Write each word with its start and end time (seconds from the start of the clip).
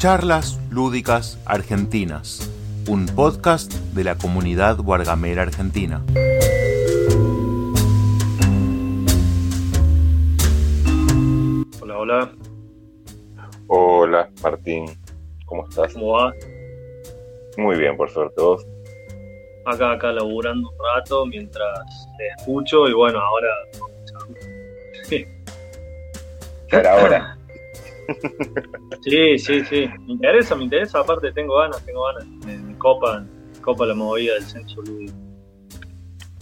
Charlas 0.00 0.58
Lúdicas 0.70 1.38
Argentinas, 1.44 2.50
un 2.88 3.04
podcast 3.04 3.70
de 3.92 4.02
la 4.02 4.16
comunidad 4.16 4.78
Guargamera 4.78 5.42
Argentina. 5.42 6.02
Hola, 11.82 11.98
hola, 11.98 12.32
Hola, 13.66 14.30
Martín. 14.42 14.86
¿Cómo 15.44 15.68
estás? 15.68 15.92
¿cómo 15.92 16.12
va? 16.12 16.32
Muy 17.58 17.76
bien, 17.76 17.94
por 17.98 18.08
suerte. 18.08 18.40
¿Vos? 18.40 18.66
Acá, 19.66 19.92
acá 19.92 20.12
laburando 20.12 20.70
un 20.70 20.76
rato 20.96 21.26
mientras 21.26 22.08
te 22.16 22.26
escucho 22.38 22.88
y 22.88 22.94
bueno, 22.94 23.20
ahora... 23.20 23.48
Era 26.70 26.92
ahora. 26.98 27.36
Sí, 29.02 29.38
sí, 29.38 29.64
sí, 29.64 29.88
me 30.06 30.12
interesa, 30.12 30.54
me 30.56 30.64
interesa, 30.64 31.00
aparte 31.00 31.32
tengo 31.32 31.56
ganas, 31.58 31.84
tengo 31.84 32.04
ganas, 32.04 32.26
me, 32.44 32.58
me 32.58 32.78
copa, 32.78 33.20
me 33.20 33.60
copa 33.60 33.86
la 33.86 33.94
movida 33.94 34.34
del 34.34 34.44
censo 34.44 34.82
lúdico. 34.82 35.14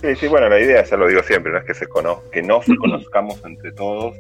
Sí, 0.00 0.14
sí, 0.16 0.28
bueno, 0.28 0.48
la 0.48 0.60
idea, 0.60 0.84
ya 0.84 0.96
lo 0.96 1.08
digo 1.08 1.22
siempre, 1.22 1.52
no 1.52 1.58
es 1.58 1.64
que, 1.64 1.74
se 1.74 1.86
cono 1.86 2.22
que 2.32 2.42
no 2.42 2.62
se 2.62 2.76
conozcamos 2.78 3.42
entre 3.44 3.72
todos. 3.72 4.16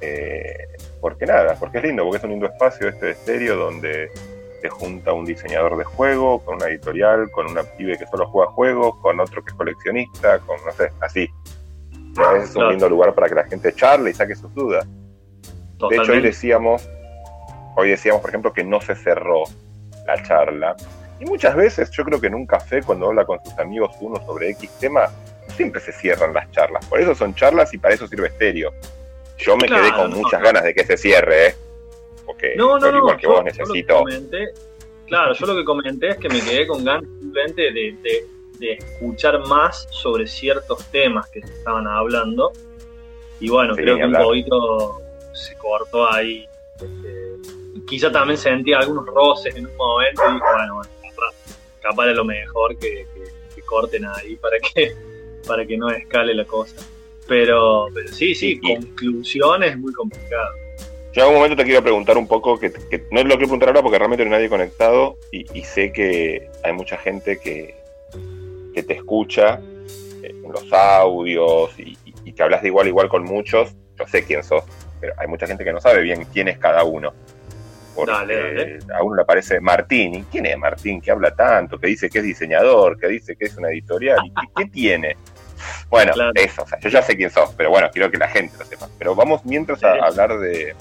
eh, 0.00 0.66
porque 1.00 1.26
nada, 1.26 1.56
porque 1.58 1.78
es 1.78 1.84
lindo, 1.84 2.02
porque 2.04 2.18
es 2.18 2.24
un 2.24 2.30
lindo 2.30 2.46
espacio 2.46 2.88
este 2.88 3.06
de 3.06 3.12
estéreo 3.12 3.56
donde 3.56 4.10
se 4.60 4.68
junta 4.68 5.12
un 5.14 5.24
diseñador 5.24 5.78
de 5.78 5.84
juego 5.84 6.44
con 6.44 6.56
una 6.56 6.66
editorial, 6.66 7.30
con 7.30 7.46
una 7.46 7.62
pibe 7.62 7.96
que 7.96 8.06
solo 8.06 8.26
juega 8.26 8.52
juegos, 8.52 8.96
con 9.00 9.18
otro 9.18 9.42
que 9.42 9.50
es 9.50 9.56
coleccionista, 9.56 10.38
con 10.40 10.58
no 10.64 10.72
sé, 10.72 10.90
así. 11.00 11.28
A 12.18 12.32
veces 12.32 12.50
es 12.50 12.56
un 12.56 12.68
lindo 12.68 12.88
lugar 12.88 13.14
para 13.14 13.28
que 13.28 13.34
la 13.34 13.44
gente 13.44 13.72
charle 13.72 14.10
y 14.10 14.14
saque 14.14 14.34
sus 14.34 14.52
dudas. 14.54 14.86
De 15.88 15.96
hecho, 15.96 16.12
hoy 16.12 16.20
decíamos, 16.20 16.88
hoy 17.76 17.90
decíamos, 17.90 18.20
por 18.20 18.30
ejemplo, 18.30 18.52
que 18.52 18.64
no 18.64 18.80
se 18.80 18.94
cerró 18.94 19.44
la 20.06 20.22
charla. 20.22 20.76
Y 21.20 21.24
muchas 21.24 21.54
veces, 21.54 21.90
yo 21.90 22.04
creo 22.04 22.20
que 22.20 22.28
en 22.28 22.34
un 22.34 22.46
café, 22.46 22.82
cuando 22.82 23.06
habla 23.08 23.24
con 23.24 23.42
sus 23.44 23.58
amigos 23.58 23.94
uno 24.00 24.16
sobre 24.24 24.50
X 24.50 24.70
tema, 24.80 25.08
siempre 25.56 25.80
se 25.80 25.92
cierran 25.92 26.32
las 26.32 26.50
charlas. 26.50 26.84
Por 26.86 27.00
eso 27.00 27.14
son 27.14 27.34
charlas 27.34 27.72
y 27.74 27.78
para 27.78 27.94
eso 27.94 28.06
sirve 28.06 28.28
estéreo. 28.28 28.72
Yo 29.38 29.56
me 29.56 29.68
quedé 29.68 29.92
con 29.92 30.10
no, 30.10 30.16
muchas 30.18 30.40
no. 30.40 30.46
ganas 30.46 30.64
de 30.64 30.74
que 30.74 30.84
se 30.84 30.96
cierre, 30.96 31.46
¿eh? 31.48 31.54
Porque 32.26 32.54
No, 32.56 32.78
no, 32.78 32.96
igual 32.96 33.16
que 33.16 33.22
yo- 33.24 33.30
vos 33.30 33.38
yo 33.40 33.44
necesito. 33.44 33.98
comenté- 33.98 34.48
claro, 35.06 35.32
yo 35.34 35.46
lo 35.46 35.56
que 35.56 35.64
comenté 35.64 36.08
es 36.10 36.16
que 36.18 36.28
me 36.28 36.40
quedé 36.40 36.66
con 36.66 36.84
ganas 36.84 37.04
simplemente 37.20 37.62
de, 37.62 37.96
de- 38.02 38.26
de 38.58 38.72
escuchar 38.74 39.38
más 39.46 39.88
sobre 39.90 40.26
ciertos 40.26 40.84
temas 40.90 41.28
que 41.30 41.40
se 41.42 41.52
estaban 41.52 41.86
hablando. 41.86 42.52
Y 43.40 43.48
bueno, 43.48 43.74
Sí, 43.74 43.80
creo 43.82 43.96
que 43.96 44.04
un 44.04 44.12
poquito 44.12 45.00
se 45.40 45.54
cortó 45.56 46.10
ahí. 46.12 46.46
este, 46.76 47.36
quizá 47.86 48.10
también 48.12 48.38
sentí 48.38 48.72
algunos 48.72 49.06
roces 49.06 49.54
en 49.56 49.66
un 49.66 49.76
momento 49.76 50.22
y 50.28 50.34
dije, 50.34 50.44
bueno, 50.54 50.74
bueno, 50.76 50.90
capaz, 51.02 51.34
capaz 51.82 52.04
era 52.04 52.14
lo 52.14 52.24
mejor 52.24 52.76
que, 52.78 53.06
que- 53.14 53.30
que 53.54 53.62
corten 53.62 54.04
ahí 54.06 54.36
para 54.36 54.56
que, 54.60 54.94
para 55.46 55.66
que 55.66 55.76
no 55.76 55.90
escale 55.90 56.34
la 56.34 56.44
cosa. 56.44 56.76
Pero, 57.26 57.88
pero 57.94 58.08
sí, 58.08 58.34
sí, 58.34 58.58
Y- 58.62 58.72
y- 58.72 58.76
conclusiones 58.76 59.76
muy 59.78 59.92
complicado. 59.92 60.54
Yo 61.12 61.22
en 61.22 61.26
algún 61.28 61.34
momento 61.38 61.56
te 61.56 61.64
quiero 61.64 61.82
preguntar 61.82 62.16
un 62.16 62.28
poco, 62.28 62.58
que, 62.58 62.70
que 62.72 62.98
no 63.10 63.20
lo 63.22 63.30
quiero 63.30 63.38
preguntar 63.38 63.68
ahora 63.70 63.82
porque 63.82 63.98
realmente 63.98 64.24
no 64.24 64.30
hay 64.30 64.36
nadie 64.38 64.48
conectado 64.48 65.16
y, 65.32 65.44
y 65.58 65.64
sé 65.64 65.92
que 65.92 66.48
hay 66.62 66.72
mucha 66.72 66.96
gente 66.98 67.38
que, 67.40 67.74
que 68.74 68.82
te 68.84 68.94
escucha 68.94 69.60
eh, 70.22 70.28
en 70.44 70.52
los 70.52 70.72
audios 70.72 71.70
y, 71.78 71.96
y- 72.04 72.14
y 72.26 72.32
que 72.32 72.42
hablas 72.44 72.62
de 72.62 72.68
igual 72.68 72.86
a 72.86 72.88
igual 72.90 73.08
con 73.08 73.24
muchos. 73.24 73.70
Yo 73.98 74.06
sé 74.06 74.24
quién 74.24 74.44
sos, 74.44 74.62
pero 75.00 75.14
hay 75.16 75.26
mucha 75.26 75.46
gente 75.46 75.64
que 75.64 75.72
no 75.72 75.80
sabe 75.80 76.02
bien 76.02 76.26
quién 76.32 76.48
es 76.48 76.58
cada 76.58 76.84
uno. 76.84 77.12
Porque 77.94 78.12
Dale, 78.12 78.54
dale. 78.54 78.78
a 78.94 79.02
uno 79.02 79.16
le 79.16 79.22
aparece 79.22 79.60
Martín. 79.60 80.14
¿Y 80.14 80.22
quién 80.24 80.46
es 80.46 80.56
Martín 80.56 81.00
que 81.00 81.10
habla 81.10 81.34
tanto? 81.34 81.78
Que 81.78 81.88
dice 81.88 82.08
que 82.08 82.18
es 82.18 82.24
diseñador, 82.24 82.98
que 82.98 83.08
dice 83.08 83.34
que 83.36 83.46
es 83.46 83.56
una 83.56 83.68
editorial. 83.70 84.18
¿Y 84.24 84.30
qué, 84.30 84.46
qué 84.56 84.64
tiene? 84.70 85.16
Bueno, 85.90 86.12
Claro. 86.12 86.30
eso, 86.36 86.62
o 86.62 86.66
sea, 86.66 86.78
yo 86.78 86.88
ya 86.88 87.02
sé 87.02 87.16
quién 87.16 87.30
sos, 87.30 87.52
pero 87.56 87.68
bueno, 87.70 87.88
quiero 87.92 88.10
que 88.10 88.16
la 88.16 88.28
gente 88.28 88.56
lo 88.58 88.64
sepa. 88.64 88.88
Pero 88.98 89.14
vamos 89.14 89.44
mientras 89.44 89.82
a 89.84 89.92
Sí. 89.94 89.98
hablar 90.02 90.38
de, 90.38 90.74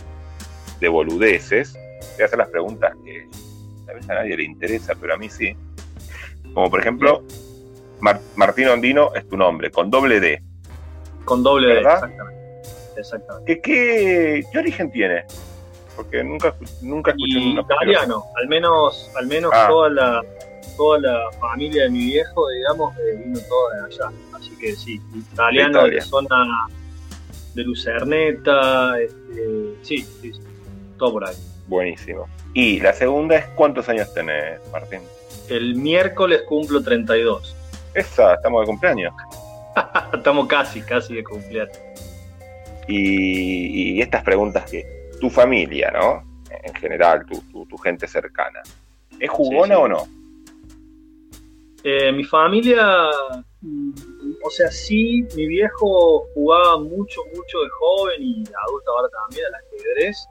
de 0.79 0.87
boludeces. 0.87 1.73
Voy 2.13 2.21
a 2.21 2.25
hacer 2.25 2.37
las 2.39 2.47
preguntas 2.49 2.93
que 3.03 3.27
tal 3.85 3.95
vez 3.95 4.09
a 4.09 4.13
nadie 4.13 4.37
le 4.37 4.43
interesa, 4.43 4.93
pero 4.99 5.15
a 5.15 5.17
mí 5.17 5.29
sí. 5.29 5.55
Como 6.53 6.69
por 6.69 6.79
ejemplo, 6.79 7.23
Mar- 7.99 8.21
Martín 8.35 8.67
Ondino 8.69 9.13
es 9.15 9.27
tu 9.27 9.35
nombre, 9.35 9.71
con 9.71 9.89
doble 9.91 10.19
D. 10.19 10.41
Con 11.25 11.43
doble 11.43 11.67
D, 11.67 11.73
¿Verdad? 11.75 11.95
exactamente. 11.95 12.38
Exactamente. 12.99 13.61
¿Qué, 13.61 13.61
qué, 13.61 14.43
qué 14.51 14.57
origen 14.57 14.91
tiene? 14.91 15.25
Porque 15.95 16.23
nunca, 16.23 16.55
nunca 16.81 17.11
escuché 17.11 17.39
Y 17.39 17.51
una 17.53 17.61
italiano, 17.61 18.25
al 18.35 18.47
menos, 18.47 19.11
al 19.15 19.27
menos 19.27 19.51
Ah. 19.53 19.67
toda 19.67 19.89
la 19.89 20.21
toda 20.77 20.97
la 20.99 21.29
familia 21.41 21.83
de 21.83 21.89
mi 21.89 22.05
viejo, 22.05 22.49
digamos, 22.51 22.95
eh, 22.99 23.21
vino 23.25 23.37
toda 23.49 23.75
de 23.75 23.95
allá. 23.95 24.11
Así 24.33 24.57
que 24.57 24.73
sí, 24.77 25.01
italiano 25.13 25.83
de 25.83 25.91
la 25.91 26.01
zona 26.01 26.45
de 27.53 27.63
Lucerneta, 27.63 28.97
este, 29.01 29.75
sí, 29.81 29.97
sí, 30.21 30.31
sí, 30.31 30.39
todo 30.97 31.11
por 31.13 31.27
ahí. 31.27 31.35
Buenísimo. 31.67 32.29
Y 32.53 32.79
la 32.79 32.93
segunda 32.93 33.35
es 33.35 33.45
¿cuántos 33.55 33.89
años 33.89 34.13
tenés, 34.13 34.61
Martín? 34.71 35.01
El 35.49 35.75
miércoles 35.75 36.43
cumplo 36.47 36.81
32. 36.81 37.55
Esa, 37.93 38.35
estamos 38.35 38.61
de 38.61 38.67
cumpleaños. 38.67 39.13
Estamos 40.13 40.47
casi, 40.47 40.81
casi 40.81 41.15
de 41.15 41.23
cumpleaños. 41.23 41.77
Y, 42.91 43.93
y 43.97 44.01
estas 44.01 44.23
preguntas 44.23 44.69
que 44.69 44.83
tu 45.21 45.29
familia, 45.29 45.91
¿no? 45.91 46.23
En 46.63 46.73
general, 46.73 47.25
tu, 47.25 47.39
tu, 47.51 47.65
tu 47.65 47.77
gente 47.77 48.07
cercana. 48.07 48.61
¿Es 49.19 49.29
jugona 49.29 49.75
Sí, 49.75 49.81
sí. 49.81 49.85
o 49.85 49.87
no? 49.87 50.07
Eh, 51.83 52.11
mi 52.11 52.23
familia, 52.23 53.09
mm, 53.61 53.91
o 54.43 54.49
sea, 54.49 54.69
sí, 54.71 55.23
mi 55.35 55.45
viejo 55.47 56.25
jugaba 56.33 56.79
mucho, 56.79 57.21
mucho 57.35 57.59
de 57.61 57.69
joven 57.79 58.21
y 58.21 58.43
adulto 58.67 58.91
ahora 58.91 59.09
también 59.09 59.45
al 59.45 59.55
ajedrez. 59.55 60.27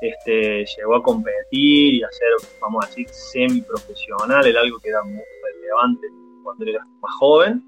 Este, 0.00 0.64
llegó 0.76 0.94
a 0.96 1.02
competir 1.02 1.94
y 1.94 2.02
a 2.04 2.08
ser, 2.12 2.28
vamos 2.60 2.84
a 2.84 2.88
decir, 2.88 3.08
semi-profesional, 3.08 4.46
era 4.46 4.60
algo 4.60 4.78
que 4.78 4.90
era 4.90 5.02
muy 5.02 5.20
relevante 5.42 6.06
cuando 6.44 6.64
era 6.64 6.86
más 7.02 7.14
joven. 7.18 7.62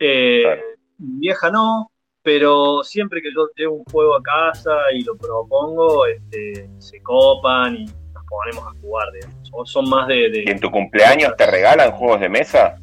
Eh, 0.00 0.42
Claro. 0.42 0.62
Mi 0.98 1.18
vieja 1.20 1.50
no, 1.50 1.90
pero 2.24 2.82
siempre 2.82 3.20
que 3.22 3.28
yo 3.32 3.46
llevo 3.54 3.76
un 3.76 3.84
juego 3.84 4.16
a 4.16 4.22
casa 4.22 4.72
y 4.94 5.02
lo 5.04 5.14
propongo, 5.16 6.06
este, 6.06 6.68
se 6.78 7.00
copan 7.02 7.76
y 7.76 7.84
nos 7.84 8.24
ponemos 8.28 8.66
a 8.66 8.80
jugar. 8.80 9.12
digamos. 9.12 9.48
Son- 9.48 9.66
Son 9.66 9.88
más 9.90 10.08
de- 10.08 10.30
de 10.30 10.44
¿Y 10.46 10.50
en 10.50 10.58
tu 10.58 10.70
cumpleaños 10.70 11.36
te 11.36 11.46
regalan 11.46 11.92
juegos 11.92 12.20
de 12.20 12.28
mesa? 12.30 12.76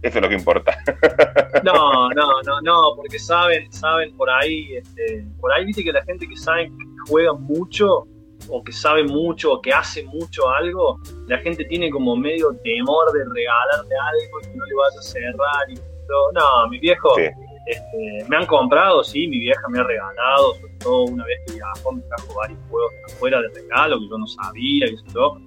Eso 0.00 0.18
es 0.18 0.22
lo 0.22 0.28
que 0.28 0.36
importa. 0.36 0.78
No, 1.64 2.08
no, 2.14 2.40
no, 2.46 2.60
no, 2.62 2.80
porque 2.96 3.18
saben, 3.18 3.70
saben 3.72 4.16
por 4.16 4.30
ahí, 4.30 4.76
este, 4.76 5.26
por 5.40 5.52
ahí 5.52 5.64
viste 5.64 5.82
que 5.82 5.92
la 5.92 6.04
gente 6.04 6.26
que 6.28 6.36
sabe 6.36 6.66
que 6.68 6.84
juega 7.10 7.32
mucho, 7.32 8.06
o 8.48 8.62
que 8.62 8.70
sabe 8.72 9.02
mucho, 9.02 9.54
o 9.54 9.60
que 9.60 9.72
hace 9.72 10.04
mucho 10.04 10.48
algo, 10.48 11.00
la 11.26 11.38
gente 11.38 11.64
tiene 11.64 11.90
como 11.90 12.14
medio 12.14 12.52
temor 12.62 13.10
de 13.12 13.24
regalarle 13.34 13.94
algo 13.96 14.38
y 14.40 14.46
que 14.46 14.56
no 14.56 14.64
le 14.64 14.74
vaya 14.74 14.98
a 14.98 15.02
cerrar. 15.02 15.70
Y, 15.70 15.74
pero, 15.74 16.30
no, 16.32 16.68
mi 16.68 16.78
viejo, 16.78 17.10
Sí. 17.16 17.24
Este, 17.68 18.24
me 18.28 18.36
han 18.36 18.46
comprado, 18.46 19.04
sí, 19.04 19.28
mi 19.28 19.40
vieja 19.40 19.60
me 19.68 19.78
ha 19.78 19.82
regalado, 19.82 20.54
sobre 20.54 20.72
todo 20.80 21.02
una 21.04 21.24
vez 21.26 21.38
que 21.46 21.54
viajó 21.54 21.92
me 21.92 22.02
trajo 22.02 22.34
varios 22.34 22.58
juegos 22.70 22.92
afuera 23.06 23.42
de 23.42 23.48
regalo 23.48 23.98
que 23.98 24.08
yo 24.08 24.18
no 24.18 24.26
sabía, 24.26 24.86
que 24.86 25.12
yo, 25.12 25.38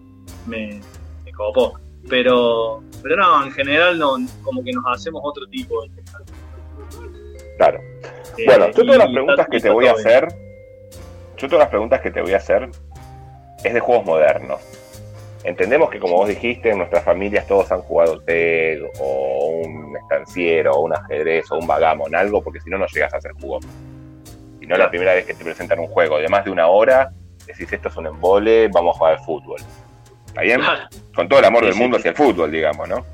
me, 0.46 0.80
me 1.26 1.32
copó. 1.32 1.80
Pero, 2.08 2.84
pero 3.02 3.16
no, 3.16 3.44
en 3.44 3.52
general 3.52 3.98
no, 3.98 4.18
como 4.44 4.64
que 4.64 4.72
nos 4.72 4.84
hacemos 4.88 5.22
otro 5.24 5.48
tipo 5.48 5.82
de 5.82 5.90
Claro. 7.58 7.80
Eh, 8.38 8.46
Bueno, 8.46 8.68
yo 8.68 8.74
todas 8.74 8.98
las 8.98 9.10
y 9.10 9.14
preguntas 9.14 9.48
que 9.50 9.58
y 9.58 9.62
te 9.62 9.70
voy 9.70 9.88
a 9.88 9.92
hacer, 9.94 10.28
yo 11.38 11.48
todas 11.48 11.60
las 11.60 11.70
preguntas 11.70 12.02
que 12.02 12.12
te 12.12 12.22
voy 12.22 12.34
a 12.34 12.38
hacer 12.38 12.70
es 13.64 13.74
de 13.74 13.80
juegos 13.80 14.06
modernos. 14.06 14.62
Entendemos 15.44 15.90
que 15.90 16.00
como 16.00 16.16
vos 16.18 16.28
dijiste, 16.28 16.70
en 16.70 16.78
nuestras 16.78 17.04
familias 17.04 17.48
todos 17.48 17.72
han 17.72 17.82
jugado 17.82 18.22
TEG 18.22 18.84
o 19.00 19.62
un 19.66 19.98
estanciero 19.98 20.74
o 20.74 20.82
un 20.82 20.94
ajedrez 20.94 21.52
o 21.52 21.58
un 21.58 21.66
vagamon, 21.66 22.14
algo, 22.16 22.44
porque 22.44 22.60
si 22.62 22.70
no, 22.70 22.78
no 22.78 22.86
llegas 22.86 23.14
a 23.14 23.18
hacer 23.18 23.32
jugón. 23.34 23.62
Si 24.60 24.68
no, 24.68 24.78
la 24.78 24.90
primera 24.90 25.16
vez 25.16 25.26
que 25.26 25.34
te 25.34 25.44
presentan 25.44 25.80
un 25.80 25.88
juego 25.88 26.20
de 26.20 26.28
más 26.30 26.46
de 26.46 26.52
una 26.52 26.68
hora, 26.68 27.12
decís 27.48 27.74
esto 27.74 27.88
es 27.90 27.96
un 27.98 28.06
embole, 28.08 28.68
vamos 28.68 28.96
a 28.96 29.00
jugar 29.00 29.14
al 29.18 29.26
fútbol. 29.26 29.60
¿Está 30.28 30.42
bien? 30.42 30.60
Claro, 30.62 30.84
Con 31.16 31.28
todo 31.28 31.40
el 31.40 31.46
amor 31.46 31.62
Sí, 31.62 31.66
del 31.66 31.74
sí, 31.74 31.80
mundo 31.82 31.98
sí. 31.98 32.02
hacia 32.02 32.10
el 32.12 32.16
fútbol, 32.16 32.52
digamos, 32.52 32.88
¿no? 32.88 33.06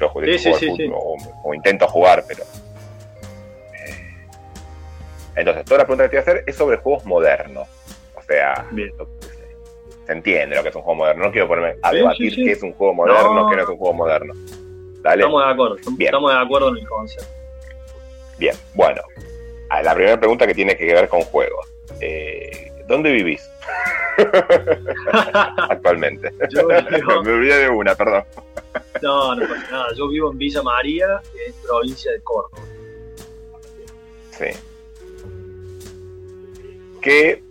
Yo 0.00 0.08
jugué 0.08 0.38
juego 0.38 0.56
al 0.56 0.62
fútbol. 0.64 0.92
O, 0.94 1.16
o 1.50 1.54
intento 1.54 1.86
jugar, 1.86 2.24
pero. 2.26 2.44
eh, 3.74 4.26
Entonces, 5.36 5.64
toda 5.66 5.78
la 5.78 5.84
pregunta 5.84 6.04
que 6.04 6.08
te 6.10 6.16
voy 6.16 6.18
a 6.18 6.22
hacer 6.22 6.44
es 6.46 6.56
sobre 6.56 6.78
juegos 6.78 7.04
modernos. 7.04 7.68
O 8.16 8.22
sea, 8.22 8.64
Bien. 8.70 8.90
Se, 10.08 10.12
entiende 10.12 10.56
lo 10.56 10.62
que 10.62 10.70
es 10.70 10.74
un 10.74 10.82
juego 10.82 10.96
moderno. 10.98 11.24
No 11.26 11.32
quiero 11.32 11.46
ponerme 11.48 11.76
a 11.82 11.90
Sí, 11.90 11.96
debatir 11.96 12.34
sí, 12.34 12.44
qué 12.44 12.52
es 12.52 12.62
un 12.62 12.72
juego 12.72 12.94
moderno, 12.94 13.34
No. 13.34 13.48
qué 13.50 13.56
no 13.56 13.62
es 13.62 13.68
un 13.68 13.76
juego 13.76 13.94
moderno. 13.94 14.34
Dale. 15.02 15.22
estamos 15.22 15.44
de 15.44 15.52
acuerdo, 15.52 15.76
Bien. 15.96 16.08
estamos 16.08 16.32
de 16.32 16.38
acuerdo 16.38 16.68
en 16.70 16.76
el 16.78 16.88
concepto. 16.88 17.28
Bien, 18.38 18.54
bueno. 18.74 19.02
a 19.70 19.82
La 19.82 19.94
primera 19.94 20.18
pregunta 20.18 20.46
que 20.46 20.54
tiene 20.54 20.76
que 20.76 20.86
ver 20.86 21.08
con 21.08 21.20
juegos. 21.22 21.66
Eh, 22.00 22.72
¿Dónde 22.86 23.12
vivís? 23.12 23.48
Actualmente. 25.68 26.30
me 27.24 27.32
olvidé 27.32 27.58
de 27.58 27.68
una, 27.68 27.94
perdón. 27.94 28.24
No, 29.02 29.34
no 29.34 29.48
pasa 29.48 29.70
nada. 29.70 29.86
Yo 29.96 30.08
vivo 30.08 30.32
en 30.32 30.38
Villa 30.38 30.62
María, 30.62 31.20
que 31.32 31.46
es 31.46 31.54
provincia 31.56 32.12
de 32.12 32.20
Córdoba. 32.22 32.62
Sí. 34.30 34.46
Que 37.00 37.42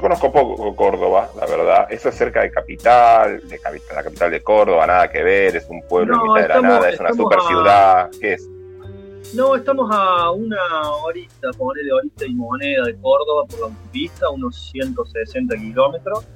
yo 0.00 0.08
conozco 0.08 0.32
poco 0.32 0.74
Córdoba, 0.74 1.30
la 1.38 1.46
verdad. 1.46 1.86
Eso 1.90 2.08
es 2.08 2.14
cerca 2.14 2.40
de 2.40 2.50
capital, 2.50 3.46
de 3.46 3.60
la 3.94 4.02
capital 4.02 4.30
de 4.30 4.42
Córdoba, 4.42 4.86
nada 4.86 5.10
que 5.10 5.22
ver, 5.22 5.56
es 5.56 5.66
un 5.68 5.82
pueblo 5.86 6.14
en 6.14 6.22
mitad 6.22 6.42
de 6.42 6.48
la 6.48 6.60
nada, 6.60 6.88
es 6.88 7.00
una 7.00 7.12
super 7.12 7.38
ciudad. 7.42 8.10
¿Qué 8.18 8.32
es? 8.34 8.48
No, 9.34 9.54
estamos 9.54 9.90
a 9.92 10.30
una 10.30 10.90
horita, 11.04 11.50
de 11.50 11.92
horita 11.92 12.24
y 12.26 12.34
moneda 12.34 12.84
de 12.84 12.96
Córdoba 12.96 13.44
por 13.46 13.60
la 13.60 13.66
autopista, 13.66 14.30
unos 14.30 14.70
160 14.70 15.54
kilómetros. 15.56 16.26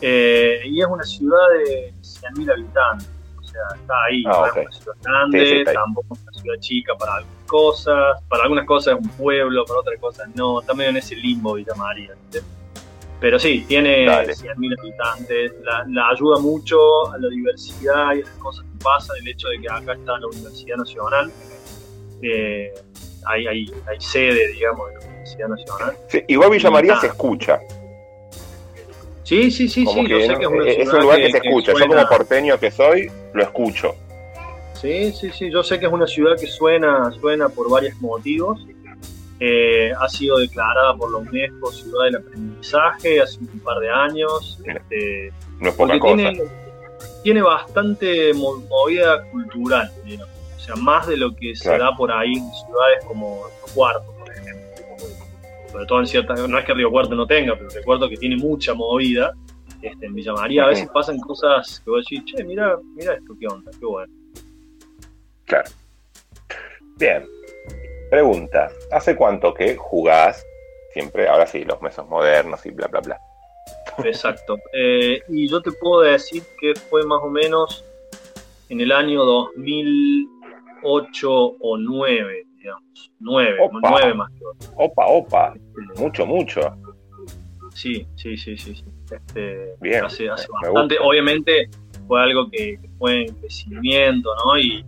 Eh, 0.00 0.60
y 0.66 0.80
es 0.80 0.86
una 0.86 1.04
ciudad 1.04 1.48
de 1.64 1.92
100.000 2.02 2.52
habitantes. 2.52 3.10
O 3.38 3.42
sea, 3.42 3.62
está 3.74 3.94
ahí, 4.04 4.22
ah, 4.26 4.46
es 4.48 4.56
una 4.56 4.70
ciudad 4.70 4.96
grande, 5.02 5.64
tampoco 5.72 6.14
es 6.14 6.22
una 6.22 6.32
ciudad 6.32 6.60
chica 6.60 6.94
para 6.96 7.16
algunas 7.16 7.46
cosas. 7.46 8.22
Para 8.28 8.42
algunas 8.44 8.64
cosas 8.64 8.94
es 8.94 9.00
un 9.04 9.08
pueblo, 9.10 9.64
para 9.64 9.80
otras 9.80 9.98
cosas 10.00 10.28
no. 10.36 10.60
Está 10.60 10.72
medio 10.72 10.90
en 10.90 10.98
ese 10.98 11.16
limbo 11.16 11.54
Villa 11.54 11.74
María. 11.74 12.14
Pero 13.20 13.38
sí, 13.38 13.64
tiene 13.66 14.06
100.000 14.06 14.78
habitantes, 14.78 15.52
la, 15.88 16.08
ayuda 16.10 16.38
mucho 16.38 17.10
a 17.10 17.18
la 17.18 17.28
diversidad 17.28 18.14
y 18.14 18.20
a 18.20 18.24
las 18.24 18.34
cosas 18.36 18.64
que 18.64 18.84
pasan, 18.84 19.16
el 19.22 19.28
hecho 19.28 19.48
de 19.48 19.60
que 19.60 19.68
acá 19.70 19.94
está 19.94 20.18
la 20.18 20.26
Universidad 20.26 20.76
Nacional, 20.76 21.32
eh, 22.22 22.72
hay, 23.24 23.46
hay, 23.46 23.66
hay, 23.88 24.00
sede, 24.00 24.52
digamos, 24.52 24.88
de 24.88 24.94
la 24.94 25.06
Universidad 25.06 25.48
Nacional. 25.48 25.96
Sí, 26.08 26.22
igual 26.28 26.50
Villa 26.50 26.70
María 26.70 26.96
se 27.00 27.06
escucha. 27.06 27.58
Sí, 29.26 29.50
sí, 29.50 29.68
sí, 29.68 29.84
sí, 29.84 30.08
yo 30.08 30.20
sé 30.20 30.36
que 30.36 30.44
es, 30.44 30.48
una 30.48 30.68
es 30.68 30.88
un 30.92 31.00
lugar 31.00 31.18
que, 31.18 31.30
se 31.32 31.38
escucha. 31.38 31.72
Yo 31.72 31.86
como 31.88 32.08
porteño 32.08 32.60
que 32.60 32.70
soy, 32.70 33.10
lo 33.32 33.42
escucho. 33.42 33.96
Sí, 34.80 35.10
sí, 35.10 35.30
sí, 35.30 35.50
yo 35.50 35.64
sé 35.64 35.80
que 35.80 35.86
es 35.86 35.92
una 35.92 36.06
ciudad 36.06 36.38
que 36.38 36.46
suena, 36.46 37.10
suena 37.12 37.48
por 37.48 37.68
varios 37.68 38.00
motivos. 38.00 38.64
Eh, 39.38 39.92
ha 39.98 40.08
sido 40.08 40.38
declarada 40.38 40.96
por 40.96 41.12
la 41.12 41.18
UNESCO 41.18 41.70
Ciudad 41.70 42.04
del 42.04 42.16
Aprendizaje 42.16 43.20
hace 43.20 43.38
un 43.40 43.60
par 43.60 43.78
de 43.80 43.90
años. 43.90 44.58
Este, 44.64 45.32
no 45.60 45.68
es 45.68 45.74
poca 45.74 45.98
cosa. 45.98 46.16
Tiene, 46.16 46.42
tiene 47.22 47.42
bastante 47.42 48.32
movida 48.34 49.22
cultural, 49.30 49.90
digamos 50.04 50.36
sea, 50.66 50.76
más 50.76 51.06
de 51.06 51.16
lo 51.16 51.34
que 51.34 51.54
se 51.54 51.78
da 51.78 51.94
por 51.96 52.10
ahí 52.10 52.32
en 52.32 52.50
ciudades 52.52 53.04
como 53.06 53.44
Río 53.46 53.74
Cuarto, 53.74 54.12
por 54.18 54.30
ejemplo. 54.30 54.64
Sobre 55.70 55.86
todo 55.86 56.00
en 56.00 56.06
ciertas, 56.06 56.48
no 56.48 56.58
es 56.58 56.64
que 56.64 56.74
Río 56.74 56.90
Cuarto 56.90 57.14
no 57.14 57.26
tenga, 57.26 57.56
pero 57.56 57.70
recuerdo 57.70 58.08
que 58.08 58.16
tiene 58.16 58.36
mucha 58.36 58.74
movida. 58.74 59.32
Este, 59.82 60.06
en 60.06 60.14
Villa 60.14 60.32
María 60.32 60.64
a 60.64 60.68
veces 60.68 60.88
pasan 60.92 61.18
cosas 61.20 61.80
que 61.84 61.90
vos 61.90 62.04
decís, 62.04 62.24
che, 62.24 62.42
mira, 62.42 62.76
mira 62.96 63.14
esto, 63.14 63.34
qué 63.38 63.46
onda, 63.46 63.70
qué 63.78 63.86
bueno. 63.86 64.12
Claro. 65.44 65.70
Bien. 66.96 67.24
Pregunta, 68.10 68.70
¿hace 68.92 69.16
cuánto 69.16 69.52
que 69.52 69.76
jugás 69.76 70.46
siempre, 70.92 71.28
ahora 71.28 71.46
sí, 71.46 71.64
los 71.64 71.80
meses 71.82 72.04
modernos 72.06 72.64
y 72.64 72.70
bla, 72.70 72.86
bla, 72.86 73.00
bla? 73.00 73.20
Exacto. 74.04 74.58
Eh, 74.72 75.20
y 75.28 75.48
yo 75.48 75.60
te 75.60 75.72
puedo 75.72 76.02
decir 76.02 76.42
que 76.60 76.74
fue 76.74 77.04
más 77.04 77.20
o 77.22 77.30
menos 77.30 77.84
en 78.68 78.80
el 78.80 78.92
año 78.92 79.24
2000, 79.24 80.28
8 80.82 81.30
o 81.30 81.76
9, 81.76 82.46
digamos. 82.56 83.12
9, 83.20 83.58
opa. 83.60 83.78
9 83.82 84.14
más 84.14 84.30
que 84.32 84.40
8. 84.44 84.72
Opa, 84.76 85.06
opa. 85.06 85.54
Mucho, 85.96 86.26
mucho. 86.26 86.60
Sí, 87.74 88.06
sí, 88.16 88.36
sí, 88.36 88.56
sí. 88.56 88.84
Este, 89.10 89.74
Bien, 89.80 90.04
hace, 90.04 90.28
hace 90.28 90.46
bastante. 90.50 90.96
Obviamente 91.00 91.68
fue 92.06 92.22
algo 92.22 92.50
que, 92.50 92.78
fue 92.98 93.22
en 93.22 93.34
crecimiento, 93.34 94.30
¿no? 94.44 94.58
Y 94.58 94.84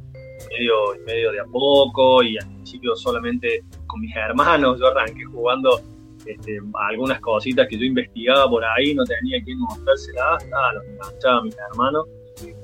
medio, 0.50 0.74
medio 1.04 1.32
de 1.32 1.40
a 1.40 1.44
poco, 1.44 2.22
y 2.22 2.38
principio 2.68 2.96
solamente 2.96 3.64
con 3.86 4.00
mis 4.00 4.14
hermanos. 4.14 4.78
Yo 4.78 4.88
arranqué 4.88 5.24
jugando 5.24 5.80
este, 6.26 6.58
algunas 6.74 7.20
cositas 7.20 7.66
que 7.68 7.78
yo 7.78 7.84
investigaba 7.84 8.48
por 8.48 8.64
ahí, 8.64 8.94
no 8.94 9.04
tenía 9.04 9.42
quien 9.42 9.58
mostrárselas, 9.58 10.46
ah, 10.54 10.72
los 10.74 10.84
enganchaba 10.84 11.38
a 11.38 11.42
mis 11.42 11.56
hermanos 11.70 12.06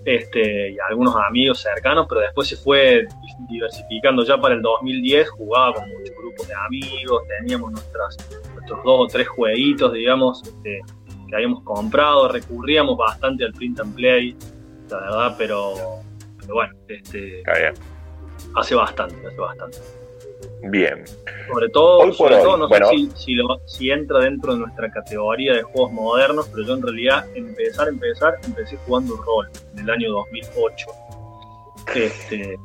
este, 0.04 0.72
y 0.72 0.76
algunos 0.88 1.16
amigos 1.16 1.60
cercanos, 1.60 2.06
pero 2.08 2.20
después 2.20 2.48
se 2.48 2.56
fue 2.56 3.06
diversificando. 3.48 4.24
Ya 4.24 4.36
para 4.38 4.54
el 4.54 4.62
2010 4.62 5.30
jugaba 5.30 5.72
con 5.74 5.88
muchos 5.88 6.14
grupos 6.16 6.48
de 6.48 6.54
amigos, 6.54 7.22
teníamos 7.40 7.72
nuestras, 7.72 8.16
nuestros 8.52 8.84
dos 8.84 9.00
o 9.00 9.06
tres 9.06 9.26
jueguitos, 9.28 9.92
digamos, 9.92 10.42
este, 10.46 10.80
que 11.28 11.34
habíamos 11.34 11.62
comprado, 11.62 12.28
recurríamos 12.28 12.98
bastante 12.98 13.44
al 13.44 13.52
print 13.52 13.80
and 13.80 13.94
play, 13.94 14.36
la 14.90 15.00
verdad, 15.00 15.34
pero, 15.38 15.74
pero 16.38 16.54
bueno, 16.54 16.74
este, 16.88 17.42
hace 18.54 18.74
bastante, 18.74 19.26
hace 19.26 19.36
bastante. 19.36 19.78
Bien. 20.70 21.04
Sobre 21.52 21.68
todo, 21.68 22.12
sobre 22.12 22.36
todo 22.36 22.56
no 22.56 22.68
sé 22.68 22.76
si, 23.16 23.36
si, 23.66 23.90
entra 23.90 24.20
dentro 24.20 24.54
de 24.54 24.60
nuestra 24.60 24.90
categoría 24.90 25.54
de 25.54 25.62
juegos 25.62 25.92
modernos, 25.92 26.48
pero 26.48 26.66
yo 26.66 26.74
en 26.74 26.82
realidad 26.82 27.26
empezar, 27.34 27.88
empezar, 27.88 28.34
empecé 28.44 28.76
jugando 28.86 29.16
rol 29.16 29.48
en 29.74 29.80
el 29.80 29.90
año 29.90 30.12
2008. 30.12 30.86
Este, 31.94 32.58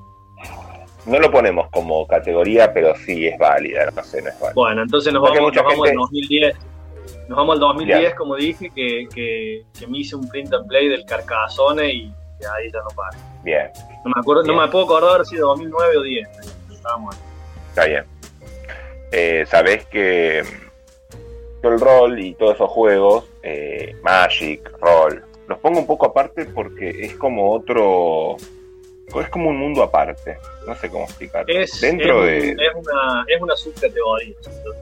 no 1.05 1.19
lo 1.19 1.31
ponemos 1.31 1.69
como 1.71 2.05
categoría, 2.07 2.73
pero 2.73 2.95
sí 2.95 3.27
es 3.27 3.37
válida, 3.37 3.91
no 3.95 4.03
sé, 4.03 4.21
no 4.21 4.29
es 4.29 4.39
válida. 4.39 4.53
Bueno, 4.55 4.83
entonces 4.83 5.13
nos 5.13 5.23
vamos, 5.23 5.57
al 5.57 5.95
2010. 5.95 6.55
Nos 7.27 7.37
vamos 7.37 7.55
al 7.55 7.59
2010, 7.59 8.15
como 8.15 8.35
dije, 8.35 8.71
que, 8.73 9.07
que, 9.13 9.65
que, 9.77 9.87
me 9.87 9.99
hice 9.99 10.15
un 10.15 10.27
print 10.29 10.53
and 10.53 10.67
play 10.67 10.87
del 10.87 11.05
Carcassonne 11.05 11.91
y 11.91 12.13
ahí 12.39 12.71
ya 12.71 12.79
no 12.79 12.95
para. 12.95 13.17
Bien. 13.43 13.69
No 14.05 14.11
me 14.15 14.19
acuerdo, 14.19 14.43
no 14.43 14.55
me 14.55 14.67
puedo 14.67 14.85
acordar 14.85 15.25
si 15.25 15.37
2009 15.37 15.97
o 15.97 16.01
10. 16.01 16.29
Estábamos 16.71 17.15
ahí. 17.15 17.21
Está 17.69 17.85
bien. 17.85 18.03
Eh, 19.11 19.45
Sabés 19.47 19.85
que 19.85 20.39
el 20.39 21.79
rol 21.79 22.19
y 22.19 22.33
todos 22.35 22.55
esos 22.55 22.69
juegos, 22.69 23.25
eh, 23.43 23.95
Magic, 24.01 24.71
rol, 24.79 25.23
los 25.47 25.57
pongo 25.59 25.79
un 25.79 25.87
poco 25.87 26.05
aparte 26.05 26.45
porque 26.45 26.89
es 26.89 27.15
como 27.15 27.51
otro. 27.51 28.37
Es 29.19 29.29
como 29.29 29.49
un 29.49 29.57
mundo 29.57 29.81
aparte. 29.81 30.37
No 30.67 30.75
sé 30.75 30.89
cómo 30.89 31.05
explicarlo. 31.05 31.51
Es, 31.51 31.81
Dentro 31.81 32.23
de. 32.23 32.51
Es 32.51 32.75
una, 32.75 33.25
es 33.27 33.41
una 33.41 33.55
subcategoría, 33.55 34.35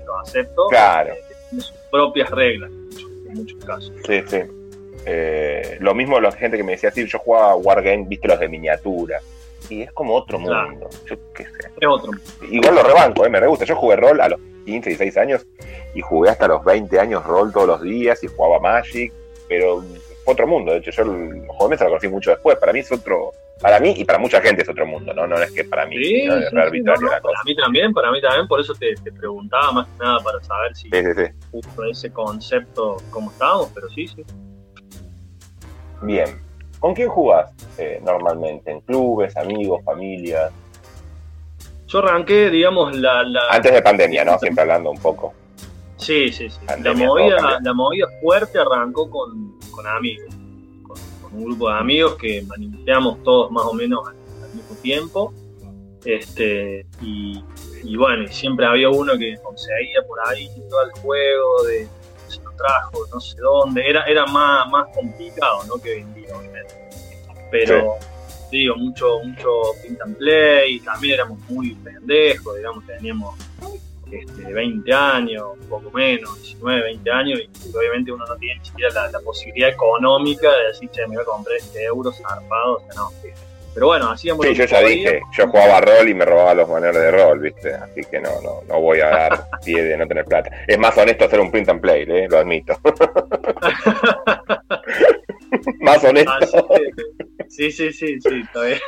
lo 0.05 0.19
acepto. 0.19 0.67
Claro. 0.67 1.13
Eh, 1.13 1.23
tiene 1.49 1.63
sus 1.63 1.77
propias 1.89 2.29
reglas, 2.31 2.69
en 2.69 3.33
muchos 3.33 3.63
casos. 3.63 3.93
Sí, 4.05 4.21
sí. 4.27 4.39
Eh, 5.09 5.77
lo 5.79 5.95
mismo 5.95 6.19
la 6.19 6.33
gente 6.33 6.57
que 6.57 6.63
me 6.63 6.73
decía, 6.73 6.91
sí, 6.91 7.05
yo 7.05 7.19
jugaba 7.19 7.55
Wargame, 7.55 8.05
viste 8.07 8.27
los 8.27 8.39
de 8.39 8.49
miniatura 8.49 9.21
y 9.69 9.81
es 9.83 9.91
como 9.91 10.15
otro 10.15 10.39
mundo. 10.39 10.89
Yo 11.05 11.15
qué 11.33 11.45
sé. 11.45 11.71
Es 11.79 11.87
otro 11.87 12.11
Igual 12.49 12.75
lo 12.75 12.83
rebanco, 12.83 13.25
eh, 13.25 13.29
me 13.29 13.39
re 13.39 13.47
gusta. 13.47 13.65
Yo 13.65 13.75
jugué 13.75 13.95
rol 13.95 14.19
a 14.21 14.29
los 14.29 14.39
15, 14.65 14.89
16 14.89 15.17
años 15.17 15.45
y 15.93 16.01
jugué 16.01 16.29
hasta 16.29 16.47
los 16.47 16.63
20 16.63 16.99
años 16.99 17.23
rol 17.25 17.51
todos 17.53 17.67
los 17.67 17.81
días 17.81 18.21
y 18.23 18.27
jugaba 18.27 18.59
Magic, 18.59 19.13
pero 19.47 19.83
otro 20.25 20.45
mundo. 20.47 20.73
De 20.73 20.79
hecho, 20.79 20.91
yo 20.91 21.03
el 21.03 21.47
juego 21.47 21.73
lo 21.73 21.77
conocí 21.77 22.07
mucho 22.07 22.31
después. 22.31 22.57
Para 22.57 22.73
mí 22.73 22.79
es 22.79 22.91
otro. 22.91 23.31
Para 23.61 23.79
mí 23.79 23.95
y 23.97 24.05
para 24.05 24.19
mucha 24.19 24.39
gente 24.39 24.61
es 24.61 24.69
otro 24.69 24.85
mundo, 24.85 25.13
¿no? 25.15 25.25
No 25.25 25.35
es 25.41 25.51
que 25.51 25.63
para 25.63 25.87
mí 25.87 25.97
sí, 25.97 26.27
¿no? 26.27 26.37
es 26.37 26.51
Para 26.51 26.69
mí 26.69 27.55
también, 27.55 27.91
para 27.91 28.11
mí 28.11 28.21
también, 28.21 28.47
por 28.47 28.59
eso 28.59 28.75
te, 28.75 28.93
preguntaba 29.11 29.71
más 29.71 29.87
que 29.87 30.03
nada 30.03 30.19
para 30.19 30.39
saber 30.43 30.75
si 30.75 30.89
justo 31.49 31.83
ese 31.85 32.11
concepto, 32.11 32.97
cómo 33.09 33.31
estábamos, 33.31 33.71
pero 33.73 33.89
sí, 33.89 34.07
sí. 34.07 34.23
Bien, 36.01 36.47
¿Con 36.79 36.93
quién 36.93 37.09
jugás 37.09 37.51
eh, 37.77 37.99
normalmente? 38.03 38.71
¿En 38.71 38.81
clubes, 38.81 39.35
amigos, 39.35 39.83
familia? 39.83 40.51
Yo 41.87 41.99
arranqué, 41.99 42.49
digamos, 42.49 42.95
la, 42.95 43.23
Antes 43.49 43.73
de 43.73 43.81
pandemia, 43.81 44.23
¿no? 44.23 44.37
Siempre 44.37 44.61
hablando 44.61 44.91
un 44.91 44.99
poco. 44.99 45.33
Sí, 45.97 46.31
sí, 46.31 46.49
sí. 46.49 46.59
la, 46.67 46.93
movida, 46.93 47.59
la 47.61 47.73
movida 47.73 48.07
fuerte 48.21 48.59
arrancó 48.59 49.09
con, 49.09 49.59
amigos. 49.87 50.27
Con, 50.83 50.97
un 51.33 51.45
grupo 51.45 51.69
de 51.69 51.79
amigos 51.79 52.15
que 52.15 52.43
manejamos 52.43 53.23
todos 53.23 53.51
más 53.51 53.63
o 53.65 53.73
menos 53.73 54.07
al, 54.07 54.15
mismo 54.53 54.75
tiempo. 54.81 55.33
Este, 56.05 56.85
y, 57.01 57.43
bueno, 57.97 58.27
siempre 58.27 58.65
había 58.65 58.89
uno 58.89 59.17
que 59.17 59.35
conseguía 59.43 60.01
por 60.07 60.19
ahí 60.27 60.47
todo 60.69 60.83
el 60.83 60.91
juego 61.01 61.63
de 61.63 61.87
trajo, 62.57 63.05
no 63.13 63.19
sé 63.19 63.37
dónde, 63.39 63.87
era, 63.87 64.03
era 64.03 64.25
más, 64.25 64.69
más 64.69 64.87
complicado 64.93 65.63
¿no? 65.67 65.75
que 65.81 65.95
vendía, 65.95 66.33
Pero 67.51 67.95
digo, 68.51 68.75
mucho, 68.75 69.19
mucho 69.23 69.49
print 69.81 70.01
and 70.01 70.17
play, 70.17 70.79
también 70.79 71.15
éramos 71.15 71.39
muy 71.49 71.75
pendejos, 71.75 72.55
digamos, 72.57 72.85
teníamos 72.85 73.35
este, 74.11 74.53
20 74.53 74.93
años, 74.93 75.43
un 75.59 75.67
poco 75.67 75.91
menos, 75.91 76.41
19, 76.41 76.81
20 76.81 77.11
años, 77.11 77.39
y, 77.39 77.77
obviamente 77.77 78.11
uno 78.11 78.25
no 78.25 78.35
tiene 78.37 78.59
ni 78.59 78.65
siquiera 78.65 79.09
la, 79.11 79.19
posibilidad 79.19 79.69
económica 79.69 80.49
de 80.55 80.67
decir, 80.67 80.89
che, 80.89 81.01
me 81.07 81.15
voy 81.15 81.23
a 81.23 81.25
comprar 81.25 81.57
este 81.57 81.83
euro 81.83 82.11
zarpado, 82.11 82.75
o 82.75 82.79
sea, 82.79 82.93
no. 82.95 83.11
Pero 83.77 83.89
bueno, 83.89 84.09
hacíamos. 84.09 84.43
Sí, 84.43 84.55
yo 84.55 84.65
ya 84.65 84.81
dije, 84.81 85.21
yo 85.37 85.47
jugaba 85.49 85.79
rol 85.81 86.09
y 86.09 86.15
me 86.15 86.25
robaba 86.25 86.55
los 86.55 86.67
maneros 86.67 86.95
de 86.95 87.11
rol, 87.11 87.39
¿viste? 87.39 87.75
Así 87.75 88.01
que 88.09 88.19
no, 88.19 88.31
no, 88.41 88.63
no 88.67 88.81
voy 88.81 89.01
a 89.01 89.09
dar 89.09 89.45
pie 89.63 89.83
de 89.83 89.95
no 89.95 90.07
tener 90.07 90.25
plata. 90.25 90.49
Es 90.65 90.79
más 90.79 90.97
honesto 90.97 91.25
hacer 91.25 91.39
un 91.39 91.51
print 91.51 91.69
and 91.69 91.79
play, 91.79 92.03
¿eh? 92.07 92.27
lo 92.27 92.39
admito. 92.39 92.75
más 95.81 96.03
honesto. 96.03 96.67
sí, 97.49 97.71
sí, 97.71 97.93
sí, 97.93 98.19
sí, 98.19 98.41
está 98.43 98.63
bien. 98.63 98.79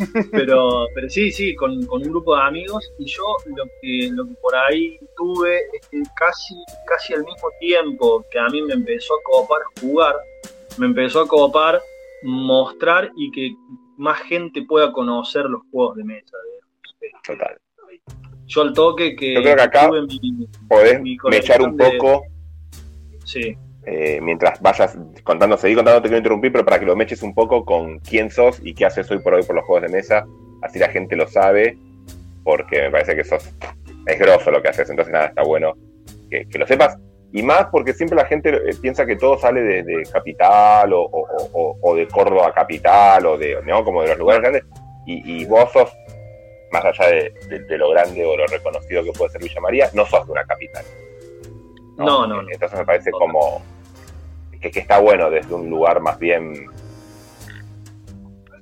pero, 0.32 0.86
pero 0.94 1.10
sí, 1.10 1.30
sí, 1.30 1.54
con, 1.54 1.72
un 1.72 2.02
grupo 2.04 2.34
de 2.34 2.44
amigos 2.44 2.90
y 2.98 3.04
yo 3.04 3.36
lo 3.54 3.64
que, 3.82 4.08
lo 4.12 4.28
que 4.28 4.34
por 4.40 4.56
ahí 4.56 4.98
tuve 5.14 5.58
es 5.74 5.88
que 5.88 6.00
casi, 6.16 6.54
casi 6.86 7.12
al 7.12 7.22
mismo 7.22 7.50
tiempo 7.60 8.24
que 8.30 8.38
a 8.38 8.46
mí 8.46 8.62
me 8.62 8.72
empezó 8.72 9.12
a 9.12 9.22
copar 9.24 9.60
jugar, 9.78 10.16
me 10.78 10.86
empezó 10.86 11.20
a 11.20 11.28
copar 11.28 11.82
mostrar 12.22 13.10
y 13.16 13.30
que 13.30 13.54
más 13.96 14.20
gente 14.22 14.62
pueda 14.62 14.92
conocer 14.92 15.44
los 15.46 15.62
juegos 15.70 15.96
de 15.96 16.04
mesa. 16.04 16.36
Total. 17.24 17.58
Yo 18.46 18.62
al 18.62 18.72
toque 18.72 19.16
que... 19.16 19.34
Yo 19.34 19.42
creo 19.42 19.56
que 19.56 19.62
acá 19.62 19.90
podés 20.68 21.00
echar 21.32 21.62
un 21.62 21.76
poco... 21.76 22.24
Sí. 23.24 23.56
Eh, 23.84 24.20
mientras 24.22 24.60
vayas 24.60 24.96
contando, 25.24 25.56
seguí 25.56 25.74
contando, 25.74 26.00
te 26.02 26.08
quiero 26.08 26.18
interrumpir, 26.18 26.52
pero 26.52 26.64
para 26.64 26.78
que 26.78 26.86
lo 26.86 26.94
meches 26.94 27.22
un 27.22 27.34
poco 27.34 27.64
con 27.64 27.98
quién 27.98 28.30
sos 28.30 28.60
y 28.62 28.74
qué 28.74 28.84
haces 28.84 29.10
hoy 29.10 29.18
por 29.18 29.34
hoy 29.34 29.42
por 29.42 29.56
los 29.56 29.64
juegos 29.64 29.90
de 29.90 29.96
mesa, 29.96 30.24
así 30.62 30.78
la 30.78 30.88
gente 30.88 31.16
lo 31.16 31.26
sabe, 31.26 31.76
porque 32.44 32.82
me 32.82 32.90
parece 32.90 33.16
que 33.16 33.24
sos, 33.24 33.50
es 34.06 34.18
grosso 34.18 34.52
lo 34.52 34.62
que 34.62 34.68
haces, 34.68 34.88
entonces 34.88 35.12
nada, 35.12 35.26
está 35.26 35.42
bueno 35.42 35.74
que, 36.30 36.58
lo 36.58 36.66
sepas. 36.66 36.96
Y 37.32 37.42
más 37.42 37.66
porque 37.72 37.94
siempre 37.94 38.16
la 38.16 38.26
gente 38.26 38.50
eh, 38.50 38.74
piensa 38.80 39.06
que 39.06 39.16
todo 39.16 39.38
sale 39.38 39.62
de, 39.62 40.02
Capital 40.12 40.92
o, 40.92 41.94
de 41.96 42.06
Córdoba 42.08 42.52
Capital 42.54 43.24
o 43.26 43.38
de, 43.38 43.58
¿no? 43.64 43.82
Como 43.84 44.02
de 44.02 44.08
los 44.08 44.18
lugares 44.18 44.42
grandes, 44.42 44.64
y, 45.06 45.44
vos 45.46 45.70
sos, 45.72 45.90
más 46.70 46.84
allá 46.84 47.06
de, 47.08 47.78
lo 47.78 47.90
grande 47.90 48.24
o 48.24 48.36
lo 48.36 48.46
reconocido 48.46 49.02
que 49.02 49.12
puede 49.12 49.32
ser 49.32 49.42
Villa 49.42 49.60
María, 49.60 49.90
no 49.94 50.06
sos 50.06 50.26
de 50.26 50.32
una 50.32 50.44
capital. 50.44 50.84
No, 51.96 52.26
no, 52.26 52.40
Entonces 52.50 52.78
me 52.78 52.84
parece 52.84 53.10
como 53.10 53.62
que, 54.60 54.78
está 54.78 55.00
bueno 55.00 55.30
desde 55.30 55.54
un 55.54 55.68
lugar 55.68 56.00
más 56.00 56.18
bien 56.18 56.66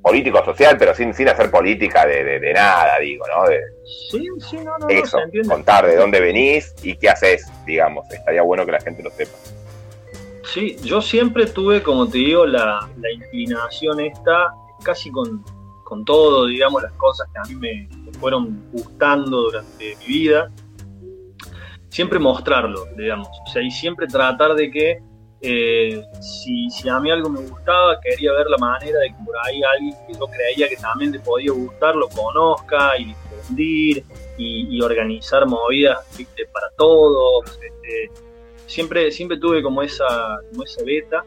político 0.03 0.45
social, 0.45 0.77
pero 0.79 0.95
sin, 0.95 1.13
sin 1.15 1.29
hacer 1.29 1.51
política 1.51 2.07
de, 2.07 2.53
nada, 2.55 2.99
digo, 2.99 3.25
¿no? 3.29 3.49
De, 3.49 3.61
sí, 4.11 4.27
sí, 4.49 4.57
no, 4.59 4.79
no. 4.79 4.89
Eso, 4.89 5.19
contar 5.49 5.87
de 5.87 5.97
dónde 5.97 6.21
venís 6.21 6.75
y 6.83 6.97
qué 6.97 7.11
haces, 7.11 7.51
digamos. 7.67 8.11
Estaría 8.11 8.43
bueno 8.43 8.65
que 8.65 8.73
la 8.73 8.81
gente 8.81 9.03
lo 9.03 9.11
sepa. 9.11 9.37
Sí, 10.53 10.77
yo 10.83 11.01
siempre 11.01 11.47
tuve, 11.47 11.83
como 11.83 12.09
te 12.09 12.19
digo, 12.19 12.47
la, 12.47 12.89
inclinación 13.13 14.01
esta, 14.01 14.53
casi 14.83 15.11
con, 15.11 15.45
con, 15.85 16.05
todo, 16.05 16.47
digamos, 16.47 16.83
las 16.83 16.93
cosas 16.93 17.29
que 17.33 17.39
a 17.39 17.55
mí 17.55 17.55
me 17.57 18.13
fueron 18.19 18.69
gustando 18.73 19.43
durante 19.43 19.97
mi 19.97 20.07
vida 20.07 20.51
siempre 21.91 22.19
mostrarlo, 22.19 22.87
digamos. 22.97 23.29
O 23.47 23.51
sea, 23.51 23.63
y 23.63 23.71
siempre 23.71 24.07
tratar 24.07 24.55
de 24.55 24.71
que 24.71 25.03
eh, 25.43 26.05
si, 26.21 26.69
si, 26.69 26.89
a 26.89 27.01
mí 27.01 27.11
algo 27.11 27.31
me 27.31 27.41
gustaba, 27.41 27.99
quería 28.01 28.33
ver 28.33 28.47
la 28.49 28.59
manera 28.59 28.99
de 29.01 29.09
que 29.09 29.25
por 29.25 29.35
ahí 29.43 29.63
alguien 29.63 29.95
que 30.07 30.13
yo 30.13 30.27
creía 30.27 30.69
que 30.69 30.77
también 30.77 31.13
le 31.13 31.21
podía 31.21 31.53
gustar 31.53 31.97
lo 31.97 32.09
conozca 32.11 32.99
y 32.99 33.07
difundir 33.07 34.05
y, 34.37 34.81
organizar 34.83 35.47
movidas 35.47 35.99
para 36.53 36.69
todos. 36.77 37.47
Este, 37.63 38.11
siempre, 38.67 39.11
siempre 39.11 39.39
tuve 39.39 39.63
como 39.63 39.83
esa, 39.83 40.41
como 40.51 40.65
esa 40.65 40.85
beta. 40.85 41.25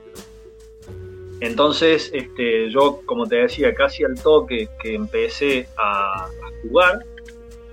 Entonces, 1.40 2.12
este, 2.14 2.70
yo, 2.70 3.02
como 3.06 3.26
te 3.26 3.38
decía, 3.38 3.74
casi 3.74 4.04
al 4.04 4.22
toque 4.22 4.70
que 4.82 4.94
empecé 4.94 5.68
a, 5.78 6.30
jugar, 6.62 7.00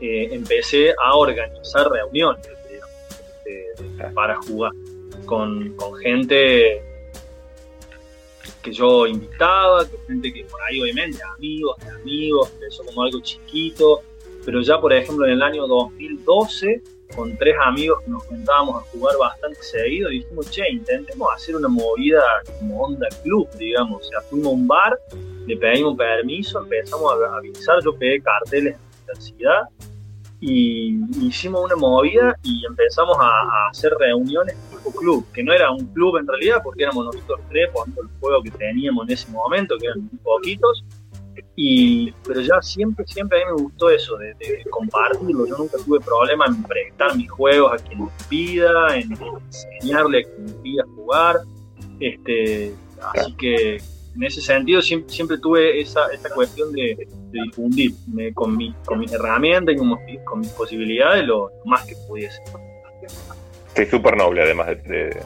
eh, 0.00 0.28
empecé 0.32 0.94
a 0.98 1.14
organizar 1.14 1.88
reuniones 1.90 2.48
para 4.14 4.36
jugar 4.36 4.72
con, 5.30 5.94
gente 6.02 6.82
que 8.62 8.72
yo 8.72 9.06
invitaba, 9.06 9.86
con 9.86 10.00
gente 10.06 10.32
que 10.32 10.44
por 10.44 10.60
ahí 10.62 10.82
obviamente, 10.82 11.18
amigos 11.36 11.76
de 11.78 11.88
amigos, 11.88 12.52
eso 12.66 12.84
como 12.84 13.02
algo 13.02 13.20
chiquito, 13.20 14.02
pero 14.44 14.60
ya 14.60 14.80
por 14.80 14.92
ejemplo 14.92 15.24
en 15.26 15.32
el 15.32 15.42
año 15.42 15.66
2012, 15.68 16.82
con 17.14 17.36
tres 17.38 17.54
amigos 17.64 18.02
que 18.04 18.10
nos 18.10 18.24
juntábamos 18.24 18.82
a 18.82 18.86
jugar 18.90 19.16
bastante 19.18 19.62
seguido, 19.62 20.10
dijimos, 20.10 20.50
che, 20.50 20.68
intentemos 20.70 21.28
hacer 21.34 21.56
una 21.56 21.68
movida 21.68 22.22
como 22.58 22.82
onda 22.82 23.08
club, 23.22 23.48
digamos, 23.56 24.06
o 24.06 24.10
sea, 24.10 24.20
fuimos 24.22 24.48
a 24.48 24.50
un 24.50 24.66
bar, 24.66 24.98
le 25.46 25.56
pedimos 25.56 25.96
permiso, 25.96 26.60
empezamos 26.60 27.12
a 27.12 27.36
avisar, 27.36 27.76
yo 27.84 27.96
pegué 27.96 28.20
carteles 28.20 28.74
en 28.74 28.80
la 28.80 29.12
universidad, 29.12 29.62
y 30.40 30.98
hicimos 31.20 31.64
una 31.64 31.76
movida 31.76 32.34
y 32.42 32.64
empezamos 32.66 33.16
a, 33.20 33.68
hacer 33.70 33.92
reuniones 33.98 34.56
tipo 34.70 34.90
club, 34.90 35.26
que 35.32 35.42
no 35.42 35.52
era 35.52 35.70
un 35.70 35.86
club 35.88 36.16
en 36.16 36.26
realidad 36.26 36.60
porque 36.64 36.84
éramos 36.84 37.06
nosotros 37.06 37.40
tres 37.50 37.68
jugando 37.72 38.02
el 38.02 38.08
juego 38.20 38.42
que 38.42 38.50
teníamos 38.50 39.06
en 39.06 39.12
ese 39.12 39.30
momento, 39.30 39.76
que 39.78 39.86
eran 39.86 40.08
poquitos, 40.22 40.84
y, 41.56 42.10
pero 42.26 42.40
ya 42.40 42.60
siempre, 42.62 43.04
siempre 43.06 43.42
a 43.42 43.46
mí 43.46 43.52
me 43.54 43.62
gustó 43.62 43.90
eso, 43.90 44.16
de, 44.16 44.34
compartirlo, 44.70 45.46
yo 45.46 45.58
nunca 45.58 45.76
tuve 45.84 46.00
problema 46.00 46.46
en 46.46 46.62
prestar 46.62 47.16
mis 47.16 47.30
juegos 47.30 47.72
a 47.74 47.76
quien 47.76 48.08
pida, 48.28 48.96
en 48.96 49.12
enseñarle 49.12 50.20
a 50.20 50.22
quien 50.22 50.62
pida 50.62 50.84
jugar, 50.96 51.40
este, 52.00 52.74
así 53.14 53.34
que 53.34 53.78
en 54.14 54.22
ese 54.24 54.40
sentido 54.40 54.82
siempre, 54.82 55.38
tuve 55.38 55.80
esa, 55.80 56.06
esa 56.12 56.30
cuestión 56.30 56.72
de, 56.72 57.06
difundir 57.30 57.92
con, 58.34 58.56
mi, 58.56 58.74
con 58.84 58.98
mis 58.98 59.12
herramientas 59.12 59.74
y 59.74 60.18
con, 60.24 60.40
mis 60.40 60.50
posibilidades 60.50 61.24
lo, 61.24 61.52
más 61.64 61.84
que 61.86 61.94
pudiese. 62.08 62.40
Sí, 63.74 63.86
súper 63.86 64.16
noble 64.16 64.42
además 64.42 64.66
de, 64.84 65.16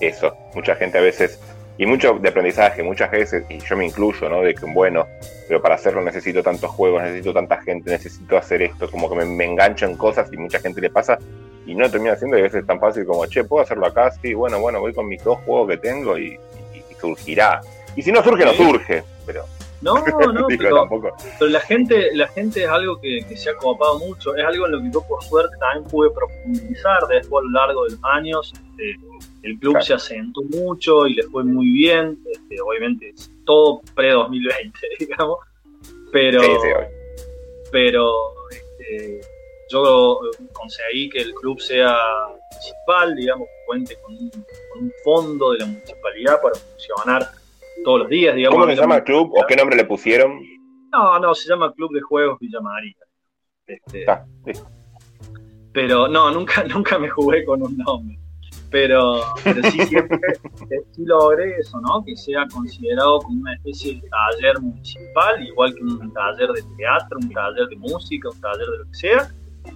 eso. 0.00 0.34
Mucha 0.54 0.74
gente 0.74 0.98
a 0.98 1.00
veces, 1.00 1.40
y 1.78 1.86
mucho 1.86 2.18
de 2.20 2.28
aprendizaje, 2.28 2.82
muchas 2.82 3.10
veces, 3.10 3.44
y 3.48 3.58
yo 3.58 3.76
me 3.76 3.86
incluyo, 3.86 4.28
¿no? 4.28 4.42
De 4.42 4.54
que, 4.54 4.66
bueno, 4.66 5.06
pero 5.46 5.62
para 5.62 5.76
hacerlo 5.76 6.02
necesito 6.02 6.42
tantos 6.42 6.70
juegos, 6.70 7.02
necesito 7.02 7.32
tanta 7.32 7.60
gente, 7.62 7.90
necesito 7.90 8.36
hacer 8.36 8.62
esto, 8.62 8.90
como 8.90 9.08
que 9.08 9.16
me, 9.16 9.24
me 9.24 9.44
engancho 9.44 9.86
en 9.86 9.96
cosas 9.96 10.28
y 10.32 10.36
mucha 10.36 10.58
gente 10.58 10.80
le 10.80 10.90
pasa 10.90 11.18
y 11.66 11.74
no 11.74 11.88
termina 11.90 12.14
haciendo 12.14 12.36
y 12.36 12.40
a 12.40 12.44
veces 12.44 12.62
es 12.62 12.66
tan 12.66 12.80
fácil 12.80 13.04
como, 13.04 13.26
che, 13.26 13.44
¿puedo 13.44 13.62
hacerlo 13.62 13.86
acá? 13.86 14.10
Sí, 14.10 14.34
bueno, 14.34 14.58
bueno, 14.58 14.80
voy 14.80 14.92
con 14.92 15.06
mis 15.06 15.22
dos 15.22 15.38
juegos 15.44 15.68
que 15.68 15.76
tengo 15.76 16.18
y 16.18 16.38
surgirá. 17.00 17.60
Y 17.98 18.02
si 18.02 18.12
no 18.12 18.22
surge, 18.22 18.44
no 18.44 18.54
surge. 18.54 19.02
Pero. 19.26 19.44
No, 19.80 19.94
no, 20.32 20.46
pero, 20.46 20.86
la 21.48 21.60
gente, 21.60 22.14
la 22.14 22.28
gente 22.28 22.62
es 22.62 22.68
algo 22.68 23.00
que, 23.00 23.24
se 23.36 23.50
ha 23.50 23.56
copado 23.56 23.98
mucho, 23.98 24.36
es 24.36 24.44
algo 24.44 24.66
en 24.66 24.72
lo 24.72 24.80
que 24.80 24.90
yo 24.92 25.04
por 25.08 25.22
suerte 25.24 25.56
también 25.58 25.84
pude 25.90 26.10
profundizar 26.10 27.08
después 27.08 27.42
a 27.42 27.46
lo 27.46 27.50
largo 27.50 27.84
de 27.84 27.90
los 27.90 28.00
años. 28.04 28.52
Este, 28.54 28.96
el 29.42 29.58
club 29.58 29.82
se 29.82 29.94
asentó 29.94 30.42
mucho 30.42 31.08
y 31.08 31.14
le 31.14 31.24
fue 31.24 31.42
muy 31.42 31.72
bien, 31.72 32.20
este, 32.30 32.60
obviamente 32.60 33.12
todo 33.44 33.80
pre-2020, 33.96 34.72
digamos, 35.00 35.38
pero, 36.12 36.40
pero 37.72 38.14
este, 38.52 39.20
yo 39.70 40.20
conseguí 40.52 41.10
que 41.10 41.18
el 41.18 41.34
club 41.34 41.60
sea 41.60 41.96
municipal, 42.52 43.16
digamos, 43.16 43.48
que 43.48 43.66
cuente 43.66 43.98
con 44.02 44.14
un 44.84 44.92
fondo 45.02 45.50
de 45.50 45.58
la 45.58 45.66
municipalidad 45.66 46.40
para 46.40 46.54
funcionar 46.54 47.28
todos 47.84 48.00
los 48.00 48.08
días, 48.08 48.34
digamos. 48.34 48.58
¿Cómo 48.60 48.70
se 48.70 48.80
llama 48.80 48.96
el 48.96 49.04
club 49.04 49.32
o 49.36 49.46
qué 49.46 49.56
nombre 49.56 49.76
le 49.76 49.84
pusieron? 49.84 50.40
No, 50.92 51.18
no, 51.18 51.34
se 51.34 51.48
llama 51.48 51.72
Club 51.74 51.92
de 51.92 52.00
Juegos 52.00 52.38
Villa 52.38 52.60
María. 52.60 52.96
Este, 53.66 54.06
Pero 55.72 56.08
no, 56.08 56.30
nunca, 56.30 56.64
nunca 56.74 56.98
me 56.98 57.08
jugué 57.08 57.44
con 57.44 57.62
un 57.62 57.76
nombre. 57.76 58.18
Pero, 58.70 59.22
pero 59.44 59.62
sí 59.70 59.80
siempre 59.86 60.18
sí 60.92 61.02
logré 61.06 61.56
eso, 61.58 61.80
¿no? 61.80 62.04
Que 62.04 62.14
sea 62.16 62.46
considerado 62.52 63.20
como 63.20 63.40
una 63.40 63.54
especie 63.54 63.94
de 63.94 64.08
taller 64.10 64.60
municipal, 64.60 65.42
igual 65.42 65.74
que 65.74 65.82
un 65.82 66.12
taller 66.12 66.50
de 66.50 66.62
teatro, 66.76 67.18
un 67.22 67.30
taller 67.30 67.66
de 67.68 67.76
música, 67.76 68.28
un 68.28 68.40
taller 68.40 68.66
de 68.66 68.78
lo 68.78 68.84
que 68.84 68.94
sea, 68.94 69.30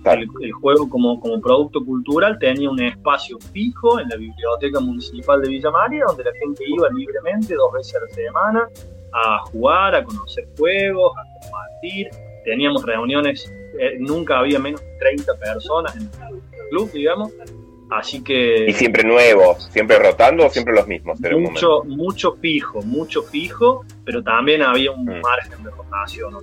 el, 0.05 0.53
juego 0.53 0.89
como, 0.89 1.21
como 1.21 1.41
producto 1.41 1.85
cultural 1.85 2.39
tenía 2.39 2.71
un 2.71 2.81
espacio 2.83 3.39
fijo 3.53 4.01
en 4.01 4.09
la 4.09 4.17
biblioteca 4.17 4.81
municipal 4.81 5.41
de 5.41 5.49
Villa 5.49 5.71
María, 5.71 6.05
donde 6.07 6.25
la 6.25 6.33
gente 6.33 6.65
iba 6.67 6.89
libremente 6.91 7.55
dos 7.55 7.73
veces 7.73 7.95
a 7.97 8.01
la 8.01 8.09
semana 8.09 8.69
a 9.13 9.39
jugar, 9.47 9.95
a 9.95 10.05
conocer 10.05 10.49
juegos, 10.59 11.13
a 11.17 11.41
compartir. 11.41 12.09
Teníamos 12.45 12.85
reuniones, 12.85 13.53
eh, 13.79 13.97
nunca 13.99 14.39
había 14.39 14.59
menos 14.59 14.81
de 14.81 14.99
30 14.99 15.35
personas 15.37 15.95
en 15.97 16.03
el 16.03 16.69
club, 16.71 16.91
digamos. 16.93 17.33
Así 17.91 18.25
que. 18.25 18.67
¿Y 18.69 18.73
siempre 18.73 19.05
nuevos? 19.05 19.69
¿Siempre 19.71 19.99
rotando 19.99 20.47
o 20.47 20.51
siempre 20.51 20.75
los 20.75 20.87
mismos? 20.89 21.21
Mucho, 21.21 21.85
mucho 21.85 22.33
fijo, 22.41 22.81
mucho 22.83 23.23
fijo, 23.23 23.85
pero 24.05 24.23
también 24.23 24.63
había 24.63 24.93
un 24.93 25.05
mm. 25.05 25.21
margen 25.21 25.63
de 25.63 25.71
rotación. 25.71 26.35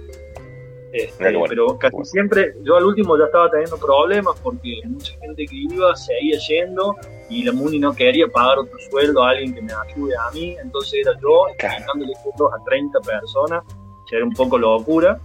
Este, 0.92 1.34
pero 1.48 1.78
casi 1.78 1.98
siempre, 2.04 2.56
yo 2.64 2.76
al 2.76 2.86
último 2.86 3.18
ya 3.18 3.26
estaba 3.26 3.50
teniendo 3.52 3.78
problemas 3.78 4.40
porque 4.42 4.82
mucha 4.86 5.14
gente 5.20 5.46
que 5.46 5.56
iba 5.56 5.96
seguía 5.96 6.40
yendo 6.48 6.96
y 7.30 7.44
la 7.44 7.52
MUNI 7.52 7.80
no 7.80 7.94
quería 7.94 8.28
pagar 8.28 8.60
otro 8.60 8.78
sueldo 8.90 9.24
a 9.24 9.30
alguien 9.30 9.54
que 9.54 9.62
me 9.62 9.72
ayude 9.72 10.16
a 10.16 10.32
mí, 10.32 10.56
entonces 10.62 11.06
era 11.06 11.12
yo 11.22 11.48
explicándole 11.50 12.14
cursos 12.24 12.52
a 12.60 12.64
30 12.64 13.00
personas, 13.02 13.64
que 14.08 14.16
era 14.16 14.26
un 14.26 14.34
poco 14.34 14.58
locura, 14.58 15.20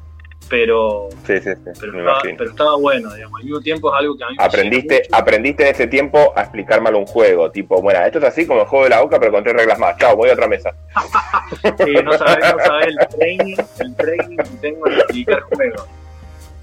pero, 0.49 1.09
sí, 1.27 1.39
sí, 1.41 1.51
sí, 1.53 1.71
pero, 1.81 1.99
estaba, 1.99 2.21
pero, 2.23 2.51
estaba, 2.51 2.77
bueno, 2.77 3.15
digamos, 3.15 3.41
al 3.41 3.45
mismo 3.45 3.61
tiempo 3.61 3.93
es 3.93 4.01
algo 4.01 4.17
que 4.17 4.25
a 4.25 4.29
mí 4.29 4.37
aprendiste, 4.39 5.03
aprendiste 5.13 5.63
en 5.63 5.75
ese 5.75 5.87
tiempo 5.87 6.33
a 6.37 6.43
explicar 6.43 6.81
mal 6.81 6.95
un 6.95 7.07
juego, 7.07 7.51
tipo, 7.51 7.81
bueno, 7.81 8.01
esto 8.01 8.19
es 8.19 8.25
así 8.25 8.47
como 8.47 8.61
el 8.61 8.67
juego 8.67 8.85
de 8.85 8.91
la 8.91 9.03
boca, 9.03 9.19
pero 9.19 9.33
con 9.33 9.43
tres 9.43 9.57
reglas 9.57 9.79
más, 9.79 9.97
chao, 9.97 10.17
voy 10.17 10.31
a 10.31 10.35
otra 10.35 10.49
mesa. 10.49 10.75
sí, 11.85 11.93
no 12.05 12.13
sabes 12.13 12.45
el 12.87 13.09
training, 13.19 13.57
el 13.81 13.97
training 13.97 14.37
que 14.37 14.51
tengo 14.61 14.87
en 14.87 14.95
explicar 14.95 15.41
juegos. 15.43 15.89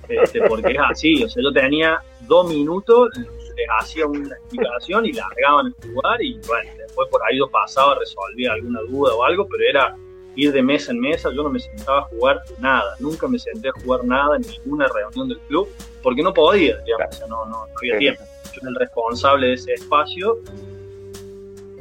Este, 0.07 0.41
porque 0.41 0.73
es 0.73 0.79
así, 0.79 1.23
o 1.23 1.29
sea, 1.29 1.41
yo 1.41 1.53
tenía 1.53 1.99
dos 2.21 2.47
minutos, 2.47 3.09
les 3.15 3.67
hacía 3.79 4.05
una 4.05 4.35
explicación 4.35 5.05
y 5.05 5.13
largaban 5.13 5.67
el 5.67 5.93
jugar 5.93 6.21
y 6.21 6.39
bueno, 6.47 6.69
después 6.77 7.07
por 7.09 7.21
ahí 7.23 7.37
lo 7.37 7.49
pasaba, 7.49 7.95
resolvía 7.95 8.53
alguna 8.53 8.81
duda 8.81 9.15
o 9.15 9.23
algo, 9.23 9.47
pero 9.47 9.63
era 9.69 9.95
ir 10.35 10.51
de 10.51 10.61
mesa 10.61 10.91
en 10.91 10.99
mesa, 10.99 11.29
yo 11.35 11.43
no 11.43 11.49
me 11.49 11.59
sentaba 11.59 11.99
a 11.99 12.03
jugar 12.03 12.41
nada, 12.59 12.95
nunca 12.99 13.27
me 13.27 13.37
senté 13.37 13.69
a 13.69 13.71
jugar 13.83 14.03
nada 14.05 14.37
en 14.37 14.43
ninguna 14.43 14.87
reunión 14.87 15.29
del 15.29 15.39
club, 15.39 15.69
porque 16.01 16.23
no 16.23 16.33
podía, 16.33 16.77
digamos, 16.77 17.07
o 17.09 17.17
sea, 17.17 17.27
no, 17.27 17.45
no, 17.45 17.65
había 17.77 17.97
tiempo. 17.97 18.23
Yo 18.53 18.59
era 18.61 18.69
el 18.69 18.75
responsable 18.75 19.47
de 19.47 19.53
ese 19.53 19.73
espacio 19.73 20.39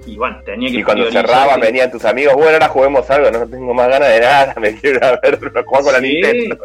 y 0.07 0.17
bueno, 0.17 0.41
tenía 0.45 0.71
que 0.71 0.79
Y 0.79 0.83
cuando 0.83 1.11
cerraba 1.11 1.57
venían 1.57 1.91
tus 1.91 2.05
amigos, 2.05 2.35
bueno, 2.35 2.53
ahora 2.53 2.69
juguemos 2.69 3.11
algo, 3.11 3.31
no 3.31 3.47
tengo 3.47 3.75
más 3.75 3.89
ganas 3.89 4.09
de 4.09 4.21
nada, 4.21 4.55
me 4.61 4.75
quiero 4.75 4.99
ir 4.99 5.05
a 5.05 5.21
ver 5.21 5.39
jugar 5.39 5.83
con 5.83 5.93
la 5.93 6.01
Nintendo. 6.01 6.59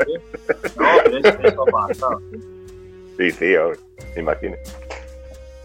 No, 0.78 0.88
pero 1.04 1.18
eso, 1.18 1.38
eso 1.44 1.66
pasado. 1.66 2.22
Sí, 3.18 3.32
sí, 3.32 3.56
obvio, 3.56 3.78
me 4.16 4.22
imagino. 4.22 4.56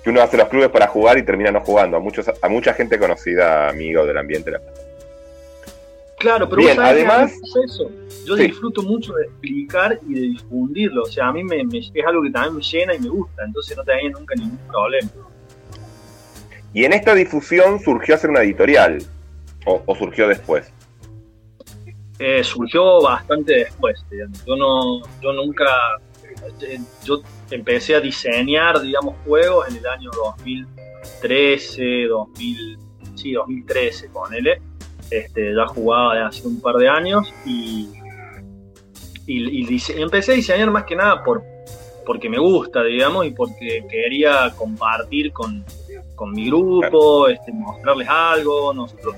Que 0.02 0.10
uno 0.10 0.22
hace 0.22 0.36
los 0.36 0.48
clubes 0.48 0.70
para 0.70 0.86
jugar 0.86 1.18
y 1.18 1.22
termina 1.22 1.50
no 1.50 1.60
jugando. 1.60 1.96
A 1.96 2.00
muchos, 2.00 2.30
a 2.40 2.48
mucha 2.48 2.72
gente 2.74 2.98
conocida, 2.98 3.68
amigo 3.68 4.06
del 4.06 4.18
ambiente. 4.18 4.52
Claro, 6.20 6.46
pero 6.50 6.60
Bien, 6.60 6.78
además, 6.78 7.32
eso. 7.64 7.90
Yo 8.26 8.36
disfruto 8.36 8.82
mucho 8.82 9.14
de 9.14 9.24
explicar 9.24 9.98
y 10.06 10.12
de 10.12 10.20
difundirlo. 10.20 11.04
O 11.04 11.06
sea, 11.06 11.28
a 11.28 11.32
mí 11.32 11.42
me, 11.42 11.62
es 11.62 11.90
algo 12.06 12.22
que 12.22 12.30
también 12.30 12.56
me 12.56 12.62
llena 12.62 12.94
y 12.94 12.98
me 12.98 13.08
gusta. 13.08 13.42
Entonces 13.42 13.74
no 13.74 13.82
tenía 13.84 14.10
nunca 14.10 14.34
ningún 14.34 14.58
problema. 14.68 15.10
Y 16.74 16.84
en 16.84 16.92
esta 16.92 17.14
difusión 17.14 17.80
surgió 17.80 18.16
hacer 18.16 18.28
una 18.28 18.42
editorial. 18.42 19.02
¿O, 19.64 19.96
surgió 19.96 20.28
después? 20.28 20.70
Eh, 22.18 22.44
surgió 22.44 23.00
bastante 23.00 23.54
después. 23.54 24.04
Yo 24.46 24.56
no, 24.56 25.00
yo 25.22 25.32
nunca, 25.32 25.64
eh, 26.60 26.80
yo 27.02 27.22
empecé 27.50 27.94
a 27.94 28.00
diseñar, 28.00 28.82
digamos, 28.82 29.16
juegos 29.24 29.70
en 29.70 29.76
el 29.76 29.86
año 29.86 30.10
2013, 30.12 32.08
2000, 32.08 32.78
sí, 33.14 33.32
2013, 33.32 34.10
ponele. 34.10 34.69
Este, 35.10 35.54
ya 35.54 35.66
jugaba 35.66 36.14
de 36.14 36.20
hace 36.22 36.46
un 36.46 36.60
par 36.60 36.76
de 36.76 36.88
años 36.88 37.34
y, 37.44 37.88
y, 39.26 39.80
empecé 39.96 40.32
a 40.32 40.34
diseñar 40.36 40.70
más 40.70 40.84
que 40.84 40.94
nada 40.94 41.24
por, 41.24 41.42
porque 42.06 42.28
me 42.28 42.38
gusta, 42.38 42.82
digamos, 42.84 43.26
y 43.26 43.30
porque 43.30 43.84
quería 43.88 44.52
compartir 44.56 45.32
con, 45.32 45.64
con 46.14 46.32
mi 46.32 46.46
grupo, 46.46 47.28
este, 47.28 47.52
mostrarles 47.52 48.08
algo. 48.08 48.72
Nosotros, 48.72 49.16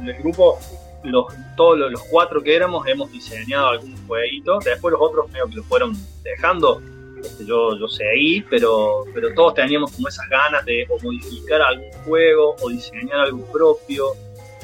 el 0.00 0.14
grupo, 0.18 0.58
los, 1.04 1.26
todos 1.56 1.90
los, 1.90 2.02
cuatro 2.04 2.42
que 2.42 2.54
éramos, 2.54 2.86
hemos 2.86 3.10
diseñado 3.10 3.68
algún 3.68 3.96
jueguito. 4.06 4.58
Después 4.64 4.92
los 4.92 5.00
otros 5.00 5.30
medio 5.30 5.46
que 5.48 5.56
lo 5.56 5.62
fueron 5.64 5.96
dejando. 6.22 6.82
Este, 7.22 7.44
yo, 7.44 7.76
yo 7.76 7.88
seguí, 7.88 8.42
pero, 8.48 9.04
pero 9.12 9.34
todos 9.34 9.54
teníamos 9.54 9.92
como 9.92 10.08
esas 10.08 10.28
ganas 10.28 10.64
de 10.64 10.86
o 10.88 11.02
modificar 11.02 11.60
algún 11.62 11.90
juego 12.04 12.54
o 12.60 12.68
diseñar 12.68 13.20
algo 13.20 13.44
propio 13.52 14.12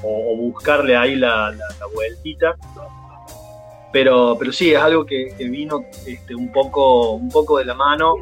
o, 0.04 0.36
buscarle 0.36 0.96
ahí 0.96 1.16
la, 1.16 1.50
la, 1.52 1.86
vueltita. 1.92 2.56
Pero, 3.92 4.36
pero 4.38 4.52
sí, 4.52 4.72
es 4.72 4.80
algo 4.80 5.06
que, 5.06 5.34
vino 5.38 5.84
este, 6.06 6.34
un, 6.34 6.52
poco, 6.52 7.12
un 7.12 7.28
poco 7.28 7.58
de 7.58 7.64
la 7.64 7.74
mano 7.74 8.16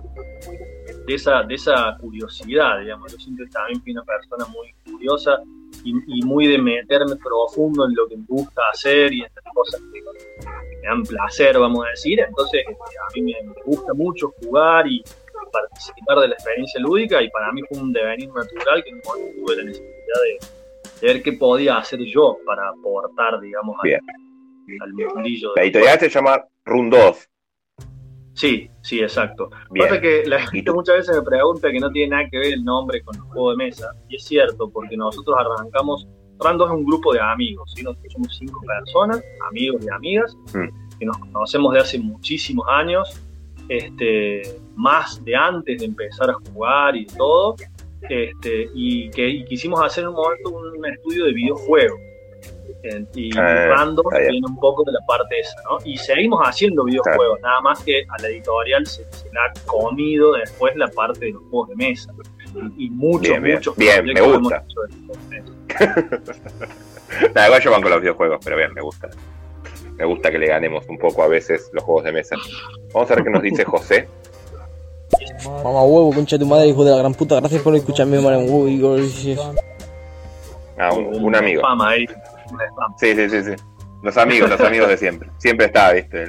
de 1.07 1.15
esa, 1.15 1.43
de 1.43 1.55
esa 1.55 1.97
curiosidad, 1.99 2.81
digamos. 2.81 3.11
Yo 3.11 3.19
siempre 3.19 3.47
también 3.47 3.83
fui 3.83 3.93
una 3.93 4.05
persona 4.05 4.45
muy 4.47 4.75
curiosa 4.85 5.41
y, 5.85 6.23
muy 6.25 6.47
de 6.47 6.59
meterme 6.59 7.17
profundo 7.17 7.87
en 7.87 7.95
lo 7.95 8.07
que 8.07 8.17
me 8.17 8.25
gusta 8.29 8.63
hacer 8.73 9.13
y 9.13 9.23
en 9.23 9.31
las 9.35 9.55
cosas 9.55 9.81
que 9.81 10.01
me 10.01 10.89
dan 10.89 11.03
placer, 11.03 11.59
vamos 11.59 11.85
a 11.87 11.91
decir. 11.91 12.21
Entonces, 12.21 12.63
este, 12.69 12.75
a 12.75 13.15
mí 13.15 13.23
me, 13.23 13.35
gusta 13.65 13.95
mucho 13.95 14.33
jugar 14.43 14.87
y 14.87 15.03
participar 15.53 16.21
de 16.21 16.29
la 16.29 16.35
experiencia 16.35 16.81
lúdica 16.81 17.23
y 17.23 17.31
para 17.31 17.53
mí 17.53 17.63
fue 17.69 17.79
un 17.79 17.93
devenir 17.93 18.29
natural 18.29 18.83
que 18.85 18.93
no 18.93 19.01
tuve 19.03 19.57
la 19.57 19.65
necesidad 19.65 20.21
de, 20.25 20.62
ver 21.07 21.23
qué 21.23 21.33
podía 21.33 21.79
hacer 21.79 22.01
yo 22.01 22.39
para 22.47 22.69
aportar, 22.69 23.41
digamos, 23.41 23.77
al, 23.83 24.01
al 24.81 24.93
mundillo. 25.15 25.53
La 25.57 25.63
editorial 25.63 25.99
se 25.99 26.09
llama 26.09 26.45
Run 26.65 26.91
2. 26.91 27.29
Sí, 28.35 28.71
sí, 28.81 29.01
exacto. 29.01 29.51
Pasa 29.77 30.01
que 30.01 30.25
la 30.27 30.47
gente 30.47 30.73
muchas 30.73 30.97
veces 30.97 31.17
me 31.17 31.23
pregunta 31.23 31.71
que 31.71 31.79
no 31.79 31.91
tiene 31.91 32.17
nada 32.17 32.29
que 32.31 32.39
ver 32.39 32.55
el 32.55 32.65
nombre 32.65 33.03
con 33.03 33.15
el 33.15 33.21
juego 33.23 33.51
de 33.51 33.57
mesa. 33.57 33.93
Y 34.09 34.17
es 34.17 34.25
cierto, 34.25 34.71
porque 34.71 34.97
nosotros 34.97 35.37
arrancamos. 35.39 36.09
Rando 36.39 36.65
es 36.67 36.73
un 36.73 36.85
grupo 36.85 37.13
de 37.13 37.21
amigos, 37.21 37.73
¿sí? 37.77 37.85
nosotros 37.85 38.13
somos 38.15 38.37
cinco 38.37 38.61
personas, 38.67 39.23
amigos 39.49 39.85
y 39.85 39.89
amigas, 39.91 40.37
mm. 40.53 40.99
que 40.99 41.07
nos 41.07 41.17
conocemos 41.19 41.73
de 41.75 41.79
hace 41.79 41.99
muchísimos 42.01 42.67
años, 42.69 43.23
este, 43.69 44.43
más 44.75 45.23
de 45.25 45.37
antes 45.37 45.79
de 45.79 45.85
empezar 45.85 46.31
a 46.31 46.35
jugar 46.35 46.97
y 46.97 47.07
todo, 47.07 47.55
este, 48.09 48.69
y 48.75 49.11
que 49.11 49.29
y 49.29 49.45
quisimos 49.45 49.81
hacer 49.83 50.05
en 50.05 50.11
un 50.11 50.17
momento 50.17 50.51
un 50.51 50.87
estudio 50.87 51.27
de 51.27 51.33
videojuegos 51.33 52.01
y 53.15 53.33
Rando 53.33 54.03
viene 54.11 54.47
un 54.47 54.59
poco 54.59 54.83
de 54.85 54.93
la 54.93 55.01
parte 55.07 55.39
esa, 55.39 55.55
¿no? 55.71 55.79
Y 55.85 55.97
seguimos 55.97 56.41
haciendo 56.45 56.85
videojuegos, 56.85 57.41
nada 57.41 57.61
más 57.61 57.83
que 57.85 58.05
a 58.09 58.21
la 58.21 58.29
editorial 58.29 58.87
se, 58.87 59.03
le 59.03 59.41
ha 59.41 59.53
comido 59.67 60.33
después 60.33 60.75
la 60.77 60.89
parte 60.89 61.27
de 61.27 61.33
los 61.33 61.43
juegos 61.45 61.69
de 61.71 61.77
mesa. 61.77 62.13
Y, 62.77 62.91
muchos, 62.91 63.23
bien, 63.23 63.43
bien. 63.43 63.57
muchos 63.57 63.77
bien, 63.77 64.05
me 64.05 64.21
gusta. 64.21 64.65
nada, 67.35 67.47
igual 67.47 67.63
yo 67.63 67.71
van 67.71 67.83
con 67.83 67.91
los 67.91 68.01
videojuegos, 68.01 68.41
pero 68.45 68.57
bien, 68.57 68.75
me 68.75 68.83
gusta. 68.83 69.09
Me 69.97 70.05
gusta 70.05 70.31
que 70.31 70.39
le 70.39 70.47
ganemos 70.49 70.87
un 70.89 70.99
poco 70.99 71.23
a 71.23 71.29
veces 71.29 71.71
los 71.73 71.85
juegos 71.85 72.05
de 72.05 72.13
mesa. 72.13 72.37
Vamos 72.93 73.11
a 73.11 73.15
ver 73.15 73.25
qué 73.25 73.31
nos 73.31 73.43
dice 73.43 73.65
José. 73.65 74.09
Mamá 75.47 75.83
huevo, 75.83 76.13
concha 76.13 76.37
de 76.37 76.45
tu 76.45 76.49
madre, 76.49 76.69
hijo 76.69 76.85
de 76.85 76.91
la 76.91 76.99
gran 76.99 77.15
puta. 77.15 77.37
Gracias 77.37 77.63
por 77.63 77.75
escucharme, 77.75 78.19
mamá 78.21 78.39
huevo. 78.39 78.97
Ah, 80.79 80.93
un, 80.93 81.25
un 81.25 81.37
amigo. 81.37 81.63
Sí, 82.99 83.15
sí, 83.15 83.31
sí, 83.31 83.43
sí. 83.43 83.53
Los 84.03 84.17
amigos, 84.17 84.51
los 84.51 84.61
amigos 84.61 84.89
de 84.89 84.97
siempre. 84.97 85.29
Siempre 85.39 85.67
está, 85.67 85.93
viste, 85.93 86.25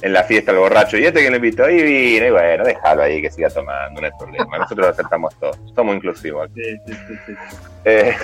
en 0.00 0.12
la 0.12 0.24
fiesta 0.24 0.50
el 0.50 0.58
borracho. 0.58 0.96
Y 0.98 1.04
este 1.04 1.22
que 1.22 1.30
le 1.30 1.36
invitó, 1.36 1.64
ahí 1.64 1.82
vino, 1.82 2.26
y 2.26 2.30
bueno, 2.30 2.64
déjalo 2.64 3.02
ahí 3.02 3.22
que 3.22 3.30
siga 3.30 3.48
tomando, 3.50 4.00
no 4.00 4.06
hay 4.06 4.12
problema. 4.18 4.58
Nosotros 4.58 4.86
lo 4.86 4.92
aceptamos 4.92 5.34
todos. 5.36 5.58
Somos 5.74 5.94
inclusivos. 5.96 6.48
Sí, 6.54 6.62
sí, 6.86 6.92
sí. 6.92 7.14
sí. 7.26 7.32
Eh, 7.84 8.14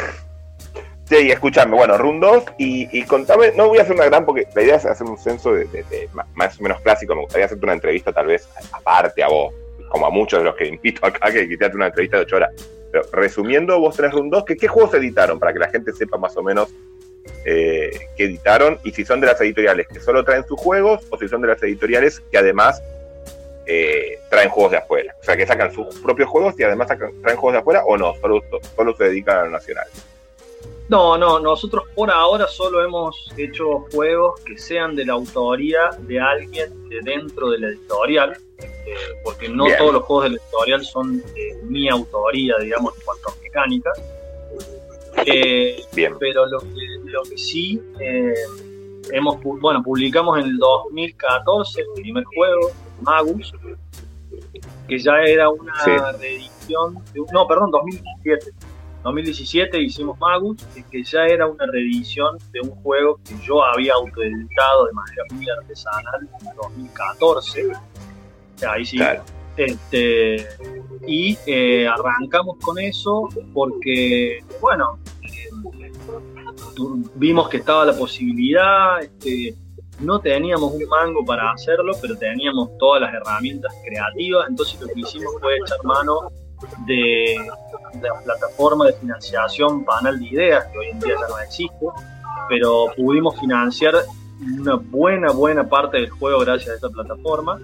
sí, 1.08 1.30
escuchame, 1.30 1.76
bueno, 1.76 1.96
Run 1.96 2.20
2 2.20 2.44
y, 2.58 3.02
contame, 3.04 3.52
no 3.56 3.68
voy 3.68 3.78
a 3.78 3.82
hacer 3.82 3.94
una 3.94 4.06
gran, 4.06 4.24
porque 4.24 4.46
la 4.54 4.62
idea 4.62 4.76
es 4.76 4.86
hacer 4.86 5.06
un 5.06 5.18
censo 5.18 5.52
de, 5.52 5.66
más 6.34 6.58
o 6.58 6.62
menos 6.62 6.80
clásico, 6.80 7.14
me 7.14 7.22
gustaría 7.22 7.46
hacerte 7.46 7.64
una 7.64 7.74
entrevista 7.74 8.12
tal 8.12 8.26
vez 8.26 8.48
aparte 8.72 9.22
a 9.22 9.28
vos, 9.28 9.54
como 9.88 10.06
a 10.06 10.10
muchos 10.10 10.40
de 10.40 10.44
los 10.44 10.54
que 10.56 10.66
invito 10.66 11.06
acá, 11.06 11.30
que 11.30 11.48
quitarte 11.48 11.76
una 11.76 11.86
entrevista 11.86 12.18
de 12.18 12.24
8 12.24 12.36
horas. 12.36 12.50
Pero 12.90 13.04
resumiendo, 13.12 13.78
vos 13.78 13.96
tenés 13.96 14.12
Run 14.12 14.30
2, 14.30 14.44
¿qué, 14.44 14.56
¿qué 14.56 14.68
juegos 14.68 14.94
editaron? 14.94 15.38
Para 15.38 15.52
que 15.52 15.58
la 15.58 15.68
gente 15.68 15.92
sepa 15.92 16.16
más 16.16 16.36
o 16.36 16.42
menos 16.42 16.72
eh, 17.44 17.90
qué 18.16 18.24
editaron 18.24 18.78
y 18.84 18.90
si 18.90 19.04
son 19.04 19.20
de 19.20 19.26
las 19.26 19.40
editoriales 19.40 19.86
que 19.88 20.00
solo 20.00 20.24
traen 20.24 20.46
sus 20.46 20.60
juegos 20.60 21.06
o 21.10 21.18
si 21.18 21.28
son 21.28 21.40
de 21.40 21.48
las 21.48 21.62
editoriales 21.62 22.20
que 22.30 22.38
además 22.38 22.82
eh, 23.66 24.18
traen 24.30 24.48
juegos 24.48 24.72
de 24.72 24.78
afuera. 24.78 25.14
O 25.20 25.24
sea, 25.24 25.36
que 25.36 25.46
sacan 25.46 25.72
sus 25.72 25.98
propios 26.00 26.28
juegos 26.28 26.58
y 26.58 26.62
además 26.62 26.88
traen 26.88 27.36
juegos 27.36 27.52
de 27.52 27.58
afuera 27.58 27.82
o 27.84 27.96
no, 27.96 28.14
solo, 28.20 28.42
solo 28.76 28.96
se 28.96 29.04
dedican 29.04 29.38
a 29.38 29.44
lo 29.44 29.50
nacional. 29.50 29.86
No, 30.88 31.18
no, 31.18 31.38
nosotros 31.38 31.84
por 31.94 32.10
ahora 32.10 32.46
solo 32.46 32.82
hemos 32.82 33.30
hecho 33.36 33.86
juegos 33.92 34.40
que 34.40 34.56
sean 34.56 34.96
de 34.96 35.04
la 35.04 35.12
autoría 35.12 35.90
de 35.98 36.18
alguien 36.18 36.88
de 36.88 37.00
dentro 37.02 37.50
de 37.50 37.58
la 37.58 37.68
editorial, 37.68 38.38
eh, 38.58 38.94
porque 39.22 39.50
no 39.50 39.66
todos 39.76 39.92
los 39.92 40.02
juegos 40.04 40.24
de 40.24 40.30
la 40.30 40.36
editorial 40.36 40.84
son 40.84 41.18
de 41.18 41.60
mi 41.64 41.90
autoría, 41.90 42.54
digamos, 42.58 42.96
en 42.96 43.04
cuanto 43.04 43.28
a 43.28 43.32
mecánicas. 43.42 44.02
Eh, 45.26 45.84
Bien. 45.92 46.14
Pero 46.18 46.46
lo 46.46 46.60
que, 46.60 46.66
lo 47.04 47.22
que 47.24 47.36
sí, 47.36 47.82
eh, 48.00 48.32
hemos, 49.12 49.42
bueno, 49.42 49.82
publicamos 49.82 50.38
en 50.38 50.46
el 50.46 50.56
2014 50.56 51.82
el 51.82 52.02
primer 52.02 52.24
juego, 52.24 52.70
Magus, 53.02 53.52
que 54.88 54.98
ya 54.98 55.18
era 55.22 55.50
una 55.50 56.12
reedición, 56.12 56.94
no, 57.32 57.46
perdón, 57.46 57.70
2017 57.72 58.52
2017 59.02 59.80
hicimos 59.80 60.18
Magus, 60.18 60.58
que 60.90 61.02
ya 61.02 61.24
era 61.26 61.46
una 61.46 61.66
reedición 61.66 62.36
de 62.52 62.60
un 62.60 62.70
juego 62.70 63.20
que 63.24 63.34
yo 63.44 63.64
había 63.64 63.94
autoeditado 63.94 64.86
de 64.86 64.92
manera 64.92 65.22
muy 65.32 65.48
artesanal 65.48 66.28
en 66.40 66.56
2014. 66.56 67.72
Ahí 68.68 68.84
sí, 68.84 68.98
Este, 69.56 70.46
y 71.06 71.38
eh, 71.46 71.86
arrancamos 71.86 72.56
con 72.58 72.78
eso 72.78 73.28
porque, 73.52 74.44
bueno, 74.60 74.98
eh, 75.22 75.48
vimos 77.14 77.48
que 77.48 77.58
estaba 77.58 77.84
la 77.84 77.96
posibilidad, 77.96 79.00
este, 79.02 79.54
no 80.00 80.20
teníamos 80.20 80.72
un 80.72 80.84
mango 80.88 81.24
para 81.24 81.52
hacerlo, 81.52 81.92
pero 82.00 82.16
teníamos 82.16 82.76
todas 82.78 83.02
las 83.02 83.14
herramientas 83.14 83.72
creativas, 83.84 84.46
entonces 84.48 84.80
lo 84.80 84.88
que 84.88 85.00
hicimos 85.00 85.34
fue 85.40 85.56
echar 85.56 85.82
mano 85.84 86.30
de, 86.86 87.36
la 88.00 88.20
plataforma 88.22 88.86
de 88.86 88.92
financiación 88.94 89.84
Panel 89.84 90.18
de 90.18 90.26
Ideas, 90.26 90.66
que 90.72 90.78
hoy 90.78 90.88
en 90.88 91.00
día 91.00 91.14
ya 91.20 91.28
no 91.28 91.38
existe, 91.38 91.86
pero 92.48 92.86
pudimos 92.96 93.38
financiar 93.38 93.94
una 94.60 94.74
buena, 94.74 95.32
buena 95.32 95.68
parte 95.68 95.98
del 95.98 96.10
juego 96.10 96.40
gracias 96.40 96.70
a 96.70 96.74
esta 96.74 96.88
plataforma. 96.88 97.60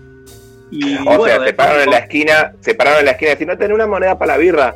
Y, 0.70 0.96
o 1.06 1.24
sea, 1.24 1.44
se 1.44 1.52
pararon 1.52 1.82
en 1.82 1.90
la 1.90 1.98
esquina, 1.98 2.52
se 2.60 2.74
pararon 2.74 3.00
en 3.00 3.04
la 3.06 3.10
esquina 3.12 3.30
y 3.30 3.34
decían, 3.34 3.48
no 3.48 3.58
tenés 3.58 3.74
una 3.74 3.86
moneda 3.86 4.18
para 4.18 4.32
la 4.32 4.38
birra. 4.38 4.74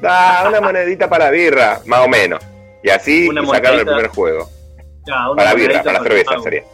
Da, 0.00 0.48
una 0.48 0.60
monedita 0.62 1.08
para 1.08 1.26
la 1.26 1.30
birra, 1.30 1.80
más 1.86 2.04
o 2.04 2.08
menos. 2.08 2.40
Y 2.82 2.90
así 2.90 3.28
sacaron 3.50 3.80
el 3.80 3.86
primer 3.86 4.08
juego. 4.08 4.48
para 5.36 5.50
la 5.50 5.54
birra, 5.54 5.82
para 5.82 5.98
la 5.98 6.02
cerveza 6.04 6.40
sería. 6.40 6.64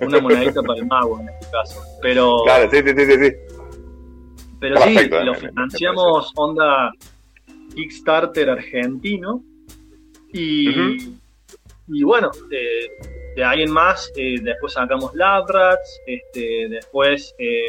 Una 0.00 0.20
monedita 0.20 0.62
para 0.62 0.78
el 0.78 0.86
mago 0.86 1.20
en 1.20 1.28
este 1.28 1.46
caso. 1.50 1.82
Pero, 2.02 2.42
claro, 2.44 2.70
sí, 2.70 2.82
sí, 2.82 2.94
sí, 2.96 3.18
sí. 3.18 3.45
Pero 4.60 4.80
sí, 4.80 4.96
lo 5.08 5.34
financiamos 5.34 6.32
onda 6.36 6.90
Kickstarter 7.74 8.50
argentino. 8.50 9.42
Y, 10.32 11.14
y 11.88 12.02
bueno, 12.02 12.30
eh, 12.50 12.88
de 13.36 13.44
ahí 13.44 13.62
en 13.62 13.70
más, 13.70 14.10
eh, 14.16 14.36
después 14.42 14.72
sacamos 14.72 15.14
Labrats, 15.14 16.00
este, 16.06 16.68
después 16.68 17.34
eh, 17.38 17.66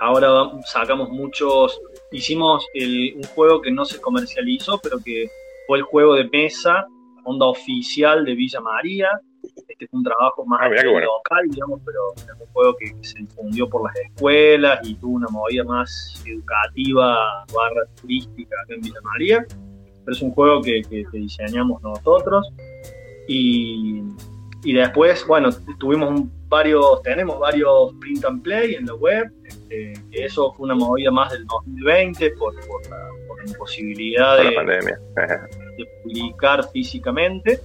ahora 0.00 0.28
sacamos 0.64 1.08
muchos, 1.10 1.80
hicimos 2.12 2.66
un 2.74 3.22
juego 3.34 3.60
que 3.60 3.70
no 3.70 3.84
se 3.84 4.00
comercializó, 4.00 4.78
pero 4.82 4.98
que 5.04 5.28
fue 5.66 5.78
el 5.78 5.84
juego 5.84 6.14
de 6.14 6.24
mesa, 6.24 6.86
onda 7.24 7.46
oficial 7.46 8.24
de 8.24 8.34
Villa 8.34 8.60
María. 8.60 9.08
Este 9.68 9.88
fue 9.88 9.98
un 9.98 10.04
trabajo 10.04 10.44
más 10.44 10.60
ah, 10.62 10.68
local, 10.68 11.48
digamos, 11.48 11.80
pero 11.84 12.00
es 12.16 12.40
un 12.40 12.46
juego 12.52 12.76
que, 12.76 12.94
se 13.02 13.18
difundió 13.20 13.68
por 13.68 13.84
las 13.84 13.96
escuelas 13.96 14.80
y 14.82 14.94
tuvo 14.96 15.16
una 15.16 15.28
movida 15.28 15.64
más 15.64 16.22
educativa, 16.26 17.44
barra 17.54 17.86
turística 18.00 18.56
acá 18.62 18.74
en 18.74 18.80
Villa 18.80 19.00
María. 19.02 19.46
Pero 20.04 20.16
es 20.16 20.22
un 20.22 20.32
juego 20.32 20.62
que, 20.62 20.82
que 20.82 21.06
diseñamos 21.12 21.82
nosotros. 21.82 22.52
Y, 23.28 24.02
y 24.64 24.72
después, 24.74 25.26
bueno, 25.26 25.48
tuvimos 25.78 26.24
varios, 26.48 27.02
tenemos 27.02 27.38
varios 27.38 27.94
print 28.00 28.24
and 28.24 28.42
play 28.42 28.74
en 28.74 28.86
la 28.86 28.94
web, 28.94 29.32
este, 29.44 29.94
eso 30.10 30.52
fue 30.52 30.64
una 30.64 30.74
movida 30.74 31.10
más 31.10 31.32
del 31.32 31.46
2020 31.46 32.30
por, 32.32 32.54
por, 32.66 32.90
la, 32.90 33.08
imposibilidad 33.46 34.36
de, 34.36 34.50
de, 34.50 35.86
publicar 36.02 36.68
físicamente. 36.70 37.58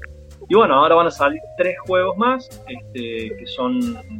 Y 0.47 0.55
bueno, 0.55 0.75
ahora 0.75 0.95
van 0.95 1.07
a 1.07 1.11
salir 1.11 1.41
tres 1.57 1.75
juegos 1.85 2.17
más, 2.17 2.47
este, 2.67 3.35
que 3.35 3.47
son, 3.47 3.79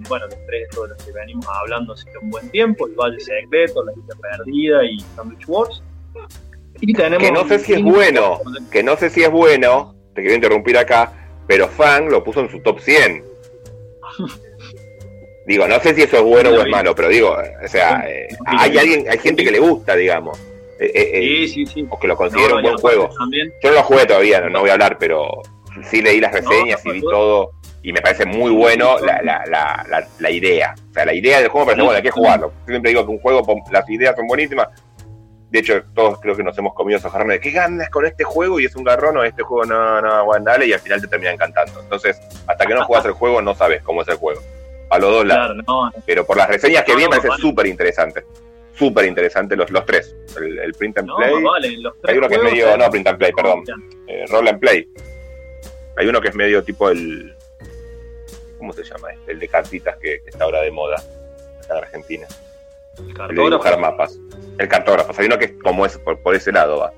bueno, 0.09 0.25
los 0.25 0.45
tres 0.47 0.69
de 0.71 0.87
los 0.87 1.03
que 1.03 1.11
venimos 1.11 1.45
hablando 1.47 1.93
hace 1.93 2.09
un 2.21 2.31
buen 2.31 2.49
tiempo, 2.49 2.87
el 2.87 2.93
Valle 2.93 3.19
Secreto, 3.19 3.83
La 3.83 3.91
Isla 3.91 4.15
Perdida 4.21 4.83
y 4.83 4.99
Sandwich 5.15 5.47
Wars. 5.47 5.83
Y 6.81 6.93
tenemos 6.93 7.23
que 7.23 7.31
no 7.31 7.47
sé 7.47 7.59
si 7.59 7.73
es 7.73 7.83
bueno, 7.83 8.39
que 8.71 8.83
no 8.83 8.97
sé 8.97 9.09
si 9.09 9.23
es 9.23 9.29
bueno, 9.29 9.95
te 10.13 10.21
quiero 10.21 10.35
interrumpir 10.35 10.77
acá, 10.77 11.13
pero 11.47 11.67
Fan 11.67 12.09
lo 12.09 12.23
puso 12.23 12.39
en 12.41 12.49
su 12.49 12.59
top 12.59 12.79
100. 12.79 13.23
digo, 15.45 15.67
no 15.67 15.79
sé 15.79 15.93
si 15.93 16.01
eso 16.01 16.17
es 16.17 16.23
bueno 16.23 16.49
o 16.49 16.61
es 16.61 16.67
malo, 16.67 16.95
pero 16.95 17.09
digo, 17.09 17.35
o 17.63 17.67
sea, 17.67 18.03
eh, 18.09 18.27
hay 18.45 18.77
alguien, 18.77 19.05
hay 19.09 19.19
gente 19.19 19.43
que 19.43 19.51
le 19.51 19.59
gusta, 19.59 19.95
digamos. 19.95 20.39
Eh, 20.79 20.91
eh, 20.93 21.47
sí, 21.47 21.47
sí, 21.47 21.65
sí. 21.65 21.87
O 21.89 21.99
que 21.99 22.07
lo 22.07 22.17
considera 22.17 22.55
un 22.55 22.63
buen 22.63 22.77
juego. 22.77 23.09
Yo 23.63 23.69
no 23.69 23.75
lo 23.75 23.83
jugué 23.83 24.05
todavía, 24.05 24.41
no, 24.49 24.61
voy 24.61 24.69
a 24.69 24.73
hablar, 24.73 24.97
pero 24.99 25.41
sí 25.83 26.01
leí 26.01 26.19
las 26.19 26.31
reseñas 26.31 26.85
y 26.85 26.91
vi 26.91 27.01
todo. 27.01 27.51
Y 27.81 27.93
me 27.93 28.01
parece 28.01 28.25
muy 28.25 28.51
bueno 28.51 28.97
la, 28.99 29.21
la, 29.21 29.43
la, 29.45 30.07
la, 30.19 30.31
idea. 30.31 30.73
O 30.89 30.93
sea, 30.93 31.05
la 31.05 31.13
idea 31.13 31.39
del 31.39 31.49
juego 31.49 31.67
me 31.67 31.73
parece 31.73 31.83
bueno, 31.83 31.97
hay 31.97 32.03
que 32.03 32.11
jugarlo. 32.11 32.51
Siempre 32.65 32.89
digo 32.89 33.05
que 33.05 33.11
un 33.11 33.19
juego, 33.19 33.63
las 33.71 33.87
ideas 33.87 34.15
son 34.15 34.25
buenísimas, 34.25 34.69
de 35.55 35.59
hecho, 35.59 35.83
todos 35.93 36.19
creo 36.19 36.35
que 36.35 36.43
nos 36.43 36.57
hemos 36.57 36.73
comido 36.73 36.97
esos 36.97 37.09
jarrones 37.11 37.35
de 37.35 37.39
qué 37.39 37.51
ganas 37.51 37.89
con 37.89 38.05
este 38.05 38.25
juego 38.25 38.59
y 38.59 38.65
es 38.65 38.75
un 38.75 38.83
garrón 38.83 39.15
o 39.15 39.23
este 39.23 39.41
juego 39.41 39.63
no, 39.63 40.01
no, 40.01 40.25
bueno, 40.25 40.43
dale 40.43 40.65
y 40.65 40.73
al 40.73 40.81
final 40.81 40.99
te 40.99 41.07
termina 41.07 41.31
encantando. 41.31 41.79
Entonces, 41.79 42.19
hasta 42.45 42.65
que 42.65 42.73
no 42.73 42.83
juegas 42.83 43.05
el 43.05 43.13
juego, 43.13 43.41
no 43.41 43.55
sabes 43.55 43.81
cómo 43.81 44.01
es 44.01 44.07
el 44.09 44.15
juego. 44.15 44.41
A 44.89 44.99
los 44.99 45.11
dos 45.11 45.25
lados. 45.25 45.57
Pero 46.05 46.25
por 46.25 46.35
las 46.35 46.49
reseñas 46.49 46.83
que 46.83 46.93
vi, 46.93 47.03
me 47.03 47.09
parece 47.09 47.29
súper 47.39 47.67
interesante. 47.67 48.25
Súper 48.73 49.05
interesante 49.05 49.55
los, 49.55 49.71
los 49.71 49.85
tres. 49.85 50.13
El, 50.35 50.73
print 50.73 50.97
and 50.97 51.09
play. 51.15 51.33
Hay 52.03 52.17
uno 52.17 52.27
que 52.27 52.35
es 52.35 52.43
medio. 52.43 52.77
No, 52.77 52.89
print 52.89 53.07
and 53.07 53.17
play, 53.17 53.31
perdón. 53.31 53.63
Eh, 54.07 54.25
roll 54.27 54.49
and 54.49 54.59
play. 54.59 54.89
Hay 55.97 56.07
uno 56.07 56.21
que 56.21 56.29
es 56.29 56.35
medio 56.35 56.63
tipo 56.63 56.89
el. 56.89 57.33
¿Cómo 58.57 58.73
se 58.73 58.83
llama 58.83 59.11
este? 59.11 59.33
El 59.33 59.39
de 59.39 59.47
cartitas 59.47 59.97
que, 59.97 60.21
está 60.25 60.43
ahora 60.43 60.61
de 60.61 60.71
moda 60.71 60.95
acá 60.95 61.77
en 61.77 61.83
Argentina. 61.83 62.27
El, 62.97 63.29
el 63.29 63.35
de 63.35 63.43
dibujar 63.43 63.79
mapas 63.79 64.19
el 64.57 64.67
cartógrafo. 64.67 65.13
Hay 65.17 65.27
uno 65.27 65.37
que 65.37 65.45
es 65.45 65.53
como 65.61 65.85
es 65.85 65.97
por, 65.97 66.35
ese 66.35 66.51
lado 66.51 66.79
va. 66.79 66.93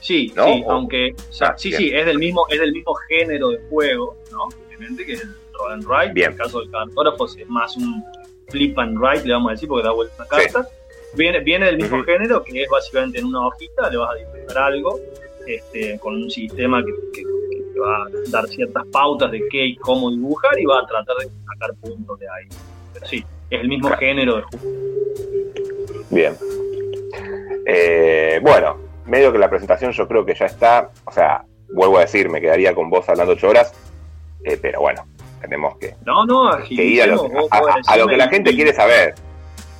Sí, 0.00 0.32
sí, 0.34 0.64
aunque 0.68 1.14
ah, 1.40 1.54
sí, 1.56 1.72
sí, 1.72 1.90
es 1.94 2.06
del 2.06 2.18
mismo, 2.18 2.46
es 2.48 2.58
del 2.58 2.72
mismo 2.72 2.94
género 3.08 3.50
de 3.50 3.60
juego, 3.68 4.16
¿no? 4.30 4.48
Obviamente 4.66 5.04
que 5.04 5.12
es 5.14 5.22
el 5.22 5.34
roll 5.52 5.72
and 5.72 5.84
write. 5.84 6.12
Bien. 6.12 6.26
En 6.26 6.32
el 6.32 6.38
caso 6.38 6.60
del 6.60 6.70
cartógrafo 6.70 7.26
es 7.26 7.48
más 7.48 7.76
un 7.76 8.02
flip 8.48 8.78
and 8.78 8.98
write, 8.98 9.26
le 9.26 9.34
vamos 9.34 9.50
a 9.50 9.52
decir, 9.52 9.68
porque 9.68 9.86
da 9.86 9.92
vuelta 9.92 10.14
la 10.18 10.26
carta. 10.26 10.68
Viene, 11.14 11.40
viene 11.40 11.66
del 11.66 11.76
mismo 11.76 12.02
género, 12.02 12.42
que 12.42 12.62
es 12.62 12.68
básicamente 12.68 13.18
en 13.18 13.26
una 13.26 13.46
hojita, 13.46 13.88
le 13.88 13.98
vas 13.98 14.10
a 14.10 14.14
dibujar 14.14 14.58
algo, 14.58 14.98
este, 15.46 15.98
con 16.00 16.14
un 16.14 16.30
sistema 16.30 16.84
que, 16.84 16.92
que, 17.12 17.22
va 17.78 18.04
a 18.04 18.08
dar 18.28 18.46
ciertas 18.48 18.84
pautas 18.92 19.30
de 19.30 19.42
qué 19.50 19.66
y 19.66 19.76
cómo 19.76 20.10
dibujar 20.10 20.58
y 20.58 20.64
va 20.64 20.80
a 20.80 20.86
tratar 20.86 21.16
de 21.16 21.30
sacar 21.46 21.74
puntos 21.80 22.18
de 22.18 22.26
ahí. 22.28 22.48
Pero 22.92 23.06
sí, 23.06 23.24
es 23.50 23.60
el 23.60 23.68
mismo 23.68 23.90
género 23.90 24.36
de 24.36 24.42
juego. 24.42 24.84
Bien. 26.10 26.36
Eh, 27.66 28.40
bueno, 28.42 28.76
medio 29.06 29.32
que 29.32 29.38
la 29.38 29.48
presentación 29.48 29.92
yo 29.92 30.06
creo 30.06 30.24
que 30.24 30.34
ya 30.34 30.46
está. 30.46 30.90
O 31.04 31.12
sea, 31.12 31.44
vuelvo 31.72 31.98
a 31.98 32.02
decir, 32.02 32.28
me 32.28 32.40
quedaría 32.40 32.74
con 32.74 32.90
vos 32.90 33.08
hablando 33.08 33.32
ocho 33.32 33.48
horas. 33.48 33.72
Eh, 34.44 34.58
pero 34.60 34.80
bueno, 34.80 35.06
tenemos 35.40 35.76
que, 35.78 35.94
no, 36.04 36.26
no, 36.26 36.50
ir 36.68 37.02
a 37.02 37.06
lo, 37.06 38.06
que 38.06 38.16
la 38.16 38.28
gente 38.28 38.54
quiere 38.54 38.72
saber. 38.72 39.14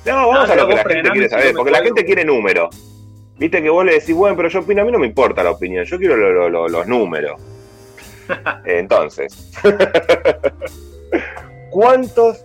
No, 0.05 0.27
vamos 0.27 0.49
a 0.49 0.55
lo 0.55 0.67
que 0.67 0.75
la 0.75 0.83
gente 0.83 1.09
quiere 1.11 1.29
saber, 1.29 1.53
porque 1.55 1.71
la 1.71 1.81
gente 1.81 2.05
quiere 2.05 2.25
números. 2.25 2.75
Viste 3.37 3.61
que 3.61 3.69
vos 3.69 3.85
le 3.85 3.93
decís, 3.93 4.15
bueno, 4.15 4.35
pero 4.35 4.49
yo 4.49 4.59
opino, 4.59 4.81
a 4.81 4.85
mí 4.85 4.91
no 4.91 4.99
me 4.99 5.07
importa 5.07 5.43
la 5.43 5.51
opinión, 5.51 5.83
yo 5.85 5.97
quiero 5.97 6.49
los 6.49 6.87
números. 6.87 7.39
Entonces, 8.65 9.51
¿cuántos 11.71 12.43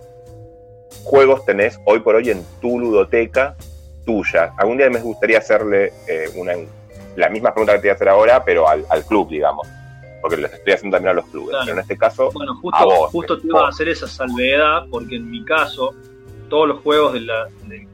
juegos 1.03 1.45
tenés 1.45 1.79
hoy 1.85 1.99
por 1.99 2.15
hoy 2.15 2.29
en 2.29 2.43
tu 2.61 2.79
ludoteca 2.79 3.55
tuya. 4.05 4.53
Algún 4.57 4.77
día 4.77 4.89
me 4.89 4.99
gustaría 4.99 5.39
hacerle 5.39 5.93
eh, 6.07 6.29
una, 6.35 6.53
la 7.15 7.29
misma 7.29 7.53
pregunta 7.53 7.73
que 7.73 7.79
te 7.79 7.87
voy 7.87 7.91
a 7.91 7.93
hacer 7.93 8.09
ahora, 8.09 8.43
pero 8.43 8.67
al, 8.67 9.05
club, 9.07 9.29
digamos. 9.29 9.67
Porque 10.21 10.37
les 10.37 10.53
estoy 10.53 10.73
haciendo 10.73 10.97
también 10.97 11.11
a 11.11 11.21
los 11.21 11.25
clubes. 11.27 11.55
Pero 11.65 11.73
en 11.73 11.79
este 11.81 11.97
caso, 11.97 12.31
bueno, 12.31 12.55
justo, 12.55 13.07
justo 13.09 13.39
te 13.39 13.47
iba 13.47 13.65
a 13.65 13.69
hacer 13.69 13.89
esa 13.89 14.07
salvedad, 14.07 14.85
porque 14.89 15.15
en 15.15 15.29
mi 15.29 15.43
caso, 15.43 15.95
todos 16.49 16.67
los 16.67 16.81
juegos 16.81 17.13
del 17.13 17.29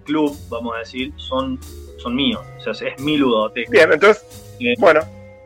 club, 0.04 0.36
vamos 0.50 0.76
a 0.76 0.80
decir, 0.80 1.14
son, 1.16 1.60
son 1.98 2.16
míos. 2.16 2.42
O 2.66 2.74
sea, 2.74 2.90
es 2.90 3.00
mi 3.00 3.18
ludoteca. 3.18 3.72
Bien, 3.72 3.94
entonces, 3.94 4.26
eh, 4.60 4.76
bueno, 4.78 5.02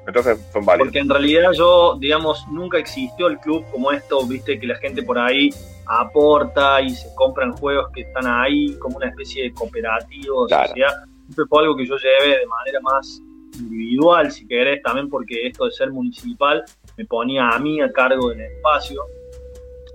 entonces 0.08 0.40
son 0.52 0.66
válidos. 0.66 0.88
Porque 0.88 1.00
en 1.00 1.10
realidad 1.10 1.52
yo, 1.54 1.96
digamos, 2.00 2.46
nunca 2.50 2.78
existió 2.78 3.28
el 3.28 3.38
club 3.40 3.64
como 3.72 3.92
esto, 3.92 4.26
viste, 4.26 4.60
que 4.60 4.68
la 4.68 4.76
gente 4.78 5.04
por 5.04 5.20
ahí 5.20 5.50
aporta 5.86 6.82
y 6.82 6.90
se 6.92 7.14
compran 7.16 7.54
juegos 7.54 7.92
que 7.94 8.02
están 8.02 8.26
ahí 8.28 8.74
como 8.80 8.98
una 8.98 9.08
especie 9.08 9.44
de 9.44 9.54
cooperativo, 9.54 10.48
sociedad. 10.48 11.06
Siempre 11.26 11.46
fue 11.48 11.62
algo 11.62 11.76
que 11.76 11.86
yo 11.86 11.96
llevé 11.98 12.40
de 12.40 12.48
manera 12.48 12.80
más 12.82 13.22
individual, 13.60 14.32
si 14.32 14.48
querés, 14.48 14.82
también 14.82 15.10
porque 15.10 15.48
esto 15.48 15.66
de 15.66 15.72
ser 15.72 15.92
municipal 15.92 16.64
me 16.98 17.06
ponía 17.06 17.50
a 17.50 17.60
mí 17.60 17.82
a 17.82 17.92
cargo 17.92 18.30
del 18.30 18.42
espacio. 18.42 19.02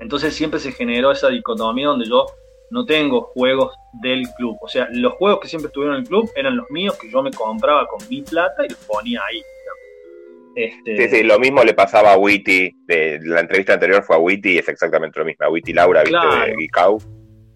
Entonces 0.01 0.35
siempre 0.35 0.61
se 0.61 0.73
generó 0.73 1.11
esa 1.11 1.29
dicotomía 1.29 1.89
donde 1.89 2.07
yo 2.07 2.27
no 2.71 2.85
tengo 2.85 3.23
juegos 3.35 3.75
del 4.03 4.29
club. 4.37 4.57
O 4.61 4.69
sea, 4.69 4.89
los 4.93 5.15
juegos 5.15 5.41
que 5.41 5.49
siempre 5.49 5.69
estuvieron 5.69 5.97
en 5.97 6.03
el 6.03 6.09
club 6.09 6.31
eran 6.35 6.57
los 6.57 6.71
míos 6.71 6.97
que 7.01 7.11
yo 7.11 7.23
me 7.23 7.31
compraba 7.31 7.87
con 7.87 8.07
mi 8.09 8.23
plata 8.23 8.65
y 8.65 8.69
los 8.69 8.79
ponía 8.81 9.21
ahí. 9.29 9.43
Este... 10.57 10.97
Sí, 10.97 11.17
sí, 11.17 11.23
lo 11.23 11.39
mismo 11.39 11.63
le 11.63 11.75
pasaba 11.75 12.15
a 12.15 12.17
Witty. 12.17 12.75
De, 12.87 13.21
la 13.23 13.41
entrevista 13.41 13.75
anterior 13.75 14.03
fue 14.03 14.17
a 14.17 14.19
Witty 14.19 14.55
y 14.55 14.59
es 14.59 14.69
exactamente 14.69 15.19
lo 15.19 15.27
mismo. 15.27 15.45
A 15.47 15.51
Witty 15.51 15.73
Laura, 15.75 16.03
de 16.03 16.55
Geekau. 16.59 16.99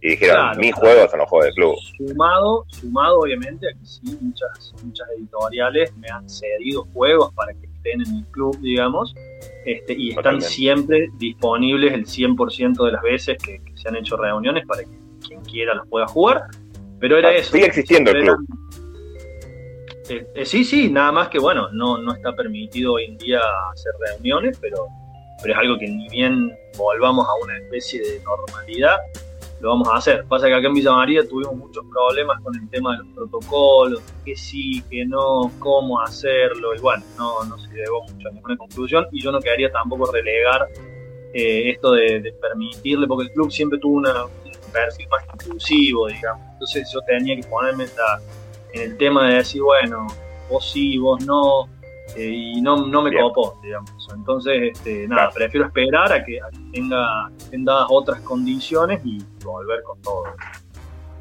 Y 0.03 0.11
dijeron, 0.11 0.57
mis 0.59 0.75
juegos 0.75 1.11
son 1.11 1.21
los 1.21 1.29
juegos 1.29 1.47
del 1.47 1.55
club. 1.55 1.75
Sumado, 1.99 2.65
sumado 2.69 3.19
obviamente 3.21 3.69
a 3.69 3.73
que 3.73 3.85
sí, 3.85 4.19
muchas, 4.21 4.73
muchas 4.83 5.07
editoriales 5.19 5.95
me 5.97 6.09
han 6.09 6.29
cedido 6.29 6.87
juegos 6.95 7.35
para 7.35 7.53
que 7.53 7.67
estén 7.67 8.01
en 8.01 8.17
el 8.19 8.27
club, 8.31 8.59
digamos, 8.61 9.15
este, 9.67 9.93
y 9.95 10.11
están 10.11 10.41
siempre 10.41 11.09
disponibles 11.19 11.93
el 11.93 12.07
100% 12.07 12.85
de 12.85 12.93
las 12.93 13.03
veces 13.03 13.37
que, 13.43 13.61
se 13.75 13.89
han 13.89 13.97
hecho 13.97 14.17
reuniones 14.17 14.67
para 14.67 14.85
que 14.85 14.91
quien 15.27 15.41
quiera 15.43 15.75
los 15.75 15.87
pueda 15.89 16.07
jugar. 16.07 16.45
Pero 16.99 17.19
era 17.19 17.29
Ah, 17.31 17.35
eso. 17.35 17.53
sigue 17.53 17.67
existiendo 17.67 18.11
el 18.11 18.23
club. 18.23 18.37
eran- 18.49 18.60
eh, 20.11 20.27
eh, 20.35 20.45
sí, 20.45 20.65
sí, 20.65 20.91
nada 20.91 21.13
más 21.13 21.29
que 21.29 21.39
bueno, 21.39 21.69
no, 21.73 21.99
no 21.99 22.13
está 22.13 22.35
permitido 22.35 22.95
hoy 22.95 23.05
en 23.05 23.17
día 23.19 23.41
hacer 23.73 23.93
reuniones, 24.09 24.59
pero, 24.61 24.89
pero 25.41 25.55
es 25.55 25.59
algo 25.61 25.79
que 25.79 25.89
ni 25.89 26.09
bien 26.09 26.53
volvamos 26.77 27.27
a 27.27 27.35
una 27.45 27.57
especie 27.59 28.01
de 28.03 28.21
normalidad, 28.23 28.97
lo 29.61 29.71
vamos 29.71 29.89
a 29.89 29.97
hacer. 29.97 30.25
Pasa 30.25 30.47
que 30.47 30.55
acá 30.55 30.67
en 30.69 30.75
Villa 30.75 30.93
María 30.93 31.27
tuvimos 31.29 31.55
muchos 31.55 31.85
problemas 31.93 32.41
con 32.43 32.55
el 32.55 32.69
tema 32.71 32.93
de 32.93 33.05
los 33.05 33.15
protocolos, 33.15 34.03
que 34.25 34.35
sí, 34.37 34.83
que 34.91 35.05
no, 35.07 35.51
cómo 35.59 36.01
hacerlo, 36.01 36.75
y 36.75 36.81
bueno, 36.81 37.03
no, 37.17 37.45
no 37.45 37.59
se 37.59 37.69
llegó 37.73 38.03
mucho 38.03 38.29
a 38.29 38.33
ninguna 38.33 38.57
conclusión 38.57 39.07
y 39.13 39.23
yo 39.23 39.31
no 39.31 39.41
quedaría 39.41 39.71
tampoco 39.71 40.11
relegar 40.11 40.67
eh, 41.33 41.71
esto 41.71 41.93
de, 41.93 42.35
permitirle, 42.41 43.07
porque 43.07 43.29
el 43.29 43.33
club 43.33 43.51
siempre 43.53 43.79
tuvo 43.79 43.99
una, 43.99 44.25
un 44.25 44.73
perfil 44.73 45.07
más 45.09 45.25
inclusivo, 45.35 46.09
digamos. 46.09 46.43
Entonces 46.55 46.91
yo 46.93 47.01
tenía 47.03 47.37
que 47.37 47.47
ponerme 47.47 47.85
en, 47.85 47.91
la- 47.97 48.21
en 48.75 48.83
el 48.83 48.97
tema 48.97 49.29
de 49.29 49.35
decir, 49.37 49.63
bueno, 49.63 50.07
vos 50.49 50.71
sí, 50.73 50.99
vos 50.99 51.25
no, 51.25 51.69
eh, 52.17 52.27
y 52.33 52.61
no, 52.61 52.87
no 52.87 53.03
me 53.03 53.11
Bien. 53.11 53.23
copó, 53.23 53.59
digamos. 53.63 53.91
Entonces, 54.15 54.73
este, 54.73 55.07
nada, 55.09 55.23
Claro. 55.23 55.35
prefiero 55.35 55.67
esperar 55.67 56.13
a 56.13 56.25
que, 56.25 56.41
a 56.41 56.51
que 56.51 56.59
tenga, 56.73 57.31
estén 57.39 57.65
dadas 57.65 57.87
otras 57.91 58.21
condiciones 58.23 59.01
y 59.05 59.19
volver 59.45 59.83
con 59.83 60.01
todo. 60.03 60.25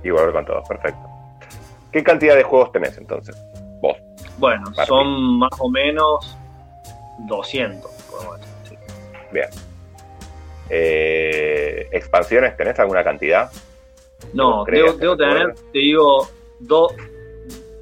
Y 0.03 0.09
volver 0.09 0.31
con 0.33 0.45
todos, 0.45 0.67
perfecto. 0.67 1.01
¿Qué 1.91 2.03
cantidad 2.03 2.35
de 2.35 2.43
juegos 2.43 2.71
tenés 2.71 2.97
entonces? 2.97 3.35
Vos. 3.81 3.97
Bueno, 4.37 4.61
Martín. 4.65 4.85
son 4.85 5.39
más 5.39 5.51
o 5.59 5.69
menos 5.69 6.37
200, 7.27 7.91
podemos 8.09 8.39
decir. 8.63 8.77
Bien. 9.31 9.47
Eh, 10.69 11.89
¿Expansiones 11.91 12.55
tenés 12.55 12.79
alguna 12.79 13.03
cantidad? 13.03 13.51
No, 14.33 14.63
¿Creas 14.63 14.97
debo, 14.97 15.15
debo 15.15 15.17
tener, 15.17 15.55
te 15.73 15.79
digo, 15.79 16.27
dos, 16.59 16.93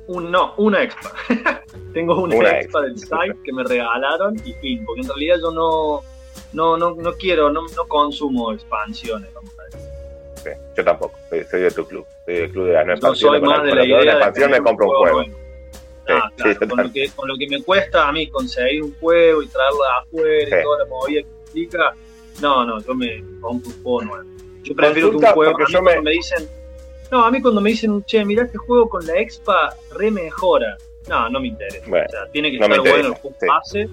un, 0.08 0.32
no, 0.32 0.54
una 0.58 0.84
expa. 0.84 1.13
Tengo 1.93 2.22
una, 2.22 2.36
Una 2.36 2.60
expa, 2.60 2.80
expa. 2.80 2.82
del 2.82 2.98
site 3.30 3.43
que 3.43 3.54
me 3.54 3.63
regalaron 3.63 4.36
y 4.46 4.54
fin, 4.54 4.86
porque 4.86 5.02
en 5.02 5.08
realidad 5.08 5.38
yo 5.41 5.52
no, 5.52 6.02
no, 6.54 6.78
no, 6.78 6.96
no 6.96 7.13
quiero, 7.13 7.52
no, 7.52 7.62
no 7.76 7.88
consumo 7.88 8.52
expansiones, 8.54 9.34
vamos 9.34 9.52
a 9.60 9.63
decir. 9.65 9.80
Sí, 10.43 10.50
yo 10.78 10.84
tampoco. 10.84 11.17
Soy, 11.30 11.43
soy 11.50 11.62
de 11.62 11.72
tu 11.72 11.86
club. 11.86 12.06
Soy 12.26 12.36
del 12.36 12.52
club 12.52 12.65
de 12.67 12.74
la 12.74 12.82
no 12.84 12.88
Yo 12.88 12.93
expansión. 12.93 13.32
soy 13.32 13.41
más 13.41 13.58
la- 13.60 13.63
de 13.63 13.76
la 13.76 13.86
idea 13.86 13.98
de 14.00 14.10
expansión 14.12 14.52
me 14.52 14.62
compro 14.62 14.89
un 14.89 14.96
juego. 14.98 15.20
Ah, 16.10 16.30
Sí, 16.30 16.36
claro, 16.38 16.60
sí, 16.62 16.67
con, 16.70 16.84
lo 16.84 16.91
que, 16.93 17.10
con 17.10 17.28
lo 17.28 17.36
que 17.38 17.48
me 17.50 17.63
cuesta 17.63 18.08
a 18.08 18.12
mí 18.13 18.30
conseguir 18.30 18.82
un 18.84 18.96
juego 18.98 19.41
y 19.43 19.48
traerlo 19.48 19.80
de 19.80 19.89
afuera 20.06 20.60
y 20.62 20.63
toda 20.63 20.80
la 20.80 20.86
movida 20.86 21.22
que 21.22 21.28
implica, 21.48 21.93
no, 22.41 22.63
no, 22.65 22.80
yo 22.80 22.96
me 22.96 23.22
compro 23.41 23.72
un 23.72 23.84
juego 23.84 24.02
nuevo. 24.04 24.30
Yo 24.63 24.74
prefiero 24.74 25.08
Consulta, 25.10 25.28
que 25.34 25.39
un 25.39 25.46
juego, 25.46 25.56
a 25.58 25.60
mí 25.60 25.74
yo 25.74 25.82
me- 25.82 26.02
me 26.02 26.12
dicen, 26.12 26.48
no, 27.12 27.26
a 27.26 27.32
mí 27.32 27.41
cuando 27.41 27.62
me 27.62 27.70
dicen, 27.72 28.04
che, 28.06 28.24
mirá 28.26 28.43
este 28.43 28.58
juego 28.58 28.89
con 28.89 29.06
la 29.06 29.17
expa 29.20 29.74
re 29.96 30.12
mejora, 30.12 30.78
no, 31.10 31.30
no 31.30 31.39
me 31.39 31.48
interesa. 31.48 31.86
Bueno, 31.88 32.06
o 32.08 32.12
sea, 32.12 32.32
tiene 32.32 32.52
que 32.52 32.58
no 32.60 32.65
estar 32.65 32.80
bueno 32.82 33.08
el 33.08 33.13
juego 33.15 33.36
sí. 33.39 33.46
base 33.48 33.89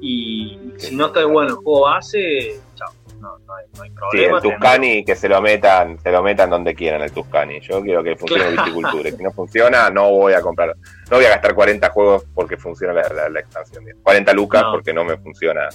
y 0.00 0.58
Sí, 0.78 0.88
si 0.88 0.96
no 0.96 1.06
está 1.06 1.24
bueno 1.24 1.50
el 1.50 1.54
juego 1.56 1.82
base, 1.82 2.56
chao, 2.74 2.88
no, 3.20 3.38
no 3.46 3.54
hay, 3.54 3.66
no 3.76 3.82
hay 3.84 3.88
Sí, 3.90 3.94
problema. 3.94 4.36
el 4.38 4.42
Tuscany 4.42 5.04
que 5.04 5.14
se 5.14 5.28
lo 5.28 5.40
metan, 5.40 5.98
se 6.00 6.10
lo 6.10 6.22
metan 6.24 6.50
donde 6.50 6.74
quieran 6.74 7.02
el 7.02 7.12
Tuscany. 7.12 7.60
Yo 7.60 7.80
quiero 7.80 8.02
que 8.02 8.16
funcione 8.16 8.42
Claro. 8.46 8.64
viticultura. 8.64 9.10
Si 9.12 9.22
no 9.22 9.30
funciona, 9.30 9.90
no 9.90 10.10
voy 10.10 10.32
a 10.32 10.40
comprar. 10.40 10.74
No 11.08 11.16
voy 11.18 11.26
a 11.26 11.30
gastar 11.30 11.54
40 11.54 11.90
juegos 11.90 12.24
porque 12.34 12.56
funciona 12.56 12.92
la, 12.94 13.02
la- 13.14 13.28
la 13.28 13.40
expansión. 13.40 13.84
40 14.02 14.32
lucas 14.32 14.62
No. 14.62 14.72
porque 14.72 14.92
no 14.92 15.04
me 15.04 15.16
funciona. 15.18 15.68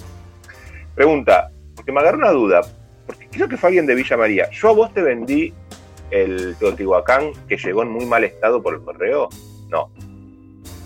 Pregunta, 0.96 1.50
porque 1.76 1.92
me 1.92 2.00
agarró 2.02 2.18
una 2.18 2.32
duda. 2.32 2.62
Porque 3.06 3.30
creo 3.30 3.48
que 3.48 3.56
fue 3.56 3.68
alguien 3.70 3.86
de 3.86 3.96
Villa 3.96 4.18
María. 4.18 4.50
Yo 4.52 4.68
a 4.70 4.74
vos 4.74 4.94
te 4.94 5.02
vendí 5.02 5.54
el 6.12 6.56
Teotihuacán 6.58 7.32
que 7.48 7.58
llegó 7.58 7.84
en 7.84 7.90
muy 7.90 8.06
mal 8.06 8.24
estado 8.24 8.62
por 8.62 8.74
el 8.76 8.82
correo. 8.82 9.30
No. 9.70 9.90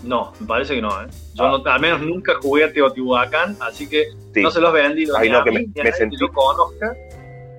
No, 0.04 0.34
me 0.40 0.48
parece 0.48 0.76
que 0.76 0.82
no, 0.82 0.90
¿eh? 1.02 1.08
Yo 1.36 1.46
Ah. 1.46 1.62
no, 1.64 1.72
al 1.72 1.80
menos 1.80 2.02
nunca 2.02 2.34
jugué 2.42 2.64
a 2.64 2.74
Teotihuacán, 2.74 3.56
así 3.60 3.88
que 3.88 4.06
Sí. 4.34 4.42
no 4.42 4.50
se 4.50 4.60
los 4.60 4.74
vendido 4.74 5.16
Ay, 5.16 5.28
ni 5.30 5.34
no, 5.34 5.40
a 5.40 5.44
que 5.44 5.52
mí, 5.52 5.56
me- 5.58 5.62
ni 5.76 5.82
a 5.82 5.84
me 5.84 5.90
nadie 5.92 5.94
sentí- 6.06 6.18
que 6.18 6.26
yo 6.26 6.32
conozca, 6.34 6.96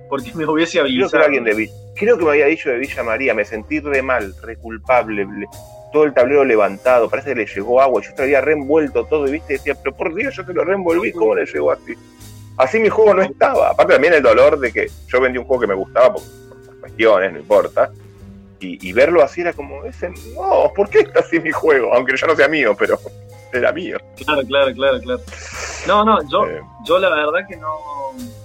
porque 0.09 0.31
me 0.35 0.45
hubiese 0.45 0.73
Creo 0.79 0.83
que 0.85 0.91
avisado. 0.91 1.15
era 1.17 1.25
alguien 1.25 1.43
de 1.45 1.53
Villa. 1.53 1.73
Creo 1.95 2.17
que 2.17 2.25
me 2.25 2.31
había 2.31 2.47
dicho 2.47 2.69
de 2.69 2.77
Villa 2.79 3.03
María. 3.03 3.33
Me 3.33 3.45
sentí 3.45 3.79
re 3.79 4.01
mal, 4.01 4.33
re 4.41 4.57
culpable. 4.57 5.25
le- 5.25 5.47
Todo 5.93 6.05
el 6.05 6.13
tablero 6.15 6.43
levantado. 6.43 7.07
Parece 7.07 7.29
que 7.29 7.35
le 7.41 7.45
llegó 7.45 7.79
agua. 7.79 8.01
Yo 8.01 8.15
te 8.15 8.23
había 8.23 8.41
reenvuelto 8.41 9.05
todo. 9.05 9.27
Y 9.27 9.31
viste, 9.33 9.53
decía, 9.53 9.75
pero 9.75 9.95
por 9.95 10.13
Dios, 10.15 10.35
yo 10.35 10.43
te 10.43 10.51
lo 10.51 10.65
reenvolví. 10.65 11.11
¿Cómo 11.11 11.35
le 11.35 11.45
llegó 11.45 11.69
así? 11.71 11.93
Así 12.57 12.79
mi 12.79 12.89
juego 12.89 13.13
no 13.13 13.21
estaba. 13.21 13.69
Aparte 13.69 13.93
también 13.93 14.15
el 14.15 14.23
dolor 14.23 14.59
de 14.59 14.73
que 14.73 14.87
yo 15.07 15.21
vendí 15.21 15.37
un 15.37 15.45
juego 15.45 15.61
que 15.61 15.67
me 15.67 15.75
gustaba 15.75 16.13
por, 16.15 16.23
por 16.23 16.42
cuestiones, 16.87 17.31
no 17.33 17.39
importa. 17.39 17.91
Y, 18.59 18.89
y 18.89 18.93
verlo 18.93 19.21
así 19.23 19.41
era 19.41 19.53
como, 19.53 19.83
ese, 19.85 20.09
no, 20.35 20.71
¿por 20.75 20.89
qué 20.89 20.99
está 20.99 21.19
así 21.21 21.39
mi 21.39 21.51
juego? 21.51 21.93
Aunque 21.93 22.15
ya 22.17 22.27
no 22.27 22.35
sea 22.35 22.47
mío, 22.47 22.75
pero 22.77 22.97
era 23.53 23.71
mío. 23.71 23.97
Claro, 24.25 24.41
claro, 24.47 24.73
claro, 24.73 24.99
claro. 25.01 25.21
No, 25.87 26.05
no, 26.05 26.19
yo, 26.29 26.45
Eh, 26.47 26.61
yo 26.85 26.97
la 26.99 27.09
verdad 27.09 27.45
que 27.47 27.57
no, 27.57 27.67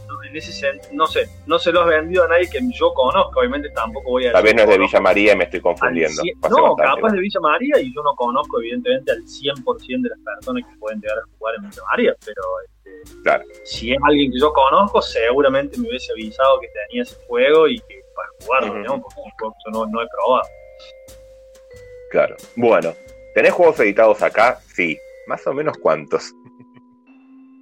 no, 0.09 0.23
en 0.25 0.37
ese 0.37 0.51
sen- 0.53 0.81
no 0.93 1.07
sé, 1.07 1.29
no 1.47 1.59
se 1.59 1.71
los 1.73 1.87
he 1.87 1.91
vendido 1.91 2.25
a 2.25 2.29
nadie 2.29 2.51
que 2.51 2.59
yo 2.73 2.93
conozca, 2.95 3.39
obviamente 3.39 3.71
tampoco 3.71 4.11
voy 4.11 4.27
a 4.27 4.33
tal 4.33 4.43
vez 4.43 4.55
no 4.57 4.63
es 4.63 4.69
de 4.69 4.79
Villa 4.79 5.01
María 5.01 5.33
y 5.33 5.37
me 5.37 5.45
estoy 5.45 5.61
confundiendo. 5.61 6.21
cien- 6.23 6.35
No, 6.51 6.75
bastante. 6.75 7.01
capaz 7.01 7.13
de 7.13 7.21
Villa 7.21 7.41
María 7.41 7.81
y 7.81 7.95
yo 7.95 8.03
no 8.03 8.15
conozco 8.17 8.59
evidentemente 8.61 9.13
al 9.13 9.23
100% 9.25 10.03
de 10.03 10.09
las 10.11 10.19
personas 10.19 10.65
que 10.69 10.77
pueden 10.79 11.01
llegar 11.01 11.19
a 11.19 11.23
jugar 11.39 11.55
en 11.57 11.63
Villa 11.71 11.83
María, 11.91 12.17
pero 12.27 12.43
este, 12.65 13.23
Claro. 13.23 13.45
si 13.65 13.93
es 13.93 13.99
alguien 14.03 14.33
que 14.33 14.41
yo 14.41 14.53
conozco, 14.53 15.01
seguramente 15.01 15.79
me 15.79 15.89
hubiese 15.89 16.11
avisado 16.13 16.59
que 16.61 16.67
tenía 16.89 17.03
ese 17.05 17.17
juego 17.29 17.69
y 17.69 17.79
que 17.79 17.98
para 18.19 18.29
jugarlo, 18.41 18.81
digamos, 18.81 19.15
porque 19.15 19.59
yo 19.65 19.71
no, 19.73 19.87
no 19.87 20.03
he 20.03 20.07
probado. 20.09 20.49
Claro. 22.11 22.37
Bueno, 22.57 22.95
¿tenés 23.35 23.53
juegos 23.53 23.79
editados 23.81 24.23
acá? 24.23 24.59
Sí. 24.75 24.99
Más 25.27 25.47
o 25.47 25.53
menos 25.53 25.77
cuántos. 25.79 26.33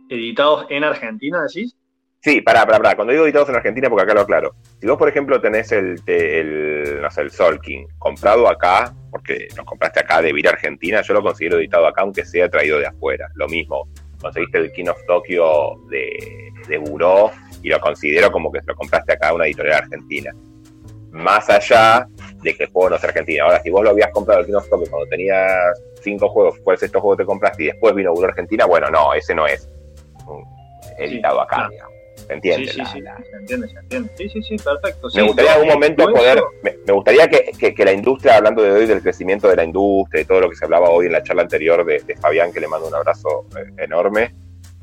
Editados 0.09 0.67
en 0.71 0.85
Argentina, 0.85 1.43
decís? 1.43 1.77
Sí, 2.21 2.41
pará, 2.41 2.65
pará, 2.65 2.79
pará. 2.79 2.97
Cuando 2.97 3.13
digo 3.13 3.25
editados 3.25 3.49
en 3.49 3.57
Argentina, 3.57 3.89
porque 3.89 4.05
acá 4.05 4.15
lo 4.15 4.21
aclaro. 4.21 4.55
Si 4.81 4.87
vos, 4.87 4.97
por 4.97 5.09
ejemplo, 5.09 5.41
tenés 5.41 5.73
el, 5.73 5.97
no 7.01 7.11
sé, 7.11 7.21
el 7.23 7.31
Sol 7.31 7.61
King 7.61 7.87
comprado 7.99 8.49
acá, 8.49 8.95
porque 9.11 9.49
lo 9.57 9.65
compraste 9.65 10.01
acá 10.01 10.23
de 10.23 10.33
Vira 10.33 10.51
Argentina, 10.51 11.03
yo 11.03 11.15
lo 11.15 11.23
considero 11.23 11.59
editado 11.59 11.87
acá, 11.87 12.03
aunque 12.03 12.25
sea 12.25 12.49
traído 12.49 12.79
de 12.79 12.87
afuera. 12.87 13.29
Lo 13.35 13.49
mismo, 13.49 13.89
conseguiste 14.21 14.59
el 14.59 14.73
King 14.73 14.87
of 14.89 14.99
Tokyo 15.07 15.77
de, 15.91 16.53
de 16.69 16.79
Buró 16.79 17.31
y 17.63 17.69
lo 17.69 17.81
considero 17.81 18.31
como 18.31 18.51
que 18.53 18.61
lo 18.65 18.75
compraste 18.75 19.13
acá 19.15 19.29
a 19.29 19.35
una 19.35 19.47
editorial 19.47 19.83
argentina. 19.83 20.33
Más 21.13 21.49
allá 21.49 22.07
de 22.43 22.55
que 22.57 22.65
el 22.65 22.71
juego 22.71 22.91
no 22.91 22.97
es 22.97 23.05
argentino. 23.05 23.45
Ahora, 23.45 23.61
si 23.63 23.71
vos 23.71 23.83
lo 23.83 23.91
habías 23.91 24.11
comprado 24.11 24.41
el 24.41 24.47
King 24.47 24.55
of 24.55 24.69
Tokyo 24.69 24.91
cuando 24.91 25.09
tenías 25.09 25.53
cinco 26.03 26.29
juegos, 26.29 26.59
¿cuál 26.63 26.77
juegos 26.79 27.17
que 27.17 27.23
te 27.23 27.27
compraste? 27.27 27.63
Y 27.63 27.67
después 27.67 27.95
vino 27.95 28.13
Buró 28.13 28.29
Argentina, 28.29 28.67
bueno, 28.67 28.91
no, 28.91 29.15
ese 29.15 29.35
no 29.35 29.47
es 29.47 29.69
un 30.27 30.45
editado 30.99 31.41
acá, 31.41 31.69
claro. 31.71 31.91
¿Se 32.27 32.33
entiende? 32.33 32.73
sí, 32.73 32.81
sí, 32.81 32.87
sí, 32.95 33.01
la- 33.03 33.17
se 33.17 33.37
entiende, 33.37 33.69
se 33.69 33.79
entiende. 33.79 34.11
Sí, 34.17 34.29
sí, 34.29 34.43
sí, 34.43 34.57
perfecto. 34.57 35.09
me 35.15 35.23
gustaría 35.23 35.51
en 35.53 35.57
algún 35.61 35.73
momento 35.75 36.11
poder, 36.11 36.43
me, 36.63 36.77
me 36.87 36.93
gustaría 36.93 37.29
que, 37.29 37.53
que- 37.59 37.75
que 37.75 37.85
la 37.85 37.93
industria, 37.93 38.37
hablando 38.37 38.63
de 38.63 38.71
hoy 38.73 38.87
del 38.87 39.01
crecimiento 39.03 39.49
de 39.49 39.57
la 39.57 39.65
industria 39.65 40.23
y 40.23 40.25
todo 40.25 40.41
lo 40.41 40.51
que 40.51 40.57
se 40.57 40.65
hablaba 40.65 40.89
hoy 40.91 41.07
en 41.07 41.13
la 41.13 41.23
charla 41.23 41.43
anterior 41.43 41.85
de, 41.85 42.01
de 42.01 42.17
Fabián, 42.17 42.53
que 42.53 42.61
le 42.61 42.69
mando 42.69 42.89
un 42.89 42.95
abrazo 42.95 43.47
eh, 43.57 43.71
enorme, 43.85 44.35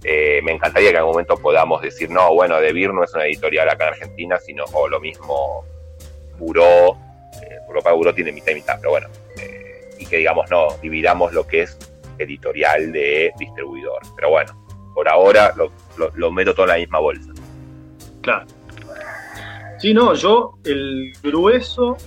eh, 0.04 0.42
me 0.44 0.52
encantaría 0.52 0.90
que 0.90 0.96
en 0.96 1.00
algún 1.00 1.14
momento 1.14 1.38
podamos 1.38 1.82
decir, 1.82 2.10
no, 2.10 2.34
bueno, 2.34 2.60
De 2.60 2.74
Beer 2.74 2.94
no 2.94 3.04
es 3.04 3.14
una 3.14 3.26
editorial 3.26 3.70
acá 3.70 3.86
en 3.86 3.90
Argentina, 3.94 4.38
sino, 4.40 4.66
lo 4.88 5.00
mismo 5.00 5.64
Buró, 6.38 6.98
eh, 7.42 7.58
cual 7.82 7.96
Buró 7.96 8.14
tiene 8.14 8.32
mitad 8.32 8.52
y 8.52 8.56
mitad, 8.56 8.76
pero 8.80 8.92
bueno, 8.92 9.08
eh, 9.40 9.90
y 10.00 10.06
que 10.06 10.18
digamos, 10.18 10.50
no, 10.50 10.68
dividamos 10.82 11.34
lo 11.34 11.46
que 11.48 11.62
es 11.62 11.78
editorial 12.18 12.92
de 12.92 13.32
distribuidor. 13.40 14.02
Pero 14.16 14.30
bueno, 14.30 14.66
por 14.94 15.08
ahora 15.10 15.54
lo, 15.56 15.72
lo- 15.98 16.12
lo 16.16 16.32
meto 16.32 16.54
todo 16.54 16.66
en 16.66 16.70
la 16.72 16.78
misma 16.78 17.00
bolsa. 17.00 17.32
Claro. 18.22 18.46
Sí, 19.80 19.94
no, 19.94 20.14
yo, 20.14 20.58
el 20.64 21.12
grueso 21.22 21.98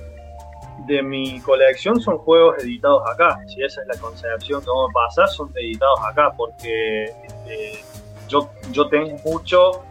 de 0.86 1.02
mi 1.02 1.40
colección 1.40 2.00
son 2.00 2.18
juegos 2.18 2.62
editados 2.62 3.02
acá. 3.08 3.38
Si 3.48 3.62
esa 3.62 3.82
es 3.82 3.88
la 3.88 3.96
concepción 3.98 4.60
que 4.60 4.66
vamos 4.68 4.90
a 4.90 4.92
pasar, 4.92 5.28
son 5.28 5.50
editados 5.56 5.98
acá, 6.08 6.32
porque 6.36 7.04
este, 7.04 7.84
yo, 8.28 8.50
yo 8.72 8.88
tengo 8.88 9.16
mucho 9.24 9.82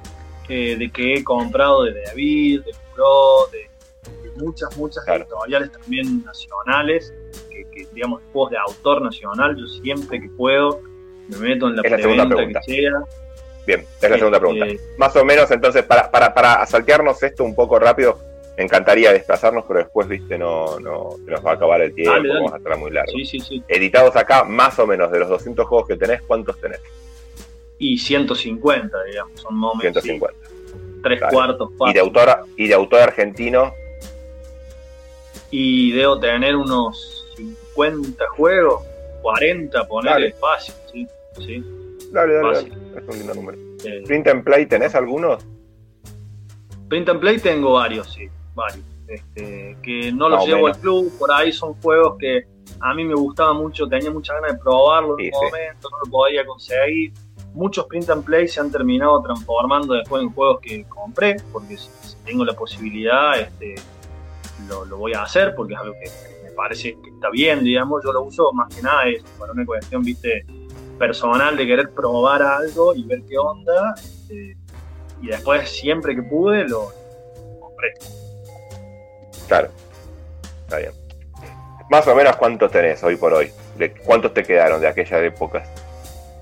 eh, 0.49 0.75
de 0.77 0.89
que 0.91 1.15
he 1.15 1.23
comprado 1.23 1.83
de 1.83 2.01
David, 2.03 2.61
de 2.65 2.71
Pro, 2.93 3.47
de, 3.51 3.69
de 4.29 4.31
muchas, 4.43 4.75
muchas 4.77 5.03
Claro. 5.05 5.23
editoriales 5.23 5.71
también 5.71 6.23
nacionales, 6.23 7.13
que, 7.49 7.63
que, 7.71 7.87
digamos, 7.93 8.21
juegos 8.31 8.51
de 8.51 8.57
autor 8.57 9.01
nacional. 9.01 9.55
Yo 9.57 9.65
siempre 9.81 10.19
que 10.21 10.29
puedo 10.29 10.81
me 11.29 11.37
meto 11.37 11.67
en 11.67 11.75
la 11.77 11.81
Es 11.83 11.91
la 11.91 11.97
segunda 11.97 12.27
preventa 12.27 12.59
que 12.65 12.73
sea. 12.75 12.91
Bien, 13.65 13.83
es 13.99 14.09
la 14.09 14.17
segunda 14.17 14.39
pregunta. 14.39 14.67
Eh, 14.67 14.79
Más 14.99 15.15
o 15.15 15.25
menos, 15.25 15.49
entonces, 15.49 15.83
para, 15.83 16.11
para, 16.11 16.33
para 16.35 16.63
saltearnos 16.67 17.21
esto 17.23 17.43
un 17.43 17.55
poco 17.55 17.79
rápido, 17.79 18.19
me 18.57 18.63
encantaría 18.63 19.11
desplazarnos, 19.11 19.65
pero 19.67 19.79
después, 19.79 20.07
viste, 20.07 20.37
no, 20.37 20.79
no 20.79 21.15
se 21.23 21.31
nos 21.31 21.45
va 21.45 21.51
a 21.51 21.53
acabar 21.55 21.81
el 21.81 21.93
tiempo, 21.93 22.13
Dale, 22.13 22.27
dale. 22.27 22.39
vamos 22.39 22.53
a 22.53 22.57
estar 22.57 22.77
muy 22.77 22.91
largo. 22.91 23.11
sí, 23.11 23.25
sí, 23.25 23.39
sí. 23.39 23.63
Editados 23.67 24.15
acá, 24.15 24.43
más 24.43 24.77
o 24.79 24.87
menos, 24.87 25.11
de 25.11 25.19
los 25.19 25.29
200 25.29 25.65
juegos 25.67 25.87
que 25.87 25.95
tenés, 25.97 26.21
¿cuántos 26.23 26.59
tenés? 26.59 26.79
y 27.77 27.97
150, 27.97 29.03
digamos, 29.03 29.41
son 29.41 29.55
más 29.55 29.73
o 29.73 29.75
menos, 29.75 30.01
150. 30.01 30.47
sí, 30.47 30.99
tres 31.03 31.21
cuartos, 31.29 31.69
Y 31.87 31.93
de 31.93 31.99
autor, 31.99 32.29
y 32.55 32.67
de 32.69 32.73
autor 32.73 33.01
argentino, 33.01 33.73
y 35.51 35.91
debo 35.91 36.19
tener 36.19 36.55
unos 36.55 37.25
50 37.35 38.23
juegos, 38.37 38.83
40, 39.21 39.87
ponerle 39.87 40.27
espacio, 40.27 40.73
¿sí? 40.91 41.05
¿sí? 41.37 41.63
Dale, 42.11 42.33
dale, 42.35 42.53
dale, 42.53 42.67
es 42.97 43.03
un 43.09 43.17
lindo 43.17 43.33
número. 43.35 43.57
Eh, 43.83 44.03
¿Print 44.07 44.27
and 44.27 44.43
Play 44.43 44.65
tenés 44.67 44.95
algunos? 44.95 45.45
Print 46.87 47.09
and 47.09 47.19
Play 47.19 47.39
tengo 47.39 47.73
varios, 47.73 48.11
sí, 48.13 48.29
varios. 48.55 48.85
Este, 49.07 49.77
que 49.83 50.11
no 50.11 50.29
los 50.29 50.47
llevo 50.47 50.67
al 50.67 50.77
club, 50.79 51.11
por 51.19 51.31
ahí 51.31 51.51
son 51.51 51.75
juegos 51.75 52.15
que 52.17 52.47
a 52.79 52.93
mí 52.93 53.03
me 53.03 53.13
gustaba 53.13 53.53
mucho, 53.53 53.87
tenía 53.87 54.09
muchas 54.09 54.35
ganas 54.37 54.53
de 54.53 54.59
probarlo 54.59 55.15
en 55.19 55.31
un 55.33 55.43
momento, 55.43 55.89
no 55.91 55.97
lo 56.03 56.11
podía 56.11 56.45
conseguir. 56.45 57.13
Muchos 57.53 57.85
print 57.85 58.09
and 58.09 58.25
play 58.25 58.47
se 58.47 58.59
han 58.59 58.71
terminado 58.71 59.21
transformando 59.21 59.93
después 59.93 60.23
en 60.23 60.29
juegos 60.31 60.59
que 60.61 60.83
compré, 60.85 61.37
porque 61.53 61.77
si, 61.77 61.89
tengo 62.25 62.43
la 62.43 62.53
posibilidad, 62.53 63.39
este, 63.39 63.75
lo, 64.67 64.97
voy 64.97 65.13
a 65.13 65.21
hacer, 65.21 65.53
porque 65.55 65.73
es 65.73 65.79
algo 65.79 65.93
que 65.93 66.43
me 66.43 66.51
parece 66.51 66.97
que 67.01 67.09
está 67.09 67.29
bien, 67.29 67.63
digamos. 67.63 68.03
Yo 68.03 68.11
lo 68.11 68.23
uso 68.23 68.51
más 68.51 68.73
que 68.73 68.81
nada 68.81 69.07
es 69.07 69.23
para 69.37 69.53
una 69.53 69.65
cuestión, 69.65 70.01
viste, 70.01 70.45
personal 70.97 71.55
de 71.55 71.65
querer 71.65 71.91
probar 71.91 72.41
algo 72.41 72.95
y 72.95 73.03
ver 73.03 73.21
qué 73.29 73.37
onda. 73.37 73.93
Este, 73.97 74.57
y 75.21 75.27
después, 75.27 75.69
siempre 75.69 76.15
que 76.15 76.23
pude, 76.23 76.67
lo 76.67 76.89
compré. 77.61 77.93
Claro, 79.47 79.69
está 80.63 80.77
bien. 80.77 80.91
Más 81.89 82.07
o 82.07 82.15
menos 82.15 82.35
cuántos 82.35 82.71
tenés 82.71 83.03
hoy 83.03 83.15
por 83.15 83.33
hoy, 83.33 83.51
de 83.77 83.91
cuántos 83.91 84.33
te 84.33 84.43
quedaron 84.43 84.81
de 84.81 84.87
aquellas 84.87 85.23
épocas, 85.23 85.67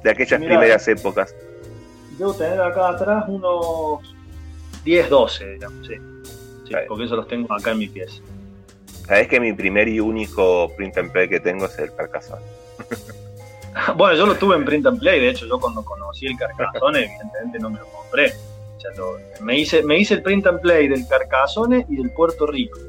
de 0.03 0.09
aquellas 0.09 0.39
primeras 0.39 0.87
épocas. 0.87 1.35
Debo 2.17 2.33
tener 2.33 2.61
acá 2.61 2.89
atrás 2.89 3.25
unos 3.27 4.15
10, 4.85 5.09
12, 5.09 5.47
digamos, 5.53 5.87
sí. 5.87 5.95
sí 6.67 6.75
porque 6.87 7.05
eso 7.05 7.15
los 7.15 7.27
tengo 7.27 7.53
acá 7.53 7.71
en 7.71 7.79
mi 7.79 7.87
pieza. 7.87 8.21
Sabés 9.05 9.27
que 9.27 9.39
mi 9.39 9.51
primer 9.51 9.87
y 9.89 9.99
único 9.99 10.71
print 10.77 10.97
and 10.97 11.11
play 11.11 11.27
que 11.27 11.39
tengo 11.39 11.65
es 11.65 11.77
el 11.77 11.93
Carcassonne. 11.93 12.45
bueno, 13.97 14.15
yo 14.15 14.25
lo 14.25 14.35
tuve 14.35 14.55
en 14.55 14.63
print 14.63 14.85
and 14.85 14.99
play, 14.99 15.19
de 15.19 15.29
hecho 15.29 15.45
yo 15.45 15.59
cuando 15.59 15.83
conocí 15.83 16.27
el 16.27 16.37
Carcassonne 16.37 16.99
evidentemente 17.03 17.59
no 17.59 17.69
me 17.69 17.79
lo 17.79 17.87
compré. 17.87 18.33
me, 19.41 19.59
hice, 19.59 19.83
me 19.83 19.97
hice 19.99 20.15
el 20.15 20.23
print 20.23 20.47
and 20.47 20.61
play 20.61 20.87
del 20.87 21.05
Carcassonne 21.07 21.85
y 21.89 21.97
del 21.97 22.11
Puerto 22.11 22.47
Rico. 22.47 22.79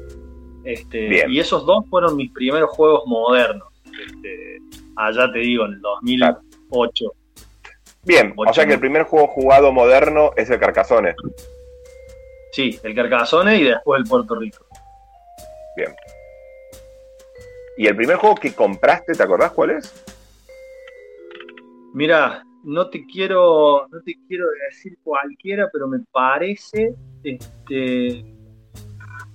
Este, 0.65 1.29
y 1.29 1.39
esos 1.39 1.65
dos 1.65 1.85
fueron 1.89 2.15
mis 2.15 2.31
primeros 2.31 2.71
juegos 2.71 3.03
modernos. 3.05 3.67
Este, 3.85 4.59
allá 4.95 5.31
te 5.31 5.39
digo, 5.39 5.65
en 5.65 5.73
el 5.73 5.81
2008. 5.81 7.05
Bien, 8.03 8.33
o 8.35 8.53
sea 8.53 8.65
que 8.65 8.73
el 8.73 8.79
primer 8.79 9.03
juego 9.03 9.27
jugado 9.27 9.71
moderno 9.71 10.31
es 10.35 10.49
el 10.49 10.59
Carcassonne. 10.59 11.15
Sí, 12.51 12.79
el 12.83 12.95
Carcassonne 12.95 13.57
y 13.57 13.63
después 13.63 14.01
el 14.01 14.07
Puerto 14.07 14.35
Rico. 14.35 14.65
Bien. 15.75 15.93
¿Y 17.77 17.87
el 17.87 17.95
primer 17.95 18.17
juego 18.17 18.35
que 18.35 18.53
compraste, 18.53 19.13
te 19.13 19.23
acordás 19.23 19.51
cuál 19.51 19.71
es? 19.71 20.05
Mira, 21.93 22.43
no 22.63 22.89
te 22.89 23.05
quiero, 23.05 23.87
no 23.89 24.01
te 24.01 24.15
quiero 24.27 24.45
decir 24.69 24.97
cualquiera, 25.03 25.69
pero 25.71 25.87
me 25.87 25.99
parece 26.11 26.95
este, 27.23 28.25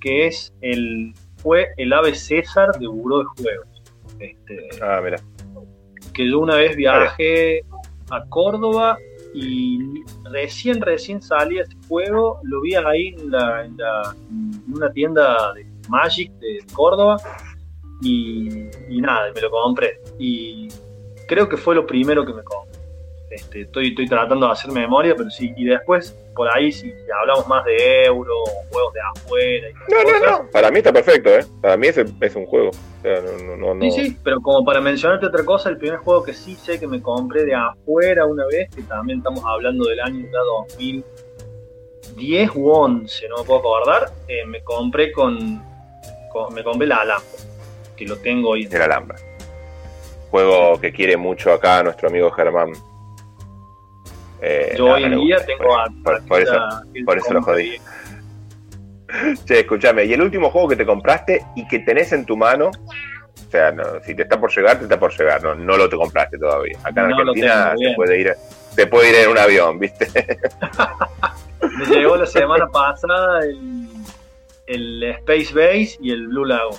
que 0.01 0.27
es 0.27 0.53
el 0.61 1.15
fue 1.43 1.69
el 1.77 1.93
ave 1.93 2.15
César 2.15 2.71
de 2.79 2.87
Buró 2.87 3.19
de 3.19 3.25
Juegos. 3.25 3.83
Este, 4.19 4.69
ah, 4.83 5.01
mira. 5.03 5.21
Que 6.13 6.29
yo 6.29 6.41
una 6.41 6.57
vez 6.57 6.77
viajé 6.77 7.63
a 8.11 8.25
Córdoba 8.29 8.99
y 9.33 10.03
recién, 10.31 10.81
recién 10.81 11.23
salía 11.23 11.63
ese 11.63 11.77
juego, 11.89 12.41
lo 12.43 12.61
vi 12.63 12.75
ahí 12.75 13.15
en, 13.19 13.31
la, 13.31 13.65
en, 13.65 13.77
una 14.73 14.91
tienda 14.93 15.53
de 15.55 15.67
Magic 15.89 16.33
de 16.35 16.59
Córdoba 16.73 17.17
y, 18.03 18.69
y, 18.89 19.01
nada, 19.01 19.31
me 19.33 19.41
lo 19.41 19.51
compré. 19.51 20.01
Y 20.19 20.69
creo 21.29 21.49
que 21.49 21.57
fue 21.57 21.75
lo 21.75 21.87
primero 21.87 22.27
que 22.27 22.33
me 22.33 22.43
compré. 22.43 22.70
Este, 23.31 23.61
estoy, 23.63 23.91
estoy 23.91 24.09
tratando 24.09 24.47
de 24.47 24.53
hacer 24.53 24.73
memoria, 24.73 25.15
pero 25.17 25.31
sí, 25.31 25.53
y 25.57 25.65
después 25.65 26.17
por 26.35 26.49
ahí 26.57 26.73
si 26.73 26.93
hablamos 27.21 27.47
más 27.47 27.65
de 27.65 28.05
euro, 28.05 28.35
juegos 28.71 28.95
de 28.95 29.01
afuera. 29.01 29.69
no, 29.89 30.03
no, 30.03 30.27
no, 30.27 30.51
para 30.51 30.71
mí 30.71 30.79
está 30.79 30.93
perfecto, 30.93 31.31
¿eh? 31.31 31.45
Para 31.61 31.77
mí 31.77 31.87
es, 31.87 31.99
es 31.99 32.35
un 32.35 32.47
juego. 32.47 32.71
Sí, 33.81 33.91
sí, 33.91 34.17
pero 34.25 34.41
como 34.41 34.65
para 34.65 34.81
mencionarte 34.81 35.27
otra 35.27 35.45
cosa, 35.45 35.69
el 35.69 35.79
primer 35.79 35.99
juego 35.99 36.23
que 36.23 36.35
sí 36.35 36.55
sé 36.57 36.81
que 36.81 36.87
me 36.87 37.01
compré 37.01 37.45
de 37.45 37.55
afuera 37.55 38.27
una 38.27 38.47
vez, 38.47 38.69
que 38.75 38.83
también 38.83 39.19
estamos 39.19 39.45
hablando 39.45 39.87
del 39.89 40.01
año 40.01 40.27
2010 40.75 42.51
u 42.57 42.71
11, 42.71 43.29
no 43.29 43.39
me 43.39 43.45
puedo 43.45 43.61
acordar, 43.61 44.11
eh, 44.29 44.45
me 44.47 44.63
compré 44.63 45.13
con, 45.13 45.63
me 46.53 46.65
compré 46.65 46.87
la 46.87 46.97
Alhambra, 46.97 47.29
que 47.97 48.07
lo 48.07 48.17
tengo 48.17 48.51
hoy. 48.51 48.69
El 48.71 48.83
Alhambra. 48.83 49.19
Juego 50.31 50.81
que 50.81 50.93
quiere 50.93 51.17
mucho 51.17 51.53
acá 51.53 51.83
nuestro 51.83 52.09
amigo 52.09 52.31
Germán. 52.31 52.73
Eh, 54.43 54.75
Yo 54.77 54.87
hoy 54.87 55.05
en 55.05 55.21
día 55.21 55.45
tengo 55.45 55.79
a, 55.79 55.87
por, 56.27 56.41
eso, 56.41 56.59
por 57.05 57.19
eso 57.19 57.35
lo 57.35 57.43
jodí. 57.43 57.77
Che, 59.45 59.61
escúchame, 59.61 60.05
y 60.05 60.13
el 60.13 60.23
último 60.23 60.51
juego 60.51 60.69
que 60.69 60.77
te 60.77 60.87
compraste 60.87 61.45
y 61.57 61.67
que 61.67 61.81
tenés 61.81 62.13
en 62.13 62.25
tu 62.25 62.37
mano, 62.37 62.71
o 62.71 63.51
sea, 63.51 63.75
si 64.05 64.15
te 64.15 64.23
está 64.23 64.39
por 64.39 64.55
llegar, 64.55 64.79
te 64.79 64.85
está 64.85 64.99
por 64.99 65.17
llegar, 65.17 65.43
no, 65.43 65.55
no 65.55 65.77
lo 65.77 65.89
te 65.89 65.97
compraste 65.97 66.39
todavía. 66.39 66.79
Acá 66.85 67.05
en 67.05 67.13
Argentina 67.13 67.75
te 67.77 67.95
puede, 67.97 68.21
ir, 68.21 68.33
te 68.77 68.87
puede 68.87 69.11
ir 69.11 69.17
en 69.17 69.31
un 69.31 69.39
avión, 69.39 69.79
¿viste? 69.79 70.07
Me 71.61 71.97
llegó 71.97 72.17
la 72.17 72.27
semana 72.27 72.69
pasada 72.69 73.41
el, 73.41 73.89
el 74.67 75.03
Space 75.03 75.53
Base 75.53 75.99
y 76.01 76.13
el 76.13 76.29
Blue 76.29 76.45
Lagoon. 76.45 76.79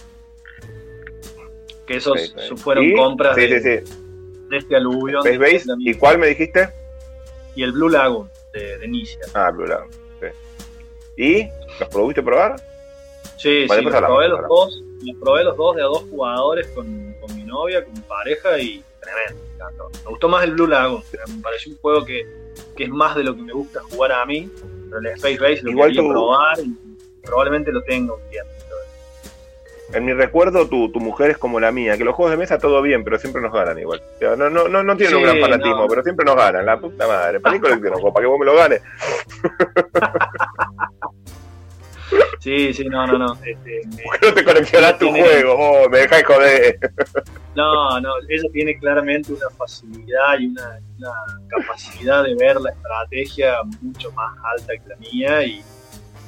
Que 1.86 1.98
esos 1.98 2.32
fueron 2.58 2.92
compras 2.94 3.36
de, 3.36 3.60
de, 3.60 3.84
este 4.52 4.76
aluvión. 4.76 5.28
Space 5.28 5.38
Base, 5.38 5.66
¿y 5.80 5.94
cuál 5.96 6.18
me 6.18 6.28
dijiste? 6.28 6.70
Y 7.56 7.64
el 7.64 7.72
Blue 7.72 7.90
Lagoon 7.90 8.30
de, 8.54 8.78
de 8.78 8.88
Nicia. 8.88 9.20
Ah, 9.34 9.52
Blue 9.52 9.66
Lagoon, 9.66 9.90
sí. 10.20 10.28
¿Y 11.18 11.50
los 11.80 11.90
pudiste 11.90 12.24
probar? 12.24 12.56
Sí, 13.38 13.68
sí, 13.68 13.82
los 13.82 13.96
probé 13.96 14.28
los, 14.28 14.42
dos, 14.48 14.84
los 15.04 15.18
probé 15.20 15.44
los 15.44 15.58
dos 15.58 15.76
de 15.76 15.82
a 15.82 15.86
dos 15.86 16.04
jugadores 16.10 16.68
con, 16.68 17.16
con 17.20 17.36
mi 17.36 17.44
novia, 17.44 17.84
con 17.84 17.94
mi 17.94 18.02
pareja 18.02 18.60
y 18.60 18.84
tremendo. 19.00 19.90
Me 20.04 20.10
gustó 20.10 20.30
más 20.30 20.44
el 20.44 20.52
Blue 20.52 20.68
Lagoon, 20.68 21.04
me 21.28 21.42
pareció 21.42 21.72
un 21.72 21.78
juego 21.80 22.06
que, 22.06 22.28
que, 22.76 22.84
es 22.86 22.90
más 22.90 23.16
de 23.16 23.24
lo 23.24 23.36
que 23.36 23.42
me 23.42 23.54
gusta 23.54 23.82
jugar 23.82 24.12
a 24.12 24.26
mí, 24.26 24.50
pero 24.90 25.00
el 25.00 25.08
Space 25.08 25.40
Base 25.40 25.62
lo 25.64 25.72
Igual 25.72 25.92
quería 25.92 26.10
probar 26.10 26.60
y 26.60 26.76
probablemente 27.22 27.72
lo 27.72 27.82
tengo 27.84 28.16
un 28.16 28.30
tiempo 28.30 28.52
en 29.94 30.06
mi 30.06 30.14
recuerdo 30.14 30.68
tu, 30.68 30.92
tu 30.92 31.00
mujer 31.00 31.32
es 31.32 31.38
como 31.38 31.60
la 31.60 31.72
mía, 31.72 31.98
que 31.98 32.04
los 32.04 32.16
juegos 32.16 32.32
de 32.32 32.38
mesa 32.38 32.58
todo 32.58 32.82
bien, 32.82 33.04
pero 33.04 33.18
siempre 33.20 33.42
nos 33.42 33.54
ganan 33.54 33.78
igual. 33.80 34.02
no, 34.22 34.50
no, 34.50 34.68
no, 34.68 34.84
no 34.84 34.98
tienen 34.98 35.18
un 35.18 35.24
gran 35.24 35.40
fanatismo, 35.40 35.88
pero 35.88 36.04
siempre 36.04 36.26
nos 36.26 36.36
ganan, 36.36 36.66
la 36.66 36.80
puta 36.80 37.08
madre. 37.08 37.40
Para 37.40 37.56
qué 37.56 37.62
para 37.62 37.80
que 37.80 38.26
vos 38.26 38.40
me 38.40 38.46
lo 38.46 38.56
ganes. 38.56 38.82
Sí, 42.40 42.74
sí, 42.74 42.86
no, 42.86 43.06
no, 43.06 43.18
no. 43.18 43.38
Este, 43.46 43.82
¿Por 44.04 44.20
qué 44.20 44.28
no 44.28 44.34
te 44.34 44.44
coleccionas 44.44 44.98
tu 44.98 45.10
juego? 45.10 45.56
Oh, 45.58 45.90
me 45.90 46.00
dejáis 46.00 46.26
joder. 46.26 46.78
No, 47.56 48.00
no, 48.00 48.14
ella 48.30 48.50
tiene 48.52 48.78
claramente 48.80 49.32
una 49.34 49.50
facilidad 49.58 50.40
y 50.40 50.48
una, 50.48 50.80
una, 50.98 51.12
capacidad 51.50 52.24
de 52.24 52.34
ver 52.36 52.60
la 52.60 52.72
estrategia 52.72 53.58
mucho 53.82 54.12
más 54.14 54.36
alta 54.44 54.74
que 54.74 54.90
la 54.90 54.96
mía 54.96 55.44
y 55.44 55.62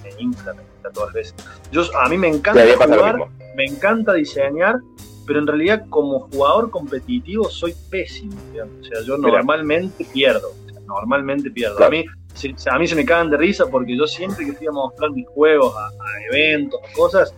me 0.04 0.10
infla, 0.22 0.54
todas 0.94 1.08
las 1.08 1.14
veces. 1.14 1.36
Yo, 1.72 1.84
a 1.98 2.10
mí 2.10 2.18
me 2.18 2.28
encanta 2.28 2.62
jugar, 2.76 3.28
me 3.56 3.66
encanta 3.66 4.14
diseñar, 4.14 4.80
pero 5.26 5.40
en 5.40 5.48
realidad 5.48 5.86
como 5.90 6.22
jugador 6.32 6.70
competitivo 6.70 7.50
soy 7.50 7.74
pésimo. 7.90 8.36
O 8.52 8.84
sea, 8.84 9.02
yo 9.06 9.18
normalmente 9.18 10.06
pierdo. 10.12 10.54
normalmente 10.86 11.50
pierdo. 11.50 11.84
A, 11.84 11.90
mí, 11.90 12.06
se, 12.34 12.54
a 12.70 12.78
mí 12.78 12.88
se 12.88 12.96
me 12.96 13.06
cagan 13.06 13.30
de 13.30 13.38
risa 13.38 13.66
porque 13.68 13.96
yo 13.96 14.06
siempre 14.08 14.46
que 14.46 14.54
fui 14.54 14.68
a 14.68 14.72
mostrar 14.72 15.12
mis 15.12 15.28
juegos 15.28 15.74
a, 15.76 15.90
eventos, 16.32 16.80
a 16.84 16.94
cosas, 16.94 17.34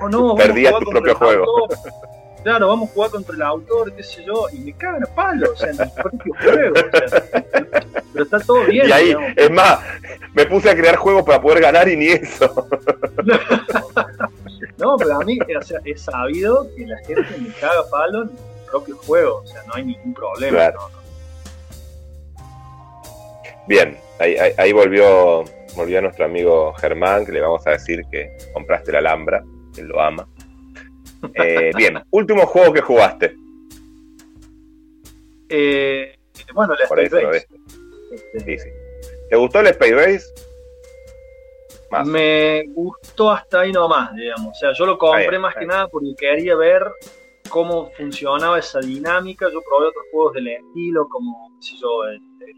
oh, 0.00 0.08
no, 0.08 0.34
Perdías 0.34 0.74
tu 0.80 0.90
propio 0.90 1.14
juego. 1.14 1.46
claro, 2.42 2.68
vamos 2.68 2.90
a 2.90 2.92
jugar 2.92 3.10
contra 3.10 3.34
el 3.34 3.42
autor, 3.42 3.94
qué 3.94 4.02
sé 4.02 4.24
yo, 4.24 4.46
y 4.52 4.58
me 4.58 4.72
cagan 4.72 5.04
a 5.04 5.14
palo, 5.14 5.52
o 5.52 5.56
sea, 5.56 5.70
en 5.70 5.76
mi 5.76 6.02
propio 6.02 6.34
juego. 6.40 6.74
pero 8.12 8.24
está 8.24 8.40
todo 8.40 8.64
bien. 8.64 8.88
Y 8.88 8.92
ahí, 8.92 9.14
es 9.36 9.50
más, 9.50 9.78
me 10.34 10.46
puse 10.46 10.70
a 10.70 10.76
crear 10.76 10.96
juegos 10.96 11.22
para 11.22 11.40
poder 11.40 11.60
ganar 11.60 11.88
y 11.88 11.96
ni 11.96 12.08
eso. 12.08 12.68
no, 14.80 14.96
pero 14.96 15.20
a 15.20 15.24
mí 15.24 15.38
o 15.38 15.62
sea, 15.62 15.80
he 15.84 15.96
sabido 15.96 16.66
que 16.74 16.86
la 16.86 16.98
gente 16.98 17.38
me 17.38 17.52
caga 17.54 17.88
palo 17.90 18.22
en 18.22 18.28
mi 18.28 18.38
propio 18.70 18.96
juego, 18.96 19.36
o 19.38 19.46
sea, 19.46 19.62
no 19.66 19.74
hay 19.74 19.84
ningún 19.84 20.14
problema. 20.14 20.72
Bien, 23.66 23.96
ahí, 24.18 24.36
ahí, 24.56 24.72
volvió, 24.72 25.44
volvió 25.76 26.02
nuestro 26.02 26.24
amigo 26.24 26.72
Germán, 26.74 27.24
que 27.24 27.32
le 27.32 27.40
vamos 27.40 27.66
a 27.66 27.70
decir 27.70 28.02
que 28.10 28.36
compraste 28.52 28.90
la 28.92 28.98
Alhambra, 28.98 29.44
que 29.74 29.82
lo 29.82 30.00
ama. 30.00 30.26
Eh, 31.34 31.70
bien, 31.76 32.02
último 32.10 32.46
juego 32.46 32.72
que 32.72 32.80
jugaste. 32.80 33.36
Eh, 35.48 36.16
bueno, 36.54 36.74
el 36.74 36.80
Space. 37.06 37.46
Este. 38.12 38.40
Sí, 38.44 38.58
sí. 38.58 38.68
¿Te 39.28 39.36
gustó 39.36 39.60
el 39.60 39.68
Space 39.68 40.24
Me 42.04 42.64
gustó 42.68 43.30
hasta 43.30 43.60
ahí 43.60 43.72
nomás, 43.72 44.14
digamos. 44.14 44.48
O 44.48 44.54
sea, 44.54 44.72
yo 44.72 44.86
lo 44.86 44.96
compré 44.96 45.38
más 45.38 45.54
que 45.56 45.66
nada 45.66 45.88
porque 45.88 46.14
quería 46.16 46.54
ver 46.54 46.84
cómo 47.48 47.90
funcionaba 47.90 48.58
esa 48.58 48.80
dinámica. 48.80 49.46
Yo 49.52 49.60
probé 49.62 49.88
otros 49.88 50.04
juegos 50.12 50.34
del 50.34 50.48
estilo, 50.48 51.08
como, 51.08 51.50
qué 51.56 51.66
sé 51.66 51.76
yo, 51.80 52.08
este, 52.08 52.54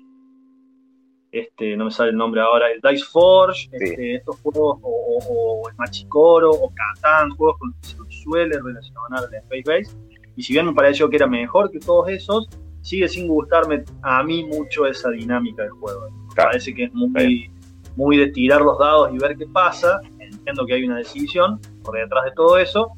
este 1.33 1.77
no 1.77 1.87
me 1.87 1.91
sale 1.91 2.11
el 2.11 2.17
nombre 2.17 2.43
ahora, 2.43 2.71
el 2.71 2.81
Dice 2.83 3.07
Forge, 3.11 3.69
este, 3.73 4.17
estos 4.17 4.39
juegos, 4.41 4.79
o, 4.83 5.63
el 5.69 5.77
Machicoro, 5.77 6.51
o 6.51 6.71
Catán, 6.75 7.31
juegos 7.31 7.59
con 7.59 7.71
los 7.71 7.81
que 7.81 7.89
se 7.89 8.23
suele 8.23 8.61
relacionar 8.63 9.25
el 9.31 9.39
Space 9.39 9.65
Base. 9.67 9.97
Y 10.37 10.43
si 10.43 10.53
bien 10.53 10.67
me 10.67 10.75
pareció 10.75 11.09
que 11.09 11.17
era 11.17 11.27
mejor 11.27 11.71
que 11.71 11.79
todos 11.79 12.09
esos, 12.09 12.49
sigue 12.83 13.09
sin 13.09 13.29
gustarme 13.29 13.85
a 14.03 14.23
mí 14.23 14.45
mucho 14.45 14.87
esa 14.87 15.11
dinámica 15.11 15.63
del 15.63 15.73
juego. 15.73 16.09
Parece 16.35 16.75
que 16.75 16.85
es 16.85 16.93
muy, 16.93 17.51
muy 17.97 18.17
de 18.17 18.29
tirar 18.29 18.61
los 18.63 18.79
dados 18.79 19.11
y 19.13 19.19
ver 19.19 19.37
qué 19.37 19.47
pasa. 19.47 20.01
Entiendo 20.19 20.67
que 20.67 20.75
hay 20.75 20.85
una 20.85 20.99
decisión 20.99 21.61
por 21.83 21.99
detrás 21.99 22.25
de 22.25 22.33
todo 22.33 22.59
eso, 22.59 22.93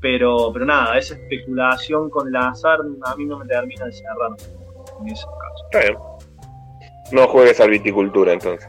pero, 0.00 0.50
pero 0.52 0.64
nada, 0.64 0.98
esa 0.98 1.14
especulación 1.14 2.10
con 2.10 2.28
el 2.28 2.36
azar 2.36 2.80
a 3.04 3.16
mí 3.16 3.24
no 3.24 3.38
me 3.38 3.46
termina 3.46 3.86
de 3.86 3.92
cerrar 3.92 4.30
en 5.00 5.08
ese 5.08 5.26
caso. 5.70 6.18
No 7.12 7.26
juegues 7.28 7.60
al 7.60 7.70
viticultura 7.70 8.32
entonces. 8.32 8.68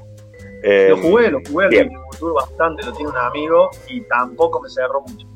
lo 0.64 0.98
jugué, 0.98 1.32
lo 1.32 1.40
jugué 1.50 1.66
al 1.66 1.72
viticultura 1.72 2.34
bastante, 2.34 2.86
lo 2.86 2.94
tiene 2.94 3.12
un 3.12 3.18
amigo 3.18 3.70
y 3.88 4.02
tampoco 4.02 4.62
me 4.62 4.70
cerró 4.70 5.02
mucho. 5.02 5.28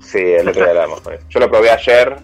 Sí, 0.00 0.18
es 0.18 0.44
lo 0.44 0.52
que 0.52 0.62
hablamos. 0.62 1.02
Yo 1.28 1.40
lo 1.40 1.50
probé 1.50 1.70
ayer, 1.70 2.16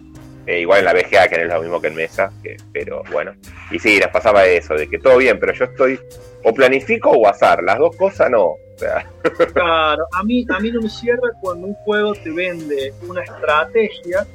eh, 0.46 0.60
igual 0.60 0.80
en 0.80 0.84
la 0.84 0.92
VGA, 0.92 1.28
que 1.28 1.36
no 1.36 1.42
es 1.42 1.48
lo 1.48 1.60
mismo 1.62 1.80
que 1.80 1.88
en 1.88 1.94
mesa, 1.94 2.32
pero 2.72 3.02
bueno. 3.10 3.32
Y 3.70 3.78
sí, 3.78 3.98
nos 3.98 4.08
pasaba 4.08 4.44
eso, 4.46 4.74
de 4.74 4.88
que 4.88 4.98
todo 4.98 5.16
bien, 5.18 5.38
pero 5.38 5.52
yo 5.52 5.64
estoy 5.64 5.98
o 6.42 6.52
planifico 6.52 7.10
o 7.10 7.26
azar, 7.26 7.62
las 7.62 7.78
dos 7.78 7.96
cosas 7.96 8.30
no. 8.30 8.56
Claro, 9.54 10.06
a 10.12 10.22
mí, 10.24 10.44
a 10.50 10.58
mí 10.58 10.70
no 10.70 10.82
me 10.82 10.88
cierra 10.88 11.30
cuando 11.40 11.68
un 11.68 11.74
juego 11.74 12.12
te 12.14 12.30
vende 12.30 12.92
una 13.08 13.22
estrategia 13.22 14.26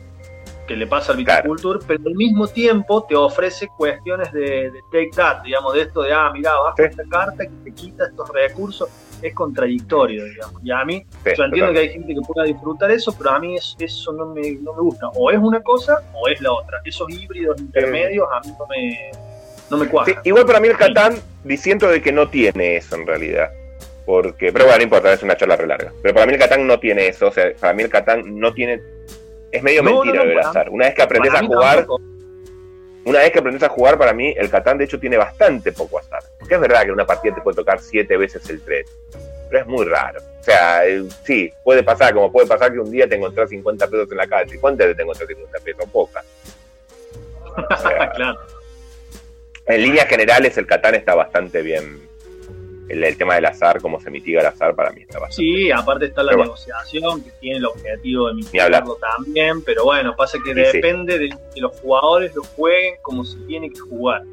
que 0.66 0.76
le 0.76 0.88
pasa 0.88 1.12
al 1.12 1.18
viticulture, 1.18 1.80
pero 1.86 2.02
al 2.06 2.16
mismo 2.16 2.48
tiempo 2.48 3.04
te 3.04 3.16
ofrece 3.16 3.68
cuestiones 3.76 4.32
de, 4.32 4.72
take 4.92 5.10
that, 5.16 5.42
digamos, 5.42 5.74
de 5.74 5.82
esto 5.82 6.04
de, 6.04 6.14
ah, 6.14 6.30
mira, 6.32 6.54
baja 6.60 6.84
esta 6.84 7.04
carta 7.10 7.44
que 7.44 7.54
te 7.64 7.72
quita 7.74 8.06
estos 8.06 8.30
recursos 8.30 8.88
es 9.22 9.34
contradictorio, 9.34 10.26
digamos. 10.26 10.62
Y 10.64 10.72
a 10.72 10.84
mí, 10.86 11.06
yo 11.38 11.44
entiendo 11.44 11.74
que 11.74 11.80
hay 11.80 11.90
gente 11.90 12.14
que 12.14 12.22
pueda 12.22 12.46
disfrutar 12.46 12.92
eso, 12.92 13.16
pero 13.18 13.32
a 13.32 13.40
mí 13.40 13.56
eso, 13.56 14.14
no, 14.14 14.28
me, 14.28 14.52
no 14.62 14.74
me 14.74 14.82
gusta. 14.82 15.10
O 15.16 15.32
es 15.32 15.40
una 15.40 15.62
cosa 15.62 16.02
o 16.14 16.28
es 16.28 16.42
la 16.42 16.52
otra. 16.52 16.82
Esos 16.86 17.10
híbridos 17.10 17.60
intermedios 17.60 18.28
a 18.32 18.40
mí 18.42 18.54
no 18.58 18.68
me, 18.68 19.12
no 19.70 19.78
me 19.78 19.88
cuadran. 19.88 20.22
igual 20.24 20.46
para 20.46 20.60
mí 20.60 20.68
el 20.68 20.78
Catán, 20.78 21.16
diciendo 21.44 21.88
de 21.88 22.02
que 22.02 22.12
no 22.12 22.30
tiene 22.30 22.78
eso 22.78 22.96
en 22.96 23.06
realidad. 23.06 23.50
Porque, 24.06 24.52
pero 24.52 24.66
bueno, 24.66 24.78
no 24.78 24.84
importa, 24.84 25.14
es 25.14 25.22
una 25.22 25.38
charla 25.38 25.56
re 25.56 25.68
larga. 25.68 25.94
Pero 26.02 26.14
para 26.16 26.26
mí 26.26 26.34
el 26.34 26.40
Catán 26.40 26.66
no 26.66 26.80
tiene 26.80 27.08
eso, 27.08 27.28
o 27.28 27.32
sea, 27.32 27.54
para 27.60 27.74
mí 27.74 27.84
el 27.84 27.90
Catán 27.90 28.40
no 28.40 28.54
tiene. 28.54 28.82
Es 29.52 29.62
medio 29.62 29.84
mentira 29.84 30.24
no, 30.24 30.40
azar. 30.40 30.70
Una 30.70 30.86
vez 30.86 30.96
que 30.96 31.02
aprendes 31.02 31.34
a 31.34 31.46
jugar. 31.46 31.86
Una 33.06 33.20
vez 33.20 33.32
que 33.32 33.40
aprendes 33.40 33.64
a 33.64 33.70
jugar, 33.70 33.98
para 33.98 34.14
mí, 34.14 34.34
el 34.38 34.50
Catán 34.50 34.78
de 34.78 34.86
hecho 34.86 35.00
tiene 35.00 35.18
bastante 35.18 35.72
poco 35.72 36.00
azar. 36.00 36.22
Porque 36.38 36.56
es 36.56 36.62
verdad 36.62 36.82
que 36.82 36.88
en 36.88 36.94
una 36.94 37.06
partida 37.06 37.36
te 37.36 37.42
puede 37.42 37.56
tocar 37.56 37.80
siete 37.80 38.18
veces 38.18 38.48
el 38.50 38.62
3. 38.62 38.86
Pero 39.50 39.62
es 39.62 39.68
muy 39.68 39.86
raro. 39.86 40.20
O 40.40 40.44
sea, 40.44 40.86
eh, 40.86 41.04
sí, 41.24 41.52
puede 41.64 41.84
pasar, 41.84 42.14
como 42.14 42.32
puede 42.32 42.48
pasar 42.48 42.72
que 42.72 42.80
un 42.80 42.92
día 42.92 43.08
te 43.08 43.16
encontrás 43.16 43.50
50 43.50 43.88
pesos 43.88 44.12
en 44.12 44.18
la 44.18 44.28
calle. 44.28 44.60
¿Cuántas 44.60 44.88
veces 44.88 44.98
te 44.98 45.04
encontrás 45.04 45.28
50 45.28 45.60
pesos? 45.60 45.86
Pocas. 45.92 46.26
claro. 48.16 48.40
En 49.66 49.82
líneas 49.84 50.08
generales, 50.08 50.58
el 50.58 50.66
Catán 50.66 50.96
está 50.96 51.16
bastante 51.16 51.62
bien 51.62 52.10
el, 52.90 53.18
tema 53.18 53.36
del 53.36 53.46
azar, 53.46 53.82
cómo 53.82 54.00
se 54.00 54.10
mitiga 54.10 54.42
el 54.42 54.48
azar, 54.48 54.76
para 54.76 54.92
mí 54.92 55.02
está 55.02 55.20
bastante 55.20 55.44
Sí, 55.44 55.72
aparte 55.72 56.06
está 56.06 56.24
la 56.24 56.36
negociación, 56.36 57.22
que 57.22 57.32
tiene 57.40 57.58
el 57.58 57.66
objetivo 57.66 58.28
de 58.28 58.34
mitigarlo 58.34 58.96
también, 58.96 59.64
pero 59.64 59.86
bueno, 59.86 60.16
pasa 60.16 60.38
que 60.44 60.54
depende 60.54 61.20
De, 61.20 61.30
que 61.54 61.62
los 61.62 61.80
jugadores 61.80 62.34
lo 62.36 62.44
jueguen 62.44 62.96
como 63.02 63.24
se 63.24 63.38
tiene 63.42 63.70
que 63.70 63.80
jugar. 63.80 64.24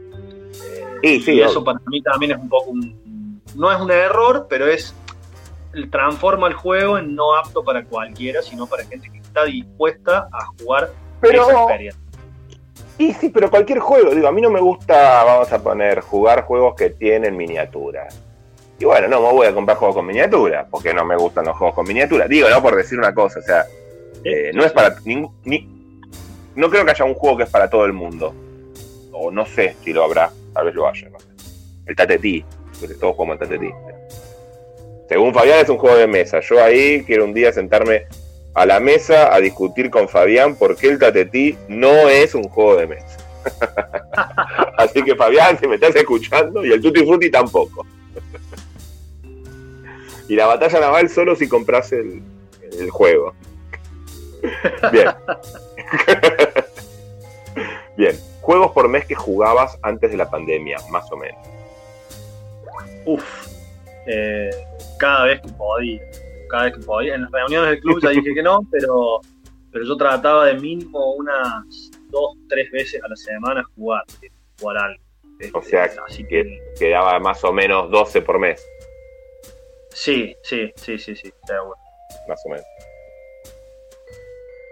Eh, 1.03 1.21
y 1.27 1.41
eso 1.41 1.63
para 1.63 1.79
mí 1.87 2.01
también 2.03 2.33
es 2.33 2.39
un 2.39 2.49
poco 2.49 2.71
un, 2.71 3.41
No 3.55 3.71
es 3.71 3.81
un 3.81 3.91
error, 3.91 4.47
pero 4.49 4.67
es. 4.67 4.95
Transforma 5.91 6.49
el 6.49 6.55
juego 6.55 6.97
en 6.97 7.15
no 7.15 7.37
apto 7.37 7.63
para 7.63 7.85
cualquiera, 7.85 8.41
sino 8.41 8.67
para 8.67 8.83
gente 8.87 9.11
que 9.13 9.19
está 9.19 9.45
dispuesta 9.45 10.27
a 10.33 10.47
jugar 10.59 10.91
esa 11.21 11.53
experiencia. 11.53 12.01
Y 12.99 13.13
sí, 13.13 13.29
pero 13.29 13.51
cualquier 13.51 13.81
juego, 13.81 14.15
digo, 14.15 14.27
a 14.27 14.33
mí 14.33 14.41
no 14.41 14.49
me 14.49 14.61
gusta, 14.61 15.23
vamos 15.23 15.53
a 15.53 15.63
poner, 15.63 16.01
jugar 16.01 16.45
juegos 16.45 16.75
que 16.77 16.89
tienen 16.89 17.37
miniaturas. 17.37 18.26
Y 18.79 18.85
bueno, 18.85 19.09
no 19.09 19.20
me 19.20 19.33
voy 19.33 19.47
a 19.47 19.55
comprar 19.55 19.79
juegos 19.79 19.97
con 19.97 20.07
miniatura, 20.07 20.66
porque 20.70 20.93
no 20.93 21.05
me 21.05 21.16
gustan 21.16 21.47
los 21.47 21.57
juegos 21.57 21.74
con 21.74 21.87
miniatura. 21.87 22.29
Digo, 22.29 22.49
no 22.51 22.62
por 22.62 22.77
decir 22.77 22.99
una 22.99 23.14
cosa, 23.14 23.39
o 23.39 23.43
sea, 23.43 23.64
eh, 24.22 24.51
no 24.53 24.64
es 24.64 24.72
para. 24.72 24.97
Ni, 25.05 25.68
no 26.55 26.70
creo 26.70 26.85
que 26.85 26.91
haya 26.91 27.05
un 27.05 27.14
juego 27.14 27.39
que 27.39 27.43
es 27.45 27.51
para 27.51 27.70
todo 27.70 27.85
el 27.85 27.93
mundo. 27.93 28.35
O 29.12 29.31
no 29.31 29.47
sé 29.47 29.77
si 29.83 29.93
lo 29.93 30.05
habrá, 30.05 30.31
tal 30.53 30.66
vez 30.66 30.74
lo 30.74 30.87
haya, 30.87 31.09
no 31.09 31.18
sé. 31.18 31.27
El 31.87 31.97
Tatetí, 31.97 32.45
porque 32.81 32.95
todos 32.97 33.14
jugamos 33.14 33.41
el 33.41 33.49
Tatetí. 33.49 33.72
Según 35.09 35.33
Fabián 35.33 35.61
es 35.61 35.68
un 35.68 35.79
juego 35.79 35.97
de 35.97 36.07
mesa. 36.07 36.41
Yo 36.41 36.62
ahí 36.62 37.05
quiero 37.05 37.24
un 37.24 37.33
día 37.33 37.53
sentarme 37.53 38.07
a 38.55 38.66
la 38.66 38.81
mesa 38.81 39.35
a 39.35 39.41
discutir 39.41 39.91
con 39.91 40.09
Fabián 40.09 40.57
por 40.57 40.77
qué 40.77 40.89
el 40.89 40.99
Tatetí 40.99 41.57
no 41.68 42.09
es 42.09 42.35
un 42.35 42.45
juego 42.45 42.77
de 42.77 42.87
mesa. 42.89 43.16
Así 44.77 45.03
que 45.03 45.14
Fabián, 45.14 45.59
si 45.59 45.68
me 45.68 45.77
estás 45.77 45.95
escuchando, 45.95 46.64
y 46.64 46.72
el 46.72 46.81
Tutti 46.81 47.05
Frutti 47.05 47.31
tampoco. 47.31 47.87
Y 50.29 50.37
la 50.37 50.47
batalla 50.47 50.81
naval 50.81 51.09
solo 51.09 51.37
si 51.37 51.49
compras 51.49 51.93
el, 51.93 52.22
juego. 52.91 53.35
Bien. 54.93 55.09
Bien. 57.97 58.16
Juegos 58.41 58.72
por 58.72 58.89
mes 58.89 59.07
que 59.07 59.14
jugabas 59.14 59.79
antes 59.83 60.11
de 60.11 60.16
la 60.16 60.31
pandemia, 60.31 60.79
más 60.91 61.11
o 61.11 61.16
menos. 61.16 61.39
Uf. 63.05 63.49
Eh, 64.07 64.51
cada 64.99 65.24
vez 65.24 65.41
que 65.41 65.53
podía. 65.53 66.01
Cada 66.51 66.64
vez 66.64 66.74
que 66.74 66.81
podía. 66.81 67.14
En 67.14 67.22
las 67.22 67.31
reuniones 67.31 67.70
del 67.70 67.81
club 67.81 68.01
ya 68.03 68.11
dije 68.11 68.35
que 68.35 68.43
no, 68.43 68.61
pero, 68.70 69.20
pero 69.72 69.85
yo 69.85 69.97
trataba 69.97 70.47
de 70.47 70.55
mínimo 70.55 71.14
unas 71.14 71.91
dos, 72.11 72.37
tres 72.49 72.70
veces 72.70 73.03
a 73.03 73.09
la 73.09 73.16
semana 73.16 73.64
jugar, 73.74 74.05
jugar 74.61 74.79
algo. 74.79 75.03
O 75.53 75.62
sea, 75.62 75.91
así 76.07 76.24
que 76.24 76.61
quedaba 76.79 77.18
más 77.18 77.45
o 77.45 77.53
menos 77.53 77.91
12 77.91 78.22
por 78.22 78.39
mes. 78.39 78.64
Sí, 79.97 80.36
sí, 80.42 80.70
sí, 80.76 80.99
sí, 80.99 81.16
sí, 81.16 81.32
Más 82.28 82.42
o 82.44 82.49
menos. 82.51 82.66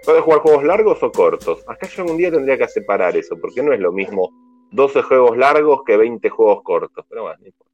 ¿Puedes 0.05 0.23
jugar 0.23 0.41
juegos 0.41 0.65
largos 0.65 1.03
o 1.03 1.11
cortos? 1.11 1.65
Acá 1.67 1.89
yo 1.89 2.03
algún 2.03 2.19
día 2.19 2.31
tendría 2.31 2.59
que 2.59 2.69
separar 2.69 3.17
eso, 3.17 3.35
porque 3.41 3.63
no 3.63 3.73
es 3.73 3.81
lo 3.81 3.91
mismo 3.91 4.29
12 4.71 5.01
juegos 5.01 5.39
largos 5.39 5.81
que 5.87 5.97
20 5.97 6.29
juegos 6.29 6.63
cortos. 6.63 7.07
Pero 7.09 7.23
bueno, 7.23 7.39
no 7.41 7.47
importa. 7.47 7.73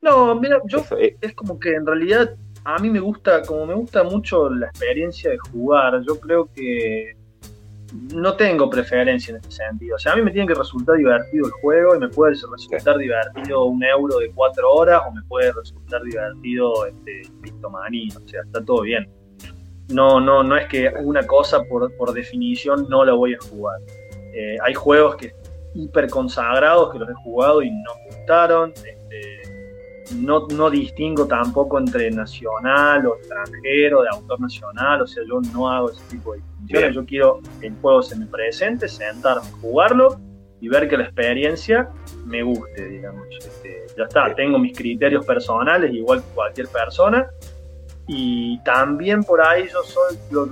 No, 0.00 0.40
mira, 0.40 0.62
yo 0.66 0.82
es 1.20 1.34
como 1.34 1.60
que 1.60 1.74
en 1.74 1.84
realidad 1.84 2.34
a 2.64 2.78
mí 2.78 2.88
me 2.88 3.00
gusta, 3.00 3.42
como 3.42 3.66
me 3.66 3.74
gusta 3.74 4.02
mucho 4.02 4.48
la 4.48 4.68
experiencia 4.68 5.30
de 5.32 5.38
jugar, 5.52 6.00
yo 6.08 6.18
creo 6.18 6.50
que 6.54 7.18
no 7.92 8.34
tengo 8.36 8.68
preferencia 8.68 9.32
en 9.32 9.36
este 9.36 9.50
sentido. 9.50 9.96
O 9.96 9.98
sea, 9.98 10.12
a 10.12 10.16
mí 10.16 10.22
me 10.22 10.30
tiene 10.30 10.48
que 10.48 10.54
resultar 10.54 10.96
divertido 10.96 11.46
el 11.46 11.52
juego 11.52 11.94
y 11.94 11.98
me 12.00 12.08
puede 12.08 12.32
resultar 12.32 12.98
divertido 12.98 13.64
un 13.64 13.82
euro 13.84 14.18
de 14.18 14.30
cuatro 14.32 14.70
horas 14.70 15.02
o 15.08 15.12
me 15.12 15.22
puede 15.22 15.52
resultar 15.52 16.02
divertido 16.02 16.86
este 16.86 17.22
Pictomaní. 17.42 18.08
O 18.08 18.28
sea, 18.28 18.42
está 18.42 18.64
todo 18.64 18.82
bien. 18.82 19.08
No, 19.88 20.20
no, 20.20 20.42
no 20.42 20.56
es 20.56 20.66
que 20.66 20.92
una 21.00 21.24
cosa 21.26 21.62
por, 21.62 21.94
por 21.96 22.12
definición 22.12 22.86
no 22.88 23.04
la 23.04 23.12
voy 23.12 23.34
a 23.34 23.38
jugar. 23.38 23.80
Eh, 24.34 24.56
hay 24.62 24.74
juegos 24.74 25.16
que 25.16 25.32
hiper 25.74 26.10
consagrados 26.10 26.92
que 26.92 26.98
los 26.98 27.08
he 27.08 27.14
jugado 27.14 27.62
y 27.62 27.70
no 27.70 27.94
me 27.94 28.16
gustaron. 28.16 28.72
Este, 28.72 28.96
no, 30.14 30.46
no 30.48 30.70
distingo 30.70 31.26
tampoco 31.26 31.78
entre 31.78 32.10
nacional 32.10 33.06
o 33.06 33.16
extranjero, 33.16 34.02
de 34.02 34.08
autor 34.10 34.40
nacional, 34.40 35.02
o 35.02 35.06
sea, 35.06 35.22
yo 35.28 35.40
no 35.52 35.68
hago 35.68 35.90
ese 35.90 36.02
tipo 36.10 36.34
de 36.34 36.40
distinciones, 36.66 36.94
yo 36.94 37.04
quiero 37.04 37.40
que 37.60 37.68
el 37.68 37.74
juego 37.80 38.02
se 38.02 38.16
me 38.16 38.26
presente, 38.26 38.88
sentarme, 38.88 39.48
jugarlo 39.60 40.18
y 40.60 40.68
ver 40.68 40.88
que 40.88 40.96
la 40.96 41.04
experiencia 41.04 41.88
me 42.24 42.42
guste, 42.42 42.88
digamos. 42.88 43.26
Este, 43.38 43.86
ya 43.96 44.04
está, 44.04 44.34
tengo 44.34 44.58
mis 44.58 44.76
criterios 44.76 45.24
personales, 45.24 45.92
igual 45.92 46.22
que 46.22 46.28
cualquier 46.34 46.68
persona, 46.68 47.28
y 48.08 48.58
también 48.62 49.24
por 49.24 49.44
ahí 49.44 49.64
yo 49.72 49.82
soy, 49.82 50.16
lo, 50.30 50.46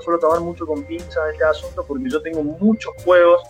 suelo 0.00 0.18
tomar 0.20 0.40
mucho 0.40 0.64
con 0.64 0.84
pinza 0.84 1.20
este 1.32 1.44
asunto 1.44 1.84
porque 1.86 2.08
yo 2.08 2.22
tengo 2.22 2.42
muchos 2.44 2.92
juegos 3.04 3.42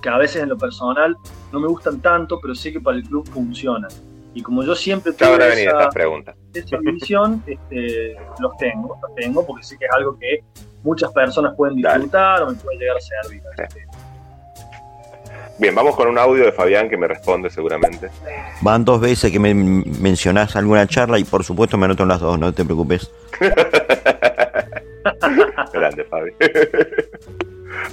que 0.00 0.08
a 0.08 0.18
veces 0.18 0.42
en 0.42 0.50
lo 0.50 0.58
personal 0.58 1.16
no 1.52 1.60
me 1.60 1.66
gustan 1.66 2.00
tanto, 2.00 2.38
pero 2.40 2.54
sé 2.54 2.72
que 2.72 2.80
para 2.80 2.98
el 2.98 3.02
club 3.02 3.28
funcionan. 3.28 3.90
Y 4.34 4.42
como 4.42 4.62
yo 4.62 4.74
siempre 4.74 5.12
tengo 5.12 5.36
esa, 5.36 5.88
esa 6.52 6.78
visión, 6.78 7.42
este, 7.46 8.16
los 8.40 8.56
tengo, 8.58 8.98
los 9.00 9.14
tengo, 9.14 9.46
porque 9.46 9.62
sé 9.62 9.78
que 9.78 9.86
es 9.86 9.90
algo 9.92 10.18
que 10.18 10.44
muchas 10.84 11.12
personas 11.12 11.54
pueden 11.56 11.76
disfrutar 11.76 12.44
o 12.44 12.50
me 12.50 12.54
puede 12.54 12.78
llegar 12.78 12.96
a 12.96 13.00
servir. 13.00 13.42
Bien, 15.58 15.74
vamos 15.74 15.96
con 15.96 16.08
un 16.08 16.18
audio 16.18 16.44
de 16.44 16.52
Fabián 16.52 16.88
que 16.88 16.96
me 16.96 17.06
responde 17.06 17.48
seguramente. 17.48 18.10
Van 18.60 18.84
dos 18.84 19.00
veces 19.00 19.32
que 19.32 19.38
me 19.38 19.54
mencionás 19.54 20.56
alguna 20.56 20.86
charla 20.86 21.18
y 21.18 21.24
por 21.24 21.44
supuesto 21.44 21.76
me 21.76 21.86
anoto 21.86 22.02
en 22.02 22.08
las 22.10 22.20
dos, 22.20 22.38
no 22.38 22.52
te 22.52 22.64
preocupes. 22.64 23.10
Grande, 25.72 26.04
Fabi. 26.04 26.32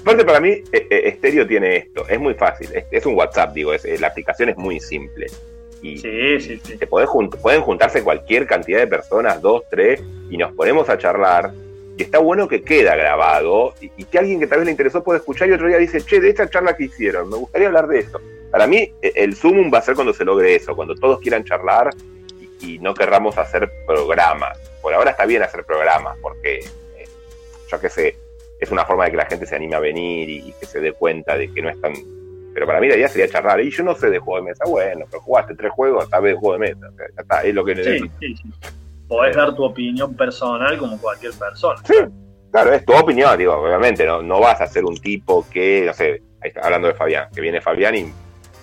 Aparte, 0.02 0.26
para 0.26 0.40
mí, 0.40 0.64
e, 0.72 0.88
e, 0.90 1.12
Stereo 1.18 1.46
tiene 1.46 1.78
esto. 1.78 2.08
Es 2.08 2.20
muy 2.20 2.34
fácil. 2.34 2.70
Es, 2.92 3.06
un 3.06 3.16
WhatsApp, 3.16 3.54
digo. 3.54 3.74
Es, 3.74 3.86
la 4.00 4.08
aplicación 4.08 4.50
es 4.50 4.58
muy 4.58 4.80
simple. 4.80 5.28
Y 5.82 5.98
sí, 5.98 6.40
sí, 6.40 6.62
sí. 6.64 6.78
Te 6.78 6.88
pueden 6.88 7.62
juntarse 7.62 8.04
cualquier 8.04 8.48
cantidad 8.48 8.80
de 8.80 8.88
personas, 8.88 9.42
dos, 9.42 9.64
tres, 9.70 10.02
y 10.30 10.38
nos 10.38 10.54
ponemos 10.54 10.90
a 10.90 10.98
charlar. 10.98 11.52
Está 12.02 12.18
bueno 12.18 12.48
que 12.48 12.64
queda 12.64 12.96
grabado 12.96 13.76
y, 13.80 14.04
que 14.06 14.18
alguien 14.18 14.40
que 14.40 14.48
tal 14.48 14.60
vez 14.60 14.66
le 14.66 14.72
interesó 14.72 15.04
puede 15.04 15.20
escuchar 15.20 15.48
y 15.50 15.54
otro 15.54 15.68
día 15.68 15.78
dice, 15.78 16.02
che, 16.02 16.20
de 16.20 16.30
esta 16.30 16.50
charla 16.50 16.76
que 16.76 16.86
hicieron, 16.86 17.30
me 17.30 17.38
gustaría 17.38 17.68
hablar 17.68 17.88
de 17.88 18.00
esto. 18.00 18.20
Para 18.50 18.66
mí, 18.66 18.92
e, 19.02 19.14
el 19.16 19.36
Zoom 19.36 19.72
va 19.72 19.78
a 19.78 19.82
ser 19.82 19.96
cuando 19.96 20.14
se 20.14 20.26
logre 20.26 20.56
eso, 20.56 20.76
cuando 20.76 20.96
todos 20.96 21.20
quieran 21.20 21.44
charlar 21.44 21.92
y, 22.60 22.80
no 22.80 22.94
querramos 22.94 23.38
hacer 23.38 23.72
programas. 23.86 24.58
Por 24.82 24.94
ahora 24.94 25.12
está 25.12 25.26
bien 25.26 25.44
hacer 25.44 25.64
programas, 25.64 26.18
porque 26.22 26.60
eh, 26.98 27.08
yo 27.72 27.80
qué 27.80 27.90
sé, 27.90 28.16
es 28.60 28.72
una 28.72 28.86
forma 28.86 29.06
de 29.06 29.12
que 29.12 29.18
la 29.18 29.26
gente 29.26 29.46
se 29.46 29.56
anime 29.56 29.76
a 29.76 29.80
venir 29.80 30.30
y, 30.30 30.54
que 30.60 30.66
se 30.66 30.80
dé 30.80 30.94
cuenta 30.94 31.38
de 31.38 31.52
que 31.54 31.62
no 31.62 31.70
es 31.70 31.80
tan... 31.80 31.94
Pero 32.54 32.66
para 32.66 32.82
mí 32.82 32.88
la 32.88 32.98
idea 32.98 33.08
sería 33.08 33.30
charlar. 33.30 33.62
Y 33.62 33.70
yo 33.70 33.84
no 33.84 33.96
sé 33.96 34.10
de 34.10 34.20
juego 34.20 34.44
de 34.44 34.52
mesa. 34.52 34.66
Bueno, 34.66 35.06
pero 35.10 35.22
jugaste 35.22 35.56
tres 35.56 35.72
juegos, 35.72 36.10
sabes 36.10 36.34
de 36.34 36.40
juego 36.40 36.54
de 36.54 36.60
mesa. 36.60 36.92
ya 36.98 37.22
está, 37.22 37.44
es 37.44 37.54
lo 37.54 37.64
que 37.64 37.76
necesito. 37.76 38.12
Sí, 38.20 38.36
sí, 38.36 38.52
sí. 38.62 38.81
Podés 39.12 39.36
dar 39.36 39.54
tu 39.54 39.66
opinión 39.66 40.16
personal 40.16 40.78
como 40.78 40.98
cualquier 40.98 41.34
persona. 41.34 41.82
Sí, 41.84 41.96
claro, 42.50 42.72
es 42.72 42.86
tu 42.86 42.94
opinión, 42.94 43.38
digo, 43.38 43.54
obviamente. 43.54 44.06
No, 44.06 44.22
no 44.22 44.40
vas 44.40 44.62
a 44.62 44.68
ser 44.68 44.86
un 44.86 44.96
tipo 44.96 45.46
que, 45.52 45.84
no 45.86 45.94
sé, 45.94 46.22
hablando 46.64 46.88
de 46.88 46.94
Fabián, 46.94 47.28
que 47.36 47.42
viene 47.42 47.60
Fabián 47.60 47.94
y 47.94 48.14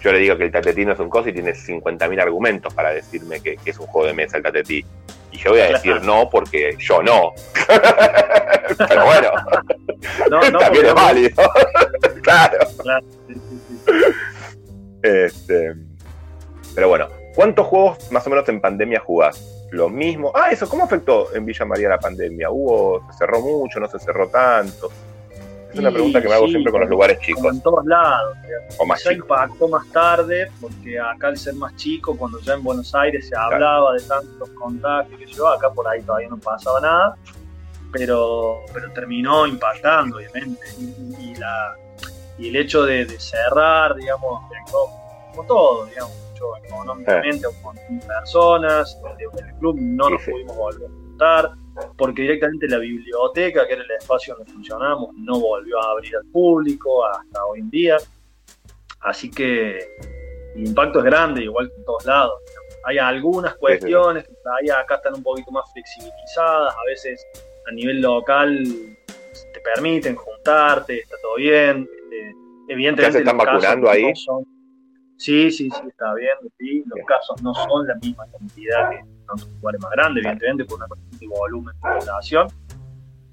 yo 0.01 0.11
le 0.11 0.21
digo 0.21 0.39
que 0.39 0.45
el 0.45 0.51
tatetí 0.51 0.87
no 0.87 0.95
es 0.95 1.01
un 1.01 1.11
coso 1.11 1.29
y 1.29 1.35
tiene 1.35 1.53
50.000 1.53 2.23
argumentos 2.23 2.73
para 2.73 2.95
decirme 2.95 3.43
que, 3.43 3.59
es 3.63 3.79
un 3.79 3.89
juego 3.89 4.07
de 4.07 4.15
mesa 4.15 4.39
el 4.39 4.43
tatetí. 4.43 4.83
Y 5.33 5.37
yo 5.37 5.51
voy 5.51 5.61
a 5.61 5.67
decir 5.67 6.01
no 6.01 6.31
porque 6.31 6.75
yo 6.79 7.03
no. 7.03 7.35
Pero 8.89 9.05
bueno, 9.05 9.31
no, 10.31 10.51
no, 10.51 10.59
también 10.61 10.87
es 10.87 10.95
válido. 10.95 11.43
claro. 12.23 12.59
Este, 15.03 15.75
pero 16.75 16.89
bueno, 16.89 17.09
¿cuántos 17.35 17.67
juegos 17.67 18.11
más 18.11 18.27
o 18.27 18.31
menos 18.31 18.49
en 18.49 18.63
pandemia 18.63 19.01
jugás? 19.01 19.58
Lo 19.71 19.89
mismo. 19.89 20.33
Ah, 20.35 20.51
eso, 20.51 20.69
¿cómo 20.69 20.85
afectó 20.85 21.35
en 21.35 21.45
Villa 21.45 21.65
María 21.65 21.91
la 21.91 21.99
pandemia? 21.99 22.51
¿Hubo, 22.51 23.07
se 23.11 23.19
cerró 23.19 23.41
mucho, 23.41 23.79
no 23.81 23.89
se 23.89 23.99
cerró 23.99 24.29
tanto? 24.29 24.91
Es 25.73 25.79
una 25.79 25.91
pregunta 25.91 26.23
que 26.23 26.29
me 26.29 26.35
hago 26.35 26.49
siempre 26.49 26.73
con 26.73 26.81
los 26.81 26.89
lugares 26.89 27.21
chicos. 27.21 27.45
en 27.53 27.61
todos 27.61 27.85
lados. 27.85 28.39
O 28.79 28.87
más 28.87 29.05
ya 29.05 29.13
impactó 29.13 29.69
más 29.69 29.87
tarde, 29.93 30.51
porque 30.61 30.99
acá 30.99 31.29
al 31.29 31.37
ser 31.37 31.55
más 31.55 31.77
chico, 31.77 32.17
cuando 32.17 32.41
ya 32.41 32.55
en 32.55 32.63
Buenos 32.63 32.95
Aires 32.95 33.29
se 33.29 33.37
hablaba 33.37 33.93
de 33.93 34.01
tantos 34.01 34.49
contagios 34.51 35.19
que 35.21 35.27
yo, 35.27 35.47
acá 35.49 35.71
por 35.71 35.87
ahí 35.87 36.01
todavía 36.03 36.29
no 36.29 36.39
pasaba 36.39 36.81
nada, 36.81 37.17
pero, 37.93 38.61
pero 38.73 38.91
terminó 38.93 39.47
impactando, 39.47 40.17
obviamente. 40.17 40.67
Y, 40.79 41.35
la, 41.37 41.77
y 42.39 42.49
el 42.49 42.57
hecho 42.57 42.85
de, 42.85 43.07
cerrar, 43.19 43.95
digamos, 43.95 44.43
como 44.71 45.47
todo, 45.47 45.85
digamos, 45.87 46.13
mucho 46.39 46.57
económicamente, 46.65 47.47
con 47.63 47.77
personas, 48.01 49.01
el 49.19 49.55
club 49.59 49.77
no 49.81 50.11
nos 50.11 50.23
pudimos 50.23 50.57
volver 50.57 50.89
a 50.89 50.93
juntar 50.93 51.51
porque 51.97 52.23
directamente 52.23 52.69
la 52.69 52.79
biblioteca, 52.79 53.67
que 53.67 53.75
era 53.75 53.83
el 53.83 53.91
espacio 53.93 54.35
donde 54.35 54.53
funcionamos, 54.53 55.15
no 55.17 55.41
volvió 55.41 55.81
a 55.81 55.93
abrir 55.93 56.17
al 56.17 56.25
público 56.27 57.07
hasta 57.07 57.45
hoy 57.45 57.61
en 57.61 57.71
día. 57.71 57.97
Así 59.01 59.31
que 59.31 59.79
el 60.57 60.67
impacto 60.67 60.99
es 60.99 61.05
grande, 61.05 61.45
igual 61.45 61.69
que 61.69 61.77
en 61.77 61.85
todos 61.85 62.05
lados. 62.05 62.35
Hay 62.85 62.99
algunas 62.99 63.55
cuestiones 63.57 64.25
que 64.25 64.73
acá 64.73 64.97
están 64.97 65.15
un 65.15 65.23
poquito 65.23 65.51
más 65.51 65.71
flexibilizadas, 65.73 66.75
a 66.75 66.85
veces 66.87 67.25
a 67.69 67.73
nivel 67.73 68.01
local 68.01 68.65
te 69.53 69.61
permiten 69.61 70.17
juntarte, 70.17 71.01
está 71.01 71.17
todo 71.23 71.37
bien. 71.37 71.89
Este, 72.03 72.35
evidentemente, 72.69 73.03
¿Ya 73.03 73.13
se 73.13 73.19
están 73.19 73.39
vacunando 73.39 73.91
ahí? 73.91 74.13
Sí, 75.19 75.51
sí, 75.51 75.69
sí, 75.69 75.89
está 75.89 76.15
bien. 76.15 76.31
Sí. 76.59 76.85
Los 76.87 77.05
casos 77.07 77.43
no 77.43 77.53
son 77.53 77.87
la 77.89 77.97
misma 77.97 78.25
cantidad 78.31 78.91
que 78.91 78.97
en 78.99 79.07
otros 79.29 79.51
lugares 79.61 79.83
más 79.83 79.91
grandes, 79.91 80.25
evidentemente, 80.25 80.65
por 80.65 80.79
una 80.79 80.87
cuestión 80.87 81.19
de 81.19 81.27
volumen 81.27 81.75
de 81.75 82.01
población. 82.01 82.49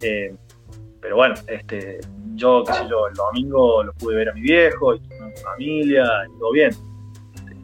Eh, 0.02 0.36
pero 1.00 1.16
bueno, 1.18 1.36
este, 1.46 2.00
yo, 2.34 2.64
qué 2.66 2.74
sé 2.74 2.88
yo, 2.90 3.08
el 3.08 3.14
domingo 3.14 3.84
lo 3.84 3.94
pude 3.94 4.16
ver 4.16 4.30
a 4.30 4.34
mi 4.34 4.42
viejo 4.42 4.96
y 4.96 4.98
a 5.22 5.26
mi 5.28 5.38
familia 5.38 6.06
y 6.28 6.40
todo 6.40 6.52
bien. 6.52 6.72
Este, 7.36 7.56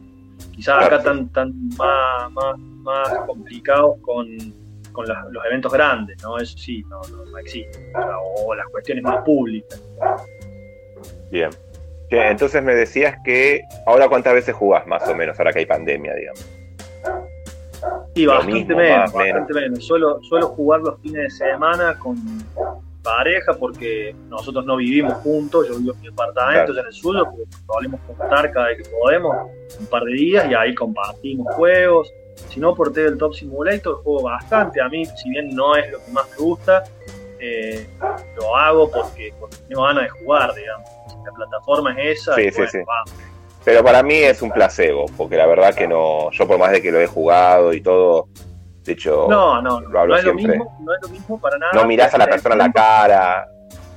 quizás 0.52 0.86
acá 0.86 0.96
están 0.98 1.28
tan 1.30 1.68
más, 1.76 2.30
más, 2.30 2.58
más 2.58 3.18
complicados 3.26 3.98
con, 4.02 4.28
con 4.92 5.04
los 5.08 5.44
eventos 5.46 5.72
grandes, 5.72 6.22
¿no? 6.22 6.38
Eso 6.38 6.56
sí, 6.56 6.84
no, 6.84 7.00
no, 7.26 7.38
existe. 7.38 7.92
o 8.46 8.54
las 8.54 8.68
cuestiones 8.68 9.02
más 9.02 9.24
públicas. 9.24 9.82
Bien 11.32 11.50
entonces 12.20 12.62
me 12.62 12.74
decías 12.74 13.16
que 13.24 13.62
ahora 13.86 14.08
cuántas 14.08 14.34
veces 14.34 14.54
jugás 14.54 14.86
más 14.86 15.08
o 15.08 15.14
menos, 15.14 15.38
ahora 15.38 15.52
que 15.52 15.60
hay 15.60 15.66
pandemia, 15.66 16.14
digamos. 16.14 16.46
Sí, 18.14 18.26
bastante, 18.26 18.74
menos, 18.74 19.12
bastante 19.12 19.54
menos. 19.54 19.84
Suelo, 19.84 20.20
jugar 20.48 20.80
los 20.80 21.00
fines 21.00 21.22
de 21.22 21.30
semana 21.30 21.98
con 21.98 22.16
pareja 23.02 23.54
porque 23.54 24.14
nosotros 24.28 24.64
no 24.64 24.76
vivimos 24.76 25.14
juntos, 25.14 25.66
yo 25.68 25.78
vivo 25.78 25.94
en 25.94 26.00
mi 26.02 26.08
apartamento 26.08 26.78
en 26.78 26.86
el 26.86 26.92
suyo, 26.92 27.24
porque 27.24 27.56
solemos 27.66 28.00
juntar 28.06 28.52
cada 28.52 28.66
vez 28.68 28.82
que 28.82 28.90
podemos, 28.90 29.34
un 29.80 29.86
par 29.86 30.04
de 30.04 30.12
días 30.12 30.48
y 30.50 30.54
ahí 30.54 30.74
compartimos 30.74 31.52
juegos. 31.54 32.12
Si 32.50 32.60
no, 32.60 32.74
por 32.74 32.92
Top 32.92 33.34
Simulator 33.34 34.02
juego 34.02 34.24
bastante. 34.24 34.80
A 34.80 34.88
mí, 34.88 35.04
si 35.06 35.30
bien 35.30 35.54
no 35.54 35.76
es 35.76 35.90
lo 35.90 35.98
que 36.04 36.12
más 36.12 36.28
me 36.30 36.36
gusta, 36.36 36.84
eh, 37.40 37.88
lo 38.36 38.56
hago 38.56 38.90
porque, 38.90 39.32
porque 39.40 39.56
tengo 39.68 39.82
ganas 39.82 40.04
de 40.04 40.10
jugar, 40.10 40.54
digamos 40.54 41.01
la 41.24 41.32
plataforma 41.32 41.94
es 42.00 42.20
esa. 42.20 42.34
Sí, 42.34 42.50
sí, 42.50 42.62
sí. 42.70 42.78
Pero 43.64 43.84
para 43.84 44.02
mí 44.02 44.14
es 44.14 44.42
un 44.42 44.50
placebo, 44.50 45.06
porque 45.16 45.36
la 45.36 45.46
verdad 45.46 45.74
que 45.74 45.86
no, 45.86 46.30
yo 46.32 46.46
por 46.46 46.58
más 46.58 46.72
de 46.72 46.82
que 46.82 46.90
lo 46.90 47.00
he 47.00 47.06
jugado 47.06 47.72
y 47.72 47.80
todo, 47.80 48.28
de 48.84 48.92
hecho, 48.92 49.26
no, 49.30 49.62
no, 49.62 49.80
lo 49.80 50.00
hablo 50.00 50.14
no 50.14 50.18
es 50.18 50.24
Lo 50.24 50.34
mismo, 50.34 50.78
no 50.80 50.94
es 50.94 51.02
lo 51.02 51.08
mismo 51.08 51.40
para 51.40 51.58
nada. 51.58 51.72
No 51.72 51.84
mirás 51.86 52.12
a 52.14 52.18
la 52.18 52.26
persona 52.26 52.54
en 52.54 52.58
la 52.58 52.72
cara. 52.72 53.48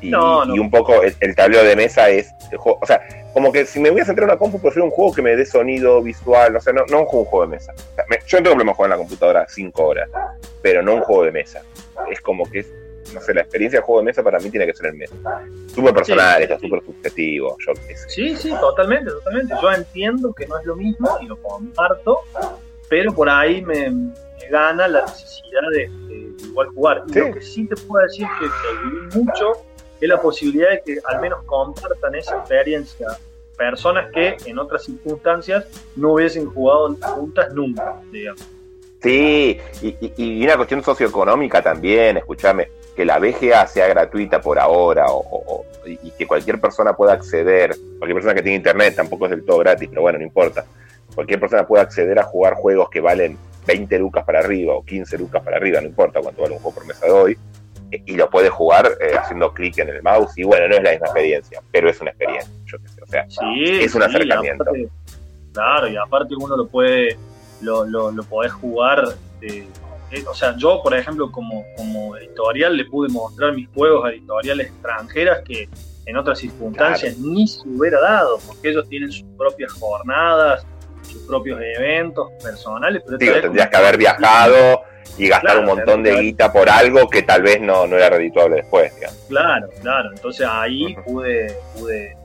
Y, 0.01 0.09
y 0.09 0.59
un 0.59 0.69
poco 0.69 1.01
el, 1.01 1.35
tablero 1.35 1.63
de 1.63 1.75
mesa 1.75 2.09
es, 2.09 2.29
o 2.63 2.85
sea, 2.85 3.01
como 3.33 3.51
que 3.51 3.65
si 3.65 3.79
me 3.79 3.89
voy 3.89 4.01
a 4.01 4.05
centrar 4.05 4.25
en 4.25 4.31
una 4.31 4.37
compu, 4.37 4.61
prefiero 4.61 4.85
un 4.85 4.91
juego 4.91 5.13
que 5.13 5.21
me 5.23 5.35
dé 5.35 5.45
sonido 5.45 6.01
visual, 6.03 6.55
o 6.55 6.59
sea, 6.59 6.73
no, 6.73 6.85
no 6.91 6.99
un 6.99 7.05
juego 7.05 7.41
de 7.41 7.47
mesa. 7.47 7.73
yo 8.27 8.37
no 8.37 8.43
tengo 8.43 8.55
problema 8.55 8.73
jugar 8.73 8.87
en 8.87 8.91
la 8.91 8.97
computadora 8.97 9.45
cinco 9.49 9.87
horas, 9.87 10.09
pero 10.61 10.83
no 10.83 10.95
un 10.95 11.01
juego 11.01 11.23
de 11.23 11.31
mesa. 11.31 11.63
Es 12.11 12.21
como 12.21 12.49
que 12.51 12.59
es 12.59 12.67
no 13.13 13.21
sé, 13.21 13.33
la 13.33 13.41
experiencia 13.41 13.79
de 13.79 13.85
juego 13.85 14.01
de 14.01 14.05
mesa 14.05 14.23
para 14.23 14.39
mí 14.39 14.49
tiene 14.49 14.65
que 14.65 14.73
ser 14.73 14.87
el 14.87 14.93
mesa. 14.95 15.15
Súper 15.73 15.93
personal, 15.93 16.41
está 16.41 16.59
súper 16.59 16.83
subjetivo. 16.83 17.57
Yo, 17.65 17.73
sí, 18.07 18.35
sí, 18.35 18.51
totalmente, 18.59 19.11
totalmente. 19.11 19.53
Yo 19.61 19.71
entiendo 19.71 20.33
que 20.33 20.47
no 20.47 20.57
es 20.59 20.65
lo 20.65 20.75
mismo 20.75 21.17
y 21.21 21.27
lo 21.27 21.37
comparto, 21.37 22.19
pero 22.89 23.13
por 23.13 23.29
ahí 23.29 23.61
me, 23.61 23.91
gana 24.49 24.87
la 24.87 25.01
necesidad 25.01 25.61
de, 25.71 25.89
igual 26.43 26.67
jugar. 26.69 27.03
Y 27.07 27.19
lo 27.19 27.33
que 27.33 27.41
sí 27.41 27.67
te 27.67 27.75
puedo 27.75 28.03
decir 28.03 28.27
que, 28.39 28.45
que 28.45 29.17
mucho 29.17 29.53
es 29.99 30.09
la 30.09 30.21
posibilidad 30.21 30.69
de 30.71 30.81
que 30.85 30.99
al 31.05 31.21
menos 31.21 31.43
compartan 31.45 32.15
esa 32.15 32.37
experiencia 32.37 33.07
personas 33.55 34.11
que 34.11 34.37
en 34.45 34.59
otras 34.59 34.83
circunstancias 34.83 35.65
no 35.95 36.13
hubiesen 36.13 36.45
jugado 36.49 36.95
juntas 36.95 37.53
nunca, 37.53 38.01
digamos. 38.11 38.45
Sí, 39.01 39.59
y, 39.81 40.13
y, 40.17 40.43
una 40.43 40.57
cuestión 40.57 40.83
socioeconómica 40.83 41.61
también, 41.61 42.17
escúchame, 42.17 42.69
que 42.95 43.05
la 43.05 43.19
BGA 43.19 43.67
sea 43.67 43.87
gratuita 43.87 44.41
por 44.41 44.57
ahora 44.57 45.05
o, 45.09 45.65
y 45.85 46.11
que 46.11 46.25
cualquier 46.25 46.59
persona 46.59 46.93
pueda 46.93 47.13
acceder, 47.13 47.75
cualquier 47.97 48.15
persona 48.15 48.33
que 48.33 48.41
tenga 48.41 48.55
internet, 48.55 48.95
tampoco 48.95 49.25
es 49.25 49.31
del 49.31 49.45
todo 49.45 49.59
gratis, 49.59 49.89
pero 49.89 50.01
bueno, 50.01 50.17
no 50.17 50.23
importa, 50.23 50.65
cualquier 51.13 51.39
persona 51.39 51.67
pueda 51.67 51.83
acceder 51.83 52.17
a 52.19 52.23
jugar 52.23 52.55
juegos 52.55 52.89
que 52.89 53.01
valen 53.01 53.37
20 53.67 53.99
lucas 53.99 54.23
para 54.23 54.39
arriba 54.39 54.73
o 54.73 54.83
15 54.83 55.17
lucas 55.17 55.43
para 55.43 55.57
arriba, 55.57 55.81
no 55.81 55.87
importa 55.87 56.21
cuánto 56.21 56.41
vale 56.41 56.55
un 56.55 56.61
juego 56.61 56.75
por 56.75 56.87
mesa 56.87 57.05
de 57.05 57.11
hoy, 57.11 57.37
eh, 57.91 58.01
y 58.05 58.15
lo 58.15 58.29
puede 58.29 58.49
jugar 58.49 58.89
eh, 58.99 59.15
haciendo 59.17 59.53
clic 59.53 59.77
en 59.79 59.89
el 59.89 60.01
mouse, 60.01 60.37
y 60.37 60.43
bueno, 60.43 60.67
no 60.67 60.75
es 60.75 60.83
la 60.83 60.91
misma 60.91 61.07
experiencia, 61.07 61.61
pero 61.71 61.89
es 61.89 61.99
una 62.01 62.11
experiencia, 62.11 62.51
yo 62.65 62.77
qué 62.79 62.87
sé, 62.87 63.01
o 63.01 63.07
sea, 63.07 63.25
es 63.59 63.93
un 63.93 64.03
acercamiento. 64.03 64.65
claro, 65.53 65.87
y 65.87 65.97
aparte 65.97 66.33
uno 66.35 66.55
lo 66.55 66.67
puede 66.67 67.17
lo, 67.61 67.85
lo, 67.85 68.11
lo 68.11 68.23
podés 68.23 68.51
jugar. 68.53 69.03
Eh, 69.41 69.67
o 70.27 70.33
sea, 70.33 70.55
yo, 70.57 70.81
por 70.81 70.95
ejemplo, 70.95 71.31
como, 71.31 71.65
como 71.75 72.15
editorial, 72.17 72.75
le 72.77 72.85
pude 72.85 73.09
mostrar 73.09 73.53
mis 73.53 73.67
juegos 73.69 74.05
a 74.05 74.09
editoriales 74.09 74.67
extranjeras 74.67 75.41
que 75.45 75.67
en 76.05 76.17
otras 76.17 76.39
circunstancias 76.39 77.17
ni 77.17 77.47
se 77.47 77.67
hubiera 77.67 77.99
dado, 77.99 78.39
porque 78.45 78.69
ellos 78.69 78.87
tienen 78.87 79.11
sus 79.11 79.25
propias 79.37 79.71
jornadas, 79.73 80.65
sus 81.01 81.21
propios 81.23 81.59
eventos 81.77 82.29
personales. 82.43 83.01
Pero 83.05 83.41
tendrías 83.41 83.69
que 83.69 83.77
haber 83.77 83.97
viajado 83.97 84.81
y 85.17 85.27
gastar 85.27 85.59
un 85.59 85.65
montón 85.65 86.03
de 86.03 86.19
guita 86.19 86.51
por 86.51 86.69
algo 86.69 87.07
que 87.09 87.23
tal 87.23 87.41
vez 87.41 87.61
no, 87.61 87.87
no 87.87 87.95
era 87.95 88.09
redituable 88.09 88.57
después. 88.57 88.93
Claro, 89.27 89.69
claro. 89.81 90.09
Entonces 90.13 90.47
ahí 90.49 90.95
pude, 91.05 91.57
pude 91.75 92.15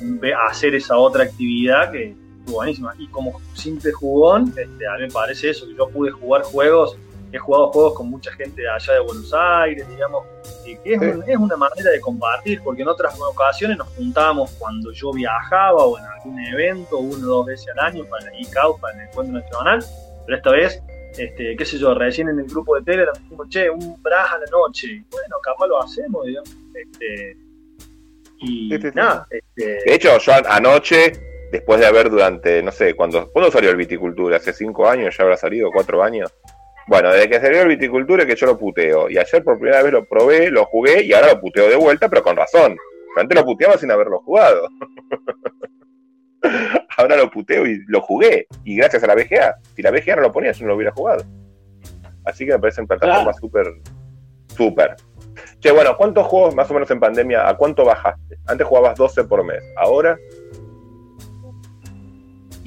ve- 0.00 0.34
hacer 0.48 0.74
esa 0.74 0.96
otra 0.96 1.24
actividad 1.24 1.90
que 1.92 2.14
buenísima. 2.52 2.94
Y 2.98 3.06
como 3.08 3.40
simple 3.54 3.92
jugón, 3.92 4.48
este, 4.56 4.86
a 4.86 4.94
mí 4.94 5.02
me 5.02 5.10
parece 5.10 5.50
eso, 5.50 5.66
que 5.66 5.74
yo 5.74 5.88
pude 5.88 6.10
jugar 6.10 6.42
juegos, 6.42 6.96
he 7.32 7.38
jugado 7.38 7.72
juegos 7.72 7.94
con 7.94 8.08
mucha 8.08 8.32
gente 8.32 8.62
de 8.62 8.68
allá 8.68 8.94
de 8.94 9.00
Buenos 9.00 9.32
Aires, 9.34 9.86
digamos, 9.88 10.24
y 10.64 10.76
que 10.76 10.94
es, 10.94 11.00
Sí. 11.00 11.06
un- 11.06 11.24
es 11.28 11.36
una 11.36 11.56
manera 11.56 11.90
de 11.90 12.00
compartir, 12.00 12.62
porque 12.62 12.82
en 12.82 12.88
otras 12.88 13.18
ocasiones 13.20 13.76
nos 13.76 13.88
juntábamos 13.88 14.50
cuando 14.52 14.92
yo 14.92 15.12
viajaba 15.12 15.84
o 15.84 15.98
en 15.98 16.04
algún 16.04 16.38
evento, 16.40 16.98
una 16.98 17.24
o 17.26 17.28
dos 17.28 17.46
veces 17.46 17.66
al 17.76 17.84
año 17.86 18.04
para 18.06 18.30
el 18.30 18.40
ICAO, 18.40 18.78
para 18.78 18.94
el 19.02 19.08
Encuentro 19.08 19.38
Nacional, 19.40 19.84
pero 20.24 20.36
esta 20.38 20.50
vez, 20.52 20.82
este, 21.18 21.56
qué 21.56 21.64
sé 21.64 21.78
yo, 21.78 21.94
recién 21.94 22.28
en 22.28 22.38
el 22.38 22.46
grupo 22.46 22.76
de 22.76 22.82
Telegram 22.82 23.14
dijimos, 23.22 23.48
che, 23.48 23.68
un 23.70 24.00
bras 24.02 24.30
a 24.32 24.38
la 24.38 24.46
noche, 24.50 24.86
y 24.86 25.04
bueno, 25.10 25.36
capaz 25.42 25.66
lo 25.66 25.82
hacemos, 25.82 26.24
digamos, 26.26 26.50
este, 26.74 27.36
y 28.38 28.68
Sí, 28.70 28.76
sí, 28.76 28.82
sí. 28.82 28.90
nada, 28.94 29.26
este, 29.30 29.64
De 29.84 29.94
hecho, 29.94 30.18
yo 30.18 30.32
an- 30.32 30.44
anoche, 30.48 31.12
después 31.50 31.80
de 31.80 31.86
haber 31.86 32.10
durante, 32.10 32.62
no 32.62 32.72
sé, 32.72 32.94
cuando, 32.94 33.30
¿cuándo 33.30 33.50
salió 33.50 33.70
el 33.70 33.76
viticultura? 33.76 34.36
¿Hace 34.36 34.52
cinco 34.52 34.88
años 34.88 35.16
ya 35.16 35.24
habrá 35.24 35.36
salido? 35.36 35.70
¿Cuatro 35.72 36.02
años? 36.02 36.32
Bueno, 36.86 37.10
desde 37.12 37.28
que 37.28 37.40
salió 37.40 37.62
el 37.62 37.68
viticultura 37.68 38.22
es 38.22 38.28
que 38.28 38.36
yo 38.36 38.46
lo 38.46 38.58
puteo. 38.58 39.10
Y 39.10 39.18
ayer 39.18 39.42
por 39.42 39.58
primera 39.58 39.82
vez 39.82 39.92
lo 39.92 40.04
probé, 40.04 40.50
lo 40.50 40.64
jugué 40.66 41.02
y 41.02 41.12
ahora 41.12 41.34
lo 41.34 41.40
puteo 41.40 41.68
de 41.68 41.76
vuelta, 41.76 42.08
pero 42.08 42.22
con 42.22 42.36
razón. 42.36 42.76
Antes 43.16 43.36
lo 43.36 43.44
puteaba 43.44 43.76
sin 43.76 43.90
haberlo 43.90 44.20
jugado. 44.20 44.68
ahora 46.96 47.16
lo 47.16 47.30
puteo 47.30 47.66
y 47.66 47.82
lo 47.88 48.00
jugué. 48.00 48.46
Y 48.64 48.76
gracias 48.76 49.02
a 49.02 49.06
la 49.08 49.14
BGA. 49.14 49.56
Si 49.74 49.82
la 49.82 49.90
BGA 49.90 50.16
no 50.16 50.22
lo 50.22 50.32
ponía, 50.32 50.52
yo 50.52 50.62
no 50.62 50.68
lo 50.68 50.76
hubiera 50.76 50.92
jugado. 50.92 51.24
Así 52.24 52.44
que 52.44 52.52
me 52.52 52.58
parecen 52.58 52.86
plataformas 52.86 53.36
súper, 53.38 53.66
súper. 54.56 54.96
Che, 55.60 55.70
bueno, 55.70 55.96
¿cuántos 55.96 56.26
juegos 56.26 56.54
más 56.54 56.70
o 56.70 56.74
menos 56.74 56.90
en 56.90 57.00
pandemia, 57.00 57.48
a 57.48 57.56
cuánto 57.56 57.84
bajaste? 57.84 58.38
Antes 58.46 58.66
jugabas 58.66 58.96
12 58.96 59.24
por 59.24 59.44
mes. 59.44 59.62
Ahora, 59.76 60.16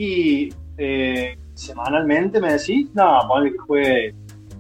Y 0.02 0.54
eh, 0.78 1.38
semanalmente 1.56 2.40
me 2.40 2.54
decís, 2.54 2.88
no, 2.94 3.20
ponle 3.28 3.52
que 3.52 3.58
juegue 3.58 4.16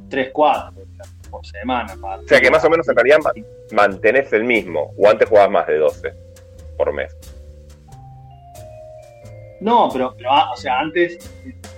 3, 0.09 0.29
4 0.33 0.73
por 1.31 1.45
semana. 1.45 1.93
o 1.93 2.27
sea 2.27 2.41
que 2.41 2.51
más 2.51 2.65
o 2.65 2.69
menos 2.69 2.89
en 2.89 2.95
realidad 2.95 3.19
ma- 3.23 3.31
mantenés 3.71 4.33
el 4.33 4.43
mismo. 4.43 4.91
O 4.97 5.07
antes 5.07 5.29
jugabas 5.29 5.49
más 5.51 5.67
de 5.67 5.77
12 5.77 6.13
por 6.77 6.91
mes. 6.91 7.15
No, 9.61 9.89
pero, 9.93 10.13
pero 10.17 10.31
ah, 10.31 10.51
o 10.53 10.57
sea, 10.57 10.79
antes, 10.79 11.17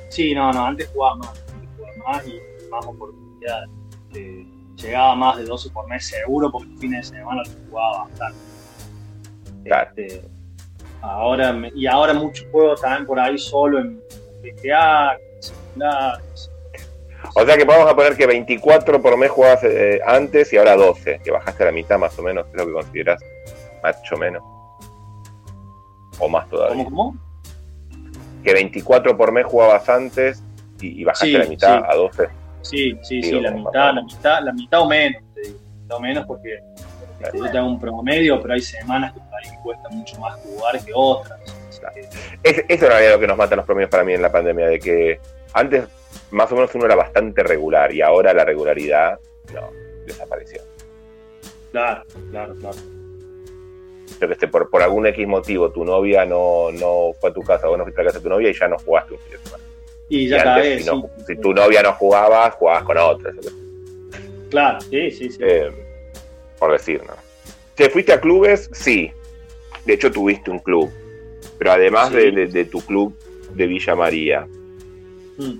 sí, 0.09 0.33
no, 0.33 0.51
no, 0.51 0.65
antes 0.65 0.87
jugaba 0.93 1.15
más, 1.17 1.29
antes 1.53 1.69
jugaba 1.77 2.13
más 2.13 2.27
y 2.27 2.39
más 2.69 2.85
oportunidades. 2.85 3.69
Eh, 4.15 4.45
llegaba 4.75 5.15
más 5.15 5.37
de 5.37 5.43
12 5.45 5.69
por 5.71 5.87
mes 5.87 6.05
seguro 6.07 6.51
porque 6.51 6.69
los 6.69 6.79
fines 6.79 7.11
de 7.11 7.17
semana 7.17 7.41
lo 7.43 7.69
jugaba 7.69 8.03
bastante. 8.05 8.39
Claro. 9.65 9.89
Este, 9.95 10.21
ahora 11.01 11.51
me- 11.53 11.71
y 11.75 11.87
ahora 11.87 12.13
muchos 12.13 12.45
juegos 12.51 12.81
también 12.81 13.05
por 13.05 13.19
ahí 13.19 13.37
solo 13.37 13.79
en 13.79 14.01
celulares. 14.41 15.53
O 17.35 17.45
sea 17.45 17.55
que 17.57 17.63
vamos 17.63 17.89
a 17.89 17.95
poner 17.95 18.15
que 18.17 18.25
24 18.25 19.01
por 19.01 19.15
mes 19.17 19.29
jugabas 19.29 19.63
eh, 19.63 19.99
antes 20.05 20.51
y 20.53 20.57
ahora 20.57 20.75
12. 20.75 21.19
Que 21.23 21.31
bajaste 21.31 21.63
a 21.63 21.65
la 21.67 21.71
mitad 21.71 21.97
más 21.99 22.17
o 22.19 22.23
menos, 22.23 22.45
es 22.47 22.53
lo 22.55 22.65
que 22.65 22.73
consideras 22.73 23.21
más 23.83 23.97
o 24.11 24.17
menos. 24.17 24.43
O 26.19 26.27
más 26.27 26.47
todavía. 26.49 26.83
¿Cómo, 26.83 26.95
cómo? 27.13 27.17
Que 28.43 28.53
24 28.53 29.15
por 29.17 29.31
mes 29.31 29.45
jugabas 29.45 29.87
antes 29.87 30.43
y, 30.81 31.01
y 31.01 31.03
bajaste 31.03 31.27
Sí, 31.27 31.35
a 31.35 31.39
la 31.39 31.45
mitad 31.45 31.77
sí. 31.79 31.83
a 31.89 31.95
12. 31.95 32.27
Sí, 32.63 32.97
sí, 33.01 33.21
Digo, 33.21 33.37
sí, 33.37 33.43
la 33.43 33.51
mitad, 33.51 33.93
la 33.93 34.01
mitad, 34.03 34.39
la 34.43 34.53
mitad 34.53 34.81
o 34.81 34.87
menos, 34.87 35.21
te 35.33 35.41
digo, 35.41 35.57
la 35.63 35.79
mitad 35.81 35.97
o 35.97 35.99
menos 35.99 36.25
porque 36.27 36.59
este, 37.23 37.37
yo 37.37 37.51
tengo 37.51 37.67
un 37.67 37.79
promedio, 37.79 38.41
pero 38.41 38.53
hay 38.53 38.61
semanas 38.61 39.13
que 39.13 39.19
por 39.19 39.33
ahí 39.35 39.51
me 39.55 39.63
cuesta 39.63 39.89
mucho 39.89 40.19
más 40.19 40.35
jugar 40.41 40.83
que 40.83 40.91
otras. 40.93 41.39
que- 41.41 42.07
Es, 42.43 42.63
eso 42.67 42.87
lo 42.87 43.19
que 43.19 43.27
nos 43.27 43.37
mata 43.37 43.55
los 43.55 43.65
promedios 43.65 43.89
para 43.89 44.03
mí 44.03 44.13
en 44.13 44.21
la 44.21 44.31
pandemia, 44.31 44.67
de 44.67 44.79
que 44.79 45.19
antes 45.53 45.85
más 46.31 46.51
o 46.51 46.55
menos 46.55 46.73
uno 46.75 46.85
era 46.85 46.95
bastante 46.95 47.43
regular 47.43 47.93
y 47.93 48.01
ahora 48.01 48.33
la 48.33 48.45
regularidad 48.45 49.19
no, 49.53 49.69
desapareció. 50.05 50.61
Claro, 51.71 52.03
claro, 52.31 52.55
claro. 52.55 52.77
Yo 54.19 54.27
que 54.27 54.35
sé, 54.35 54.47
por, 54.47 54.69
por 54.69 54.81
algún 54.83 55.07
X 55.07 55.27
motivo 55.27 55.71
tu 55.71 55.83
novia 55.83 56.25
no, 56.25 56.71
no 56.71 57.11
fue 57.19 57.29
a 57.31 57.33
tu 57.33 57.41
casa 57.41 57.67
o 57.69 57.75
no 57.77 57.83
fuiste 57.83 58.01
a 58.01 58.03
la 58.03 58.09
casa 58.09 58.19
de 58.19 58.23
tu 58.23 58.29
novia 58.29 58.49
y 58.49 58.53
ya 58.53 58.67
no 58.67 58.77
jugaste 58.77 59.13
un 59.13 59.19
fin 59.19 59.31
de 59.31 59.37
semana. 59.39 59.63
Y 60.09 60.17
Y 60.19 60.27
ya 60.27 60.35
antes, 60.37 60.53
cagué, 60.53 60.79
si, 60.79 60.85
no- 60.89 61.01
sí. 61.17 61.23
si 61.27 61.35
tu 61.37 61.53
novia 61.53 61.81
no 61.81 61.93
jugaba, 61.93 62.51
jugabas 62.51 62.83
con 62.83 62.97
otra, 62.97 63.31
Claro, 64.49 64.81
sí, 64.81 65.11
sí, 65.11 65.29
sí. 65.31 65.37
eh, 65.41 65.71
por 66.61 66.71
decir, 66.71 67.01
¿no? 67.07 67.13
¿Te 67.75 67.89
fuiste 67.89 68.13
a 68.13 68.21
clubes? 68.21 68.69
Sí. 68.71 69.11
De 69.83 69.93
hecho, 69.93 70.11
tuviste 70.11 70.51
un 70.51 70.59
club. 70.59 70.91
Pero 71.57 71.71
además 71.71 72.09
Sí. 72.09 72.15
de, 72.17 72.31
de- 72.31 72.47
de 72.47 72.65
tu 72.65 72.81
club 72.81 73.17
de 73.55 73.65
Villa 73.65 73.95
María, 73.95 74.47
Mm. 75.37 75.59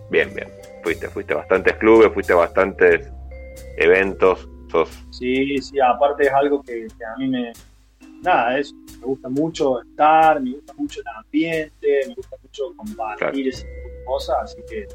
bien, 0.10 0.34
bien, 0.36 0.50
fuiste, 0.84 1.08
fuiste 1.10 1.34
a 1.34 1.38
bastantes 1.38 1.76
clubes, 1.78 2.12
fuiste 2.14 2.34
a 2.34 2.36
bastantes 2.36 3.08
eventos, 3.78 4.48
sos 4.72 4.90
Sí, 5.12 5.58
sí, 5.60 5.80
aparte 5.80 6.24
es 6.24 6.32
algo 6.34 6.62
que, 6.64 6.88
que 6.98 7.06
a 7.06 7.16
mí 7.18 7.28
me. 7.28 7.52
Nada, 8.22 8.58
es, 8.60 8.74
me 9.00 9.06
gusta 9.08 9.30
mucho 9.30 9.82
estar, 9.82 10.40
me 10.42 10.52
gusta 10.52 10.74
mucho 10.74 11.00
el 11.02 11.08
ambiente, 11.08 12.00
me 12.08 12.14
gusta 12.16 12.36
mucho 12.42 12.64
compartir 12.78 13.52
Claro. 13.52 13.68
de 13.68 14.04
cosas, 14.06 14.36
así 14.44 14.58
que 14.70 14.80
en 14.82 14.88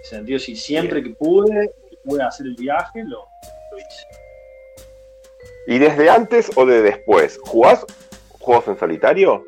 ese 0.00 0.04
sentido, 0.16 0.38
si 0.38 0.56
siempre 0.56 1.02
que 1.02 1.10
pude, 1.10 1.70
pude 2.04 2.22
hacer 2.22 2.46
el 2.46 2.54
viaje, 2.56 3.02
lo, 3.04 3.18
lo 3.70 3.78
hice. 3.78 4.06
¿Y 5.68 5.78
desde 5.78 6.10
antes 6.10 6.50
o 6.56 6.66
de 6.66 6.82
después? 6.82 7.38
¿Jugás 7.44 7.84
juegos 8.40 8.66
en 8.68 8.78
solitario? 8.78 9.44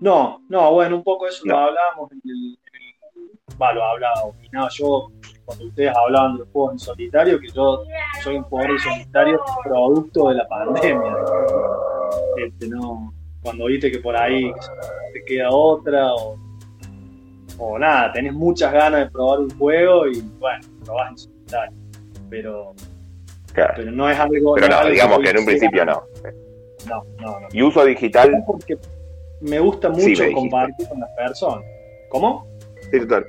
No, 0.00 0.42
no, 0.48 0.72
bueno, 0.72 0.96
un 0.96 1.04
poco 1.04 1.26
eso 1.26 1.42
No. 1.44 1.52
lo 1.54 1.58
hablábamos 1.68 2.10
en 2.12 2.20
el. 2.24 2.58
en 2.72 2.82
el- 2.82 3.60
Va, 3.60 3.74
lo 3.74 3.84
hablaba, 3.84 4.22
opinaba 4.24 4.68
yo 4.72 5.10
cuando 5.44 5.64
ustedes 5.66 5.92
hablaban 5.96 6.34
de 6.34 6.38
los 6.40 6.48
juegos 6.50 6.72
en 6.72 6.78
solitario, 6.78 7.40
que 7.40 7.48
yo 7.48 7.82
soy 8.22 8.36
un 8.36 8.42
jugador 8.44 8.72
de 8.72 8.78
solitario 8.78 9.40
producto 9.64 10.28
de 10.28 10.34
la 10.36 10.48
pandemia. 10.48 11.16
Este, 12.36 12.68
no, 12.68 13.12
cuando 13.42 13.66
viste 13.66 13.90
que 13.90 13.98
por 13.98 14.16
ahí 14.16 14.52
te 15.12 15.24
queda 15.24 15.50
otra 15.50 16.12
o, 16.14 16.36
o 17.58 17.78
nada, 17.78 18.12
tenés 18.12 18.32
muchas 18.32 18.72
ganas 18.72 19.04
de 19.04 19.10
probar 19.10 19.40
un 19.40 19.50
juego 19.58 20.06
y 20.06 20.20
bueno, 20.38 20.64
probás 20.84 21.10
en 21.10 21.18
solitario. 21.18 21.76
Pero, 22.28 22.74
Claro. 23.52 23.72
pero 23.76 23.90
no 23.90 24.08
es 24.08 24.18
algo. 24.18 24.54
Pero 24.54 24.68
no, 24.68 24.76
algo 24.76 24.90
digamos 24.90 25.18
que 25.18 25.30
en 25.30 25.38
un 25.38 25.44
principio 25.46 25.84
no. 25.84 26.02
No, 26.88 27.04
no, 27.20 27.40
no. 27.40 27.48
¿Y 27.52 27.62
uso 27.62 27.84
digital? 27.84 28.44
Porque 28.46 28.78
me 29.40 29.58
gusta 29.58 29.92
Sí, 29.94 30.10
mucho 30.10 30.22
me 30.22 30.32
compartir 30.32 30.88
con 30.88 31.00
las 31.00 31.10
personas. 31.16 31.64
¿Cómo? 32.10 32.46
Sí, 32.92 33.00
total. 33.00 33.26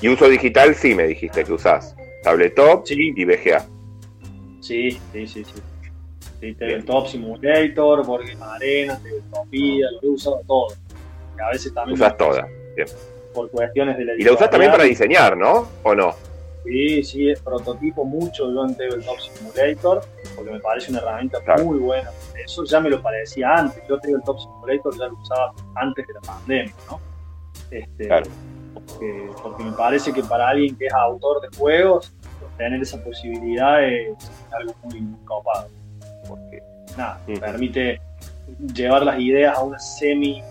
Y 0.00 0.08
uso 0.08 0.28
digital 0.28 0.74
sí 0.74 0.94
me 0.94 1.04
dijiste 1.06 1.44
que 1.44 1.52
usás. 1.52 1.94
Tabletop 2.22 2.86
Sí. 2.86 3.12
y 3.16 3.24
VGA. 3.24 3.66
Sí, 4.60 4.90
sí, 5.12 5.26
sí, 5.26 5.44
sí. 5.44 5.52
Sí, 6.40 6.54
Tabletop 6.54 7.06
Simulator, 7.08 8.06
porque 8.06 8.36
Arena, 8.40 8.96
Tabletopía, 8.98 9.86
lo 10.00 10.08
he 10.08 10.12
usado 10.12 10.40
todo. 10.46 10.68
Que 11.36 11.42
a 11.42 11.48
veces 11.50 11.74
también. 11.74 11.94
Usas 12.00 12.16
todas. 12.16 12.46
Bien. 12.76 12.88
Por 13.34 13.50
cuestiones 13.50 13.96
de 13.98 14.04
la 14.04 14.14
Y 14.14 14.22
la 14.22 14.32
usás 14.32 14.50
también 14.50 14.70
para 14.70 14.84
diseñar, 14.84 15.36
¿no? 15.36 15.68
¿O 15.82 15.94
no? 15.94 16.14
Sí, 16.64 17.02
sí, 17.02 17.30
es 17.30 17.40
prototipo 17.40 18.04
mucho 18.04 18.52
yo 18.52 18.64
en 18.66 18.76
Tabletop 18.76 19.18
Simulator, 19.18 20.02
porque 20.36 20.50
me 20.52 20.60
parece 20.60 20.90
una 20.90 21.00
herramienta 21.00 21.40
Claro. 21.42 21.64
muy 21.64 21.78
buena. 21.78 22.10
Eso 22.44 22.64
ya 22.64 22.78
me 22.80 22.90
lo 22.90 23.00
parecía 23.00 23.54
antes. 23.54 23.82
Yo 23.88 23.98
Tabletop 23.98 24.38
Simulator 24.38 24.98
ya 24.98 25.06
lo 25.06 25.14
usaba 25.14 25.52
antes 25.76 26.06
de 26.06 26.12
la 26.14 26.20
pandemia, 26.20 26.74
¿no? 26.90 27.00
Este, 27.70 28.06
Claro. 28.06 28.26
Porque, 28.88 29.30
porque 29.42 29.64
me 29.64 29.72
parece 29.72 30.12
que 30.12 30.22
para 30.22 30.48
alguien 30.48 30.76
que 30.76 30.86
es 30.86 30.92
autor 30.92 31.40
de 31.40 31.56
juegos, 31.56 32.12
tener 32.56 32.82
esa 32.82 33.02
posibilidad 33.02 33.82
es 33.82 34.30
algo 34.52 34.74
muy, 34.82 35.02
copado. 35.24 35.68
Porque, 36.28 36.62
nada, 36.96 37.20
Ujú. 37.26 37.40
permite 37.40 38.00
llevar 38.74 39.04
las 39.04 39.18
ideas 39.20 39.56
a 39.56 39.62
una 39.62 39.78
semi. 39.78 40.42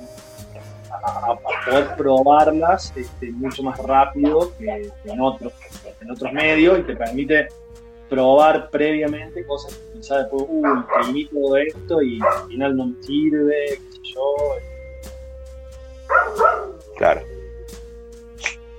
a, 0.89 1.35
poder 1.65 1.95
probarlas 1.95 2.93
este, 2.95 3.31
mucho 3.31 3.61
más 3.61 3.77
rápido 3.79 4.51
que, 4.57 4.89
que 5.03 5.11
en, 5.11 5.21
otros, 5.21 5.53
en 6.01 6.11
otros 6.11 6.31
medios 6.31 6.79
y 6.79 6.83
te 6.83 6.95
permite 6.95 7.47
probar 8.09 8.69
previamente 8.69 9.45
cosas 9.45 9.75
que 9.75 9.99
quizás 9.99 10.19
después, 10.19 10.45
uy, 10.47 10.69
imprimí 10.69 11.25
todo 11.27 11.57
esto 11.57 12.01
y 12.01 12.19
al 12.21 12.47
final 12.47 12.77
no 12.77 12.87
me 12.87 13.03
sirve, 13.03 13.65
qué 13.67 13.91
sé 13.91 13.99
yo. 14.13 14.35
Claro. 16.97 17.21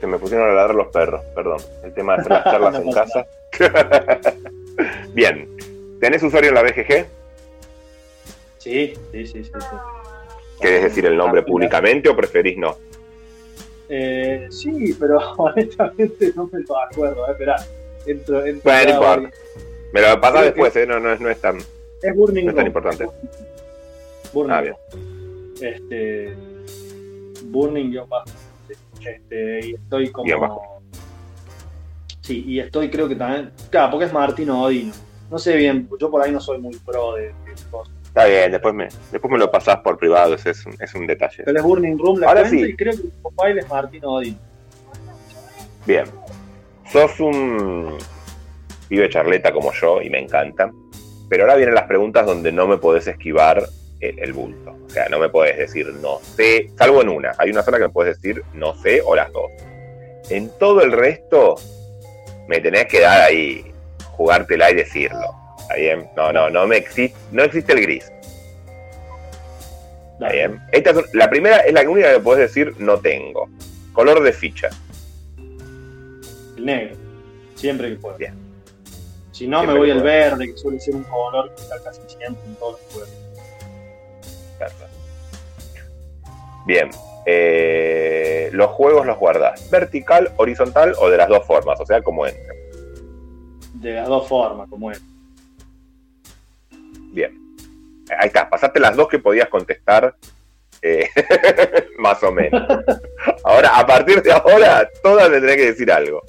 Se 0.00 0.06
me 0.06 0.18
pusieron 0.18 0.48
a 0.50 0.52
ladrar 0.54 0.74
los 0.74 0.88
perros, 0.88 1.22
perdón. 1.34 1.58
El 1.82 1.92
tema 1.92 2.14
de 2.14 2.20
hacer 2.20 2.32
las 2.32 2.44
charlas 2.50 2.72
No 2.74 2.80
en 2.80 2.90
pasa 2.92 3.26
casa. 3.50 4.32
Bien. 5.12 5.48
¿Tenés 6.00 6.22
usuario 6.22 6.50
en 6.50 6.54
la 6.54 6.62
BGG? 6.62 7.06
Sí, 8.58 8.94
sí, 9.12 9.26
sí, 9.26 9.44
sí. 9.44 9.50
sí. 9.52 9.76
¿Querés 10.60 10.82
decir 10.84 11.06
el 11.06 11.16
nombre 11.16 11.42
públicamente 11.42 12.08
o 12.08 12.16
preferís 12.16 12.56
no? 12.58 12.76
Eh, 13.88 14.46
sí, 14.50 14.94
pero 14.98 15.18
honestamente 15.38 16.32
no 16.36 16.48
me 16.52 16.60
lo 16.60 16.78
acuerdo. 16.80 17.26
Eh, 17.26 17.32
esperá, 17.32 17.56
entro, 18.06 18.44
entro 18.44 18.62
Bueno, 18.70 18.84
no 18.84 18.94
importa. 19.16 19.36
Me 19.92 20.00
lo 20.02 20.06
Creo 20.20 20.42
después, 20.42 20.76
¿eh? 20.76 20.86
No, 20.86 21.00
no, 21.00 21.12
es- 21.12 21.20
no 21.20 21.30
es 21.30 21.40
tan. 21.40 21.58
Es 22.02 22.14
Burning 22.14 22.44
No 22.44 22.50
es 22.50 22.56
tan 22.56 22.66
importante. 22.66 23.06
Burning 24.32 24.52
Ah, 24.54 24.60
bien. 24.60 24.74
Este. 25.60 26.34
Burning 27.44 27.90
yo 27.92 28.06
bajo. 28.06 28.26
Este, 29.16 29.66
y 29.66 29.74
estoy 29.74 30.10
como. 30.10 30.82
Sí, 32.20 32.44
y 32.46 32.60
estoy 32.60 32.90
creo 32.90 33.08
que 33.08 33.16
también. 33.16 33.52
Claro, 33.70 33.92
porque 33.92 34.06
es 34.06 34.12
Martino 34.12 34.62
Odino. 34.62 34.92
No 35.30 35.38
sé 35.38 35.56
bien, 35.56 35.88
yo 35.98 36.10
por 36.10 36.22
ahí 36.22 36.32
no 36.32 36.40
soy 36.40 36.58
muy 36.58 36.76
pro 36.76 37.14
de, 37.14 37.26
de 37.26 37.34
cosas. 37.70 37.94
Está 38.04 38.24
bien, 38.24 38.50
después 38.50 38.74
me, 38.74 38.88
después 39.12 39.30
me 39.30 39.38
lo 39.38 39.50
pasás 39.50 39.78
por 39.78 39.98
privado, 39.98 40.34
ese 40.34 40.50
es 40.50 40.66
un, 40.66 40.74
es 40.80 40.94
un 40.94 41.06
detalle. 41.06 41.42
Pero 41.44 41.58
es 41.58 41.64
Burning 41.64 41.98
Room 41.98 42.20
la 42.20 42.28
Ahora 42.28 42.40
cuenta 42.42 42.66
sí. 42.66 42.72
y 42.72 42.76
creo 42.76 42.92
que 42.94 43.02
el 43.02 43.12
profile 43.22 43.60
es 43.60 43.68
Martino 43.68 44.12
Odino. 44.14 44.38
Bien. 45.86 46.06
Sos 46.90 47.20
un 47.20 47.98
pibe 48.88 49.08
charleta 49.10 49.52
como 49.52 49.72
yo 49.72 50.00
y 50.02 50.10
me 50.10 50.18
encanta. 50.18 50.70
Pero 51.28 51.44
ahora 51.44 51.56
vienen 51.56 51.74
las 51.74 51.84
preguntas 51.84 52.24
donde 52.26 52.50
no 52.50 52.66
me 52.66 52.78
podés 52.78 53.06
esquivar 53.06 53.62
el, 54.00 54.18
el 54.18 54.32
bulto. 54.32 54.76
O 54.86 54.90
sea, 54.90 55.08
no 55.08 55.18
me 55.18 55.28
podés 55.28 55.56
decir 55.58 55.86
no 56.02 56.20
sé, 56.36 56.70
salvo 56.78 57.02
en 57.02 57.08
una. 57.08 57.34
Hay 57.38 57.50
una 57.50 57.62
sola 57.62 57.78
que 57.78 57.84
me 57.84 57.90
podés 57.92 58.16
decir 58.20 58.42
no 58.54 58.74
sé 58.82 59.00
o 59.04 59.14
las 59.14 59.30
dos. 59.32 59.50
En 60.30 60.50
todo 60.58 60.82
el 60.82 60.92
resto, 60.92 61.56
me 62.48 62.60
tenés 62.60 62.86
que 62.86 63.00
dar 63.00 63.22
ahí, 63.22 63.70
jugártela 64.12 64.70
y 64.70 64.74
decirlo. 64.76 65.34
¿Está 65.60 65.74
bien? 65.74 66.08
No, 66.16 66.32
no, 66.32 66.48
no 66.50 66.66
me 66.66 66.76
existe, 66.78 67.16
no 67.32 67.42
existe 67.44 67.72
el 67.72 67.80
gris. 67.82 68.10
¿Está 70.14 70.32
bien? 70.32 70.60
Esta 70.72 70.90
es- 70.90 71.14
la 71.14 71.30
primera 71.30 71.58
es 71.58 71.72
la 71.72 71.88
única 71.88 72.12
que 72.12 72.20
podés 72.20 72.48
decir 72.48 72.74
no 72.78 72.98
tengo. 72.98 73.48
Color 73.92 74.22
de 74.22 74.32
ficha. 74.32 74.68
El 76.56 76.64
negro. 76.64 76.96
Siempre 77.54 77.90
que 77.90 77.96
puedo. 77.96 78.16
Bien. 78.16 78.34
Si 79.32 79.46
no, 79.46 79.58
Siempre 79.58 79.74
me 79.74 79.78
voy 79.80 79.90
al 79.92 80.02
verde, 80.02 80.46
que 80.52 80.56
suele 80.58 80.80
ser 80.80 80.96
un 80.96 81.04
color 81.04 81.54
que 81.54 81.62
está 81.62 81.76
casi 81.84 82.00
siempre 82.08 82.42
en 82.46 82.54
todos 82.56 82.72
los 82.80 82.92
juegos. 82.92 83.10
Bien. 86.66 86.90
Eh, 87.26 88.48
los 88.52 88.70
juegos 88.70 89.04
los 89.06 89.18
guardás 89.18 89.68
vertical, 89.70 90.32
horizontal 90.36 90.94
o 90.98 91.10
de 91.10 91.16
las 91.18 91.28
dos 91.28 91.44
formas, 91.46 91.78
o 91.80 91.86
sea, 91.86 92.00
como 92.02 92.26
entran. 92.26 92.56
De 93.74 93.92
las 93.92 94.08
dos 94.08 94.26
formas, 94.28 94.68
como 94.68 94.90
es. 94.90 95.02
Bien. 97.12 97.36
Ahí 98.18 98.28
está, 98.28 98.48
pasaste 98.48 98.80
las 98.80 98.96
dos 98.96 99.08
que 99.08 99.18
podías 99.18 99.48
contestar 99.48 100.14
eh, 100.80 101.08
más 101.98 102.22
o 102.22 102.32
menos. 102.32 102.62
Ahora, 103.44 103.78
a 103.78 103.86
partir 103.86 104.22
de 104.22 104.32
ahora, 104.32 104.88
todas 105.02 105.30
tenés 105.30 105.56
que 105.56 105.66
decir 105.66 105.90
algo. 105.92 106.22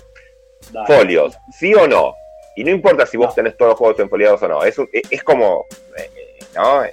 Dale. 0.71 0.85
Folios, 0.87 1.37
¿sí 1.57 1.73
o 1.73 1.87
no? 1.87 2.13
Y 2.55 2.63
no 2.63 2.71
importa 2.71 3.05
si 3.05 3.17
vos 3.17 3.27
No. 3.29 3.33
tenés 3.33 3.57
todos 3.57 3.71
los 3.71 3.79
juegos 3.79 3.99
enfoliados 3.99 4.41
o 4.43 4.47
no, 4.47 4.63
es, 4.63 4.77
un- 4.77 4.89
es, 4.91 5.23
como, 5.23 5.65
eh, 5.97 6.09
eh, 6.15 6.39
¿no? 6.55 6.83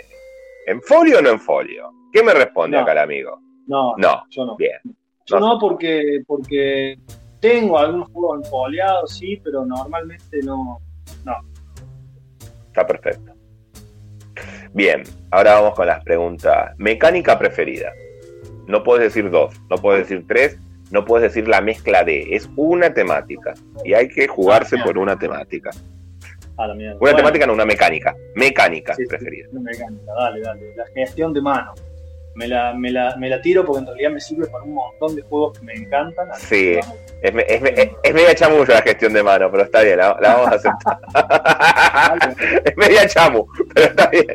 ¿En 0.67 0.83
folio 0.83 1.19
o 1.19 1.23
no 1.23 1.31
en 1.31 1.41
folio? 1.41 1.91
¿Qué 2.13 2.23
me 2.23 2.35
responde 2.35 2.77
No. 2.77 2.83
acá 2.83 2.93
el 2.93 2.99
amigo? 2.99 3.41
No, 3.67 3.95
No, 3.97 4.23
yo 4.31 4.45
no. 4.47 4.57
bien. 4.57 4.79
Yo 5.27 5.41
No. 5.41 5.55
no 5.55 5.59
porque, 5.59 6.23
porque 6.27 6.99
tengo 7.41 7.79
algunos 7.79 8.09
juegos 8.11 8.45
empoleados, 8.45 9.17
sí, 9.17 9.41
pero 9.43 9.65
normalmente 9.65 10.41
no. 10.43 10.81
Está 12.69 12.87
perfecto. 12.87 13.33
Bien, 14.75 15.03
ahora 15.31 15.55
vamos 15.55 15.75
con 15.75 15.87
las 15.87 16.05
preguntas. 16.05 16.75
Mecánica 16.77 17.39
preferida. 17.39 17.91
No 18.67 18.83
puedes 18.83 19.05
decir 19.15 19.31
dos, 19.31 19.55
no 19.71 19.77
puedes 19.77 20.07
decir 20.07 20.27
tres, 20.29 20.59
no 20.91 21.05
puedes 21.05 21.33
decir 21.33 21.49
la 21.49 21.61
mezcla 21.63 22.05
de. 22.05 22.35
Es 22.35 22.51
una 22.57 22.93
temática. 22.93 23.55
Y 23.85 23.95
hay 23.95 24.09
que 24.09 24.29
jugarse 24.29 24.77
Ah, 24.79 24.85
por 24.85 24.99
una 24.99 25.19
temática. 25.19 25.71
A 26.59 26.67
la 26.67 26.75
mierda. 26.75 26.95
Una 26.95 27.01
Bueno, 27.01 27.17
temática, 27.19 27.47
no 27.47 27.53
una 27.53 27.65
mecánica. 27.67 28.17
Mecánica 28.35 28.95
sí, 28.95 29.03
sí, 29.03 29.09
preferida. 29.09 29.49
una 29.53 29.61
mecánica, 29.61 30.13
dale, 30.15 30.41
dale. 30.41 30.75
La 30.77 30.87
gestión 30.95 31.33
de 31.33 31.41
mano. 31.43 31.75
Me 32.35 32.47
la, 32.49 32.75
me, 32.75 32.91
la, 32.91 33.17
me 33.17 33.31
la 33.31 33.41
tiro 33.41 33.65
porque 33.65 33.81
en 33.81 33.87
realidad 33.87 34.11
me 34.11 34.21
sirve 34.21 34.47
para 34.47 34.63
un 34.63 34.75
montón 34.75 35.17
de 35.17 35.23
juegos 35.23 35.59
que 35.59 35.65
me 35.65 35.73
encantan. 35.75 36.29
Sí. 36.37 36.75
que. 36.75 36.81
Es, 37.23 37.33
me- 37.33 37.47
es, 37.49 37.63
me- 37.63 37.71
es- 37.71 37.91
es 38.03 38.15
media 38.15 38.35
chamuyo 38.35 38.67
la 38.75 38.83
gestión 38.83 39.13
de 39.15 39.23
mano, 39.23 39.51
pero 39.51 39.63
está 39.65 39.81
bien, 39.83 39.97
la, 39.97 40.17
la 40.21 40.35
vamos 40.35 40.49
a 40.49 40.55
aceptar. 40.57 40.99
Es 42.65 42.77
media 42.77 43.07
chamu, 43.09 43.47
pero 43.75 43.87
está 43.87 44.07
bien. 44.11 44.27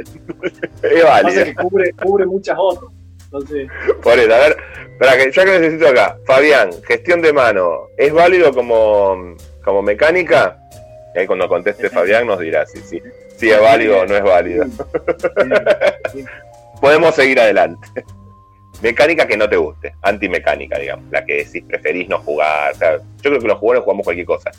Es 0.82 1.44
que 1.44 1.56
cubre, 1.56 1.92
cubre 1.94 2.26
muchas 2.26 2.58
otras. 2.60 2.92
Entonces, 3.26 3.68
Por 4.04 4.18
eso, 4.20 4.34
a 4.34 4.40
ver, 4.40 4.58
para 5.00 5.16
que 5.18 5.32
ya 5.32 5.46
que 5.46 5.60
necesito 5.60 5.88
acá, 5.88 6.18
Fabián, 6.26 6.70
gestión 6.86 7.22
de 7.22 7.32
mano, 7.32 7.88
¿es 7.98 8.12
válido 8.12 8.52
como, 8.54 9.36
como 9.64 9.82
mecánica? 9.82 10.58
Y 11.16 11.20
ahí 11.20 11.28
cuando 11.28 11.48
conteste 11.48 11.90
Fabián 11.90 12.28
nos 12.28 12.40
dirá 12.40 12.66
si 12.66 12.80
es 13.50 13.62
válido 13.62 14.00
o 14.02 14.06
no 14.06 14.16
es 14.16 14.24
válido. 14.24 14.66
Podemos 16.80 17.16
seguir 17.16 17.40
adelante. 17.40 17.88
Mecánica 18.82 19.28
que 19.28 19.38
no 19.38 19.48
te 19.48 19.58
guste, 19.58 19.94
antimecánica, 20.02 20.80
digamos, 20.80 21.12
la 21.12 21.24
que 21.24 21.44
decís 21.44 21.64
preferís 21.68 22.10
no 22.10 22.18
jugar. 22.20 22.72
O 22.72 22.76
sea, 22.76 22.98
yo 22.98 23.04
creo 23.22 23.40
que 23.40 23.48
los 23.48 23.60
jugadores 23.60 23.84
jugamos 23.84 24.04
cualquier 24.06 24.26
cosa, 24.26 24.50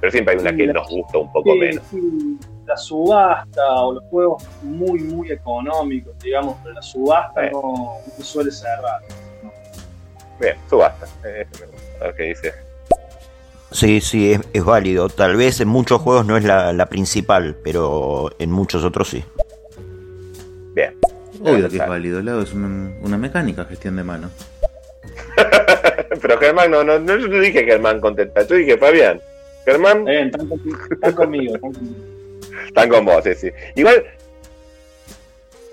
pero 0.00 0.12
siempre 0.12 0.34
hay 0.34 0.40
una 0.40 0.54
que 0.54 0.66
nos 0.68 0.88
gusta 0.88 1.18
un 1.18 1.32
poco 1.32 1.54
menos. 1.56 1.82
la 2.64 2.76
subasta 2.76 3.74
o 3.82 3.94
los 3.94 4.04
juegos 4.04 4.44
muy, 4.62 5.00
muy 5.00 5.32
económicos, 5.32 6.16
digamos, 6.20 6.56
pero 6.62 6.74
la 6.76 6.82
subasta 6.82 7.42
Sí. 7.44 7.50
no, 7.52 7.96
no 8.16 8.24
suele 8.24 8.52
cerrar. 8.52 9.00
Bien, 10.40 10.56
subasta. 10.70 11.06
Eh. 11.24 11.44
A 12.00 12.04
ver 12.04 12.14
qué 12.14 12.22
dice. 12.24 12.52
Sí, 13.72 14.00
sí, 14.00 14.32
es, 14.32 14.40
es 14.52 14.64
válido. 14.64 15.08
Tal 15.08 15.36
vez 15.36 15.60
en 15.60 15.68
muchos 15.68 16.00
juegos 16.00 16.26
no 16.26 16.36
es 16.36 16.44
la, 16.44 16.72
la 16.72 16.86
principal, 16.86 17.56
pero 17.62 18.30
en 18.38 18.50
muchos 18.50 18.84
otros 18.84 19.08
sí. 19.08 19.24
Bien. 20.74 20.94
Obvio 21.40 21.68
que 21.68 21.76
es 21.76 21.88
válido, 21.88 22.22
Leo, 22.22 22.40
es 22.40 22.52
una, 22.52 22.92
una 23.00 23.18
mecánica 23.18 23.64
gestión 23.64 23.96
de 23.96 24.04
mano. 24.04 24.30
Pero 26.20 26.38
Germán, 26.38 26.70
no, 26.70 26.84
no, 26.84 26.98
no, 27.00 27.16
yo 27.16 27.26
no 27.26 27.40
dije 27.40 27.64
Germán 27.64 28.00
contesta, 28.00 28.46
yo 28.46 28.54
dije 28.54 28.78
Fabián. 28.78 29.20
Germán, 29.64 30.06
Está 30.06 30.10
bien, 30.10 30.26
están, 30.26 30.48
conmigo, 30.48 30.78
están 30.90 31.14
conmigo. 31.14 31.54
están 31.54 31.72
conmigo. 31.72 31.96
están 32.66 32.88
con 32.88 33.04
vos, 33.04 33.24
sí, 33.24 33.34
sí. 33.34 33.50
Igual, 33.74 34.04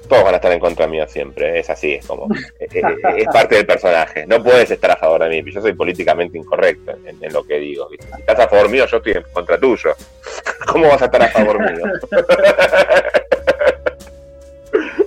todos 0.09 0.23
van 0.23 0.33
a 0.33 0.37
estar 0.37 0.51
en 0.51 0.59
contra 0.59 0.87
mío 0.87 1.07
siempre, 1.07 1.55
¿eh? 1.55 1.59
es 1.59 1.69
así, 1.69 1.93
es 1.93 2.05
como, 2.05 2.27
eh, 2.59 2.67
eh, 2.73 2.83
es 3.17 3.27
parte 3.27 3.55
del 3.55 3.65
personaje. 3.65 4.27
No 4.27 4.43
puedes 4.43 4.69
estar 4.69 4.91
a 4.91 4.97
favor 4.97 5.23
de 5.23 5.41
mí, 5.41 5.51
yo 5.51 5.61
soy 5.61 5.73
políticamente 5.73 6.37
incorrecto 6.37 6.91
en, 7.05 7.23
en 7.23 7.33
lo 7.33 7.43
que 7.43 7.59
digo. 7.59 7.87
¿viste? 7.87 8.07
Si 8.07 8.19
estás 8.19 8.39
a 8.39 8.49
favor 8.49 8.69
mío, 8.69 8.85
yo 8.85 8.97
estoy 8.97 9.13
en 9.13 9.23
contra 9.31 9.57
tuyo. 9.57 9.95
¿Cómo 10.67 10.89
vas 10.89 11.01
a 11.01 11.05
estar 11.05 11.21
a 11.21 11.27
favor 11.29 11.59
mío? 11.59 11.85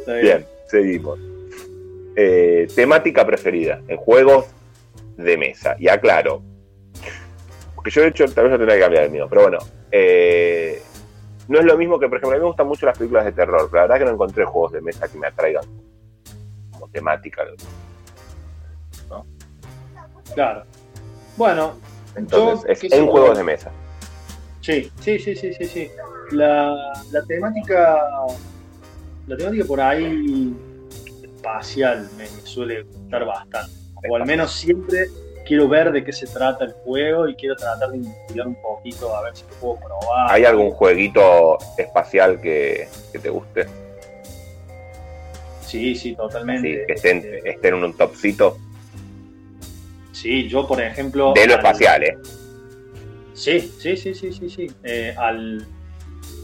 Bien. 0.07 0.23
Bien, 0.23 0.47
seguimos. 0.67 1.19
Eh, 2.15 2.69
temática 2.75 3.27
preferida 3.27 3.81
en 3.89 3.97
juegos 3.97 4.47
de 5.17 5.37
mesa. 5.37 5.77
Y 5.79 5.89
aclaro, 5.89 6.43
porque 7.75 7.91
yo 7.91 8.03
de 8.03 8.09
hecho 8.09 8.27
tal 8.27 8.45
vez 8.45 8.53
no 8.53 8.59
tendría 8.59 8.77
que 8.77 8.83
cambiar 8.83 9.05
el 9.05 9.11
mío, 9.11 9.27
pero 9.29 9.43
bueno, 9.43 9.59
eh, 9.91 10.83
no 11.53 11.59
es 11.59 11.67
lo 11.67 11.77
mismo 11.77 11.99
que, 11.99 12.09
por 12.09 12.17
ejemplo, 12.17 12.31
a 12.31 12.39
mí 12.39 12.41
me 12.41 12.47
gustan 12.47 12.67
mucho 12.67 12.87
las 12.87 12.97
películas 12.97 13.27
de 13.27 13.33
terror, 13.33 13.69
pero 13.71 13.83
la 13.83 13.83
verdad 13.83 13.99
que 13.99 14.05
no 14.07 14.11
encontré 14.13 14.45
juegos 14.47 14.73
de 14.73 14.81
mesa 14.81 15.07
que 15.07 15.19
me 15.19 15.27
atraigan 15.27 15.65
como 16.71 16.89
temática. 16.89 17.45
¿no? 19.11 19.27
Claro. 20.35 20.65
Bueno, 21.37 21.75
Entonces, 22.17 22.81
Yo, 22.81 22.87
es 22.89 22.93
en 22.95 23.07
juegos 23.07 23.37
de 23.37 23.45
mesa. 23.45 23.71
Sí, 24.63 24.91
sí, 25.01 25.19
sí, 25.19 25.37
sí, 25.37 25.53
sí, 25.53 25.65
sí. 25.67 25.91
La, 26.31 26.75
la 27.11 27.23
temática, 27.25 28.01
la 29.27 29.37
temática 29.37 29.65
por 29.67 29.81
ahí 29.81 30.57
espacial 31.23 32.09
me 32.17 32.27
suele 32.29 32.85
gustar 32.85 33.27
bastante. 33.27 33.73
O 34.09 34.17
al 34.17 34.25
menos 34.25 34.53
siempre 34.53 35.09
quiero 35.53 35.69
ver 35.69 35.93
de 35.93 36.03
qué 36.03 36.15
se 36.15 36.27
trata 36.27 36.65
el 36.65 36.73
juego 36.73 37.29
y 37.29 37.35
quiero 37.35 37.55
tratar 37.57 37.91
de 37.91 37.99
investigar 37.99 38.47
un 38.47 38.55
poquito 38.55 39.15
a 39.15 39.21
ver 39.21 39.37
si 39.37 39.43
lo 39.43 39.55
puedo 39.57 39.81
probar. 39.81 40.31
¿Hay 40.33 40.47
algún 40.47 40.71
jueguito 40.71 41.59
espacial 41.77 42.41
que, 42.41 42.89
que 43.13 43.19
te 43.19 43.29
guste? 43.29 43.67
Sí, 45.61 45.95
sí, 45.95 46.17
totalmente. 46.17 46.87
que 46.87 46.93
esté 46.95 47.11
en, 47.11 47.19
Eh, 47.19 47.41
esté 47.45 47.69
en 47.69 47.75
un 47.75 47.95
topcito 47.95 48.57
sí, 50.13 50.49
yo 50.49 50.67
por 50.67 50.81
ejemplo. 50.81 51.35
de 51.35 51.47
lo 51.47 51.53
al- 51.53 51.59
espacial, 51.59 52.03
¿eh? 52.03 52.17
Sí, 53.35 53.61
sí, 53.79 53.95
sí, 53.99 54.15
sí, 54.15 54.33
sí, 54.33 54.49
sí. 54.49 54.71
Eh, 54.85 55.15
al, 55.19 55.67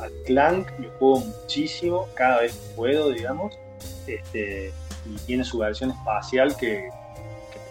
al 0.00 0.12
Clank 0.26 0.68
lo 0.80 0.90
juego 0.98 1.20
muchísimo, 1.20 2.08
cada 2.14 2.42
vez 2.42 2.52
que 2.52 2.74
puedo, 2.76 3.08
digamos. 3.10 3.58
Este, 4.06 4.70
y 5.06 5.16
tiene 5.24 5.44
su 5.44 5.56
versión 5.58 5.92
espacial 5.92 6.54
que, 6.58 6.90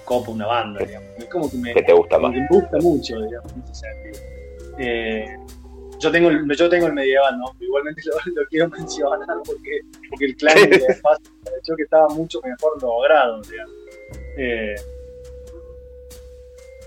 copa 0.08 0.32
una 0.32 0.47
banda, 0.47 0.84
digamos. 0.86 1.10
Es 1.18 1.26
como 1.26 1.51
que 1.51 1.58
me, 1.58 1.74
¿Qué 1.74 1.84
te 1.84 1.91
gusta 1.93 2.18
más? 2.18 2.32
me 2.32 2.47
gusta 2.49 2.78
mucho, 2.80 3.20
digamos, 3.22 3.51
en 3.53 3.64
ese 3.64 3.74
sentido. 3.76 4.26
Eh, 4.80 5.38
yo 5.99 6.12
tengo, 6.12 6.30
el, 6.30 6.47
yo 6.55 6.70
tengo 6.70 6.88
el 6.88 6.93
medieval, 6.93 7.38
¿no? 7.38 7.45
Igualmente 7.60 8.01
lo, 8.05 8.41
lo 8.41 8.47
quiero 8.47 8.70
mencionar 8.70 9.20
porque, 9.45 9.82
porque 10.10 10.26
el 10.26 10.70
del 10.70 10.84
espacio 10.84 11.26
me 11.43 11.51
pareció 11.51 11.76
que 11.76 11.84
estaba 11.84 12.08
mucho 12.10 12.39
mejor 12.41 12.82
logrado, 12.82 13.41
digamos. 13.41 13.74
Eh, 14.38 14.76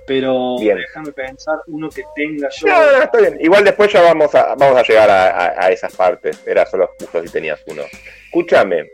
pero 0.06 0.56
Bien. 0.58 0.76
déjame 0.78 1.12
pensar 1.12 1.58
uno 1.68 1.88
que 1.88 2.02
tenga 2.16 2.48
yo. 2.58 2.66
No, 2.66 2.92
no, 2.92 3.02
está 3.02 3.18
bien. 3.20 3.36
Igual 3.40 3.64
después 3.64 3.92
ya 3.92 4.02
vamos 4.02 4.34
a, 4.34 4.54
vamos 4.56 4.78
a 4.78 4.82
llegar 4.82 5.08
a, 5.10 5.28
a- 5.30 5.66
a 5.66 5.70
esas 5.70 5.94
partes. 5.94 6.42
Era 6.46 6.64
solo 6.66 6.90
justo 6.98 7.22
si 7.22 7.28
tenías 7.28 7.60
uno. 7.66 7.82
Escúchame, 8.24 8.88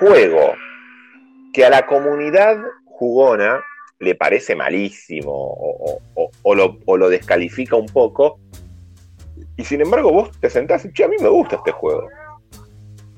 juego 0.00 0.54
que 1.52 1.64
a 1.64 1.70
la 1.70 1.86
comunidad 1.86 2.56
jugona 2.98 3.60
le 3.98 4.14
parece 4.14 4.54
malísimo 4.54 5.32
o, 5.32 5.92
o- 5.92 6.00
o- 6.14 6.30
o 6.42 6.54
lo, 6.54 6.78
o 6.86 6.96
lo 6.96 7.08
descalifica 7.08 7.76
un 7.76 7.86
poco. 7.86 8.38
Y 9.56 9.64
sin 9.64 9.80
embargo 9.80 10.12
vos 10.12 10.30
te 10.40 10.50
sentás 10.50 10.84
y, 10.84 10.92
che, 10.92 11.04
a 11.04 11.08
mí 11.08 11.16
me 11.20 11.28
gusta 11.28 11.56
este 11.56 11.72
juego. 11.72 12.08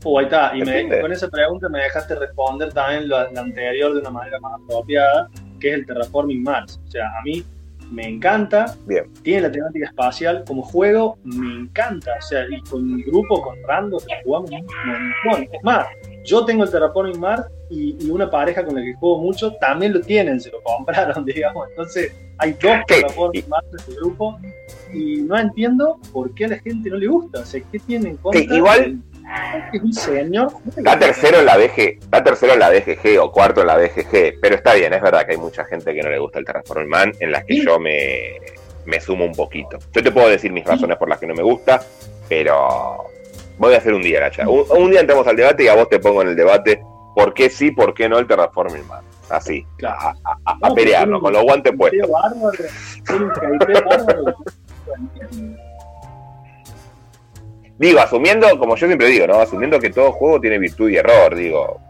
Uh, 0.05 0.19
ahí 0.21 0.25
está. 0.27 0.53
Y 0.57 1.01
con 1.01 1.13
esa 1.13 1.29
pregunta 1.29 1.69
me 1.69 1.81
dejaste 1.83 2.15
responder 2.15 2.73
también 2.73 3.09
la, 3.09 3.29
la 3.33 3.41
anterior 3.41 3.93
de 3.95 4.01
una 4.01 4.11
manera 4.11 4.39
más 4.41 4.61
apropiada, 4.63 5.29
que 5.61 5.71
es 5.71 5.75
el 5.75 5.87
Terraforming 5.87 6.43
Mars. 6.45 6.81
O 6.87 6.91
sea, 6.91 7.07
a 7.19 7.23
mí 7.25 7.45
me 7.91 8.07
encanta, 8.07 8.77
Bien. 8.87 9.13
tiene 9.25 9.43
la 9.43 9.51
temática 9.51 9.87
espacial, 9.87 10.45
como 10.47 10.63
juego 10.63 11.19
me 11.25 11.63
encanta. 11.63 12.13
O 12.19 12.23
sea, 12.23 12.45
y 12.49 12.61
con 12.71 12.95
mi 12.95 13.03
grupo, 13.03 13.43
con 13.43 13.57
Rando, 13.67 13.99
jugamos 14.25 14.51
un 14.53 14.65
montón. 15.25 15.49
Es 15.53 15.65
más, 15.65 15.87
yo 16.25 16.45
tengo 16.45 16.63
el 16.63 16.71
Terraforming 16.71 17.19
Mars 17.19 17.47
y, 17.71 17.97
y 18.05 18.11
una 18.11 18.31
pareja 18.31 18.65
con 18.65 18.75
la 18.77 18.83
que 18.83 18.95
juego 18.95 19.19
mucho 19.21 19.53
también 19.57 19.93
lo 19.93 20.01
tienen, 20.01 20.41
se 20.41 20.51
lo 20.51 20.63
compraron, 20.63 21.25
digamos. 21.27 21.69
Entonces, 21.71 22.13
hay 22.39 22.53
dos 22.61 22.81
y- 23.33 23.43
Mars 23.49 23.67
en 23.73 23.93
el 23.93 23.97
grupo 24.01 24.39
y 24.93 25.17
no 25.23 25.39
entiendo 25.39 25.99
por 26.13 26.35
qué 26.35 26.47
a 26.47 26.49
la 26.49 26.59
gente 26.59 26.89
no 26.91 26.97
le 26.97 27.07
gusta. 27.09 27.41
O 27.41 27.45
sea, 27.45 27.61
¿qué 27.71 27.79
tienen 27.81 28.13
en 28.13 28.17
contra? 28.19 28.41
Sí, 28.41 28.49
igual- 28.51 28.97
Es 29.73 29.83
un 29.83 29.93
señor. 29.93 30.53
Está 30.75 30.99
tercero 30.99 31.41
en 31.41 31.47
la 31.47 31.57
BG, 31.59 31.99
está 32.01 32.25
tercero 32.25 32.55
en 32.55 32.61
la 32.61 32.71
BGG 32.71 33.19
o 33.21 33.31
cuarto 33.31 33.61
en 33.61 33.67
la 33.67 33.77
BGG, 33.77 34.41
pero 34.41 34.55
está 34.55 34.73
bien, 34.75 34.95
es 34.95 35.03
verdad 35.03 35.27
que 35.27 35.33
hay 35.33 35.39
mucha 35.39 35.65
gente 35.67 35.93
que 35.95 36.03
no 36.03 36.09
le 36.09 36.19
gusta 36.19 36.39
el 36.39 36.47
Terraforming 36.47 36.89
Man, 36.89 37.13
en 37.21 37.33
las 37.33 37.45
que 37.45 37.55
Sí. 37.57 37.65
yo 37.67 37.79
me, 37.79 38.39
me 38.87 38.99
sumo 39.01 39.27
un 39.27 39.35
poquito. 39.35 39.79
Yo 39.93 40.03
te 40.03 40.11
puedo 40.11 40.31
decir 40.31 40.51
mis 40.51 40.65
razones 40.65 40.97
por 40.97 41.11
las 41.11 41.19
que 41.19 41.27
no 41.27 41.35
me 41.35 41.43
gusta, 41.43 41.83
pero 42.27 43.05
voy 43.59 43.75
a 43.75 43.79
hacer 43.79 43.93
un 43.93 44.01
día, 44.03 44.21
Nacha. 44.21 44.49
Un, 44.49 44.65
un 44.71 44.91
día 44.91 45.01
entramos 45.01 45.27
al 45.27 45.37
debate 45.37 45.65
y 45.65 45.69
a 45.69 45.75
vos 45.75 45.91
te 45.91 45.99
pongo 45.99 46.23
en 46.23 46.29
el 46.29 46.37
debate 46.37 46.81
por 47.19 47.35
qué 47.35 47.51
sí, 47.51 47.73
por 47.73 47.95
qué 47.95 48.09
no 48.09 48.17
el 48.21 48.29
Terraforming 48.29 48.87
Man. 48.87 49.03
Así, 49.29 49.67
Claro. 49.77 49.99
a, 50.01 50.09
a- 50.25 50.39
a- 50.45 50.69
No, 50.69 50.73
pelearnos 50.75 51.21
con 51.21 51.33
los 51.33 51.43
guantes 51.43 51.73
puestos. 51.77 52.09
Digo, 57.79 58.01
asumiendo, 58.01 58.57
como 58.59 58.77
yo 58.77 58.87
siempre 58.87 59.09
digo, 59.09 59.27
¿no? 59.27 59.41
Asumiendo 59.41 59.79
que 59.81 59.91
todo 59.91 60.13
juego 60.13 60.41
tiene 60.41 60.59
virtud 60.59 60.89
y 60.91 60.97
error, 60.97 61.35
digo. 61.35 61.81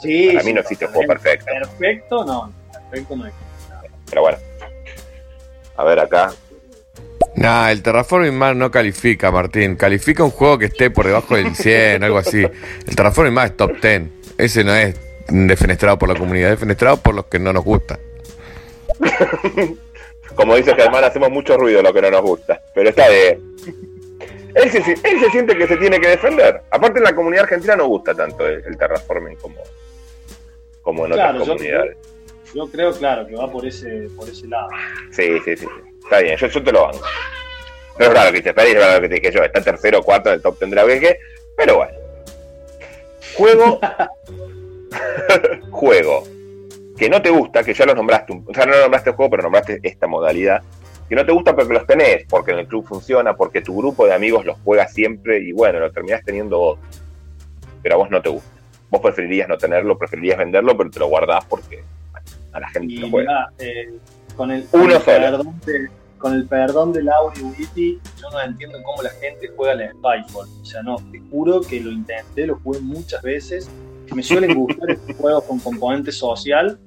Sí, 0.00 0.28
Para 0.28 0.40
mí 0.40 0.44
sí, 0.48 0.54
no 0.54 0.60
existe 0.60 0.86
juego 0.86 1.08
perfecto. 1.08 1.46
Perfecto, 1.46 2.24
no. 2.24 2.52
Perfecto 2.72 3.16
no 3.16 3.26
es. 3.26 3.34
Pero 4.08 4.22
bueno. 4.22 4.38
A 5.76 5.84
ver 5.84 5.98
acá. 6.00 6.32
Nah, 7.34 7.70
el 7.70 7.82
Terraforming 7.82 8.34
Mars 8.36 8.56
no 8.56 8.70
califica, 8.70 9.30
Martín. 9.30 9.74
Califica 9.76 10.22
un 10.24 10.30
juego 10.30 10.58
que 10.58 10.66
esté 10.66 10.90
por 10.90 11.06
debajo 11.06 11.34
del 11.36 11.54
100, 11.54 12.02
algo 12.04 12.18
así. 12.18 12.42
El 12.86 12.96
Terraforming 12.96 13.34
Mars 13.34 13.50
es 13.50 13.56
top 13.56 13.72
10. 13.80 14.02
Ese 14.38 14.64
no 14.64 14.74
es 14.74 14.94
defenestrado 15.28 15.98
por 15.98 16.08
la 16.08 16.14
comunidad, 16.14 16.52
es 16.52 16.56
defenestrado 16.56 16.96
por 16.98 17.14
los 17.14 17.26
que 17.26 17.38
no 17.38 17.52
nos 17.52 17.64
gusta. 17.64 17.98
Como 20.34 20.54
dice 20.54 20.74
Germán, 20.74 21.04
hacemos 21.04 21.30
mucho 21.30 21.56
ruido 21.56 21.82
lo 21.82 21.92
que 21.92 22.00
no 22.00 22.10
nos 22.10 22.22
gusta. 22.22 22.62
Pero 22.74 22.90
está 22.90 23.08
bien. 23.08 23.56
Él 24.54 24.70
se, 24.70 24.78
él 24.78 25.20
se 25.20 25.30
siente 25.30 25.56
que 25.56 25.66
se 25.66 25.76
tiene 25.76 26.00
que 26.00 26.08
defender. 26.08 26.62
Aparte 26.70 26.98
en 26.98 27.04
la 27.04 27.14
comunidad 27.14 27.44
argentina 27.44 27.76
no 27.76 27.86
gusta 27.86 28.14
tanto 28.14 28.46
el, 28.46 28.62
el 28.64 28.76
terraforming 28.76 29.36
como, 29.36 29.62
como 30.82 31.06
en 31.06 31.12
Claro, 31.12 31.42
otras 31.42 31.48
comunidades. 31.48 31.96
Yo 32.54 32.66
creo, 32.70 32.92
claro, 32.92 33.26
que 33.26 33.34
va 33.34 33.50
por 33.50 33.66
ese, 33.66 34.08
por 34.16 34.28
ese 34.28 34.46
lado. 34.46 34.68
Sí, 35.10 35.38
sí, 35.44 35.56
sí, 35.56 35.66
sí. 35.66 35.98
Está 36.02 36.20
bien, 36.20 36.36
yo, 36.36 36.46
yo 36.46 36.62
te 36.62 36.72
lo 36.72 36.82
banco. 36.82 37.04
No 37.98 38.06
es 38.06 38.12
lo 38.12 38.32
que 38.32 38.42
te 38.42 38.50
es 38.50 38.94
lo 38.94 39.00
que 39.00 39.08
te 39.08 39.14
dije 39.16 39.32
yo. 39.32 39.42
Está 39.42 39.60
tercero 39.60 39.98
o 39.98 40.02
cuarto 40.02 40.30
en 40.30 40.36
el 40.36 40.42
top 40.42 40.58
10 40.58 40.70
de 40.70 40.76
la 40.76 40.84
BG, 40.84 41.16
pero 41.56 41.76
bueno. 41.78 42.07
Juego. 43.36 43.80
juego. 45.70 46.24
Que 46.96 47.08
no 47.08 47.22
te 47.22 47.30
gusta, 47.30 47.62
que 47.62 47.74
ya 47.74 47.86
los 47.86 47.94
nombraste. 47.94 48.32
un- 48.32 48.44
O 48.48 48.54
sea, 48.54 48.66
no 48.66 48.76
nombraste 48.80 49.10
el 49.10 49.16
juego, 49.16 49.30
pero 49.30 49.42
nombraste 49.44 49.78
esta 49.82 50.06
modalidad. 50.06 50.62
Que 51.08 51.14
no 51.14 51.24
te 51.24 51.32
gusta 51.32 51.54
porque 51.54 51.72
los 51.72 51.86
tenés, 51.86 52.24
porque 52.28 52.50
en 52.52 52.58
el 52.58 52.66
club 52.66 52.86
funciona, 52.86 53.34
porque 53.34 53.62
tu 53.62 53.76
grupo 53.76 54.06
de 54.06 54.12
amigos 54.14 54.44
los 54.44 54.58
juega 54.64 54.86
siempre 54.88 55.38
y 55.38 55.52
bueno, 55.52 55.78
lo 55.80 55.90
terminás 55.92 56.22
teniendo 56.24 56.58
vos. 56.58 56.78
Pero 57.82 57.94
a 57.94 57.98
vos 57.98 58.10
no 58.10 58.20
te 58.20 58.28
gusta. 58.28 58.48
Vos 58.90 59.00
preferirías 59.00 59.48
no 59.48 59.56
tenerlo, 59.56 59.96
preferirías 59.96 60.38
venderlo, 60.38 60.76
pero 60.76 60.90
te 60.90 60.98
lo 60.98 61.06
guardás 61.08 61.44
porque 61.44 61.82
bueno, 62.10 62.26
a 62.52 62.60
la 62.60 62.68
gente 62.68 62.92
Y 62.92 62.96
lo 62.98 63.10
juega. 63.10 63.48
eh, 63.58 63.94
con, 64.36 64.50
el, 64.50 64.66
Uno 64.72 64.82
con 64.82 65.14
el 65.14 65.30
solo. 65.30 65.54
Con 66.18 66.34
el 66.34 66.46
perdón 66.46 66.92
de 66.92 67.02
Lauri 67.02 67.42
Witty, 67.42 68.00
yo 68.20 68.30
no 68.30 68.40
entiendo 68.42 68.78
cómo 68.82 69.02
la 69.02 69.10
gente 69.10 69.50
juega 69.56 69.74
la 69.74 69.90
Spyfall. 69.90 70.48
O 70.60 70.64
sea, 70.64 70.82
no, 70.82 70.96
te 71.10 71.20
juro 71.30 71.60
que 71.60 71.80
lo 71.80 71.90
intenté, 71.90 72.46
lo 72.46 72.58
jugué 72.60 72.80
muchas 72.80 73.22
veces. 73.22 73.70
Me 74.14 74.22
suelen 74.22 74.54
gustar 74.54 74.90
estos 74.90 75.16
juegos 75.18 75.44
con 75.44 75.58
componente 75.58 76.12
social, 76.12 76.78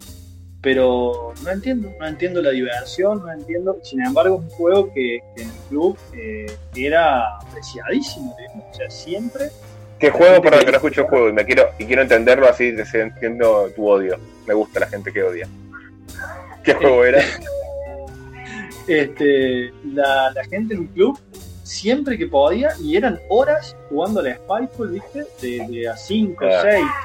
pero 0.61 1.33
no 1.43 1.49
entiendo, 1.49 1.89
no 1.99 2.07
entiendo 2.07 2.41
la 2.41 2.51
diversión, 2.51 3.21
no 3.25 3.31
entiendo. 3.31 3.79
Sin 3.83 4.05
embargo, 4.05 4.35
es 4.35 4.51
un 4.51 4.57
juego 4.57 4.93
que, 4.93 5.19
que 5.35 5.43
en 5.43 5.49
el 5.49 5.57
club 5.69 5.97
eh, 6.13 6.57
era 6.75 7.37
apreciadísimo, 7.37 8.35
digamos. 8.37 8.65
o 8.71 8.73
sea, 8.75 8.89
siempre 8.89 9.49
¿Qué 10.01 10.09
juego? 10.09 10.41
Perdón, 10.41 10.65
que 10.65 10.71
no 10.71 10.77
escucho 10.77 11.01
el 11.01 11.07
juego 11.07 11.29
y 11.29 11.33
me 11.33 11.45
quiero 11.45 11.69
y 11.77 11.85
quiero 11.85 12.01
entenderlo 12.01 12.49
así, 12.49 12.73
entiendo 12.93 13.69
tu 13.75 13.87
odio. 13.87 14.17
Me 14.47 14.55
gusta 14.55 14.79
la 14.79 14.87
gente 14.87 15.13
que 15.13 15.21
odia. 15.21 15.47
¿Qué 16.63 16.73
juego 16.73 17.05
era? 17.05 17.21
este, 18.99 19.73
la, 19.93 20.31
la 20.31 20.43
gente 20.45 20.73
en 20.75 20.81
el 20.81 20.87
club 20.89 21.19
siempre 21.63 22.17
que 22.17 22.27
podía, 22.27 22.71
y 22.81 22.95
eran 22.97 23.19
horas 23.29 23.75
jugando 23.89 24.19
a 24.19 24.23
la 24.23 24.35
Spyfall, 24.35 24.91
¿viste? 24.91 25.23
De, 25.41 25.67
de 25.67 25.87
a 25.89 25.95
5, 25.95 26.45
Ah. 26.45 26.61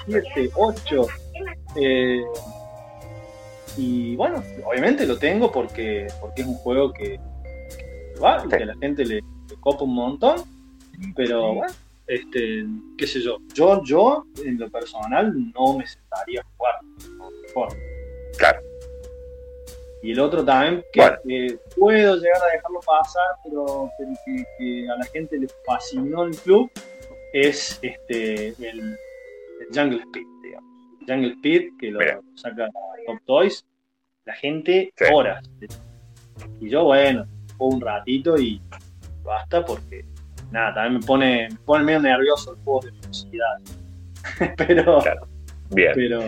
6, 0.06 0.22
7, 0.34 0.50
8. 0.56 1.06
eh, 1.76 2.20
y 3.76 4.16
bueno, 4.16 4.42
obviamente 4.64 5.06
lo 5.06 5.18
tengo 5.18 5.52
porque, 5.52 6.06
porque 6.20 6.42
es 6.42 6.48
un 6.48 6.54
juego 6.54 6.92
que, 6.92 7.18
que 7.76 8.20
va 8.20 8.38
y 8.38 8.42
Sí. 8.42 8.48
que 8.56 8.62
a 8.62 8.66
la 8.66 8.74
gente 8.76 9.04
le, 9.04 9.16
le 9.16 9.56
copa 9.60 9.84
un 9.84 9.94
montón, 9.94 10.36
pero 11.14 11.54
bueno, 11.54 11.72
este, 12.06 12.64
qué 12.96 13.06
sé 13.06 13.20
yo, 13.20 13.36
yo, 13.54 13.82
yo 13.84 14.24
en 14.44 14.58
lo 14.58 14.70
personal 14.70 15.34
no 15.52 15.76
me 15.76 15.86
sentaría 15.86 16.40
a 16.40 16.44
jugar. 16.56 16.74
Por, 17.54 17.68
Claro. 18.38 18.60
Y 20.06 20.12
el 20.12 20.20
otro 20.20 20.44
también, 20.44 20.84
que, 20.92 21.00
Bueno. 21.00 21.16
que 21.26 21.58
puedo 21.76 22.16
llegar 22.16 22.42
a 22.42 22.54
dejarlo 22.54 22.80
pasar, 22.80 23.24
pero, 23.44 23.90
pero 23.98 24.10
que, 24.24 24.44
que 24.58 24.88
a 24.90 24.96
la 24.96 25.04
gente 25.06 25.38
le 25.38 25.46
fascinó 25.66 26.24
el 26.24 26.36
club, 26.36 26.70
es 27.32 27.78
este 27.82 28.48
el, 28.48 28.96
el 29.60 29.66
Jungle 29.74 29.98
Speed, 30.02 30.26
digamos. 30.42 30.70
Jungle 31.08 31.32
Speed, 31.34 31.62
que 31.78 31.90
lo 31.90 31.98
Mira. 32.00 32.20
saca 32.34 32.68
Top 33.06 33.18
Toys, 33.26 33.64
la 34.24 34.34
gente 34.34 34.92
Sí. 34.96 35.04
horas. 35.12 35.44
Y 36.60 36.68
yo, 36.70 36.84
bueno, 36.84 37.26
juego 37.56 37.74
un 37.74 37.80
ratito 37.80 38.38
y 38.38 38.60
basta 39.24 39.64
porque 39.64 40.04
nada, 40.50 40.74
también 40.74 41.00
me 41.00 41.06
pone, 41.06 41.48
me 41.50 41.56
pone 41.64 41.84
medio 41.84 42.00
nervioso 42.00 42.52
el 42.52 42.58
juego 42.62 42.80
de 42.80 42.90
velocidad. 42.92 43.56
pero, 44.56 44.98
Claro. 45.00 45.28
Bien. 45.70 45.92
pero, 45.94 46.20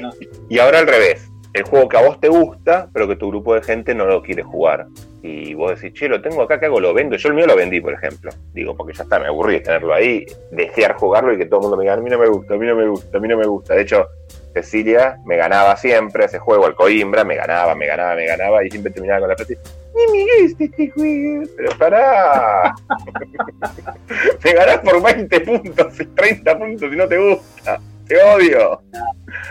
no. 0.00 0.10
Y 0.48 0.58
ahora 0.58 0.78
al 0.80 0.86
revés. 0.86 1.28
El 1.54 1.62
juego 1.62 1.88
que 1.88 1.96
a 1.96 2.02
vos 2.02 2.20
te 2.20 2.28
gusta, 2.28 2.88
pero 2.92 3.06
que 3.06 3.14
tu 3.14 3.28
grupo 3.28 3.54
de 3.54 3.62
gente 3.62 3.94
no 3.94 4.06
lo 4.06 4.22
quiere 4.22 4.42
jugar. 4.42 4.86
Y 5.22 5.54
vos 5.54 5.80
decís, 5.80 5.98
che, 5.98 6.08
lo 6.08 6.20
tengo 6.20 6.42
acá, 6.42 6.58
¿qué 6.58 6.66
hago? 6.66 6.80
Lo 6.80 6.92
vendo. 6.92 7.16
Yo 7.16 7.28
el 7.28 7.34
mío 7.34 7.46
lo 7.46 7.56
vendí, 7.56 7.80
por 7.80 7.94
ejemplo. 7.94 8.32
Digo, 8.52 8.76
porque 8.76 8.92
ya 8.92 9.04
está, 9.04 9.20
me 9.20 9.28
aburrí 9.28 9.54
de 9.54 9.60
tenerlo 9.60 9.94
ahí, 9.94 10.26
desear 10.50 10.94
jugarlo 10.96 11.32
y 11.32 11.38
que 11.38 11.46
todo 11.46 11.60
el 11.60 11.62
mundo 11.62 11.76
me 11.76 11.84
diga, 11.84 11.94
a 11.94 11.96
mí 11.96 12.10
no 12.10 12.18
me 12.18 12.26
gusta, 12.26 12.54
a 12.54 12.56
mí 12.56 12.66
no 12.66 12.74
me 12.74 12.88
gusta, 12.88 13.16
a 13.16 13.20
mí 13.20 13.28
no 13.28 13.36
me 13.36 13.46
gusta. 13.46 13.74
De 13.74 13.82
hecho, 13.82 14.08
Cecilia 14.52 15.16
me 15.24 15.36
ganaba 15.36 15.76
siempre 15.76 16.24
ese 16.24 16.40
juego, 16.40 16.66
al 16.66 16.74
Coimbra, 16.74 17.24
me 17.24 17.36
ganaba, 17.36 17.74
me 17.74 17.86
ganaba, 17.86 18.16
me 18.16 18.26
ganaba, 18.26 18.64
y 18.64 18.70
siempre 18.70 18.92
terminaba 18.92 19.20
con 19.20 19.28
la 19.28 19.36
frase, 19.36 19.56
ni 19.94 20.24
me 20.24 20.42
gusta 20.42 20.64
este 20.64 20.90
juego. 20.90 21.44
Pero 21.56 21.78
pará. 21.78 22.74
me 24.44 24.52
ganás 24.52 24.78
por 24.78 25.02
20 25.02 25.40
puntos, 25.40 25.94
30 26.16 26.58
puntos 26.58 26.92
y 26.92 26.96
no 26.96 27.06
te 27.06 27.16
gusta. 27.16 27.80
Te 28.08 28.22
odio. 28.22 28.82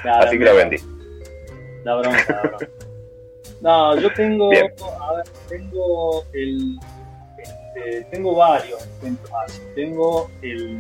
Claro, 0.01 0.27
Así 0.27 0.37
que 0.37 0.45
lo 0.45 0.55
vendí. 0.55 0.77
La 1.83 1.95
bronca, 1.95 2.25
la 2.29 2.41
bronca. 2.41 2.67
No, 3.61 3.97
yo 3.99 4.13
tengo, 4.13 4.49
Bien. 4.49 4.65
a 5.01 5.13
ver, 5.13 5.23
tengo 5.47 6.23
el, 6.33 6.79
este, 7.37 8.03
tengo 8.11 8.35
varios 8.35 8.81
así. 9.45 9.61
Tengo 9.75 10.29
el 10.41 10.79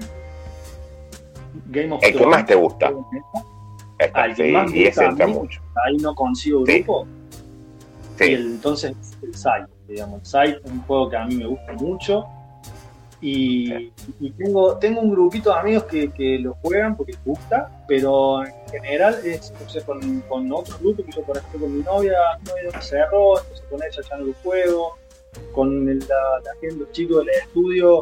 Game 1.67 1.93
of 1.93 2.03
El 2.03 2.11
que 2.11 2.17
Thrones. 2.17 2.37
más 2.39 2.45
te 2.45 2.55
gusta. 2.55 2.91
Está, 3.99 4.21
Ah, 4.21 4.25
el 4.25 4.35
que 4.35 4.45
sí, 4.47 4.51
más 4.51 4.71
y 4.73 4.75
gusta 4.85 4.89
ese 4.89 5.03
a 5.05 5.09
entra 5.09 5.27
mí. 5.27 5.33
mucho. 5.33 5.61
Ahí 5.85 5.97
no 5.97 6.15
consigo 6.15 6.65
Sí. 6.65 6.79
grupo. 6.79 7.07
Y 8.19 8.23
Sí, 8.23 8.33
el- 8.33 8.45
entonces 8.53 8.95
el 9.21 9.33
Site, 9.35 9.67
digamos. 9.87 10.19
El 10.19 10.25
Site 10.25 10.59
es 10.65 10.71
un 10.71 10.81
juego 10.83 11.09
que 11.09 11.17
a 11.17 11.25
mí 11.25 11.35
me 11.35 11.45
gusta 11.47 11.73
mucho. 11.73 12.25
Y, 13.21 13.91
y 14.19 14.31
tengo, 14.31 14.75
tengo 14.77 14.99
un 14.99 15.11
grupito 15.11 15.53
de 15.53 15.59
amigos 15.59 15.83
que, 15.85 16.11
que 16.11 16.39
lo 16.39 16.55
juegan 16.55 16.97
porque 16.97 17.13
les 17.13 17.23
gusta, 17.23 17.69
pero 17.87 18.43
general 18.81 19.17
es 19.25 19.53
sea, 19.67 19.81
con, 19.85 20.21
con 20.21 20.51
otros 20.51 20.79
grupos, 20.81 21.05
que 21.05 21.11
yo 21.13 21.23
por 21.23 21.37
ejemplo 21.37 21.61
con 21.61 21.77
mi 21.77 21.83
novia, 21.83 22.17
novia 22.45 22.63
no 22.73 22.81
cerró, 22.81 23.39
entonces 23.39 23.65
con 23.69 23.81
ella 23.83 24.01
ya 24.09 24.17
no 24.17 24.25
lo 24.25 24.33
juego, 24.43 24.97
con 25.53 25.87
el- 25.89 25.99
la, 25.99 26.41
la 26.43 26.55
gente, 26.59 26.75
los 26.75 26.91
chicos 26.91 27.19
del 27.25 27.29
estudio 27.29 28.01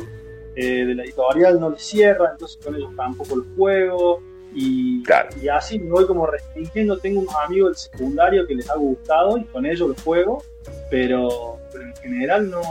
eh, 0.55 0.85
de 0.85 0.95
la 0.95 1.03
editorial 1.03 1.59
no 1.59 1.69
les 1.69 1.81
cierra, 1.83 2.29
entonces 2.31 2.57
con 2.63 2.75
ellos 2.75 2.89
tampoco 2.97 3.35
lo 3.37 3.45
juego. 3.55 4.21
Y, 4.53 5.01
Claro. 5.03 5.29
y 5.41 5.47
así 5.47 5.79
me 5.79 5.89
voy 5.91 6.05
como 6.05 6.25
restringiendo. 6.27 6.97
Tengo 6.97 7.21
unos 7.21 7.33
amigos 7.45 7.69
del 7.69 7.77
secundario 7.77 8.45
que 8.45 8.55
les 8.55 8.69
ha 8.69 8.75
gustado 8.75 9.37
y 9.37 9.45
con 9.45 9.65
ellos 9.65 9.87
los 9.87 10.01
juego, 10.03 10.43
pero, 10.89 11.57
pero 11.71 11.85
en 11.85 11.95
general 11.95 12.49
no 12.49 12.61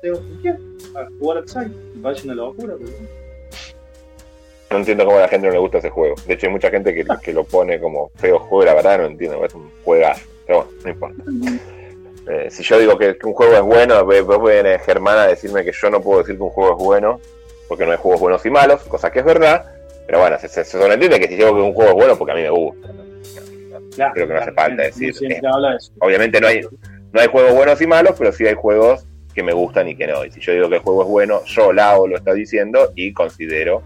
tengo 0.00 0.18
a 0.94 1.06
jugar 1.18 1.36
al 1.38 1.46
site. 1.48 1.68
Me 1.94 2.02
parece 2.02 2.24
una 2.24 2.36
locura. 2.36 2.74
Pero... 2.78 2.90
no 4.70 4.78
entiendo 4.78 5.04
cómo 5.04 5.18
a 5.18 5.22
la 5.22 5.28
gente 5.28 5.46
no 5.46 5.52
le 5.52 5.58
gusta 5.58 5.78
ese 5.78 5.90
juego. 5.90 6.14
De 6.26 6.34
hecho, 6.34 6.46
hay 6.46 6.52
mucha 6.52 6.70
gente 6.70 6.94
que, 6.94 7.04
que 7.22 7.32
lo 7.32 7.44
pone 7.44 7.78
como 7.80 8.10
feo 8.16 8.38
juego, 8.38 8.64
la 8.64 8.74
verdad 8.74 8.98
no 8.98 9.06
entiendo, 9.06 9.44
es 9.44 9.54
un 9.54 9.70
juegazo. 9.84 10.22
Pero 10.46 10.58
bueno, 10.58 10.72
no 10.84 10.90
importa. 10.90 11.22
Eh, 12.28 12.50
si 12.50 12.62
yo 12.64 12.78
digo 12.78 12.98
que, 12.98 13.16
que 13.16 13.26
un 13.26 13.34
juego 13.34 13.54
es 13.54 13.62
bueno, 13.62 14.04
después 14.04 14.40
viene 14.42 14.78
Germán 14.80 15.18
a 15.18 15.26
decirme 15.26 15.64
que 15.64 15.72
yo 15.72 15.90
no 15.90 16.00
puedo 16.00 16.20
decir 16.20 16.36
que 16.36 16.42
un 16.42 16.50
juego 16.50 16.76
es 16.76 16.84
bueno, 16.84 17.20
porque 17.68 17.86
no 17.86 17.92
hay 17.92 17.98
juegos 17.98 18.20
buenos 18.20 18.44
y 18.44 18.50
malos, 18.50 18.82
cosa 18.82 19.10
que 19.10 19.20
es 19.20 19.24
verdad. 19.24 19.64
Pero 20.06 20.20
bueno, 20.20 20.38
se, 20.38 20.48
se, 20.48 20.64
se 20.64 20.78
sobreentiende 20.78 21.20
que 21.20 21.28
si 21.28 21.36
digo 21.36 21.54
que 21.54 21.60
un 21.62 21.74
juego 21.74 21.90
es 21.90 21.96
bueno 21.96 22.16
porque 22.16 22.32
a 22.32 22.34
mí 22.36 22.42
me 22.42 22.50
gusta. 22.50 22.88
¿no? 22.92 23.06
Claro, 23.94 24.14
Creo 24.14 24.28
que 24.28 24.34
no 24.34 24.40
hace 24.40 24.52
falta 24.52 24.82
decir, 24.82 25.14
eh, 25.22 25.40
habla 25.52 25.70
de 25.70 25.76
eso. 25.76 25.92
Obviamente 26.00 26.40
no 26.40 26.48
hay, 26.48 26.60
no 27.12 27.20
hay 27.20 27.28
juegos 27.28 27.54
buenos 27.54 27.80
y 27.80 27.86
malos, 27.86 28.14
pero 28.18 28.32
sí 28.32 28.46
hay 28.46 28.54
juegos 28.54 29.06
que 29.34 29.42
me 29.42 29.52
gustan 29.52 29.88
y 29.88 29.96
que 29.96 30.06
no. 30.06 30.24
Y 30.24 30.30
si 30.30 30.40
yo 30.40 30.52
digo 30.52 30.68
que 30.68 30.76
el 30.76 30.80
juego 30.82 31.02
es 31.02 31.08
bueno, 31.08 31.44
yo 31.44 31.72
Lao 31.72 32.06
lo 32.06 32.16
está 32.16 32.32
diciendo 32.32 32.92
y 32.94 33.12
considero 33.12 33.82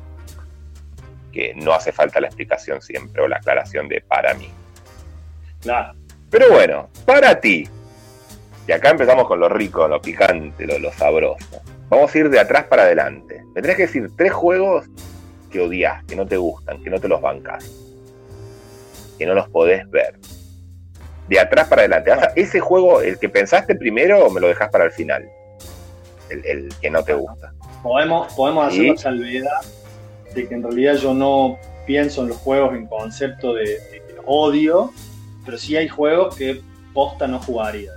que 1.33 1.55
no 1.55 1.73
hace 1.73 1.93
falta 1.93 2.21
la 2.21 2.27
explicación 2.27 2.81
siempre 2.83 3.23
o 3.23 3.29
la 3.29 3.37
aclaración 3.37 3.89
de 3.89 4.01
para 4.01 4.35
mí. 4.35 4.51
Claro. 5.61 5.95
Pero 6.31 6.51
bueno, 6.51 6.89
para 7.05 7.41
ti. 7.41 7.69
Y 8.67 8.73
acá 8.73 8.91
empezamos 8.91 9.27
con 9.27 9.41
lo 9.41 9.49
rico, 9.49 9.87
lo 9.89 10.01
picante, 10.01 10.67
lo, 10.67 10.79
lo 10.79 10.93
sabroso. 10.93 11.63
Vamos 11.89 12.15
a 12.15 12.19
ir 12.19 12.31
de 12.31 12.39
atrás 12.39 12.65
para 12.65 12.83
adelante. 12.83 13.43
Me 13.55 13.63
tenés 13.63 13.77
que 13.77 13.83
decir 13.87 14.11
tres 14.17 14.33
juegos 14.33 14.87
que 15.51 15.61
odias, 15.61 16.05
que 16.05 16.15
no 16.15 16.27
te 16.27 16.37
gustan, 16.37 16.83
que 16.83 16.91
no 16.91 17.01
te 17.01 17.09
los 17.09 17.21
bancas, 17.21 17.69
que 19.19 19.27
no 19.27 19.35
los 19.35 19.49
podés 19.49 19.91
ver. 19.91 20.19
De 21.29 21.41
atrás 21.41 21.69
para 21.69 21.83
adelante. 21.83 22.13
Ese 22.37 22.61
juego, 22.61 23.01
el 23.01 23.19
que 23.19 23.29
pensaste 23.29 23.75
primero, 23.75 24.25
o 24.25 24.31
me 24.31 24.41
lo 24.41 24.49
dejas 24.49 24.71
para 24.71 24.85
el 24.85 24.93
final. 24.93 25.29
El, 26.29 26.47
el 26.47 26.69
que 26.81 26.91
no 26.91 27.03
te 27.03 27.15
gusta. 27.15 27.53
Podemos, 27.83 28.33
podemos 28.35 28.69
hacer 28.69 28.85
la 28.85 28.97
salvedad 28.97 29.61
de 30.35 30.49
que 30.49 30.55
en 30.55 30.63
realidad 30.63 30.95
yo 30.95 31.15
no 31.15 31.59
pienso 31.87 32.23
en 32.23 32.29
los 32.29 32.39
juegos 32.39 32.75
en 32.75 32.87
concepto 32.87 33.55
de, 33.55 33.65
que 33.65 34.03
odio, 34.27 34.93
pero 35.45 35.59
sí 35.59 35.77
hay 35.77 35.89
juegos 35.89 36.37
que 36.37 36.61
posta 36.93 37.27
no 37.27 37.41
jugaría. 37.41 37.93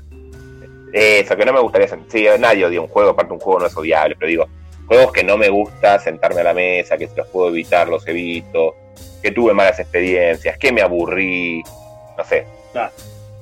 Eso, 0.91 1.35
que 1.35 1.45
no 1.45 1.53
me 1.53 1.59
gustaría. 1.59 1.87
Sí, 2.07 2.25
nadie 2.39 2.65
odia 2.65 2.81
un 2.81 2.87
juego, 2.87 3.11
aparte 3.11 3.33
un 3.33 3.39
juego 3.39 3.61
no 3.61 3.65
es 3.67 3.75
odiable, 3.75 4.15
pero 4.17 4.29
digo, 4.29 4.47
juegos 4.87 5.11
que 5.11 5.23
no 5.23 5.37
me 5.37 5.49
gusta 5.49 5.99
sentarme 5.99 6.41
a 6.41 6.45
la 6.45 6.53
mesa, 6.53 6.97
que 6.97 7.07
si 7.07 7.15
los 7.15 7.27
puedo 7.27 7.49
evitar, 7.49 7.87
los 7.87 8.07
evito, 8.07 8.75
que 9.21 9.31
tuve 9.31 9.53
malas 9.53 9.79
experiencias, 9.79 10.57
que 10.57 10.71
me 10.71 10.81
aburrí, 10.81 11.63
no 12.17 12.23
sé, 12.23 12.45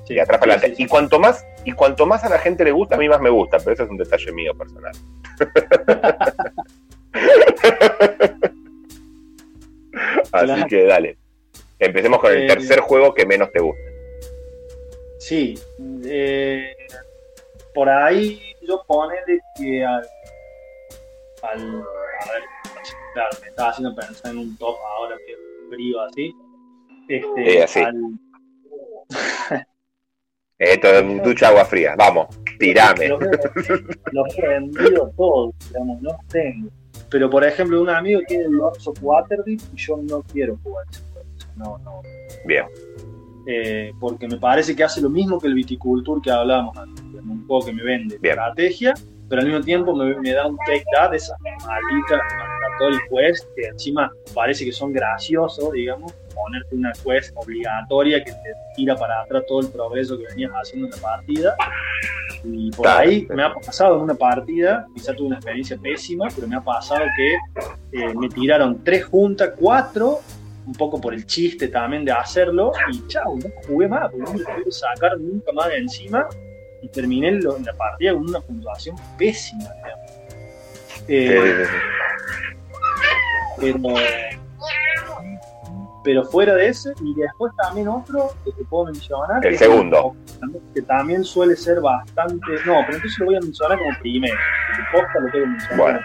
Sí, 0.08 0.18
para 0.26 0.60
sí, 0.60 0.68
sí, 0.68 0.76
sí. 0.76 0.84
Y 0.84 0.88
cuanto 0.88 1.20
más, 1.20 1.46
y 1.64 1.72
cuanto 1.72 2.06
más 2.06 2.24
a 2.24 2.30
la 2.30 2.40
gente 2.40 2.64
le 2.64 2.72
gusta, 2.72 2.96
a 2.96 2.98
mí 2.98 3.08
más 3.08 3.22
me 3.22 3.30
gusta, 3.30 3.58
pero 3.60 3.74
eso 3.74 3.84
es 3.84 3.90
un 3.90 3.98
detalle 3.98 4.32
mío 4.32 4.54
personal. 4.56 4.94
Así 10.32 10.46
Claro. 10.46 10.68
que 10.68 10.84
dale. 10.86 11.18
Empecemos 11.80 12.20
con 12.20 12.32
el 12.32 12.44
Eh, 12.44 12.48
tercer 12.48 12.80
juego 12.82 13.14
que 13.14 13.26
menos 13.26 13.52
te 13.52 13.60
gusta. 13.60 13.82
Sí, 15.20 15.58
eh, 16.06 16.76
por 17.74 17.90
ahí 17.90 18.42
yo 18.68 18.84
ponele 18.88 19.40
que 19.58 19.84
al, 19.86 20.06
al 21.44 21.60
a 21.62 22.32
ver, 22.34 22.44
claro, 23.14 23.30
me 23.42 23.48
estaba 23.50 23.70
haciendo 23.70 23.96
pensar 23.96 24.32
en 24.32 24.38
un 24.40 24.58
top 24.58 24.78
ahora 24.98 25.16
que 25.26 25.36
frío 25.70 26.02
así. 26.02 26.34
Este, 27.08 27.58
Eh, 27.60 27.64
así. 27.64 27.80
al- 27.80 28.20
Esto 30.60 30.88
es 30.90 31.02
un 31.02 31.22
ducha 31.24 31.48
agua 31.48 31.66
fría. 31.66 31.96
Vamos, 31.98 32.28
tirame. 32.60 33.08
Los 33.08 34.38
he- 34.38 34.48
vendido 34.48 35.12
todos, 35.18 35.56
digamos, 35.70 36.02
no 36.02 36.18
tengo. 36.30 36.70
Pero 37.12 37.30
por 37.30 37.44
ejemplo, 37.44 37.82
un 37.82 37.90
amigo 37.90 38.22
tiene 38.26 38.46
el 38.46 38.54
Lords 38.54 38.88
of 38.88 38.98
Waterdeep 39.02 39.60
y 39.74 39.78
yo 39.78 39.98
no 39.98 40.24
quiero 40.24 40.58
jugar 40.64 40.86
ese 40.90 41.02
juego. 41.12 41.28
No, 41.58 41.78
no. 41.80 42.02
Bien. 42.46 42.66
Eh, 43.46 43.92
porque 44.00 44.28
me 44.28 44.38
parece 44.38 44.76
que 44.76 44.84
hace 44.84 45.02
lo 45.02 45.10
mismo 45.10 45.40
que 45.40 45.48
el 45.48 45.54
Viticulture 45.54 46.22
que 46.24 46.32
hablábamos 46.32 46.78
antes. 46.78 47.04
Es 47.04 47.22
un 47.22 47.46
juego 47.46 47.66
que 47.66 47.74
me 47.74 47.84
vende 47.84 48.18
Bien. 48.18 48.34
estrategia, 48.34 48.94
pero 49.32 49.44
al 49.44 49.48
mismo 49.48 49.64
tiempo 49.64 49.96
me, 49.96 50.14
me 50.20 50.34
da 50.34 50.46
un 50.46 50.58
take 50.68 50.84
that 50.94 51.14
esas 51.14 51.40
malditas 51.40 52.20
mandatory 52.38 52.98
quest 53.10 53.48
que 53.56 53.68
encima 53.68 54.12
parece 54.34 54.66
que 54.66 54.74
son 54.74 54.92
graciosos, 54.92 55.72
digamos, 55.72 56.12
ponerte 56.36 56.76
una 56.76 56.92
quest 56.92 57.32
obligatoria 57.36 58.22
que 58.22 58.32
te 58.32 58.54
tira 58.76 58.94
para 58.98 59.22
atrás 59.22 59.44
todo 59.48 59.62
el 59.62 59.70
progreso 59.70 60.18
que 60.18 60.26
venías 60.26 60.52
haciendo 60.52 60.88
en 60.88 60.92
la 60.92 60.98
partida. 60.98 61.56
Y 62.44 62.72
por 62.72 62.88
ahí 62.90 63.26
me 63.30 63.44
ha 63.44 63.54
pasado 63.54 63.96
en 63.96 64.02
una 64.02 64.16
partida, 64.16 64.86
quizá 64.94 65.14
tuve 65.14 65.28
una 65.28 65.38
experiencia 65.38 65.78
pésima, 65.78 66.28
pero 66.36 66.48
me 66.48 66.58
ha 66.58 66.62
pasado 66.62 67.06
que 67.16 67.36
eh, 67.98 68.14
me 68.14 68.28
tiraron 68.28 68.84
tres 68.84 69.06
juntas, 69.06 69.52
cuatro, 69.58 70.20
un 70.66 70.74
poco 70.74 71.00
por 71.00 71.14
el 71.14 71.26
chiste 71.26 71.70
también 71.70 72.04
de 72.04 72.12
hacerlo, 72.12 72.74
y 72.92 73.08
chao, 73.08 73.38
no 73.38 73.50
jugué 73.66 73.88
más, 73.88 74.12
porque 74.12 74.24
no 74.26 74.34
me 74.34 74.40
lo 74.40 74.46
pude 74.46 74.72
sacar 74.72 75.18
nunca 75.20 75.52
más 75.54 75.70
de 75.70 75.78
encima, 75.78 76.28
y 76.82 76.88
terminé 76.90 77.32
lo- 77.34 77.58
la 77.60 77.74
partida 77.74 78.14
con 78.14 78.28
una 78.30 78.40
puntuación 78.42 78.96
pésima. 79.18 79.70
Eh, 81.08 81.66
pero, 83.60 83.80
pero 86.04 86.24
fuera 86.26 86.56
de 86.56 86.68
ese, 86.70 86.92
y 87.04 87.14
después 87.16 87.52
también 87.62 87.88
otro 87.88 88.34
que 88.44 88.52
te 88.52 88.64
puedo 88.66 88.86
mencionar. 88.86 89.46
El 89.46 89.58
segundo. 89.58 90.16
Que 90.74 90.82
también 90.82 91.24
suele 91.24 91.56
ser 91.56 91.80
bastante. 91.82 92.46
No, 92.66 92.78
pero 92.86 92.96
entonces 92.96 93.20
lo 93.20 93.26
voy 93.28 93.36
a 93.36 93.40
mencionar 93.42 93.78
como 93.78 93.92
primero. 94.00 94.36
porque 94.68 94.84
posta 94.92 95.20
lo 95.20 95.32
tengo 95.32 95.46
mencionar. 95.48 95.78
Bueno. 95.78 96.00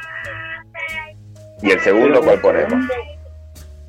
¿Y 1.63 1.71
el 1.71 1.81
segundo 1.81 2.21
cuál 2.21 2.41
ponemos? 2.41 2.69
segundo, 2.71 2.95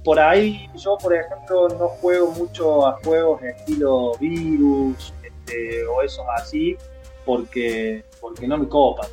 Por 0.05 0.19
ahí, 0.21 0.69
yo, 0.77 0.97
por 0.97 1.13
ejemplo, 1.13 1.67
no 1.67 1.88
juego 1.89 2.31
mucho 2.31 2.88
a 2.88 2.93
juegos 3.03 3.41
de 3.41 3.49
estilo 3.49 4.13
virus 4.19 5.13
este, 5.47 5.85
o 5.87 6.01
esos 6.01 6.25
así, 6.35 6.77
porque, 7.25 8.03
porque 8.19 8.47
no 8.47 8.57
me 8.57 8.67
copan. 8.67 9.09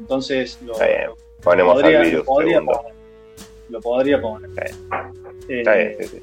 Entonces, 0.00 0.58
lo, 0.64 0.72
Está 0.74 0.86
bien. 0.86 1.10
Ponemos 1.42 1.74
podría, 1.74 1.98
al 1.98 2.04
lo 2.04 2.10
virus 2.10 2.26
podría 2.26 2.52
segundo. 2.58 2.72
poner. 2.78 2.92
Lo 3.68 3.80
podría 3.80 4.20
poner. 4.22 4.50
Está 4.50 5.10
Está 5.48 5.74
bien, 5.74 5.96
sí, 6.00 6.08
sí. 6.08 6.22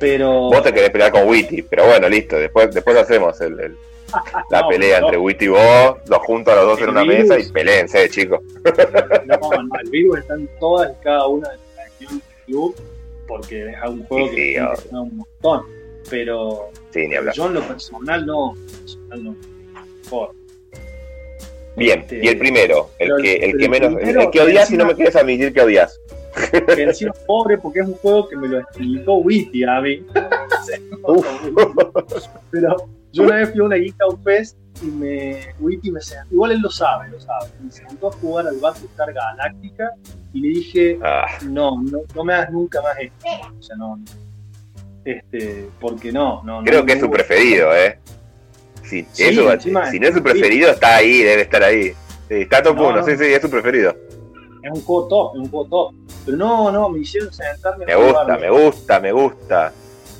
Pero. 0.00 0.30
Vos 0.50 0.62
te 0.62 0.72
querés 0.72 0.90
pelear 0.90 1.10
con 1.12 1.28
Witty, 1.28 1.62
pero 1.62 1.86
bueno, 1.86 2.08
listo. 2.08 2.36
Después, 2.36 2.72
después 2.74 2.96
hacemos 2.96 3.40
el, 3.40 3.58
el- 3.60 3.76
La 4.50 4.60
No, 4.62 4.68
pelea 4.68 5.00
no. 5.00 5.06
entre 5.06 5.18
Witty 5.18 5.44
y 5.46 5.48
vos, 5.48 5.96
los 6.08 6.18
junto 6.20 6.52
a 6.52 6.56
los 6.56 6.66
dos 6.66 6.80
en 6.82 6.90
una 6.90 7.02
virus. 7.02 7.28
mesa 7.28 7.38
y 7.38 7.52
peleense, 7.52 8.08
chicos. 8.10 8.40
No, 9.26 9.38
no, 9.62 9.78
el 9.82 9.90
virus 9.90 10.18
está 10.18 10.34
en 10.34 10.48
todas 10.60 10.92
y 10.92 11.02
cada 11.02 11.26
una 11.26 11.48
de 11.50 11.56
las 11.56 11.86
acciones 11.86 12.22
del 12.28 12.44
club, 12.46 12.76
porque 13.26 13.68
es 13.70 13.76
un 13.88 14.04
juego 14.06 14.28
Sí, 14.28 14.34
que 14.36 14.54
sí, 14.54 14.66
funciona 14.66 15.00
un 15.00 15.16
montón. 15.16 15.62
Pero 16.10 16.70
Sí, 16.94 17.08
ni 17.08 17.16
hablar. 17.16 17.34
yo 17.34 17.46
en 17.48 17.54
lo 17.54 17.62
personal 17.62 18.24
no. 18.24 18.54
personal 18.80 19.24
no. 19.24 19.36
Por- 20.08 20.30
Bien, 21.76 22.00
Este, 22.02 22.24
y 22.24 22.28
el 22.28 22.38
primero, 22.38 22.90
el 23.00 23.10
que, 23.20 23.34
el 23.34 23.58
que 23.58 23.68
menos, 23.68 23.88
el, 23.90 23.96
primero, 23.96 24.20
el 24.20 24.30
que 24.30 24.40
odias 24.40 24.70
y 24.70 24.76
no 24.76 24.86
me 24.86 24.94
quieres 24.94 25.16
admitir 25.16 25.52
que 25.52 25.60
odias. 25.60 25.98
que 26.50 26.82
encima 26.82 27.12
pobre 27.26 27.58
porque 27.58 27.80
es 27.80 27.86
un 27.88 27.94
juego 27.94 28.28
que 28.28 28.36
me 28.36 28.46
lo 28.46 28.60
explicó 28.60 29.14
Witty 29.16 29.64
a 29.64 29.80
mí. 29.80 30.06
Pero 32.50 32.76
yo 33.12 33.22
una 33.24 33.36
vez 33.36 33.50
fui 33.50 33.60
a 33.60 33.64
una 33.64 33.76
Geek 33.76 34.00
Out 34.02 34.22
Fest 34.22 34.56
y 34.82 34.86
me, 34.86 35.40
Witty 35.60 35.90
me 35.90 36.00
sentó, 36.00 36.34
igual 36.34 36.52
él 36.52 36.60
lo 36.60 36.70
sabe, 36.70 37.08
lo 37.10 37.20
sabe, 37.20 37.46
me 37.60 37.70
sentó 37.70 38.08
a 38.08 38.12
jugar 38.12 38.46
al 38.48 38.56
Battlestar 38.58 39.12
Galáctica 39.12 39.90
y 40.32 40.40
le 40.40 40.48
dije, 40.48 40.98
Ah, 41.02 41.26
no, 41.44 41.80
no, 41.82 42.00
no 42.14 42.24
me 42.24 42.34
hagas 42.34 42.50
nunca 42.52 42.80
más 42.82 42.96
esto. 43.00 43.26
O 43.58 43.62
sea, 43.62 43.76
no, 43.76 43.96
no. 43.96 44.04
Este, 45.04 45.68
porque 45.80 46.10
no, 46.12 46.42
no. 46.44 46.62
creo 46.64 46.80
no, 46.80 46.86
que 46.86 46.92
es 46.94 47.00
su 47.00 47.10
preferido, 47.10 47.74
¿eh? 47.76 47.98
Si, 48.82 49.06
Sí, 49.12 49.24
eso, 49.24 49.50
encima- 49.52 49.90
si 49.90 49.98
no 50.00 50.08
es 50.08 50.14
su 50.14 50.22
preferido, 50.22 50.70
está 50.70 50.96
ahí, 50.96 51.22
debe 51.22 51.42
estar 51.42 51.62
ahí. 51.62 51.92
Sí, 52.28 52.34
está 52.42 52.62
top 52.62 52.76
No, 52.76 52.88
1, 52.88 52.96
no. 52.98 53.04
sí, 53.04 53.16
sí, 53.16 53.24
es 53.24 53.40
su 53.42 53.50
preferido. 53.50 53.94
Es 54.62 54.70
un 54.72 54.80
juego 54.82 55.08
top, 55.08 55.34
es 55.34 55.40
un 55.42 55.50
juego 55.50 55.68
top. 55.68 55.94
Pero 56.24 56.36
no, 56.38 56.72
no, 56.72 56.88
me 56.88 57.00
hicieron 57.00 57.32
sentarme 57.32 57.84
Me 57.86 57.94
gusta, 57.96 58.20
jugarlo. 58.22 58.38
me 58.40 58.50
gusta, 58.50 59.00
me 59.00 59.12
gusta. 59.12 59.72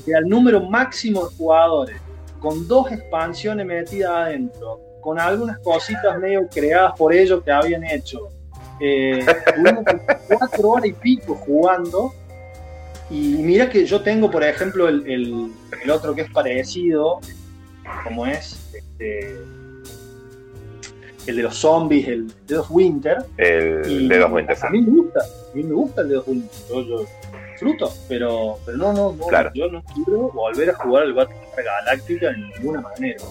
que 0.04 0.14
al 0.14 0.24
número 0.28 0.60
máximo 0.60 1.26
de 1.28 1.34
jugadores, 1.36 1.96
con 2.40 2.68
dos 2.68 2.92
expansiones 2.92 3.64
metidas 3.64 4.10
adentro, 4.10 4.80
con 5.00 5.18
algunas 5.18 5.58
cositas 5.60 6.18
medio 6.18 6.46
creadas 6.48 6.92
por 6.98 7.14
ellos 7.14 7.42
que 7.42 7.50
habían 7.50 7.84
hecho. 7.84 8.28
Eh, 8.80 9.24
tuvimos 9.54 9.84
cuatro 10.28 10.68
horas 10.68 10.86
y 10.86 10.92
pico 10.92 11.34
jugando. 11.36 12.12
Y 13.10 13.34
mira 13.36 13.68
que 13.70 13.84
yo 13.84 14.00
tengo, 14.02 14.30
por 14.30 14.42
ejemplo, 14.44 14.88
el, 14.88 15.06
el- 15.10 15.52
el 15.82 15.90
otro 15.90 16.14
que 16.14 16.22
es 16.22 16.30
parecido, 16.30 17.20
como 18.02 18.26
es 18.26 18.72
este, 18.74 19.36
el 21.26 21.36
de 21.36 21.42
los 21.42 21.56
zombies, 21.56 22.08
el 22.08 22.28
de 22.46 22.54
los 22.56 22.66
Winter. 22.70 23.18
El 23.36 24.08
de 24.08 24.18
dos 24.18 24.30
Winter 24.32 24.56
A 24.62 24.70
mí 24.70 24.80
me 24.80 24.90
gusta, 24.90 25.20
a 25.20 25.56
mí 25.56 25.62
me 25.62 25.74
gusta 25.74 26.00
el 26.02 26.08
de 26.08 26.14
los 26.16 26.26
Winter. 26.28 26.50
Yo, 26.70 26.82
yo 26.82 27.04
disfruto, 27.52 27.92
pero, 28.08 28.58
pero 28.64 28.78
no, 28.78 28.92
no, 28.92 29.12
no, 29.12 29.26
Claro. 29.26 29.50
yo 29.54 29.68
no 29.70 29.82
quiero 29.94 30.30
volver 30.32 30.70
a 30.70 30.74
jugar 30.74 31.02
al 31.04 31.12
Battlestar 31.12 31.64
Galáctica 31.64 32.30
de 32.30 32.38
ninguna 32.38 32.80
manera. 32.80 33.22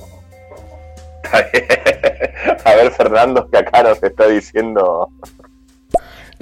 A 2.66 2.76
ver, 2.76 2.92
Fernando, 2.92 3.50
que 3.50 3.58
acá 3.58 3.82
nos 3.84 4.02
está 4.04 4.28
diciendo. 4.28 5.10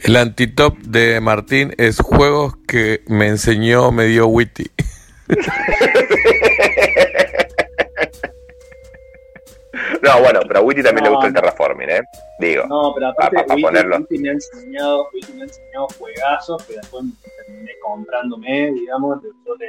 El 0.04 0.16
antitop 0.16 0.78
de 0.80 1.20
Martín 1.22 1.74
es 1.78 2.00
juegos 2.00 2.54
que 2.68 3.02
me 3.08 3.28
enseñó, 3.28 3.92
me 3.92 4.06
dio 4.06 4.28
Witty. 4.28 4.66
No, 10.04 10.20
bueno, 10.22 10.42
pero 10.48 10.60
a 10.60 10.64
Witty 10.64 10.84
también 10.84 11.06
le 11.06 11.10
gusta 11.12 11.28
el 11.28 11.34
terraforming, 11.34 11.90
¿eh? 11.90 12.02
Digo. 12.40 12.66
No, 12.68 12.92
pero 12.94 13.08
aparte, 13.10 13.36
Pa- 13.38 13.42
pa- 13.44 13.48
pa 13.48 13.54
Wiki- 13.56 13.62
ponerlo. 13.64 13.98
Wiki 14.00 14.18
me 14.18 14.30
ha 14.30 14.34
enseñado, 14.34 15.08
Wiki 15.14 15.34
me 15.34 15.42
ha 15.42 15.44
enseñado 15.46 15.88
juegazos 15.98 16.64
que 16.66 16.74
después 16.76 17.04
me 17.04 17.12
terminé 17.46 17.72
comprándome, 17.82 18.72
digamos, 18.74 19.22
yo 19.46 19.56
le, 19.56 19.68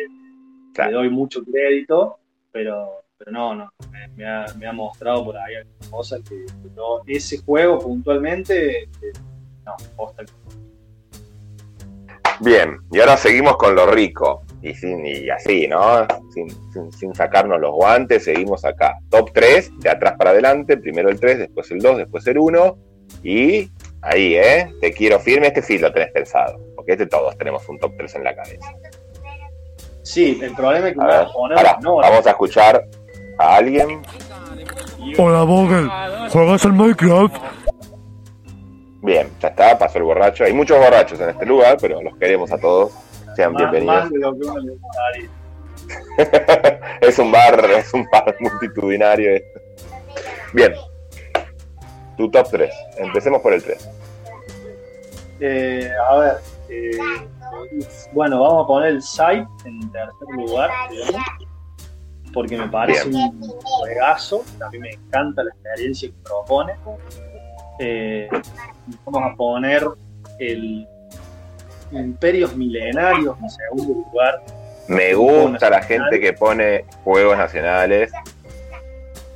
Claro. 0.75 0.91
le 0.91 0.97
doy 0.97 1.11
mucho 1.11 1.43
crédito, 1.45 2.19
pero, 2.51 3.03
pero 3.19 3.31
no, 3.31 3.55
no, 3.55 3.71
me, 3.93 4.09
me 4.17 4.27
ha, 4.27 4.47
me 4.59 4.67
ha 4.67 4.73
mostrado 4.73 5.25
por 5.25 5.37
ahí 5.37 5.55
algunas 5.57 5.89
cosas 5.89 6.21
que, 6.29 6.47
que 6.47 6.71
no- 6.75 7.03
ese 7.07 7.39
juego 7.39 7.79
puntualmente, 7.79 8.89
no, 9.65 9.75
posta 9.97 10.23
Bien, 12.41 12.79
y 12.91 12.99
ahora 12.99 13.17
seguimos 13.17 13.57
con 13.57 13.75
lo 13.77 13.87
rico. 13.87 14.43
Y, 14.63 14.75
sin, 14.75 15.05
y 15.07 15.29
así, 15.31 15.69
¿no? 15.69 16.07
Sin, 16.35 16.49
sin- 16.73 16.93
sin 16.93 17.15
sacarnos 17.15 17.61
los 17.61 17.73
guantes, 17.73 18.25
seguimos 18.25 18.65
acá. 18.65 18.99
Top 19.11 19.31
3, 19.33 19.71
de 19.79 19.91
atrás 19.91 20.15
para 20.19 20.31
adelante. 20.31 20.77
Primero 20.77 21.09
el 21.09 21.21
3, 21.21 21.39
después 21.39 21.71
el 21.71 21.79
2, 21.81 21.99
después 21.99 22.27
el 22.27 22.39
1. 22.39 22.77
Y 23.23 23.71
ahí, 24.03 24.35
¿eh? 24.35 24.73
Te 24.81 24.93
quiero 24.93 25.21
firme. 25.21 25.49
Este 25.49 25.63
sí 25.63 25.79
lo 25.79 25.93
tenés 25.93 26.11
pensado. 26.13 26.59
Porque 26.75 26.93
este 26.93 27.07
todos 27.07 27.37
tenemos 27.39 27.69
un 27.69 27.79
top 27.79 27.93
3 27.97 28.15
en 28.17 28.25
la 28.25 28.35
cabeza. 28.35 28.73
Sí, 30.03 30.41
el 30.43 30.53
problema 30.55 30.89
es 30.89 30.95
que 30.95 31.01
A 31.01 31.05
me 31.05 31.11
ver, 31.11 31.21
vas 31.23 31.31
a 31.31 31.33
poner 31.33 31.57
pará, 31.57 31.79
no, 31.81 31.97
vamos 31.97 32.27
a 32.27 32.31
escuchar 32.31 32.85
a 33.39 33.57
alguien. 33.57 34.03
Hola 35.17 35.43
Vogel, 35.45 35.89
¿juegas 36.31 36.65
al 36.65 36.73
Minecraft? 36.73 37.37
Bien, 39.03 39.29
ya 39.41 39.49
está, 39.49 39.77
pasó 39.77 39.99
el 39.99 40.05
borracho. 40.05 40.45
Hay 40.45 40.53
muchos 40.53 40.79
borrachos 40.79 41.19
en 41.21 41.31
este 41.31 41.45
lugar, 41.45 41.77
pero 41.81 42.01
los 42.01 42.17
queremos 42.17 42.53
a 42.53 42.59
todos. 42.59 42.93
Sean 43.35 43.53
más, 43.53 43.63
bienvenidos. 43.63 43.95
más 43.97 44.11
de 44.11 44.19
lo 44.19 44.33
que 44.33 44.47
uno 44.47 44.59
le 44.61 44.73
gustaría. 44.73 45.29
es 47.01 47.19
un 47.19 47.33
bar, 47.33 47.65
es 47.71 47.93
un 47.93 48.07
bar 48.13 48.37
multitudinario. 48.39 49.43
Bien. 50.53 50.75
Tu 52.17 52.31
top 52.31 52.49
3. 52.49 52.73
Empecemos 52.99 53.43
por 53.43 53.53
el 53.53 53.63
3. 53.65 53.89
Eh, 55.41 55.91
a 56.09 56.17
ver, 56.19 56.37
eh, 56.69 56.91
bueno, 58.13 58.41
vamos 58.41 58.65
a 58.65 58.67
poner 58.69 58.91
el 58.91 59.03
site 59.03 59.49
en 59.65 59.91
tercer 59.91 60.29
lugar, 60.37 60.71
digamos, 60.89 61.23
porque 62.33 62.57
me 62.57 62.69
parece 62.69 63.09
un 63.09 63.41
juegazo, 63.63 64.45
a 64.65 64.71
mí 64.71 64.79
me 64.79 64.91
encanta 64.91 65.43
la 65.43 65.51
experiencia 65.51 66.09
que 66.09 66.15
propone. 66.23 66.75
Eh, 67.85 68.29
vamos 69.05 69.33
a 69.33 69.35
poner 69.35 69.85
el 70.39 70.87
Imperios 71.91 72.57
Milenarios 72.57 73.37
en 73.43 73.51
segundo 73.51 73.95
lugar. 73.95 74.41
Me 74.87 75.15
gusta 75.15 75.69
la 75.69 75.83
gente 75.83 76.21
que 76.21 76.33
pone 76.33 76.85
juegos 77.03 77.37
nacionales. 77.37 78.13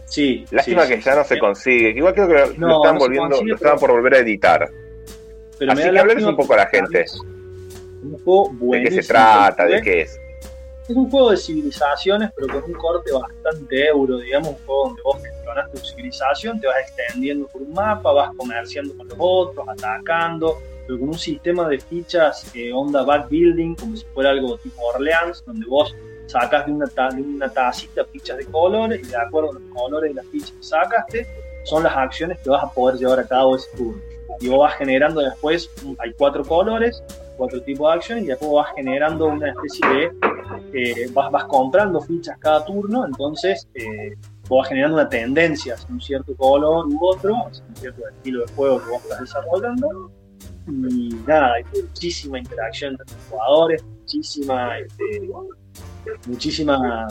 Sí. 0.06 0.44
Lástima 0.52 0.82
sí, 0.84 0.88
que 0.88 0.96
sí, 0.98 1.02
ya 1.02 1.16
no 1.16 1.24
se 1.24 1.38
consigue. 1.40 1.90
Igual 1.90 2.14
creo 2.14 2.28
que 2.28 2.34
lo, 2.34 2.46
No, 2.56 2.68
lo 2.68 2.76
están 2.76 2.94
no 2.94 3.00
volviendo, 3.00 3.28
consigue, 3.30 3.48
lo 3.50 3.56
estaban 3.56 3.78
por 3.78 3.90
volver 3.90 4.14
a 4.14 4.18
editar. 4.18 4.70
Pero 5.58 5.72
Así 5.72 5.82
que 5.82 5.92
lástima 5.92 6.28
un 6.28 6.36
poco 6.36 6.54
a 6.54 6.58
la 6.58 6.66
gente. 6.66 7.04
Un 8.02 8.18
juego 8.24 8.52
¿De 8.60 8.82
qué 8.84 9.02
se 9.02 9.08
trata? 9.08 9.66
¿eh? 9.66 9.74
¿De 9.74 9.82
qué 9.82 10.00
es? 10.02 10.20
Es 10.88 10.94
un 10.94 11.10
juego 11.10 11.30
de 11.32 11.36
civilizaciones, 11.36 12.30
pero 12.36 12.46
con 12.60 12.70
un 12.70 12.78
corte 12.78 13.10
bastante 13.12 13.88
euro, 13.88 14.18
digamos, 14.18 14.50
un 14.50 14.56
juego 14.66 14.84
donde 14.86 15.02
vos 15.02 15.16
gestionas 15.22 15.70
tu 15.72 15.78
civilización, 15.78 16.60
te 16.60 16.68
vas 16.68 16.76
extendiendo 16.80 17.48
por 17.48 17.62
un 17.62 17.72
mapa, 17.72 18.12
vas 18.12 18.30
comerciando 18.36 18.96
con 18.96 19.08
los 19.08 19.16
otros, 19.18 19.66
atacando, 19.68 20.58
pero 20.86 21.00
con 21.00 21.08
un 21.08 21.18
sistema 21.18 21.68
de 21.68 21.80
fichas 21.80 22.48
que 22.52 22.72
onda 22.72 23.02
backbuilding, 23.02 23.74
como 23.74 23.96
si 23.96 24.04
fuera 24.14 24.30
algo 24.30 24.56
tipo 24.58 24.80
Orleans, 24.82 25.42
donde 25.44 25.66
vos 25.66 25.92
sacas 26.26 26.66
de 26.66 26.72
una, 26.72 26.86
ta- 26.86 27.08
de 27.10 27.20
una 27.22 27.48
tacita 27.48 28.04
fichas 28.04 28.36
de 28.36 28.44
colores 28.46 29.00
y 29.00 29.10
de 29.10 29.16
acuerdo 29.16 29.50
a 29.50 29.54
los 29.54 29.62
colores 29.74 30.10
de 30.10 30.14
las 30.14 30.26
fichas 30.26 30.52
que 30.52 30.62
sacaste, 30.62 31.26
son 31.64 31.82
las 31.82 31.96
acciones 31.96 32.38
que 32.40 32.50
vas 32.50 32.62
a 32.62 32.70
poder 32.70 32.96
llevar 32.96 33.18
a 33.18 33.26
cabo 33.26 33.56
ese 33.56 33.68
turno. 33.76 34.00
Y 34.38 34.48
vos 34.48 34.60
vas 34.60 34.74
generando 34.76 35.20
después, 35.20 35.68
hay 35.98 36.12
cuatro 36.12 36.44
colores, 36.44 37.02
cuatro 37.36 37.60
tipos 37.62 37.88
de 37.90 37.94
acciones, 37.96 38.24
y 38.24 38.26
después 38.28 38.52
vas 38.52 38.68
generando 38.76 39.26
una 39.26 39.48
especie 39.50 39.88
de 39.88 40.25
eh, 40.72 41.08
vas, 41.12 41.30
vas 41.30 41.44
comprando 41.44 42.00
fichas 42.00 42.38
cada 42.38 42.64
turno, 42.64 43.06
entonces 43.06 43.68
eh, 43.74 44.14
vos 44.48 44.60
vas 44.60 44.68
generando 44.68 44.96
una 44.96 45.08
tendencia 45.08 45.74
hacia 45.74 45.88
un 45.88 46.00
cierto 46.00 46.34
color 46.36 46.86
u 46.86 46.98
otro, 47.06 47.34
hacia 47.46 47.64
un 47.68 47.76
cierto 47.76 48.08
estilo 48.08 48.44
de 48.44 48.52
juego 48.52 48.82
que 48.82 48.90
vos 48.90 49.02
estás 49.02 49.20
desarrollando. 49.20 50.10
Y 50.68 51.14
nada, 51.26 51.54
hay 51.54 51.64
muchísima 51.80 52.38
interacción 52.38 52.92
entre 52.92 53.06
los 53.14 53.24
jugadores, 53.30 53.84
muchísima, 53.84 54.78
este, 54.78 55.30
muchísima 56.26 57.06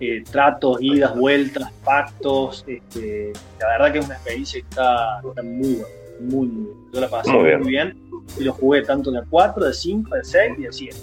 eh, 0.00 0.22
tratos, 0.30 0.78
idas, 0.80 1.16
vueltas, 1.16 1.70
pactos. 1.84 2.64
Este, 2.66 3.32
la 3.60 3.68
verdad 3.68 3.92
que 3.92 3.98
es 4.00 4.06
una 4.06 4.14
experiencia 4.14 4.60
que 4.60 4.68
está, 4.68 5.20
está 5.20 5.42
muy 5.42 5.74
buena, 5.74 5.86
muy. 6.20 6.68
Yo 6.92 7.00
la 7.00 7.08
pasé 7.08 7.30
Muy 7.30 7.40
muy 7.40 7.48
bien. 7.48 7.62
bien. 7.64 8.22
y 8.38 8.44
lo 8.44 8.52
jugué 8.52 8.82
tanto 8.82 9.10
de 9.10 9.22
4, 9.28 9.64
de 9.66 9.72
5, 9.72 10.14
de 10.16 10.24
6 10.24 10.52
y 10.58 10.62
de 10.62 10.72
7. 10.72 10.96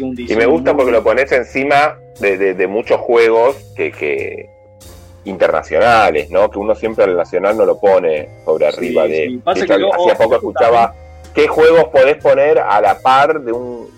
Un 0.00 0.14
Y 0.18 0.34
me 0.36 0.46
gusta 0.46 0.76
porque 0.76 0.90
lo 0.92 1.02
pones 1.04 1.30
encima 1.32 1.96
de, 2.20 2.36
de- 2.36 2.54
de 2.54 2.66
muchos 2.66 3.00
juegos 3.00 3.56
que, 3.76 3.92
que 3.92 4.48
internacionales, 5.24 6.30
¿no? 6.30 6.50
Que 6.50 6.58
uno 6.58 6.74
siempre 6.74 7.04
al 7.04 7.16
nacional 7.16 7.56
no 7.56 7.64
lo 7.64 7.78
pone 7.78 8.28
sobre 8.44 8.70
Sí, 8.72 8.76
arriba 8.78 9.02
de. 9.06 9.26
sí. 9.28 9.36
Pasa 9.44 9.60
de 9.60 9.66
que 9.66 9.80
yo- 9.80 9.94
hacía 9.94 10.14
poco 10.16 10.34
escuchaba 10.36 10.94
qué 11.34 11.46
juegos 11.46 11.84
podés 11.88 12.16
poner 12.16 12.58
a 12.58 12.80
la 12.80 12.98
par 13.00 13.40
de 13.40 13.52
un 13.52 13.88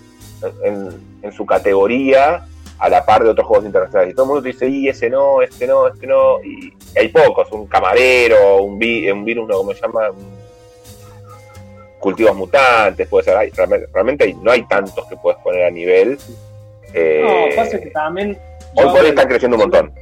en, 0.63 0.89
en 1.21 1.31
su 1.31 1.45
categoría 1.45 2.45
a 2.79 2.89
la 2.89 3.05
par 3.05 3.23
de 3.23 3.29
otros 3.29 3.47
juegos 3.47 3.65
internacionales. 3.65 4.11
Y 4.11 4.15
todo 4.15 4.25
el 4.25 4.27
mundo 4.29 4.41
te 4.43 4.49
dice, 4.49 4.67
y 4.67 4.89
ese 4.89 5.09
no, 5.09 5.41
este 5.41 5.65
no, 5.65 5.87
este 5.87 6.05
no. 6.05 6.43
Y 6.43 6.73
hay 6.97 7.07
pocos, 7.07 7.49
un 7.53 7.65
camarero, 7.67 8.61
un, 8.61 8.77
vi- 8.77 9.09
un 9.09 9.23
virus, 9.23 9.47
no, 9.47 9.57
¿cómo 9.57 9.73
se 9.73 9.81
llama? 9.81 10.09
Un- 10.11 10.42
Cultivos 12.03 12.35
mutantes, 12.35 13.07
puede 13.07 13.23
ser. 13.23 13.37
Hay- 13.37 13.49
realmente 13.51 13.87
realmente 13.93 14.23
hay- 14.25 14.33
no 14.33 14.51
hay 14.51 14.67
tantos 14.67 15.05
que 15.07 15.15
puedes 15.15 15.39
poner 15.41 15.63
a 15.63 15.71
nivel. 15.71 16.17
Eh, 16.93 17.21
No, 17.23 17.55
pasa 17.55 17.79
que 17.79 17.89
también 17.91 18.37
Hoy 18.75 18.85
por 18.85 18.99
hoy 18.99 19.07
están 19.07 19.27
creciendo 19.29 19.55
un 19.55 19.61
montón. 19.63 19.93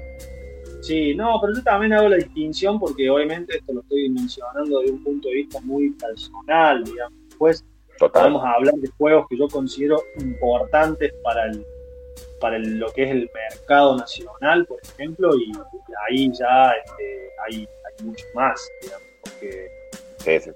Sí, 0.81 1.13
no, 1.13 1.39
pero 1.39 1.53
yo 1.55 1.63
también 1.63 1.93
hago 1.93 2.09
la 2.09 2.15
distinción 2.17 2.79
porque 2.79 3.07
obviamente 3.07 3.55
esto 3.57 3.71
lo 3.73 3.81
estoy 3.81 4.09
mencionando 4.09 4.79
desde 4.79 4.93
un 4.93 5.03
punto 5.03 5.27
de 5.29 5.35
vista 5.35 5.59
muy 5.61 5.91
personal, 5.91 6.83
digamos. 6.83 7.13
Después 7.29 7.63
Total. 7.99 8.23
podemos 8.23 8.43
hablar 8.45 8.73
de 8.73 8.89
juegos 8.97 9.27
que 9.29 9.37
yo 9.37 9.47
considero 9.47 10.01
importantes 10.19 11.13
para 11.23 11.45
el 11.45 11.63
para 12.39 12.55
el- 12.55 12.79
lo 12.79 12.91
que 12.91 13.03
es 13.03 13.11
el 13.11 13.29
mercado 13.51 13.95
nacional, 13.95 14.65
por 14.65 14.79
ejemplo, 14.81 15.35
y, 15.37 15.51
y 15.51 15.53
ahí 16.09 16.31
ya 16.33 16.71
este, 16.83 17.29
hay, 17.45 17.57
hay 17.85 18.05
mucho 18.05 18.25
más, 18.33 18.67
digamos, 18.81 19.07
porque 19.21 19.67
Sí, 20.17 20.39
sí. 20.39 20.51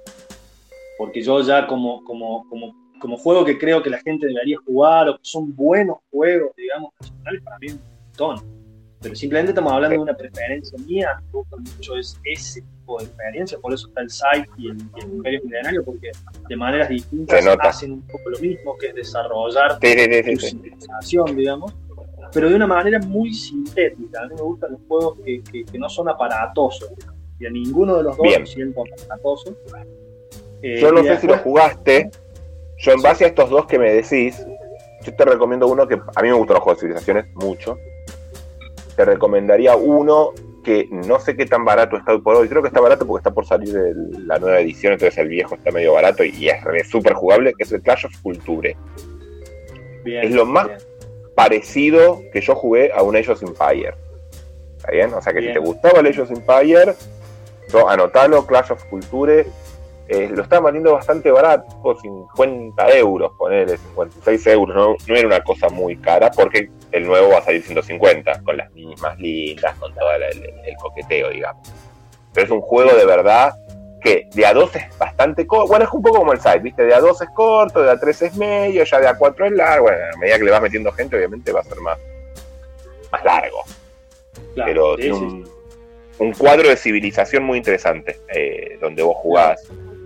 Porque 0.98 1.22
yo 1.22 1.42
ya 1.42 1.68
como, 1.68 2.04
como, 2.04 2.48
como, 2.50 2.74
como 3.00 3.18
juego 3.18 3.44
que 3.46 3.58
creo 3.58 3.82
que 3.84 3.90
la 3.90 4.00
gente 4.00 4.28
debería 4.28 4.58
jugar 4.66 5.10
o 5.10 5.14
que 5.16 5.22
son 5.24 5.56
buenos 5.56 5.98
juegos, 6.12 6.52
digamos, 6.56 6.92
nacionales, 7.00 7.42
para 7.44 7.60
mí 7.60 7.68
es 7.68 7.74
un 7.74 7.82
montón. 8.08 8.56
Pero 9.02 9.14
simplemente 9.16 9.52
estamos 9.52 9.72
hablando 9.72 9.98
de 9.98 10.02
una 10.02 10.16
preferencia 10.16 10.78
mía, 10.88 11.10
me 11.26 11.32
gusta 11.32 11.58
mucho 11.58 11.96
es 11.98 12.20
ese 12.24 12.62
tipo 12.62 12.98
de 12.98 13.06
experiencia, 13.06 13.60
por 13.60 13.72
eso 13.74 13.88
está 13.88 14.02
el 14.02 14.10
site 14.10 14.50
y 14.58 14.70
el, 14.70 14.78
y 14.78 15.00
el 15.04 15.12
Imperio 15.14 15.42
Milenario, 15.44 15.84
porque 15.84 16.12
de 16.48 16.56
maneras 16.56 16.90
distintas 16.90 17.46
hacen 17.62 17.92
un 17.92 18.02
poco 18.04 18.30
lo 18.32 18.40
mismo, 18.40 18.76
que 18.78 18.88
es 18.88 18.96
desarrollar 18.96 19.78
Sí, 19.80 19.88
sí, 19.90 20.36
sí, 20.38 20.50
civilización, 20.50 21.36
digamos, 21.36 21.74
pero 22.34 22.50
de 22.50 22.56
una 22.56 22.66
manera 22.68 23.00
muy 23.00 23.32
sintética. 23.34 24.22
A 24.24 24.28
mí 24.28 24.34
me 24.36 24.42
gustan 24.42 24.72
los 24.72 24.82
juegos 24.88 25.20
que, 25.24 25.42
que- 25.44 25.66
que 25.66 25.78
no 25.78 25.88
son 25.88 26.10
aparatosos, 26.10 26.90
y 27.40 27.46
a 27.46 27.50
ninguno 27.52 27.98
de 27.98 28.04
los 28.04 28.18
dos 28.18 28.24
Bien. 28.24 28.40
lo 28.42 28.46
siento 28.48 28.82
aparatoso. 28.82 29.56
Eh, 30.62 30.78
Yo 30.80 30.92
no 30.92 31.04
sé 31.04 31.20
si 31.20 31.28
lo 31.28 31.38
jugaste. 31.38 32.10
Yo, 32.78 32.92
en 32.92 33.02
base 33.02 33.26
a 33.26 33.28
estos 33.28 33.50
dos 33.50 33.66
que 33.68 33.80
me 33.80 33.92
decís, 33.94 34.46
yo 35.04 35.16
te 35.16 35.26
recomiendo 35.26 35.68
uno 35.68 35.88
que 35.88 35.96
a 36.16 36.22
mí 36.22 36.28
me 36.30 36.34
gustan 36.34 36.56
los 36.56 36.64
juegos 36.64 36.78
de 36.82 36.88
civilizaciones 36.88 37.26
mucho. 37.36 37.78
Te 38.96 39.06
recomendaría 39.06 39.76
uno 39.76 40.32
que 40.64 40.88
no 40.90 41.20
sé 41.20 41.36
qué 41.38 41.46
tan 41.46 41.64
barato 41.64 41.96
está 41.96 42.14
hoy 42.14 42.22
por 42.22 42.36
hoy. 42.36 42.50
Creo 42.50 42.62
que 42.62 42.70
está 42.70 42.82
barato 42.82 43.06
porque 43.06 43.20
está 43.22 43.32
por 43.32 43.46
salir 43.46 43.72
de 43.72 43.94
la 44.26 44.40
nueva 44.40 44.60
edición, 44.60 44.94
entonces 44.94 45.18
el 45.20 45.28
viejo 45.30 45.56
está 45.56 45.72
medio 45.72 45.94
barato 45.94 46.24
y 46.24 46.50
es 46.50 46.90
súper 46.90 47.14
jugable, 47.14 47.54
que 47.54 47.64
es 47.64 47.72
el 47.72 47.82
Clash 47.82 48.06
of 48.08 48.18
Culture. 48.22 48.76
Bien, 50.04 50.24
es 50.26 50.32
lo 50.32 50.46
más- 50.46 50.68
bien. 50.68 50.80
Parecido 51.36 52.22
que 52.32 52.40
yo 52.42 52.56
jugué 52.56 52.92
a 52.94 53.04
un 53.04 53.16
Age 53.18 53.32
of 53.32 53.44
Empire. 53.44 53.94
¿Está 54.78 54.92
bien? 54.92 55.14
O 55.14 55.22
sea 55.22 55.34
que 55.34 55.40
Bien. 55.40 55.54
si 55.54 55.60
te 55.60 55.66
gustaba 55.66 56.00
el 56.00 56.08
Age 56.08 56.22
of 56.22 56.32
Empire, 56.32 56.94
yo 57.74 57.90
anotalo, 57.90 58.46
Clash 58.48 58.72
of 58.72 58.84
Culture. 58.86 59.46
Eh, 60.08 60.30
lo 60.32 60.44
estaban 60.44 60.66
vendiendo 60.66 60.94
bastante 60.94 61.32
barato, 61.32 61.66
por 61.82 62.00
50 62.00 62.90
euros, 62.98 63.32
ponerle 63.38 63.78
56 63.78 64.48
euros, 64.48 64.76
no, 64.76 64.96
no 65.08 65.16
era 65.16 65.28
una 65.28 65.44
cosa 65.44 65.70
muy 65.70 65.98
cara, 65.98 66.30
porque 66.32 66.70
el 66.92 67.08
nuevo 67.08 67.30
va 67.30 67.40
a 67.40 67.42
salir 67.42 67.64
150, 67.64 68.42
con 68.44 68.58
las 68.58 68.72
mismas 68.74 69.18
lindas, 69.20 69.76
con 69.78 69.94
todo 69.96 70.12
el, 70.14 70.24
el- 70.24 70.60
el 70.66 70.76
coqueteo, 70.78 71.30
digamos. 71.30 71.68
Pero 72.34 72.46
es 72.46 72.52
un 72.52 72.62
juego 72.62 72.94
de 72.96 73.06
verdad 73.06 73.54
que 74.02 74.28
de 74.36 74.46
a 74.46 74.54
2 74.54 74.76
es 74.76 74.98
bastante 75.00 75.48
corto, 75.48 75.68
bueno, 75.68 75.86
es 75.86 75.92
un 75.92 76.02
poco 76.04 76.20
como 76.20 76.34
el 76.34 76.40
site, 76.40 76.60
¿viste? 76.60 76.84
De 76.86 76.94
a 76.94 77.00
2 77.00 77.22
es 77.24 77.30
corto, 77.34 77.82
de 77.82 77.90
a 77.90 78.00
3 78.00 78.22
es 78.22 78.36
medio, 78.36 78.84
ya 78.84 79.00
de 79.00 79.08
a 79.08 79.18
4 79.18 79.46
es 79.48 79.52
largo, 79.54 79.86
bueno, 79.86 79.98
a 80.14 80.18
medida 80.20 80.38
que 80.38 80.44
le 80.44 80.52
vas 80.52 80.62
metiendo 80.62 80.92
gente, 80.92 81.16
obviamente 81.18 81.52
va 81.52 81.62
a 81.62 81.64
ser 81.64 81.80
más, 81.80 81.98
más 83.12 83.24
largo 83.26 83.64
Claro, 84.54 84.70
pero 84.72 84.96
tiene 84.98 85.16
un, 85.16 85.50
un 86.20 86.34
cuadro 86.34 86.70
de 86.70 86.76
civilización 86.78 87.44
muy 87.44 87.58
interesante 87.58 88.20
eh, 88.28 88.78
donde 88.80 89.02
vos 89.02 89.16
jugás. 89.18 89.62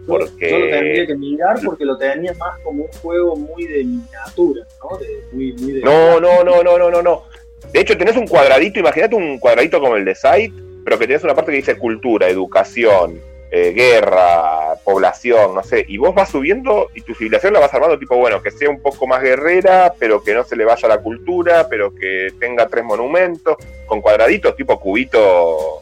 Porque- 0.10 0.50
Yo, 0.50 0.60
lo 0.60 0.70
tendría 0.70 1.08
que 1.08 1.16
mirar 1.16 1.60
porque 1.64 1.86
lo 1.86 1.98
tenía 1.98 2.34
más 2.34 2.60
como 2.60 2.84
un 2.84 2.92
juego 3.02 3.36
muy 3.36 3.66
de 3.66 3.84
miniatura, 3.84 4.66
¿no? 4.84 4.98
De, 4.98 5.24
muy, 5.32 5.54
muy 5.54 5.72
de... 5.74 5.82
No, 5.82 6.20
no, 6.20 6.44
no, 6.44 6.64
no, 6.64 6.78
no, 6.78 6.90
no, 6.92 7.02
no. 7.02 7.24
De 7.72 7.82
hecho, 7.82 7.98
tenés 7.98 8.16
un 8.16 8.28
cuadradito, 8.28 8.80
imagínate 8.80 9.16
un 9.16 9.38
cuadradito 9.40 9.80
como 9.80 9.96
el 9.96 10.06
de 10.06 10.16
Site, 10.16 10.54
pero 10.84 10.98
que 10.98 11.08
tenés 11.08 11.24
una 11.24 11.36
parte 11.36 11.52
que 11.52 11.58
dice 11.58 11.78
cultura, 11.78 12.28
educación, 12.28 13.20
eh, 13.52 13.72
guerra, 13.74 14.76
población, 14.84 15.56
no 15.56 15.64
sé, 15.64 15.84
y 15.88 15.98
vos 15.98 16.14
vas 16.14 16.30
subiendo 16.30 16.90
y 16.94 17.02
tu 17.02 17.16
civilización 17.16 17.54
la 17.54 17.60
vas 17.60 17.74
armando 17.74 17.98
tipo, 17.98 18.16
bueno, 18.16 18.42
que 18.44 18.52
sea 18.52 18.70
un 18.70 18.80
poco 18.82 19.08
más 19.08 19.22
guerrera, 19.22 19.92
pero 19.98 20.22
que 20.24 20.34
no 20.36 20.44
se 20.44 20.56
le 20.56 20.66
vaya 20.66 20.88
la 20.88 21.00
cultura, 21.02 21.68
pero 21.68 21.94
que 21.94 22.30
tenga 22.40 22.68
tres 22.68 22.84
monumentos, 22.84 23.58
con 23.88 24.02
cuadraditos 24.02 24.56
tipo 24.56 24.80
cubito 24.80 25.82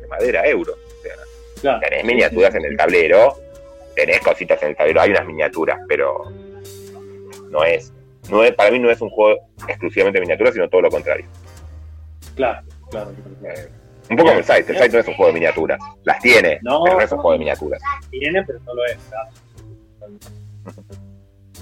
de 0.00 0.06
madera, 0.06 0.46
euro. 0.46 0.74
Claro, 1.60 1.80
tenés 1.80 2.04
miniaturas 2.04 2.54
en 2.54 2.64
el 2.64 2.76
tablero, 2.76 3.36
tenés 3.94 4.20
cositas 4.20 4.62
en 4.62 4.70
el 4.70 4.76
tablero, 4.76 5.00
hay 5.00 5.10
unas 5.10 5.26
miniaturas, 5.26 5.78
pero 5.88 6.30
no 7.50 7.64
es, 7.64 7.92
no 8.30 8.44
es, 8.44 8.52
para 8.54 8.70
mí 8.70 8.78
no 8.78 8.90
es 8.90 9.00
un 9.00 9.10
juego 9.10 9.40
exclusivamente 9.66 10.18
de 10.18 10.22
miniaturas, 10.22 10.54
sino 10.54 10.68
todo 10.68 10.82
lo 10.82 10.90
contrario. 10.90 11.26
Claro, 12.36 12.66
claro. 12.90 13.12
claro. 13.40 13.58
Eh, 13.58 13.68
un 14.10 14.16
poco 14.16 14.28
como 14.28 14.38
el 14.38 14.44
site, 14.44 14.72
el 14.72 14.78
site 14.78 14.90
no 14.90 14.98
es 15.00 15.08
un 15.08 15.14
juego 15.14 15.32
de 15.32 15.34
miniaturas, 15.34 15.78
las 16.04 16.18
tiene, 16.20 16.58
No, 16.62 16.82
pero 16.84 16.96
no 16.96 17.02
es 17.02 17.12
un 17.12 17.18
juego 17.18 17.32
de 17.32 17.38
miniaturas. 17.38 17.82
Tiene, 18.10 18.42
pero 18.44 18.58
no 18.60 18.74
lo 18.74 18.86
es. 18.86 18.98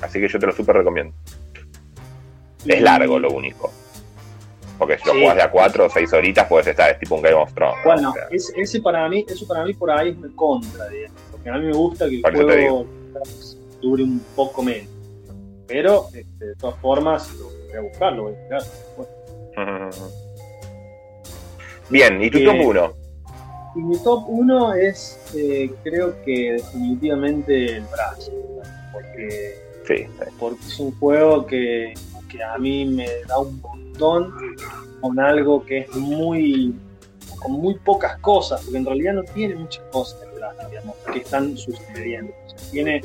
Así 0.02 0.20
que 0.20 0.28
yo 0.28 0.38
te 0.38 0.46
lo 0.46 0.52
súper 0.52 0.76
recomiendo. 0.76 1.14
Es 2.66 2.80
largo 2.80 3.18
lo 3.18 3.30
único. 3.30 3.72
Porque 4.78 4.98
si 4.98 5.06
lo 5.06 5.12
Sí. 5.14 5.20
jugás 5.20 5.36
de 5.36 5.42
a 5.42 5.50
4 5.50 5.86
o 5.86 5.88
6 5.90 6.12
horitas, 6.12 6.46
puedes 6.48 6.66
estar, 6.66 6.90
es 6.90 6.98
tipo 6.98 7.14
un 7.14 7.22
Game 7.22 7.34
of 7.36 7.52
Thrones. 7.54 7.76
¿no? 7.84 7.92
Bueno, 7.92 8.10
O 8.10 8.12
sea, 8.12 8.22
ese, 8.30 8.52
ese 8.60 8.80
para 8.80 9.08
mí, 9.08 9.24
eso 9.28 9.46
para 9.46 9.64
mí 9.64 9.72
por 9.74 9.90
ahí 9.90 10.10
es 10.10 10.16
una 10.18 10.28
contra, 10.36 10.88
digamos, 10.88 11.20
porque 11.30 11.48
a 11.50 11.52
mí 11.54 11.66
me 11.66 11.72
gusta 11.72 12.08
que 12.08 12.16
el 12.16 12.22
juego 12.22 12.86
dure 13.80 14.02
un 14.02 14.20
poco 14.34 14.62
menos. 14.62 14.88
Pero, 15.66 16.06
este, 16.14 16.44
de 16.46 16.54
todas 16.56 16.78
formas, 16.80 17.32
lo 17.36 17.44
voy 17.46 17.72
a 17.76 17.80
buscar, 17.80 18.12
lo 18.12 18.22
voy 18.24 18.34
a 18.34 18.42
mirar. 18.44 18.62
Bueno, 18.96 19.90
Bien, 21.88 22.20
¿y 22.22 22.30
tu 22.30 22.38
Eh, 22.38 22.44
top 22.44 22.56
1? 22.66 22.92
Y 23.76 23.78
mi 23.80 23.98
top 24.02 24.24
1 24.28 24.74
es, 24.74 25.18
eh, 25.36 25.70
creo 25.84 26.14
que 26.24 26.52
definitivamente 26.54 27.76
el 27.76 27.84
Brasil, 27.84 28.34
porque, 28.92 29.54
Sí, 29.86 30.06
porque 30.38 30.60
es 30.66 30.78
un 30.80 30.98
juego 30.98 31.46
que, 31.46 31.94
que 32.28 32.42
a 32.42 32.58
mí 32.58 32.86
me 32.86 33.06
da 33.28 33.38
un 33.38 33.60
montón 33.60 33.85
con 33.98 35.20
algo 35.20 35.64
que 35.64 35.78
es 35.78 35.96
muy, 35.96 36.74
con 37.40 37.52
muy 37.52 37.74
pocas 37.78 38.18
cosas, 38.18 38.62
porque 38.62 38.78
en 38.78 38.86
realidad 38.86 39.14
no 39.14 39.22
tiene 39.22 39.54
muchas 39.56 39.84
cosas 39.92 40.18
digamos, 40.70 40.96
que 41.12 41.18
están 41.18 41.56
sucediendo. 41.56 42.32
Tiene, 42.70 43.02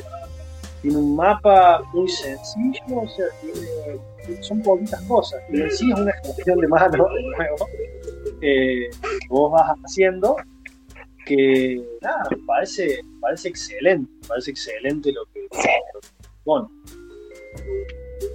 tiene 0.81 0.97
un 0.97 1.15
mapa 1.15 1.81
muy 1.93 2.09
sencillo, 2.09 2.81
o 2.89 3.09
sea, 3.09 3.25
tiene, 3.41 4.43
son 4.43 4.61
poquitas 4.61 5.01
cosas, 5.03 5.41
y 5.49 5.61
en 5.61 5.71
sí 5.71 5.91
es 5.91 5.99
una 5.99 6.11
ejecución 6.11 6.59
de 6.59 6.67
mano, 6.67 7.05
de 7.13 7.21
nuevo, 7.23 7.67
eh, 8.41 8.89
que 9.01 9.27
vos 9.29 9.51
vas 9.51 9.77
haciendo 9.85 10.35
que 11.25 11.81
parece, 12.47 13.01
parece 13.19 13.49
excelente, 13.49 14.11
parece 14.27 14.51
excelente 14.51 15.11
lo 15.11 15.25
que, 15.27 15.47
lo. 16.45 16.69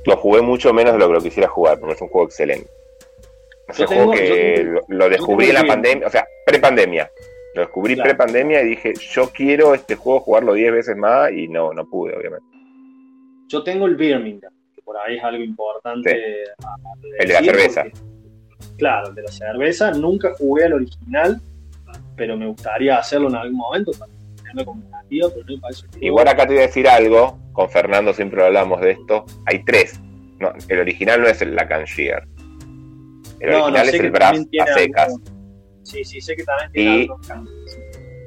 Lo 0.07 0.17
jugué 0.17 0.41
mucho 0.43 0.73
menos 0.73 0.93
de 0.93 0.99
lo 0.99 1.09
que 1.09 1.15
lo 1.15 1.21
quisiera 1.21 1.49
jugar, 1.49 1.79
pero 1.81 1.93
es 1.93 2.01
un 2.01 2.09
juego 2.09 2.27
excelente. 2.27 2.69
Es 3.69 3.81
un 3.81 3.87
juego 3.87 4.13
que 4.13 4.57
yo 4.59 4.63
lo, 4.73 4.81
lo 4.89 5.09
descubrí 5.09 5.49
en 5.49 5.55
la 5.55 5.65
pandemia, 5.65 6.07
o 6.07 6.11
sea, 6.11 6.25
pre-pandemia. 6.47 7.11
Lo 7.55 7.63
descubrí 7.63 7.95
Claro. 7.95 8.09
pre-pandemia 8.11 8.63
y 8.63 8.67
dije, 8.69 8.93
yo 8.95 9.31
quiero 9.31 9.75
este 9.75 9.97
juego 9.97 10.21
jugarlo 10.21 10.53
10 10.55 10.73
veces 10.73 10.97
más 10.97 11.33
y 11.33 11.49
no, 11.49 11.73
no 11.73 11.85
pude, 11.89 12.15
obviamente. 12.17 12.45
Yo 13.49 13.63
tengo 13.65 13.87
el 13.87 13.97
Birmingham, 13.97 14.53
que 14.75 14.83
por 14.83 14.97
ahí 14.99 15.17
es 15.17 15.25
algo 15.25 15.43
importante. 15.43 16.11
a- 16.63 16.69
a 16.69 16.77
El 17.19 17.29
de 17.29 17.35
la 17.35 17.41
cerveza. 17.41 17.83
porque- 17.85 18.77
claro, 18.77 19.09
el 19.09 19.15
de 19.15 19.23
la 19.23 19.33
cerveza. 19.33 19.91
Nunca 19.93 20.35
jugué 20.39 20.65
al 20.65 20.75
original, 20.75 21.41
pero 22.17 22.37
me 22.37 22.47
gustaría 22.47 22.99
hacerlo 22.99 23.29
en 23.29 23.37
algún 23.37 23.57
momento 23.59 23.91
para 23.99 24.13
tenerlo 24.37 24.65
como 24.65 24.83
pero 25.11 25.45
no 25.47 25.55
me 25.55 25.61
parece 25.61 25.87
un 25.95 26.03
Igual 26.05 26.29
acá 26.29 26.47
te 26.47 26.55
voy 26.55 26.63
a 26.63 26.67
decir 26.67 26.89
algo, 26.89 27.39
con 27.53 27.69
Fernando 27.71 28.13
siempre 28.13 28.45
hablamos 28.45 28.81
de 28.81 28.93
esto, 28.93 29.25
hay 29.47 29.65
tres. 29.65 30.01
No, 30.39 30.53
el 30.69 30.79
original 30.81 31.21
no 31.23 31.29
es 31.29 31.41
el 31.43 31.55
Lacan 31.55 31.85
Shear. 31.85 32.27
El 33.41 33.51
No, 33.51 33.59
no, 33.59 33.65
original 33.65 33.87
sé 33.89 33.97
es 33.97 34.03
el 34.03 34.11
Brass 34.11 34.39
a 34.61 34.67
secas. 34.75 35.07
algo- 35.09 35.21
Sí, 35.83 36.05
sí, 36.05 36.21
sé 36.21 36.35
que 36.37 36.43
también 36.45 36.73
tiene 36.73 37.09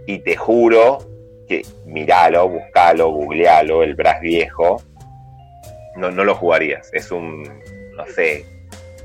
Y-. 0.07 0.13
Y 0.13 0.19
te 0.19 0.35
juro 0.35 0.99
que 1.47 1.63
miralo, 1.85 2.47
buscalo, 2.47 3.09
googlealo, 3.11 3.83
el 3.83 3.95
Brass 3.95 4.21
viejo. 4.21 4.81
No, 5.97 6.09
no 6.09 6.23
lo 6.23 6.35
jugarías. 6.35 6.89
Es 6.93 7.11
un, 7.11 7.43
no 7.97 8.05
sé, 8.15 8.45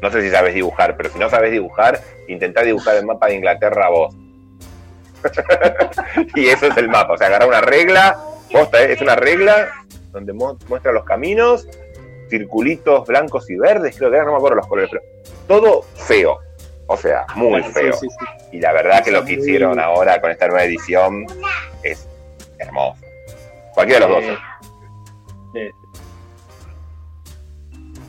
no 0.01 0.11
sé 0.11 0.23
si 0.23 0.31
sabes 0.31 0.55
dibujar, 0.55 0.97
pero 0.97 1.11
si 1.11 1.19
no 1.19 1.29
sabes 1.29 1.51
dibujar, 1.51 2.01
intentá 2.29 2.63
dibujar 2.63 2.97
el 2.97 3.07
mapa 3.07 3.27
de 3.27 3.35
Inglaterra 3.37 3.89
vos. 3.91 4.15
y 6.35 6.47
eso 6.49 6.67
es 6.67 6.77
el 6.77 6.89
mapa. 6.89 7.15
O 7.15 7.19
sea, 7.19 7.27
agarra 7.29 7.47
una 7.47 7.61
regla, 7.61 8.19
posta, 8.53 8.83
¿eh? 8.83 8.93
es 8.93 9.01
una 9.01 9.17
regla 9.17 9.73
donde 10.13 10.33
mu- 10.33 10.57
muestra 10.69 10.93
los 10.93 11.05
caminos, 11.05 11.67
circulitos 12.31 13.07
blancos 13.07 13.49
y 13.51 13.57
verdes, 13.57 13.97
creo 13.97 14.11
que 14.11 14.17
era, 14.17 14.25
no 14.25 14.33
me 14.33 14.37
acuerdo 14.39 14.57
los 14.57 14.67
colores, 14.67 14.91
pero 14.91 15.03
todo 15.47 15.83
feo. 15.97 16.39
O 16.87 16.97
sea, 16.97 17.25
muy 17.35 17.63
feo. 17.63 17.93
sí, 17.95 18.07
sí. 18.11 18.17
Y 18.53 18.61
la 18.61 18.73
verdad 18.73 19.03
que 19.03 19.11
lo 19.11 19.25
que 19.25 19.33
hicieron 19.35 19.81
ahora 19.81 20.21
con 20.21 20.31
esta 20.31 20.47
nueva 20.49 20.65
edición 20.65 21.27
es 21.83 22.07
hermoso. 22.59 23.01
Cualquiera 23.73 24.07
de 24.07 24.13
los 24.13 24.27
dos. 24.27 24.39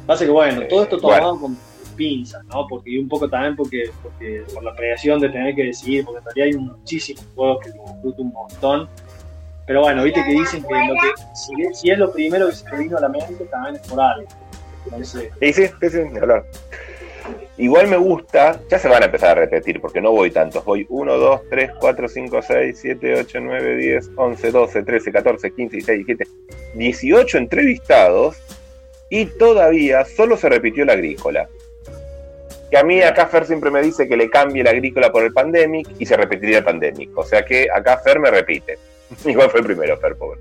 Pasa 0.06 0.26
que 0.26 0.32
bueno, 0.32 0.62
todo 0.68 0.84
esto 0.84 1.00
Bueno. 1.00 1.18
tomado 1.18 1.42
con, 1.42 1.58
pinzas, 1.96 2.44
¿no? 2.46 2.68
Porque 2.68 2.92
y 2.92 2.98
un 3.00 3.08
poco 3.10 3.30
también 3.30 3.56
porque, 3.56 3.90
porque 4.04 4.44
por 4.54 4.64
la 4.64 4.76
presión 4.76 5.20
de 5.20 5.30
tener 5.30 5.56
que 5.56 5.64
decidir, 5.66 6.06
porque 6.06 6.20
en 6.20 6.26
realidad 6.36 6.48
hay 6.60 6.66
muchísimos 6.66 7.26
juegos 7.36 7.60
que 7.64 7.72
disfruto 7.72 8.22
un 8.22 8.32
montón. 8.34 8.90
Pero 9.68 9.82
bueno, 9.82 10.04
viste 10.04 10.22
que 10.24 10.32
dicen 10.32 10.64
que, 10.64 10.74
lo 10.74 10.94
que 10.94 11.36
si, 11.36 11.62
es- 11.64 11.80
si 11.80 11.90
es 11.90 11.98
lo 11.98 12.12
primero 12.12 12.48
que 12.48 12.54
se 12.56 12.70
te 12.70 12.78
vino 12.78 12.98
a 12.98 13.02
la 13.02 13.10
mente, 13.10 13.46
también 13.46 13.76
es 13.76 13.88
por 13.88 14.00
algo. 14.00 14.28
Sí, 15.04 15.54
sí, 15.54 15.66
sí, 15.82 15.90
sí, 15.90 16.00
hablar. 16.22 16.46
Igual 17.58 17.88
me 17.88 17.96
gusta, 17.98 18.60
ya 18.70 18.78
se 18.78 18.88
van 18.90 19.02
a 19.02 19.06
empezar 19.06 19.32
a 19.32 19.42
repetir 19.42 19.80
porque 19.82 20.02
no 20.02 20.12
voy 20.12 20.30
tantos. 20.30 20.64
Voy 20.66 20.86
1, 20.90 21.18
2, 21.18 21.42
3, 21.50 21.72
4, 21.80 22.08
5, 22.10 22.42
6, 22.42 22.80
7, 22.82 23.20
8, 23.22 23.40
9, 23.42 23.76
10, 23.78 24.12
11, 24.16 24.52
12, 24.52 24.84
13, 24.84 25.12
14, 25.12 25.52
15, 25.52 25.76
16, 25.78 26.06
17, 26.06 26.32
18 26.76 27.38
entrevistados 27.38 28.36
y 29.10 29.26
todavía 29.26 30.04
solo 30.06 30.36
se 30.38 30.50
repitió 30.50 30.84
la 30.86 30.94
agrícola. 30.94 31.48
A 32.76 32.84
mí 32.84 33.02
acá 33.02 33.27
Fer 33.27 33.45
siempre 33.45 33.72
me 33.72 33.81
dice 33.81 34.07
que 34.07 34.18
le 34.18 34.30
cambie 34.30 34.64
la 34.64 34.72
agrícola 34.72 35.11
por 35.11 35.23
el 35.23 35.31
pandemic 35.31 35.88
y 35.97 36.06
se 36.06 36.18
repetiría 36.18 36.60
el 36.60 36.64
pandemic. 36.64 37.18
O 37.18 37.23
sea 37.23 37.45
que 37.45 37.68
acá 37.73 37.97
Fer 37.99 38.19
me 38.19 38.30
repite. 38.31 38.77
Igual 39.26 39.49
fue 39.49 39.61
el 39.61 39.65
primero, 39.65 39.97
Fer, 39.97 40.15
pobre. 40.15 40.39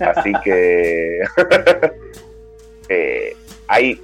Así 0.00 0.32
que 0.42 1.20
eh, 2.88 3.36
hay, 3.66 4.00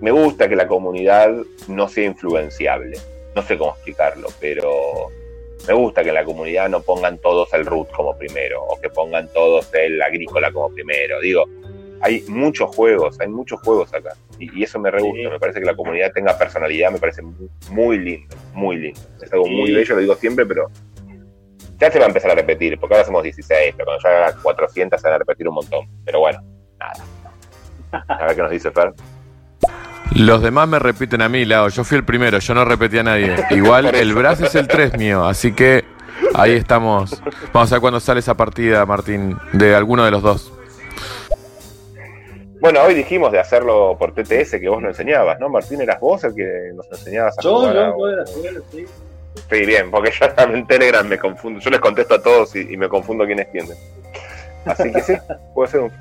me 0.00 0.10
gusta 0.10 0.48
que 0.48 0.56
la 0.56 0.66
comunidad 0.66 1.32
no 1.68 1.88
sea 1.88 2.06
influenciable. 2.06 2.98
No 3.34 3.42
sé 3.42 3.56
cómo 3.56 3.72
explicarlo, 3.72 4.28
pero 4.40 5.10
me 5.68 5.74
gusta 5.74 6.02
que 6.02 6.08
en 6.08 6.14
la 6.14 6.24
comunidad 6.24 6.68
no 6.68 6.82
pongan 6.82 7.18
todos 7.18 7.52
el 7.52 7.66
root 7.66 7.90
como 7.90 8.16
primero 8.16 8.62
o 8.64 8.80
que 8.80 8.88
pongan 8.88 9.28
todos 9.28 9.72
el 9.74 10.00
agrícola 10.02 10.50
como 10.50 10.70
primero. 10.70 11.20
Digo, 11.20 11.44
hay 12.00 12.24
muchos 12.28 12.74
juegos, 12.74 13.20
hay 13.20 13.28
muchos 13.28 13.60
juegos 13.60 13.92
acá 13.92 14.14
y, 14.38 14.60
y 14.60 14.62
eso 14.62 14.78
me 14.78 14.90
re 14.90 15.00
gusta. 15.02 15.18
Sí. 15.18 15.28
Me 15.28 15.38
parece 15.38 15.60
que 15.60 15.66
la 15.66 15.76
comunidad 15.76 16.12
tenga 16.12 16.36
personalidad, 16.36 16.90
me 16.90 16.98
parece 16.98 17.22
muy, 17.22 17.50
muy 17.70 17.98
lindo, 17.98 18.36
muy 18.54 18.76
lindo. 18.76 19.00
Es 19.22 19.32
algo 19.32 19.46
muy 19.46 19.72
bello, 19.72 19.94
lo 19.94 20.00
digo 20.00 20.14
siempre, 20.16 20.46
pero 20.46 20.70
ya 21.80 21.90
se 21.90 21.98
va 21.98 22.04
a 22.04 22.08
empezar 22.08 22.30
a 22.30 22.34
repetir, 22.34 22.78
porque 22.78 22.94
ahora 22.94 23.06
somos 23.06 23.22
16, 23.22 23.74
pero 23.76 23.86
cuando 23.86 24.02
ya 24.02 24.26
haga 24.26 24.36
400 24.42 25.00
se 25.00 25.06
van 25.06 25.14
a 25.14 25.18
repetir 25.18 25.48
un 25.48 25.54
montón. 25.54 25.86
Pero 26.04 26.20
bueno, 26.20 26.40
nada. 26.78 27.04
A 28.08 28.26
ver 28.26 28.36
qué 28.36 28.42
nos 28.42 28.50
dice 28.50 28.70
Fer. 28.70 28.92
Los 30.14 30.42
demás 30.42 30.68
me 30.68 30.78
repiten 30.78 31.22
a 31.22 31.28
mí, 31.28 31.44
Lao. 31.44 31.68
Yo 31.68 31.84
fui 31.84 31.96
el 31.96 32.04
primero, 32.04 32.38
yo 32.38 32.54
no 32.54 32.64
repetí 32.64 32.98
a 32.98 33.02
nadie. 33.02 33.34
Igual 33.50 33.94
el. 33.94 34.14
Brass 34.14 34.40
es 34.40 34.54
el 34.54 34.68
3 34.68 34.98
mío, 34.98 35.24
así 35.24 35.52
que 35.52 35.84
ahí 36.34 36.52
estamos. 36.52 37.22
Vamos 37.52 37.72
a 37.72 37.76
ver 37.76 37.80
cuándo 37.80 38.00
sale 38.00 38.20
esa 38.20 38.36
partida, 38.36 38.84
Martín, 38.84 39.36
de 39.52 39.74
alguno 39.74 40.04
de 40.04 40.10
los 40.10 40.22
dos. 40.22 40.52
Bueno, 42.60 42.82
hoy 42.82 42.94
dijimos 42.94 43.32
de 43.32 43.38
hacerlo 43.38 43.96
por 43.98 44.12
TTS 44.12 44.52
que 44.60 44.68
vos 44.68 44.82
nos 44.82 44.90
enseñabas, 44.90 45.40
¿no? 45.40 45.48
Martín, 45.48 45.80
eras 45.80 45.98
vos 46.00 46.22
el 46.24 46.34
que 46.34 46.72
nos 46.74 46.86
enseñabas 46.90 47.38
a 47.38 47.42
yo, 47.42 47.72
yo, 47.72 47.96
yo 47.98 48.08
era 48.08 48.24
sí. 48.26 48.84
Sí, 49.48 49.64
bien, 49.64 49.90
porque 49.90 50.10
yo 50.10 50.26
en 50.54 50.66
Telegram 50.66 51.06
me 51.06 51.18
confundo. 51.18 51.60
Yo 51.60 51.70
les 51.70 51.80
contesto 51.80 52.14
a 52.14 52.22
todos 52.22 52.54
y, 52.56 52.72
y 52.72 52.76
me 52.76 52.88
confundo 52.88 53.24
quién 53.24 53.38
es 53.38 53.48
quién. 53.48 53.66
Así 54.66 54.92
que 54.92 55.00
sí, 55.00 55.14
puede 55.54 55.70
ser 55.70 55.80
un- 55.80 55.92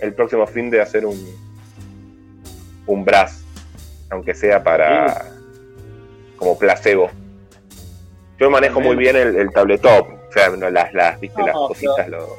el 0.00 0.14
próximo 0.14 0.46
fin 0.46 0.70
de 0.70 0.80
hacer 0.80 1.04
un 1.06 1.48
un 2.86 3.04
brass, 3.04 3.42
aunque 4.10 4.34
sea 4.34 4.62
para 4.62 5.26
como 6.36 6.58
placebo. 6.58 7.10
Yo 8.38 8.48
manejo 8.48 8.80
muy 8.80 8.96
bien 8.96 9.14
el, 9.16 9.36
el 9.36 9.50
tabletop, 9.52 10.08
o 10.08 10.32
sea, 10.32 10.48
no, 10.50 10.70
las, 10.70 10.94
las, 10.94 11.20
viste, 11.20 11.42
las 11.42 11.54
No, 11.54 11.68
cositas, 11.68 12.08
lo- 12.08 12.36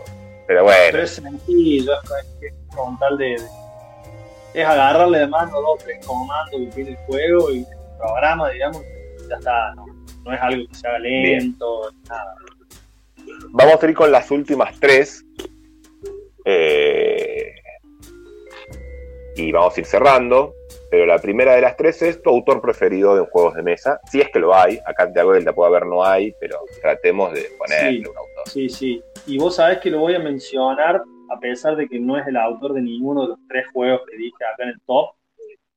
pero 0.50 0.64
bueno, 0.64 0.80
Pero 0.92 1.04
es 1.04 1.12
sencillo, 1.12 1.94
es, 1.94 2.10
es 2.42 2.54
con 2.76 2.98
tal 2.98 3.18
de, 3.20 3.26
de- 3.26 3.36
Es 4.56 4.66
agarrarle 4.66 5.20
de 5.20 5.28
mano 5.28 5.62
dos 5.62 5.78
tres 5.84 6.04
comandos 6.04 6.60
que 6.60 6.66
tiene 6.74 6.90
el 6.92 6.98
juego 7.06 7.52
y 7.52 7.60
el 7.60 7.66
programa, 8.00 8.50
digamos, 8.50 8.82
ya 9.30 9.36
está. 9.36 9.76
No, 9.76 9.86
no 10.26 10.34
es 10.34 10.42
algo 10.42 10.68
que 10.68 10.76
se 10.76 10.88
haga 10.88 10.98
lento, 11.00 11.92
nada. 12.10 12.36
Vamos 13.52 13.84
a 13.84 13.88
ir 13.88 13.94
con 13.96 14.12
las 14.12 14.32
últimas 14.32 14.80
tres. 14.80 15.24
eh, 16.46 17.54
y 19.36 19.52
vamos 19.52 19.78
a 19.78 19.80
ir 19.80 19.86
cerrando. 19.86 20.56
Pero 20.90 21.06
la 21.06 21.20
primera 21.20 21.54
de 21.54 21.62
las 21.62 21.78
tres 21.78 22.02
es 22.02 22.20
tu 22.24 22.32
autor 22.32 22.60
preferido 22.62 23.16
de 23.16 23.22
juegos 23.30 23.54
de 23.54 23.62
mesa. 23.62 24.00
Si 24.12 24.20
es 24.20 24.30
que 24.32 24.40
lo 24.40 24.56
hay. 24.56 24.80
Acá 24.88 25.06
de 25.06 25.24
vuelta 25.24 25.54
puede 25.54 25.70
haber, 25.70 25.86
no 25.86 26.04
hay. 26.04 26.34
Pero 26.40 26.60
tratemos 26.82 27.32
de 27.34 27.44
ponerle 27.60 27.92
Sí. 27.92 28.00
un 28.00 28.08
autor. 28.18 28.29
Sí, 28.46 28.70
sí. 28.70 29.02
Y 29.28 29.38
vos 29.38 29.56
sabés 29.56 29.80
que 29.80 29.90
lo 29.90 30.00
voy 30.00 30.16
a 30.16 30.20
mencionar 30.20 31.04
a 31.30 31.40
pesar 31.40 31.76
de 31.76 31.88
que 31.88 32.00
no 32.00 32.18
es 32.18 32.28
el 32.28 32.38
autor 32.38 32.74
de 32.74 32.82
ninguno 32.82 33.24
de 33.24 33.28
los 33.30 33.40
tres 33.48 33.66
juegos 33.72 34.02
que 34.10 34.18
dije 34.18 34.36
acá 34.54 34.64
en 34.64 34.70
el 34.70 34.82
top. 34.86 35.12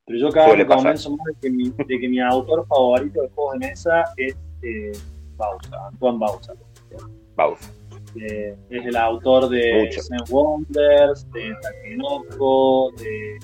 Pero 0.06 0.18
yo 0.18 0.30
cada 0.30 0.54
vez 0.54 0.66
convenzo 0.66 1.10
más 1.10 1.26
de 1.26 1.34
que, 1.40 1.50
mi, 1.50 1.70
de 1.70 2.00
que 2.00 2.08
mi 2.08 2.20
autor 2.20 2.66
favorito 2.66 3.22
de 3.22 3.28
juegos 3.28 3.52
de 3.58 3.68
mesa 3.68 4.04
es 4.16 4.36
eh, 4.62 4.92
Bausa, 5.36 5.86
Antoine 5.88 6.18
Bausa. 6.18 6.54
Bausa. 7.36 7.70
Eh, 8.20 8.54
es 8.68 8.86
el 8.86 8.96
autor 8.96 9.48
de. 9.48 9.90
Seven 9.92 10.20
Wonders, 10.28 11.30
de 11.32 11.54
Takenoko, 11.62 12.92
de 12.98 13.38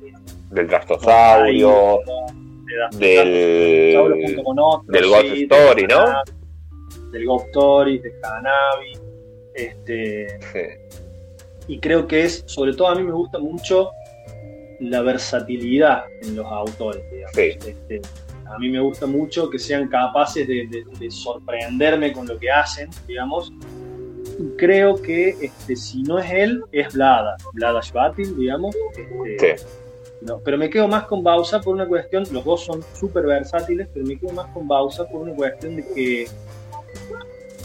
Del 0.00 0.16
de 0.50 0.64
Drastosaurio 0.64 2.00
Del. 2.92 3.96
del 4.88 5.08
Ghost 5.08 5.26
Story, 5.26 5.86
¿no? 5.86 6.04
Del 7.10 7.26
Ghost 7.26 7.46
Story, 7.46 7.98
de 7.98 8.12
Hanabi. 8.22 8.92
Este, 9.54 10.38
sí, 10.52 10.98
y 11.68 11.78
creo 11.78 12.06
que 12.06 12.24
es, 12.24 12.42
sobre 12.46 12.72
todo 12.74 12.88
a 12.88 12.94
mí 12.94 13.02
me 13.02 13.12
gusta 13.12 13.38
mucho 13.38 13.90
la 14.80 15.02
versatilidad 15.02 16.04
en 16.22 16.36
los 16.36 16.46
autores. 16.46 17.02
Sí. 17.34 17.42
Este, 17.66 18.00
a 18.46 18.58
mí 18.58 18.68
me 18.70 18.80
gusta 18.80 19.06
mucho 19.06 19.50
que 19.50 19.58
sean 19.58 19.88
capaces 19.88 20.46
de, 20.48 20.66
de- 20.68 20.84
de 20.98 21.10
sorprenderme 21.10 22.12
con 22.12 22.26
lo 22.26 22.38
que 22.38 22.50
hacen, 22.50 22.88
digamos. 23.06 23.52
Y 24.38 24.56
creo 24.56 25.00
que 25.00 25.30
este, 25.40 25.76
si 25.76 26.02
no 26.02 26.18
es 26.18 26.30
él, 26.30 26.62
es 26.72 26.94
Blada, 26.94 27.36
Blada 27.52 27.80
Shvatil, 27.82 28.36
digamos. 28.38 28.74
Este, 29.26 29.58
sí. 29.58 29.66
no, 30.22 30.38
pero 30.40 30.56
me 30.56 30.70
quedo 30.70 30.88
más 30.88 31.04
con 31.04 31.22
Bausa 31.22 31.60
por 31.60 31.74
una 31.74 31.86
cuestión, 31.86 32.24
los 32.32 32.44
dos 32.44 32.64
son 32.64 32.82
súper 32.98 33.26
versátiles, 33.26 33.86
pero 33.92 34.06
me 34.06 34.18
quedo 34.18 34.32
más 34.32 34.46
con 34.54 34.66
Bausa 34.66 35.06
por 35.06 35.22
una 35.22 35.34
cuestión 35.34 35.76
de 35.76 35.86
que 35.94 36.26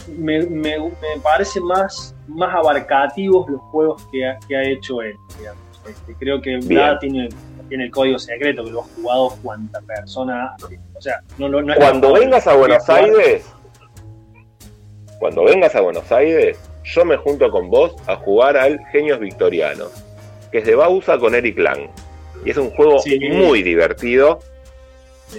me, 0.08 0.40
me, 0.46 0.78
me 0.78 1.20
parece 1.22 1.60
más, 1.60 2.14
más 2.28 2.54
abarcativos 2.54 3.48
los 3.48 3.60
juegos 3.62 4.06
que 4.12 4.26
ha, 4.26 4.38
que 4.48 4.56
ha 4.56 4.62
hecho 4.68 5.02
él. 5.02 5.14
digamos. 5.38 5.62
Este, 5.88 6.14
creo 6.14 6.40
que. 6.40 6.58
Vlad 6.58 6.98
tiene, 6.98 7.28
tiene 7.68 7.84
el 7.84 7.90
código 7.90 8.18
secreto, 8.18 8.64
que 8.64 8.70
lo 8.70 8.80
ha 8.80 8.84
jugado 8.84 9.36
cuanta 9.42 9.80
persona. 9.82 10.54
O 10.94 11.00
sea, 11.00 11.20
no, 11.38 11.48
lo- 11.48 11.62
no 11.62 11.72
es 11.72 11.78
Cuando 11.78 12.12
vengas 12.12 12.46
a 12.46 12.54
Buenos 12.56 12.88
Aires, 12.88 13.44
cuando 15.18 15.44
vengas 15.44 15.74
a 15.74 15.80
Buenos 15.80 16.10
Aires, 16.12 16.58
yo 16.84 17.04
me 17.04 17.16
junto 17.16 17.50
con 17.50 17.70
vos 17.70 17.94
a 18.06 18.16
jugar 18.16 18.56
al 18.56 18.78
Genios 18.92 19.18
Victorianos, 19.20 19.90
que 20.52 20.58
es 20.58 20.66
de 20.66 20.74
Bausa 20.74 21.18
con 21.18 21.34
Eric 21.34 21.58
Lang. 21.58 21.88
Y 22.44 22.50
es 22.50 22.56
un 22.56 22.70
juego 22.70 22.98
Sí. 23.00 23.18
muy 23.30 23.62
divertido, 23.62 24.40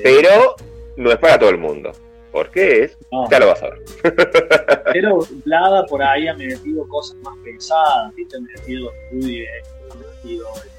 pero 0.03 0.55
no 0.97 1.11
es 1.11 1.17
para 1.17 1.37
todo 1.39 1.49
el 1.49 1.57
mundo. 1.57 1.91
¿Por 2.31 2.51
qué 2.51 2.83
es? 2.83 2.97
no. 3.11 3.29
Ya 3.29 3.39
lo 3.39 3.47
vas 3.47 3.63
a 3.63 3.69
ver. 3.69 4.83
Pero 4.93 5.19
Blada 5.45 5.85
por 5.85 6.03
ahí 6.03 6.27
ha 6.27 6.33
metido 6.33 6.87
cosas 6.87 7.15
más 7.17 7.35
pesadas, 7.43 8.13
¿viste? 8.15 8.37
Ha 8.37 8.41
metido 8.41 8.91
Rudy, 9.11 9.41
eh, 9.41 9.47
ha 9.91 9.95
metido 9.95 10.47
eh, 10.47 10.71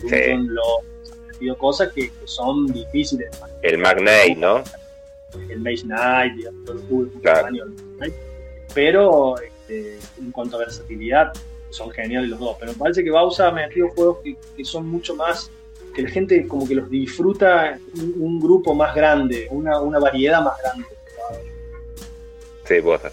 Sí. 0.00 0.32
Ha 0.32 1.26
metido 1.32 1.58
cosas 1.58 1.92
que, 1.92 2.10
que 2.10 2.26
son 2.26 2.66
difíciles. 2.66 3.28
El 3.62 3.78
Magnate, 3.78 4.36
¿no? 4.36 4.62
el 5.48 5.60
Mage 5.60 5.82
Knight, 5.82 6.34
digamos, 6.34 6.64
todo 6.64 7.02
el 7.02 7.08
es 7.08 7.22
Claro. 7.22 7.48
Pero 8.74 9.34
este, 9.38 9.98
en 10.18 10.32
cuanto 10.32 10.56
a 10.56 10.60
versatilidad, 10.60 11.32
son 11.70 11.90
geniales 11.90 12.30
los 12.30 12.38
dos. 12.38 12.56
Pero 12.58 12.72
me 12.72 12.78
parece 12.78 13.04
que 13.04 13.10
Bausa 13.10 13.48
ha 13.48 13.52
metido 13.52 13.88
juegos 13.90 14.18
que, 14.22 14.36
que 14.56 14.64
son 14.64 14.88
mucho 14.88 15.14
más, 15.14 15.50
que 15.94 16.02
la 16.02 16.10
gente 16.10 16.46
como 16.46 16.66
que 16.66 16.74
los 16.74 16.90
disfruta 16.90 17.78
un, 17.96 18.14
un 18.18 18.40
grupo 18.40 18.74
más 18.74 18.94
grande, 18.94 19.46
una, 19.50 19.80
una 19.80 19.98
variedad 19.98 20.42
más 20.42 20.58
grande. 20.62 20.86
Sí, 22.64 22.80
puedo 22.80 22.96
hacer. 22.96 23.12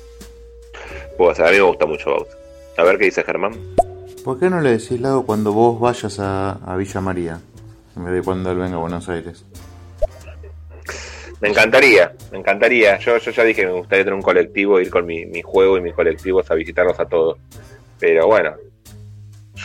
Puedo 1.17 1.31
hacer. 1.31 1.45
A 1.45 1.49
mí 1.51 1.57
me 1.57 1.63
gusta 1.63 1.85
mucho 1.85 2.11
Bausa. 2.11 2.37
A 2.77 2.83
ver 2.83 2.97
qué 2.97 3.05
dice 3.05 3.23
Germán. 3.23 3.53
¿Por 4.23 4.39
qué 4.39 4.49
no 4.49 4.61
le 4.61 4.71
decís 4.71 5.01
lado 5.01 5.25
cuando 5.25 5.51
vos 5.51 5.79
vayas 5.79 6.19
a, 6.19 6.51
a 6.51 6.75
Villa 6.75 7.01
María? 7.01 7.39
En 7.95 8.05
vez 8.05 8.13
de 8.13 8.21
cuando 8.21 8.51
él 8.51 8.57
venga 8.57 8.75
a 8.75 8.79
Buenos 8.79 9.09
Aires. 9.09 9.45
Me 11.41 11.49
encantaría, 11.49 12.13
me 12.31 12.37
encantaría. 12.37 12.97
Yo, 12.99 13.17
yo 13.17 13.31
ya 13.31 13.43
dije 13.43 13.61
que 13.61 13.67
me 13.67 13.73
gustaría 13.73 14.03
tener 14.03 14.13
un 14.13 14.21
colectivo, 14.21 14.79
ir 14.79 14.91
con 14.91 15.05
mi, 15.05 15.25
mi 15.25 15.41
juego 15.41 15.77
y 15.77 15.81
mis 15.81 15.93
colectivos 15.93 16.49
a 16.51 16.55
visitarlos 16.55 16.99
a 16.99 17.05
todos. 17.05 17.39
Pero 17.99 18.27
bueno, 18.27 18.55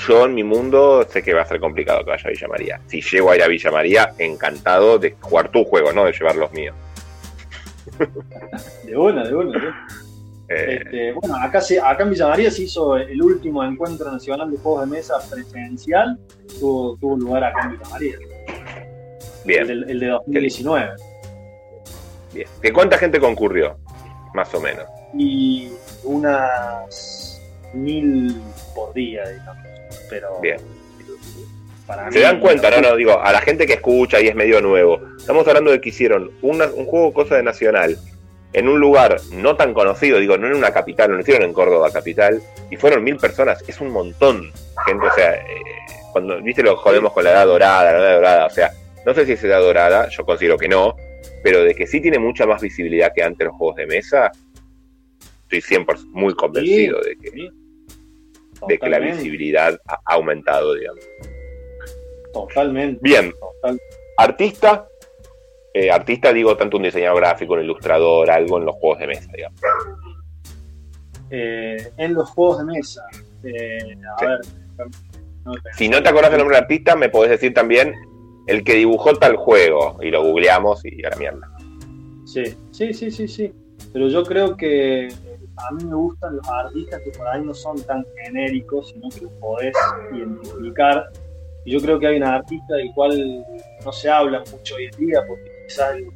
yo 0.06 0.24
en 0.24 0.34
mi 0.34 0.42
mundo 0.42 1.06
sé 1.08 1.22
que 1.22 1.34
va 1.34 1.42
a 1.42 1.46
ser 1.46 1.60
complicado 1.60 2.04
que 2.04 2.10
vaya 2.10 2.24
a 2.26 2.30
Villa 2.30 2.48
María. 2.48 2.80
Si 2.86 3.02
llego 3.02 3.30
a 3.30 3.36
ir 3.36 3.42
a 3.42 3.48
Villa 3.48 3.70
María, 3.70 4.14
encantado 4.18 4.98
de 4.98 5.16
jugar 5.20 5.50
tu 5.50 5.64
juego, 5.64 5.92
no 5.92 6.04
de 6.04 6.12
llevar 6.12 6.36
los 6.36 6.50
míos. 6.52 6.74
De 8.84 8.96
una, 8.96 9.24
de 9.26 9.34
una. 9.34 9.50
de 9.58 9.66
una. 9.66 9.86
Eh, 10.48 10.80
Este, 10.84 11.12
bueno, 11.12 11.36
acá, 11.36 11.60
se, 11.60 11.80
acá 11.80 12.04
en 12.04 12.10
Villa 12.10 12.28
María 12.28 12.50
se 12.50 12.62
hizo 12.62 12.96
el 12.96 13.20
último 13.20 13.64
encuentro 13.64 14.10
nacional 14.12 14.50
de 14.50 14.56
juegos 14.58 14.82
de 14.88 14.96
mesa 14.96 15.14
presencial. 15.30 16.18
Tuvo, 16.60 16.96
tuvo 16.98 17.16
lugar 17.16 17.44
acá 17.44 17.62
en 17.64 17.72
Villa 17.72 17.88
María. 17.90 18.16
Bien. 19.44 19.60
El, 19.62 19.66
del- 19.68 19.90
el 19.90 20.00
de 20.00 20.06
2019. 20.08 20.90
Bien. 22.32 22.48
¿Que 22.62 22.72
cuánta 22.72 22.98
gente 22.98 23.18
concurrió? 23.18 23.76
Más 24.34 24.52
o 24.54 24.60
menos. 24.60 24.84
Y 25.14 25.70
unas 26.04 27.40
mil 27.72 28.36
por 28.74 28.92
día, 28.94 29.28
digamos. 29.28 29.64
Pero 30.10 30.40
Bien. 30.40 30.58
Para 31.86 32.10
¿Se 32.10 32.18
mí- 32.18 32.24
dan 32.24 32.40
cuenta? 32.40 32.70
No, 32.70 32.80
no, 32.80 32.96
digo, 32.96 33.20
a 33.20 33.32
la 33.32 33.40
gente 33.40 33.66
que 33.66 33.74
escucha 33.74 34.20
y 34.20 34.28
es 34.28 34.34
medio 34.34 34.60
nuevo. 34.60 35.00
Estamos 35.18 35.46
hablando 35.48 35.70
de 35.70 35.80
que 35.80 35.90
hicieron 35.90 36.30
una- 36.42 36.66
un 36.66 36.86
juego 36.86 37.12
cosa 37.12 37.36
de 37.36 37.42
Nacional 37.42 37.96
en 38.52 38.68
un 38.68 38.80
lugar 38.80 39.16
no 39.32 39.56
tan 39.56 39.74
conocido, 39.74 40.18
digo, 40.18 40.38
no 40.38 40.46
en 40.46 40.54
una 40.54 40.72
capital, 40.72 41.10
no 41.10 41.16
lo 41.16 41.20
hicieron 41.20 41.42
en 41.42 41.52
Córdoba 41.52 41.90
capital, 41.92 42.40
y 42.70 42.76
fueron 42.76 43.04
mil 43.04 43.16
personas, 43.16 43.62
es 43.68 43.80
un 43.80 43.90
montón, 43.90 44.50
gente, 44.86 45.06
o 45.06 45.12
sea, 45.12 45.34
eh, 45.34 45.44
cuando, 46.12 46.40
viste, 46.40 46.62
lo 46.62 46.76
jodemos 46.76 47.12
con 47.12 47.24
la 47.24 47.32
edad 47.32 47.46
dorada, 47.46 47.92
la 47.92 47.98
edad 47.98 48.14
dorada, 48.14 48.46
o 48.46 48.50
sea, 48.50 48.70
no 49.04 49.12
sé 49.12 49.26
si 49.26 49.32
es 49.32 49.44
edad 49.44 49.60
dorada, 49.60 50.08
yo 50.08 50.24
considero 50.24 50.56
que 50.56 50.68
no, 50.68 50.96
pero 51.42 51.62
de 51.64 51.74
que 51.74 51.86
sí 51.86 52.00
tiene 52.00 52.18
mucha 52.18 52.46
más 52.46 52.62
visibilidad 52.62 53.12
que 53.14 53.22
antes 53.22 53.46
los 53.46 53.56
juegos 53.56 53.76
de 53.76 53.86
mesa, 53.86 54.32
estoy 55.42 55.60
100% 55.60 56.06
muy 56.12 56.34
convencido 56.34 57.00
de 57.02 57.16
que, 57.16 57.30
Sí. 57.30 57.50
de 58.68 58.78
que 58.78 58.88
la 58.88 58.98
visibilidad 58.98 59.78
ha 59.86 60.00
aumentado, 60.14 60.74
digamos. 60.74 61.04
Totalmente. 62.46 63.00
Bien, 63.02 63.32
Total- 63.40 63.78
artista, 64.18 64.86
eh, 65.72 65.90
artista 65.90 66.32
digo 66.32 66.56
tanto 66.56 66.76
un 66.76 66.82
diseñador 66.84 67.18
gráfico, 67.20 67.54
un 67.54 67.60
ilustrador, 67.62 68.30
algo 68.30 68.58
en 68.58 68.66
los 68.66 68.74
juegos 68.76 68.98
de 68.98 69.06
mesa, 69.06 69.30
digamos. 69.34 69.60
eh, 71.30 71.90
en 71.96 72.14
los 72.14 72.30
juegos 72.30 72.58
de 72.58 72.64
mesa. 72.64 73.02
Eh, 73.42 73.78
a 74.16 74.18
Sí. 74.18 74.26
ver. 74.26 74.38
no 75.44 75.52
te- 75.54 75.72
Si 75.74 75.88
no 75.88 76.02
te 76.02 76.08
acordás 76.08 76.30
del 76.30 76.38
nombre 76.40 76.56
del 76.56 76.64
artista, 76.64 76.96
me 76.96 77.08
podés 77.08 77.30
decir 77.30 77.54
también 77.54 77.94
el 78.46 78.62
que 78.64 78.74
dibujó 78.74 79.14
tal 79.14 79.36
juego, 79.36 79.96
y 80.02 80.10
lo 80.10 80.22
googleamos 80.22 80.84
y 80.84 81.04
a 81.04 81.10
la 81.10 81.16
mierda. 81.16 81.48
Sí, 82.26 82.42
sí, 82.72 82.92
sí, 82.92 83.10
sí, 83.10 83.26
sí. 83.28 83.52
Pero 83.92 84.08
yo 84.08 84.22
creo 84.24 84.56
que 84.56 85.08
a 85.56 85.70
mí 85.72 85.84
me 85.84 85.94
gustan 85.94 86.36
los 86.36 86.48
artistas 86.48 87.00
que 87.02 87.10
por 87.12 87.26
ahí 87.28 87.42
no 87.42 87.54
son 87.54 87.80
tan 87.82 88.04
genéricos, 88.24 88.90
sino 88.90 89.08
que 89.08 89.20
los 89.22 89.32
podés 89.34 89.74
identificar. 90.12 91.06
Y 91.66 91.72
yo 91.72 91.80
creo 91.80 91.98
que 91.98 92.06
hay 92.06 92.16
un 92.16 92.22
artista 92.24 92.76
del 92.76 92.92
cual 92.94 93.44
no 93.84 93.92
se 93.92 94.08
habla 94.08 94.42
mucho 94.50 94.76
hoy 94.76 94.84
en 94.86 94.96
día, 95.06 95.20
porque 95.26 95.50
quizás 95.68 95.96
el 95.96 96.06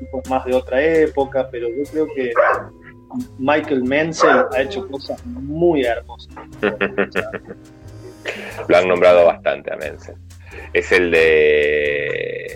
tipo 0.00 0.20
es 0.24 0.30
más 0.30 0.44
de 0.46 0.54
otra 0.54 0.82
época, 0.82 1.46
pero 1.50 1.68
yo 1.68 1.82
creo 1.92 2.06
que 2.14 2.32
Michael 3.38 3.84
Menzel 3.84 4.44
ha 4.52 4.62
hecho 4.62 4.88
cosas 4.88 5.24
muy 5.26 5.84
hermosas. 5.84 6.34
Lo 8.68 8.76
han 8.78 8.88
nombrado 8.88 9.26
bastante 9.26 9.72
a 9.72 9.76
Menzel. 9.76 10.16
Es 10.72 10.90
el 10.92 11.10
de. 11.10 12.46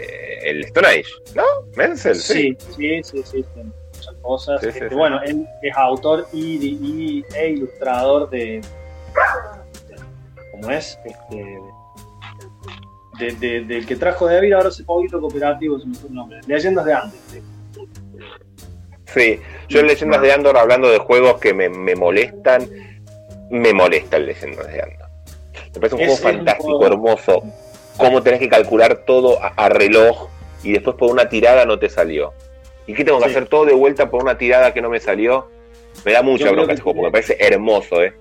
El 0.45 0.65
Stone 0.65 0.87
Age, 0.89 1.05
¿no? 1.35 1.43
Menzel, 1.77 2.15
sí. 2.15 2.57
Sí, 2.77 3.03
sí, 3.03 3.23
sí, 3.23 3.45
muchas 3.55 4.15
cosas. 4.23 4.61
Sí, 4.62 4.73
sí, 4.73 4.79
Este. 4.79 4.95
Bueno, 4.95 5.20
él 5.23 5.47
es 5.62 5.77
autor 5.77 6.27
y, 6.33 6.57
y- 6.57 7.25
e 7.37 7.51
ilustrador 7.51 8.31
de. 8.31 8.62
¿Cómo 10.53 10.70
es? 10.70 10.99
Este, 11.05 11.59
de, 13.19 13.32
de- 13.32 13.61
del 13.65 13.86
que 13.86 13.97
trajo 13.97 14.27
David, 14.27 14.53
ahora 14.53 14.69
hace 14.69 14.85
poquito 14.85 15.20
cooperativo, 15.20 15.78
se 15.78 15.86
me 15.86 15.95
fue 15.95 16.09
el 16.09 16.15
nombre. 16.15 16.40
Leyendas 16.47 16.85
de 16.85 16.93
antes. 16.95 17.20
sí. 19.07 19.40
Yo 19.69 19.81
en 19.81 19.86
Leyendas 19.86 20.20
de 20.23 20.32
Andor, 20.32 20.57
hablando 20.57 20.89
de 20.90 20.99
juegos 20.99 21.39
que 21.39 21.53
me, 21.55 21.69
me 21.69 21.95
molestan, 21.95 22.69
me 23.51 23.73
molesta 23.73 24.16
el 24.16 24.27
Leyendas 24.27 24.66
de 24.69 24.82
Andor. 24.82 25.09
Me 25.74 25.81
parece 25.81 25.95
un 25.97 26.01
Es- 26.03 26.20
juego 26.20 26.36
fantástico, 26.36 26.78
juego- 26.78 26.86
hermoso. 26.86 27.43
Cómo 27.97 28.23
tenés 28.23 28.39
que 28.39 28.49
calcular 28.49 28.99
todo 29.07 29.43
a, 29.43 29.49
a 29.57 29.69
reloj 29.69 30.28
y 30.62 30.73
después 30.73 30.97
por 30.97 31.11
una 31.11 31.28
tirada 31.28 31.65
no 31.65 31.78
te 31.78 31.89
salió. 31.89 32.32
¿Y 32.86 32.95
qué 32.95 33.05
tengo 33.05 33.19
que 33.19 33.24
Sí. 33.24 33.31
hacer 33.32 33.49
todo 33.49 33.65
de 33.65 33.74
vuelta 33.74 34.09
por 34.09 34.23
una 34.23 34.39
tirada 34.39 34.73
que 34.73 34.81
no 34.81 34.89
me 34.89 35.01
salió? 35.01 35.49
Me 36.05 36.12
da 36.12 36.23
mucha 36.23 36.45
Yo 36.47 36.53
bronca 36.53 36.74
ese 36.74 36.82
juego, 36.82 36.97
porque 37.01 37.07
me 37.09 37.12
parece 37.12 37.36
hermoso, 37.40 38.03
¿eh? 38.03 38.15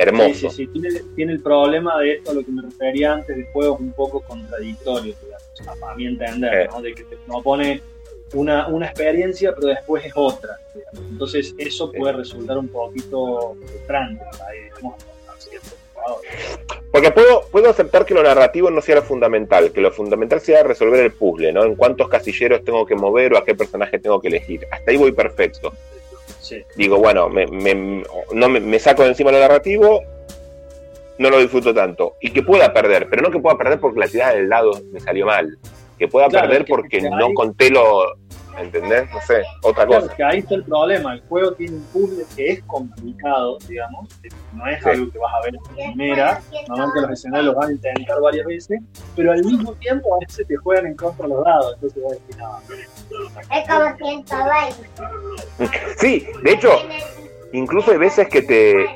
Hermoso. 0.00 0.32
Sí, 0.32 0.48
sí, 0.50 0.50
sí. 0.50 0.66
Tiene, 0.68 1.00
tiene 1.14 1.32
el 1.32 1.40
problema 1.40 1.98
de 1.98 2.14
esto 2.14 2.30
a 2.30 2.34
lo 2.34 2.44
que 2.44 2.50
me 2.50 2.62
refería 2.62 3.12
antes 3.12 3.36
de 3.36 3.44
juegos 3.52 3.80
un 3.80 3.92
poco 3.92 4.20
contradictorios, 4.20 5.16
digamos, 5.22 5.82
a, 5.82 5.94
mi 5.94 6.06
entender, 6.06 6.54
Eh. 6.54 6.68
¿no? 6.72 6.80
De 6.80 6.94
que 6.94 7.04
te 7.04 7.16
propone 7.16 7.82
una, 8.32 8.68
una 8.68 8.86
experiencia, 8.86 9.54
pero 9.54 9.68
después 9.68 10.04
es 10.04 10.12
otra. 10.14 10.58
digamos. 10.74 11.10
Entonces, 11.10 11.54
eso 11.58 11.92
puede 11.92 12.12
resultar 12.14 12.56
un 12.58 12.68
poquito 12.68 13.56
frustrante 13.66 14.24
para. 14.38 14.50
Porque 16.90 17.10
puedo, 17.10 17.42
puedo 17.50 17.70
aceptar 17.70 18.04
que 18.04 18.14
lo 18.14 18.22
narrativo 18.22 18.70
no 18.70 18.80
sea 18.80 18.96
lo 18.96 19.02
fundamental, 19.02 19.70
que 19.70 19.80
lo 19.80 19.90
fundamental 19.92 20.40
sea 20.40 20.62
resolver 20.62 21.00
el 21.00 21.12
puzzle, 21.12 21.52
¿no? 21.52 21.64
En 21.64 21.76
cuántos 21.76 22.08
casilleros 22.08 22.64
tengo 22.64 22.86
que 22.86 22.94
mover 22.96 23.34
o 23.34 23.38
a 23.38 23.44
qué 23.44 23.54
personaje 23.54 23.98
tengo 23.98 24.20
que 24.20 24.28
elegir. 24.28 24.66
Hasta 24.70 24.90
ahí 24.90 24.96
voy 24.96 25.12
perfecto. 25.12 25.72
Sí, 26.50 26.64
Digo, 26.76 26.98
bueno, 26.98 27.28
me, 27.28 27.46
me- 27.46 28.02
no 28.32 28.48
me, 28.48 28.58
me 28.60 28.78
saco 28.80 29.02
de 29.02 29.10
encima 29.10 29.30
lo 29.30 29.38
narrativo, 29.38 30.02
no 31.18 31.30
lo 31.30 31.38
disfruto 31.38 31.72
tanto. 31.72 32.16
Y 32.20 32.30
que 32.32 32.42
pueda 32.42 32.72
perder, 32.72 33.06
pero 33.08 33.22
no 33.22 33.30
que 33.30 33.38
pueda 33.38 33.56
perder 33.56 33.78
porque 33.78 34.00
la 34.00 34.08
tirada 34.08 34.34
del 34.34 34.48
lado 34.48 34.72
me 34.92 34.98
salió 35.00 35.26
mal. 35.26 35.58
Que 35.98 36.08
pueda 36.08 36.28
Claro, 36.28 36.48
perder 36.48 36.64
que- 36.64 36.70
porque 36.70 36.98
que 36.98 37.10
no 37.10 37.32
conté 37.34 37.70
lo. 37.70 38.16
¿Entendés? 38.58 39.08
No 39.12 39.20
sé, 39.22 39.42
otra 39.62 39.86
Claro, 39.86 40.02
cosa. 40.02 40.14
que 40.16 40.24
ahí 40.24 40.38
está 40.40 40.54
el 40.54 40.64
problema. 40.64 41.14
El 41.14 41.20
juego 41.22 41.52
tiene 41.52 41.76
un 41.76 41.82
puzzle 41.84 42.24
que 42.36 42.50
es 42.52 42.62
complicado, 42.64 43.56
digamos. 43.68 44.08
No 44.52 44.66
es 44.66 44.82
Sí. 44.82 44.88
algo 44.90 45.10
que 45.12 45.18
vas 45.18 45.32
a 45.34 45.40
ver 45.44 45.54
en 45.54 45.62
primera. 45.74 46.42
Normalmente 46.68 47.00
los 47.02 47.10
escenarios 47.12 47.46
los 47.46 47.54
van 47.56 47.68
a 47.68 47.72
intentar 47.72 48.20
varias 48.20 48.46
veces. 48.46 48.80
Pero 49.16 49.32
al 49.32 49.44
mismo 49.44 49.72
tiempo 49.74 50.14
a 50.14 50.18
veces 50.26 50.46
te 50.46 50.56
juegan 50.56 50.86
en 50.86 50.96
contra 50.96 51.26
los 51.28 51.44
dados. 51.44 51.74
Entonces 51.74 52.02
vas 52.02 52.12
a 52.12 52.16
decir, 52.16 52.36
no, 52.38 52.58
Es 53.56 53.68
como 53.68 53.96
120. 53.96 54.74
Sí, 55.98 56.26
de 56.42 56.52
hecho, 56.52 56.70
incluso 57.52 57.90
hay 57.92 57.98
veces 57.98 58.28
que 58.28 58.42
te. 58.42 58.86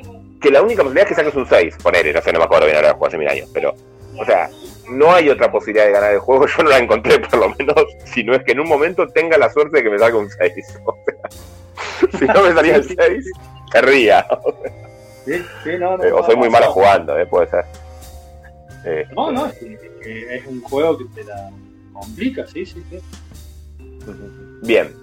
que 0.40 0.50
la 0.50 0.62
única 0.62 0.82
posibilidad 0.82 1.10
es 1.10 1.16
que 1.16 1.22
saques 1.22 1.34
un 1.36 1.46
6, 1.48 1.76
poner, 1.82 2.14
no 2.14 2.20
sé, 2.20 2.32
no 2.32 2.38
me 2.38 2.44
acuerdo 2.44 2.66
bien 2.66 2.76
ahora, 2.76 2.92
jugué 2.92 3.08
hace 3.08 3.18
mil 3.18 3.28
años, 3.28 3.48
pero. 3.54 3.74
O 4.18 4.24
sea, 4.24 4.48
no 4.90 5.12
hay 5.12 5.28
otra 5.30 5.50
posibilidad 5.50 5.86
de 5.86 5.92
ganar 5.92 6.12
el 6.12 6.18
juego, 6.20 6.46
yo 6.56 6.62
no 6.62 6.70
la 6.70 6.78
encontré 6.78 7.18
por 7.20 7.38
lo 7.38 7.48
menos, 7.50 7.74
si 8.04 8.24
no 8.24 8.34
es 8.34 8.42
que 8.44 8.52
en 8.52 8.60
un 8.60 8.68
momento 8.68 9.06
tenga 9.08 9.36
la 9.38 9.50
suerte 9.50 9.78
de 9.78 9.82
que 9.84 9.90
me 9.90 9.98
salga 9.98 10.18
un 10.18 10.30
6. 10.30 10.52
O 12.02 12.18
sea, 12.18 12.18
si 12.18 12.24
no 12.26 12.42
me 12.42 12.52
salía 12.54 12.76
el 12.76 12.84
6, 12.84 13.30
perdía. 13.72 14.26
Sí, 15.24 15.42
sí, 15.64 15.70
no, 15.78 15.96
no, 15.96 16.04
Eh, 16.04 16.12
o 16.12 16.24
soy 16.24 16.36
muy 16.36 16.48
malo 16.50 16.70
jugando, 16.70 17.18
eh, 17.18 17.26
puede 17.26 17.48
ser. 17.48 17.64
Eh, 18.84 19.04
No, 19.16 19.32
no, 19.32 19.46
es 19.46 19.54
que 19.58 20.36
es 20.36 20.46
un 20.46 20.60
juego 20.62 20.98
que 20.98 21.04
te 21.14 21.24
la 21.24 21.50
complica, 21.92 22.46
sí, 22.46 22.64
sí, 22.66 22.82
sí. 22.90 23.00
Bien. 24.62 24.94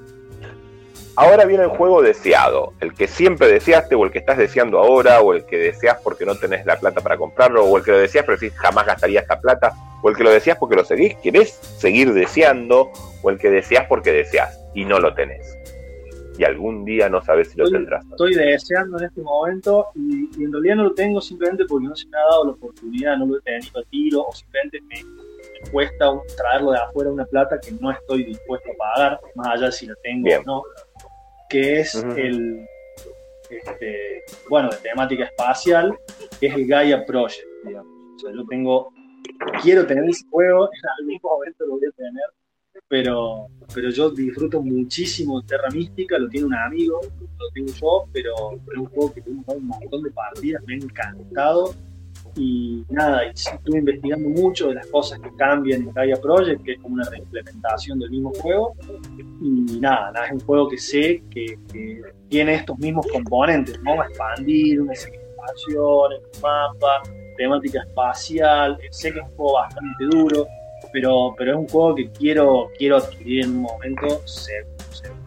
Ahora 1.17 1.45
viene 1.45 1.63
el 1.63 1.69
juego 1.69 2.01
deseado, 2.01 2.73
el 2.79 2.93
que 2.93 3.07
siempre 3.07 3.47
deseaste 3.47 3.95
o 3.95 4.05
el 4.05 4.11
que 4.11 4.19
estás 4.19 4.37
deseando 4.37 4.79
ahora 4.79 5.19
o 5.21 5.33
el 5.33 5.45
que 5.45 5.57
deseas 5.57 5.97
porque 6.01 6.25
no 6.25 6.35
tenés 6.35 6.65
la 6.65 6.79
plata 6.79 7.01
para 7.01 7.17
comprarlo 7.17 7.65
o 7.65 7.77
el 7.77 7.83
que 7.83 7.91
lo 7.91 7.97
deseas 7.99 8.25
pero 8.25 8.37
decís 8.39 8.57
jamás 8.57 8.85
gastaría 8.85 9.19
esta 9.19 9.39
plata 9.39 9.73
o 10.01 10.09
el 10.09 10.15
que 10.15 10.23
lo 10.23 10.31
deseas 10.31 10.57
porque 10.57 10.75
lo 10.77 10.85
seguís, 10.85 11.15
querés 11.17 11.51
seguir 11.77 12.13
deseando 12.13 12.91
o 13.21 13.29
el 13.29 13.37
que 13.37 13.49
deseas 13.49 13.85
porque 13.87 14.11
deseas 14.13 14.57
y 14.73 14.85
no 14.85 14.99
lo 14.99 15.13
tenés. 15.13 15.57
Y 16.37 16.45
algún 16.45 16.85
día 16.85 17.09
no 17.09 17.21
sabes 17.21 17.51
si 17.51 17.57
lo 17.57 17.65
Estoy- 17.65 17.79
tendrás. 17.79 18.05
Estoy 18.09 18.33
deseando 18.33 18.97
en 18.97 19.03
este 19.05 19.21
momento 19.21 19.87
y, 19.95 20.29
y 20.41 20.45
en 20.45 20.53
realidad 20.53 20.75
no 20.77 20.83
lo 20.85 20.93
tengo 20.93 21.19
simplemente 21.21 21.65
porque 21.65 21.87
no 21.87 21.95
se 21.95 22.07
me 22.07 22.17
ha 22.17 22.21
dado 22.31 22.45
la 22.45 22.51
oportunidad, 22.51 23.17
no 23.17 23.25
lo 23.27 23.37
he 23.37 23.41
tenido 23.41 23.79
a 23.79 23.83
tiro 23.91 24.21
o 24.21 24.31
simplemente 24.33 24.79
me, 24.87 25.03
me 25.03 25.71
cuesta 25.71 26.05
traerlo 26.37 26.71
de 26.71 26.77
afuera 26.79 27.11
una 27.11 27.25
plata 27.25 27.59
que 27.59 27.73
no 27.73 27.91
estoy 27.91 28.23
dispuesto 28.23 28.69
a 28.71 28.77
pagar, 28.95 29.19
más 29.35 29.47
allá 29.49 29.65
de 29.67 29.71
si 29.73 29.85
la 29.85 29.93
tengo 30.01 30.23
Bien. 30.23 30.39
o 30.39 30.43
no, 30.45 30.63
que 31.51 31.81
es 31.81 31.95
el, 31.95 32.65
este, 33.49 34.23
bueno, 34.49 34.69
de 34.69 34.77
temática 34.77 35.25
espacial, 35.25 35.97
que 36.39 36.47
es 36.47 36.55
el 36.55 36.65
Gaia 36.65 37.05
Project, 37.05 37.47
digamos. 37.65 37.91
O 38.15 38.19
sea, 38.19 38.31
yo 38.33 38.45
tengo, 38.47 38.93
quiero 39.61 39.85
tener 39.85 40.09
ese 40.09 40.25
juego, 40.29 40.65
en 40.83 40.89
algún 40.99 41.19
momento 41.21 41.65
lo 41.65 41.73
voy 41.73 41.87
a 41.87 41.91
tener, 41.91 42.23
pero, 42.87 43.47
pero 43.73 43.89
yo 43.89 44.09
disfruto 44.11 44.61
muchísimo 44.61 45.41
de 45.41 45.47
Terra 45.47 45.69
Mística, 45.69 46.17
lo 46.17 46.29
tiene 46.29 46.47
un 46.47 46.55
amigo, 46.55 47.01
lo 47.19 47.49
tengo 47.53 47.73
yo, 47.73 48.05
pero 48.13 48.33
pero 48.65 48.73
es 48.73 48.77
un 48.77 48.85
juego 48.85 49.13
que 49.13 49.21
tengo 49.21 49.53
un 49.53 49.67
montón 49.67 50.03
de 50.03 50.11
partidas, 50.11 50.63
me 50.65 50.75
ha 50.75 50.77
encantado. 50.77 51.73
Y 52.35 52.85
nada, 52.89 53.25
y 53.25 53.29
estuve 53.29 53.79
investigando 53.79 54.29
mucho 54.29 54.69
de 54.69 54.75
las 54.75 54.87
cosas 54.87 55.19
que 55.19 55.29
cambian 55.35 55.81
en 55.81 55.93
Gaia 55.93 56.15
Project, 56.15 56.63
que 56.63 56.73
es 56.73 56.79
como 56.79 56.95
una 56.95 57.09
reimplementación 57.09 57.99
del 57.99 58.09
mismo 58.09 58.31
juego. 58.41 58.73
Y 59.41 59.79
nada, 59.79 60.11
nada 60.11 60.27
es 60.27 60.33
un 60.33 60.39
juego 60.39 60.69
que 60.69 60.77
sé 60.77 61.23
que, 61.29 61.57
tiene 62.29 62.55
estos 62.55 62.79
mismos 62.79 63.05
componentes, 63.11 63.77
¿no? 63.83 64.01
Expandir, 64.01 64.79
una 64.79 64.95
segmentación, 64.95 66.13
el 66.13 66.41
mapa, 66.41 67.01
temática 67.35 67.81
espacial. 67.81 68.77
Sé 68.91 69.11
que 69.11 69.19
es 69.19 69.25
un 69.25 69.35
juego 69.35 69.53
bastante 69.55 70.05
duro, 70.05 70.47
pero, 70.93 71.35
pero 71.37 71.51
es 71.51 71.57
un 71.57 71.67
juego 71.67 71.95
que 71.95 72.09
quiero, 72.11 72.69
quiero 72.77 72.97
adquirir 72.97 73.43
en 73.43 73.57
un 73.57 73.61
momento 73.63 74.25
seguro, 74.25 74.75
seguro. 74.91 75.21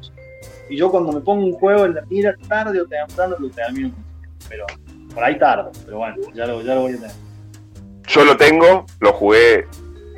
Y 0.71 0.77
yo 0.77 0.91
cuando 0.91 1.13
me 1.13 1.21
pongo 1.21 1.45
un 1.45 1.53
juego 1.53 1.85
en 1.85 1.95
la 1.97 2.03
mira, 2.09 2.35
tarde 2.49 2.81
o 2.81 2.87
temprano 2.87 3.37
lo 3.39 3.51
termino. 3.51 3.93
Pero 4.49 4.65
por 5.15 5.25
ahí 5.25 5.39
tarde, 5.39 5.71
pero 5.85 5.99
bueno, 5.99 6.17
ya 6.35 6.47
lo, 6.47 6.61
ya 6.63 6.75
lo 6.75 6.83
voy 6.83 6.93
a 6.93 6.97
tener. 6.97 7.11
Yo 8.07 8.25
lo 8.25 8.37
tengo, 8.37 8.85
lo 9.01 9.13
jugué 9.13 9.67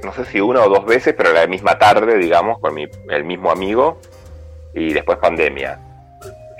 no 0.06 0.12
sé 0.12 0.24
si 0.26 0.40
una 0.40 0.62
o 0.62 0.68
dos 0.68 0.86
veces, 0.86 1.14
pero 1.16 1.32
la 1.32 1.46
misma 1.46 1.78
tarde, 1.78 2.16
digamos, 2.16 2.58
con 2.60 2.74
mi, 2.74 2.86
el 3.10 3.24
mismo 3.24 3.50
amigo, 3.50 4.00
y 4.74 4.92
después 4.92 5.18
pandemia. 5.18 5.80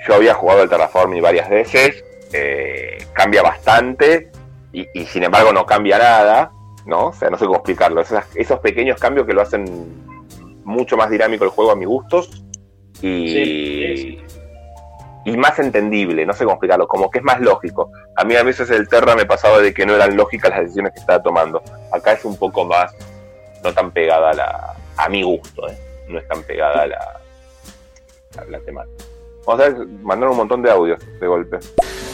Yo 0.07 0.15
había 0.15 0.33
jugado 0.33 0.63
el 0.63 0.69
Terraforming 0.69 1.21
varias 1.21 1.49
veces, 1.49 2.03
eh, 2.33 2.97
cambia 3.13 3.41
bastante, 3.41 4.31
y, 4.73 4.85
y, 4.93 5.05
sin 5.05 5.23
embargo 5.23 5.53
no 5.53 5.65
cambia 5.65 5.97
nada, 5.97 6.51
¿no? 6.85 7.07
O 7.07 7.13
sea, 7.13 7.29
no 7.29 7.37
sé 7.37 7.45
cómo 7.45 7.57
explicarlo. 7.57 8.01
Esos, 8.01 8.23
esos 8.35 8.59
pequeños 8.59 8.99
cambios 8.99 9.25
que 9.25 9.33
lo 9.33 9.41
hacen 9.41 9.65
mucho 10.63 10.97
más 10.97 11.09
dinámico 11.09 11.45
el 11.45 11.49
juego 11.51 11.71
a 11.71 11.75
mis 11.75 11.87
gustos, 11.87 12.43
y, 13.01 13.27
Sí, 13.27 13.97
sí. 13.97 14.19
Y 15.27 15.35
más 15.35 15.59
entendible, 15.59 16.25
no 16.25 16.31
sé 16.31 16.45
cómo 16.45 16.53
explicarlo, 16.53 16.87
como 16.87 17.11
que 17.11 17.17
es 17.17 17.23
más 17.23 17.41
lógico. 17.41 17.91
A 18.15 18.23
mí 18.23 18.37
a 18.37 18.43
veces 18.43 18.69
el 18.69 18.87
Terra 18.87 19.13
me 19.13 19.25
pasaba 19.25 19.59
de 19.59 19.73
que 19.73 19.85
no 19.85 19.93
eran 19.93 20.15
lógicas 20.15 20.51
las 20.51 20.61
decisiones 20.61 20.93
que 20.93 21.01
estaba 21.01 21.21
tomando. 21.21 21.61
Acá 21.91 22.13
es 22.13 22.23
un 22.23 22.37
poco 22.37 22.63
más, 22.63 22.95
no 23.61 23.73
tan 23.73 23.91
pegada 23.91 24.29
a 24.29 24.33
la, 24.33 24.73
a 24.95 25.09
mi 25.09 25.23
gusto, 25.23 25.67
¿eh? 25.67 25.77
no 26.07 26.17
es 26.17 26.27
tan 26.29 26.41
pegada 26.43 26.83
a 26.83 26.87
la, 26.87 27.21
a 28.37 28.45
la 28.45 28.59
temática. 28.61 29.03
Vamos 29.45 29.65
a 29.65 29.69
ver, 29.69 29.87
mandaron 30.01 30.31
un 30.31 30.37
montón 30.37 30.61
de 30.61 30.71
audios 30.71 31.01
de 31.19 31.27
golpe. 31.27 31.59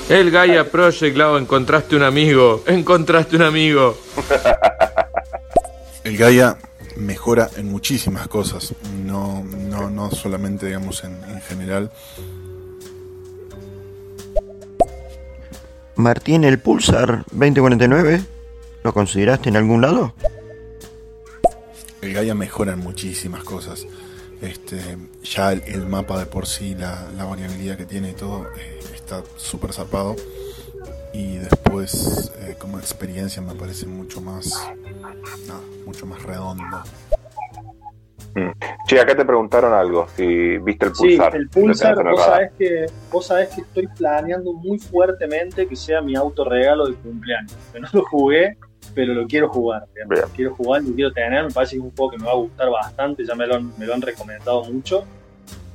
El 0.09 0.31
Gaia 0.31 0.63
Project, 0.63 1.15
Lau, 1.15 1.37
encontraste 1.37 1.95
un 1.95 2.03
amigo. 2.03 2.63
Encontraste 2.65 3.35
un 3.35 3.43
amigo. 3.43 3.95
El 6.03 6.17
Gaia 6.17 6.57
mejora 6.95 7.47
en 7.57 7.71
muchísimas 7.71 8.27
cosas, 8.27 8.73
no, 9.05 9.43
no, 9.43 9.89
no 9.89 10.11
solamente 10.11 10.65
digamos 10.65 11.03
en, 11.03 11.23
en 11.25 11.41
general. 11.41 11.91
Martín, 15.95 16.43
el 16.43 16.59
Pulsar 16.59 17.23
2049, 17.31 18.23
¿lo 18.83 18.93
consideraste 18.93 19.49
en 19.49 19.57
algún 19.57 19.81
lado? 19.81 20.13
El 22.01 22.13
Gaia 22.13 22.33
mejora 22.33 22.73
en 22.73 22.79
muchísimas 22.79 23.43
cosas. 23.43 23.85
Este, 24.41 24.97
ya 25.23 25.53
el, 25.53 25.85
mapa 25.85 26.19
de 26.19 26.25
por 26.25 26.47
sí, 26.47 26.75
la, 26.75 27.07
variabilidad 27.17 27.77
que 27.77 27.85
tiene 27.85 28.09
y 28.09 28.13
todo, 28.13 28.47
eh, 28.57 28.79
está 28.93 29.23
súper 29.37 29.71
zarpado. 29.71 30.15
Y 31.13 31.37
después, 31.37 32.31
eh, 32.39 32.55
como 32.57 32.79
experiencia, 32.79 33.41
me 33.41 33.53
parece 33.53 33.85
mucho 33.85 34.19
más, 34.19 34.51
mucho 35.85 36.05
más 36.07 36.23
redondo. 36.23 36.83
Mm. 38.35 38.51
Che, 38.87 38.99
acá 38.99 39.15
te 39.15 39.25
preguntaron 39.25 39.73
algo, 39.73 40.07
si 40.15 40.57
viste 40.57 40.87
el 40.87 40.95
Sí, 40.95 41.01
pulsar. 41.17 41.35
el 41.35 41.49
Pulsar, 41.49 41.97
el 41.99 42.11
vos 42.11 42.21
sabés, 42.25 42.51
que, 42.57 42.85
vos 43.11 43.27
sabés 43.27 43.49
que 43.49 43.61
estoy 43.61 43.87
planeando 43.87 44.53
muy 44.53 44.79
fuertemente 44.79 45.67
que 45.67 45.75
sea 45.75 46.01
mi 46.01 46.15
autorregalo 46.15 46.87
de 46.87 46.95
cumpleaños. 46.95 47.55
Que 47.71 47.79
no 47.79 47.87
lo 47.93 48.03
jugué, 48.05 48.57
pero 48.95 49.13
lo 49.13 49.27
quiero 49.27 49.49
jugar. 49.49 49.85
Lo 50.09 50.27
quiero 50.29 50.55
jugar, 50.55 50.83
lo 50.83 50.93
quiero 50.95 51.11
tener. 51.13 51.43
Me 51.45 51.51
parece 51.51 51.75
que 51.75 51.77
es 51.79 51.83
un 51.83 51.95
juego 51.95 52.11
que 52.11 52.17
me 52.17 52.25
va 52.25 52.31
a 52.31 52.35
gustar 52.35 52.69
bastante. 52.69 53.23
Ya 53.25 53.35
me 53.35 53.45
lo 53.45 53.55
han, 53.55 53.71
me 53.77 53.85
lo 53.85 53.93
han 53.93 54.01
recomendado 54.01 54.63
mucho. 54.65 55.05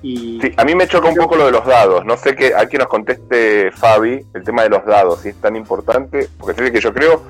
Y 0.03 0.41
Sí, 0.41 0.53
a 0.57 0.65
mí 0.65 0.75
me 0.75 0.87
choca 0.87 1.09
un 1.09 1.17
poco 1.17 1.37
lo 1.37 1.47
de 1.47 1.53
los 1.53 1.65
dados. 1.65 2.05
No 2.05 2.17
sé 2.17 2.35
que 2.35 2.55
hay 2.55 2.67
que 2.69 2.79
nos 2.79 2.89
conteste 2.89 3.71
Fabi 3.73 4.21
el 4.35 4.45
tema 4.45 4.63
de 4.63 4.69
los 4.71 4.85
dados, 4.85 5.21
si 5.21 5.31
es 5.31 5.37
tan 5.41 5.57
importante, 5.57 6.29
porque 6.39 6.61
sé 6.61 6.71
que 6.73 6.81
yo 6.81 6.93
creo 6.93 7.23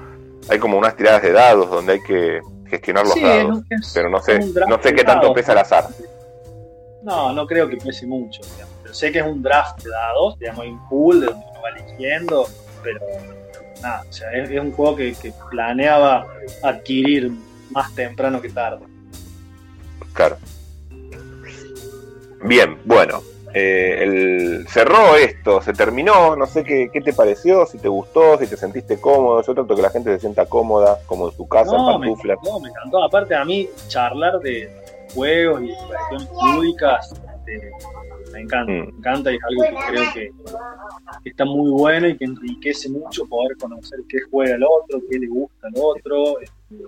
hay 0.51 0.59
como 0.59 0.79
unas 0.79 0.97
tiradas 0.97 1.23
de 1.23 1.33
dados 1.33 1.71
donde 1.71 1.95
hay 1.95 2.03
que 2.03 2.41
gestionar 2.69 3.05
los 3.05 3.15
Sí, 3.15 3.23
dados, 3.23 3.61
es- 3.70 3.90
pero 3.95 4.09
no 4.11 4.20
sé, 4.20 4.39
no 4.69 4.82
sé 4.82 4.95
qué 4.95 5.05
tanto 5.05 5.32
pesa 5.32 5.53
el 5.53 5.59
azar. 5.59 5.89
No, 7.03 7.32
no 7.32 7.47
creo 7.47 7.69
que 7.69 7.77
pese 7.77 8.07
mucho. 8.07 8.40
digamos. 8.43 8.74
Pero 8.82 8.95
sé 8.95 9.12
que 9.12 9.19
es 9.20 9.27
un 9.27 9.43
draft 9.43 9.82
de 9.82 9.90
dados, 9.90 10.39
digamos, 10.39 10.61
hay 10.65 10.70
un 10.70 10.89
pool 10.89 11.20
de 11.20 11.27
donde 11.27 11.47
uno 11.51 11.61
va 11.62 11.69
eligiendo, 11.70 12.47
pero 12.82 13.01
nada, 13.82 14.05
o 14.09 14.12
sea, 14.12 14.31
es, 14.32 14.51
es 14.51 14.61
un 14.61 14.73
juego 14.73 14.97
que, 14.97 15.15
que 15.15 15.32
planeaba 15.51 16.27
adquirir 16.62 17.31
más 17.70 17.95
temprano 17.95 18.40
que 18.40 18.49
tarde. 18.51 18.85
Claro. 20.12 20.36
Bien, 22.43 22.78
bueno. 22.85 23.23
Eh, 23.55 23.99
el, 24.03 24.66
cerró 24.69 25.16
esto, 25.16 25.61
se 25.62 25.73
terminó, 25.73 26.37
no 26.37 26.47
sé 26.47 26.65
qué, 26.65 26.91
qué 26.93 27.01
te 27.01 27.12
pareció, 27.12 27.66
si 27.66 27.79
te 27.79 27.89
gustó, 27.89 28.39
si 28.39 28.47
te 28.47 28.57
sentiste 28.57 29.01
cómodo, 29.01 29.43
yo 29.43 29.55
trato 29.55 29.75
que 29.75 29.83
la 29.83 29.91
gente 29.91 30.12
se 30.15 30.20
sienta 30.20 30.47
cómoda, 30.47 30.99
como 31.07 31.29
en 31.29 31.37
su 31.37 31.49
casa, 31.49 31.73
No, 31.73 31.95
en 31.95 32.01
me 32.01 32.07
pantuflas. 32.07 32.39
encantó, 32.39 32.61
me 32.61 32.69
encantó. 32.69 33.03
Aparte, 33.03 33.35
a 33.35 33.45
mí, 33.45 33.69
charlar 33.89 34.39
de 34.41 34.70
juegos 35.15 35.62
y 35.62 35.73
cuestiones 35.87 36.29
lúdicas 36.55 37.12
este, 37.49 37.70
me 38.33 38.41
encanta. 38.41 38.73
Mm. 38.73 38.77
Me 38.77 38.99
encanta 38.99 39.33
y 39.33 39.37
es 39.37 39.41
algo 39.45 39.62
que 39.62 39.93
creo 39.93 40.12
que, 40.12 40.31
que 41.25 41.31
está 41.31 41.45
muy 41.45 41.70
bueno 41.70 42.09
y 42.09 42.16
que 42.16 42.25
enriquece 42.25 42.89
mucho 42.91 43.25
poder 43.27 43.57
conocer 43.57 44.01
qué 44.09 44.19
juega 44.31 44.57
el 44.57 44.65
otro, 44.65 45.01
qué 45.11 45.19
le 45.19 45.29
gusta 45.29 45.66
al 45.69 45.73
otro. 45.77 46.41
este. 46.41 46.85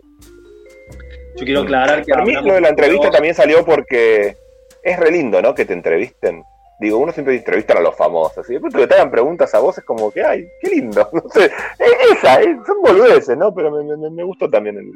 Yo 1.36 1.44
quiero 1.44 1.60
aclarar 1.62 2.04
que. 2.04 2.12
Para 2.12 2.24
mí 2.24 2.34
lo 2.34 2.54
de 2.54 2.60
la 2.60 2.68
entrevista 2.68 3.10
también 3.10 3.34
salió 3.34 3.64
porque 3.64 4.36
es 4.82 4.98
re 4.98 5.10
lindo, 5.10 5.40
¿no? 5.42 5.54
Que 5.54 5.64
te 5.64 5.72
entrevisten. 5.72 6.42
Digo, 6.80 6.96
uno 6.98 7.12
siempre 7.12 7.36
entrevistan 7.36 7.76
a 7.76 7.80
los 7.80 7.94
famosos. 7.96 8.48
Y 8.48 8.54
de 8.54 8.60
pronto 8.60 8.78
que 8.78 8.86
te 8.86 8.94
hagan 8.94 9.10
preguntas 9.10 9.54
a 9.54 9.58
vos 9.58 9.76
es 9.76 9.84
como 9.84 10.10
que, 10.10 10.22
ay, 10.24 10.46
qué 10.62 10.70
lindo. 10.70 11.08
No 11.12 11.22
sé, 11.30 11.44
es- 11.46 12.16
esa, 12.18 12.40
es- 12.40 12.56
son 12.66 12.80
boludeces, 12.82 13.36
¿no? 13.36 13.54
Pero 13.54 13.70
me, 13.70 13.96
me- 13.96 14.10
me 14.10 14.24
gustó 14.24 14.48
también. 14.48 14.78
El... 14.78 14.90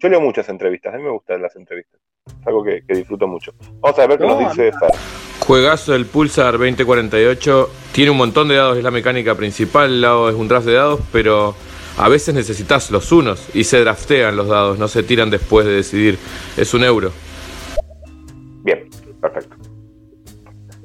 Yo 0.00 0.08
leo 0.08 0.20
muchas 0.20 0.48
entrevistas, 0.48 0.92
a 0.92 0.96
mí 0.96 1.04
me 1.04 1.10
gustan 1.10 1.40
las 1.40 1.54
entrevistas. 1.54 2.00
Es 2.40 2.46
algo 2.46 2.64
que, 2.64 2.82
que 2.86 2.94
disfruto 2.94 3.26
mucho. 3.28 3.52
Vamos 3.80 3.98
a 3.98 4.06
ver 4.08 4.18
qué 4.18 4.26
No, 4.26 4.40
nos 4.40 4.50
dice 4.56 4.72
Fer. 4.72 4.90
Juegazo 5.46 5.92
del 5.92 6.06
Pulsar 6.06 6.52
2048. 6.58 7.70
Tiene 7.92 8.10
un 8.10 8.16
montón 8.16 8.48
de 8.48 8.56
dados, 8.56 8.78
es 8.78 8.84
la 8.84 8.90
mecánica 8.90 9.34
principal. 9.36 9.86
El 9.90 10.00
lado 10.00 10.28
es 10.28 10.34
un 10.34 10.48
draft 10.48 10.66
de 10.66 10.72
dados, 10.74 11.00
pero 11.12 11.54
a 11.98 12.08
veces 12.08 12.34
necesitas 12.34 12.90
los 12.90 13.12
unos 13.12 13.48
y 13.54 13.64
se 13.64 13.80
draftean 13.80 14.36
los 14.36 14.48
dados, 14.48 14.78
no 14.78 14.88
se 14.88 15.02
tiran 15.04 15.30
después 15.30 15.66
de 15.66 15.72
decidir. 15.72 16.18
Es 16.56 16.74
un 16.74 16.82
euro. 16.84 17.12
Bien, 18.62 18.88
perfecto. 19.20 19.56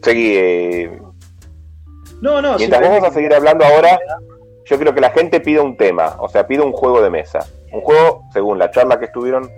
Seguí. 0.01 0.33
eh, 0.35 0.99
No, 2.21 2.41
no, 2.41 2.57
Mientras 2.57 2.59
simplemente 2.59 2.99
vamos 2.99 3.09
a 3.09 3.13
seguir 3.13 3.33
hablando 3.33 3.65
ahora, 3.65 3.99
yo 4.65 4.75
quiero 4.75 4.93
que 4.93 5.01
la 5.01 5.11
gente 5.11 5.39
pida 5.39 5.61
un 5.61 5.77
tema, 5.77 6.15
o 6.19 6.27
sea, 6.27 6.47
pida 6.47 6.63
un 6.63 6.71
juego 6.71 7.01
de 7.01 7.09
mesa. 7.09 7.39
Un 7.71 7.81
juego, 7.81 8.23
según 8.33 8.59
la 8.59 8.71
charla 8.71 8.99
que 8.99 9.05
estuvieron, 9.05 9.49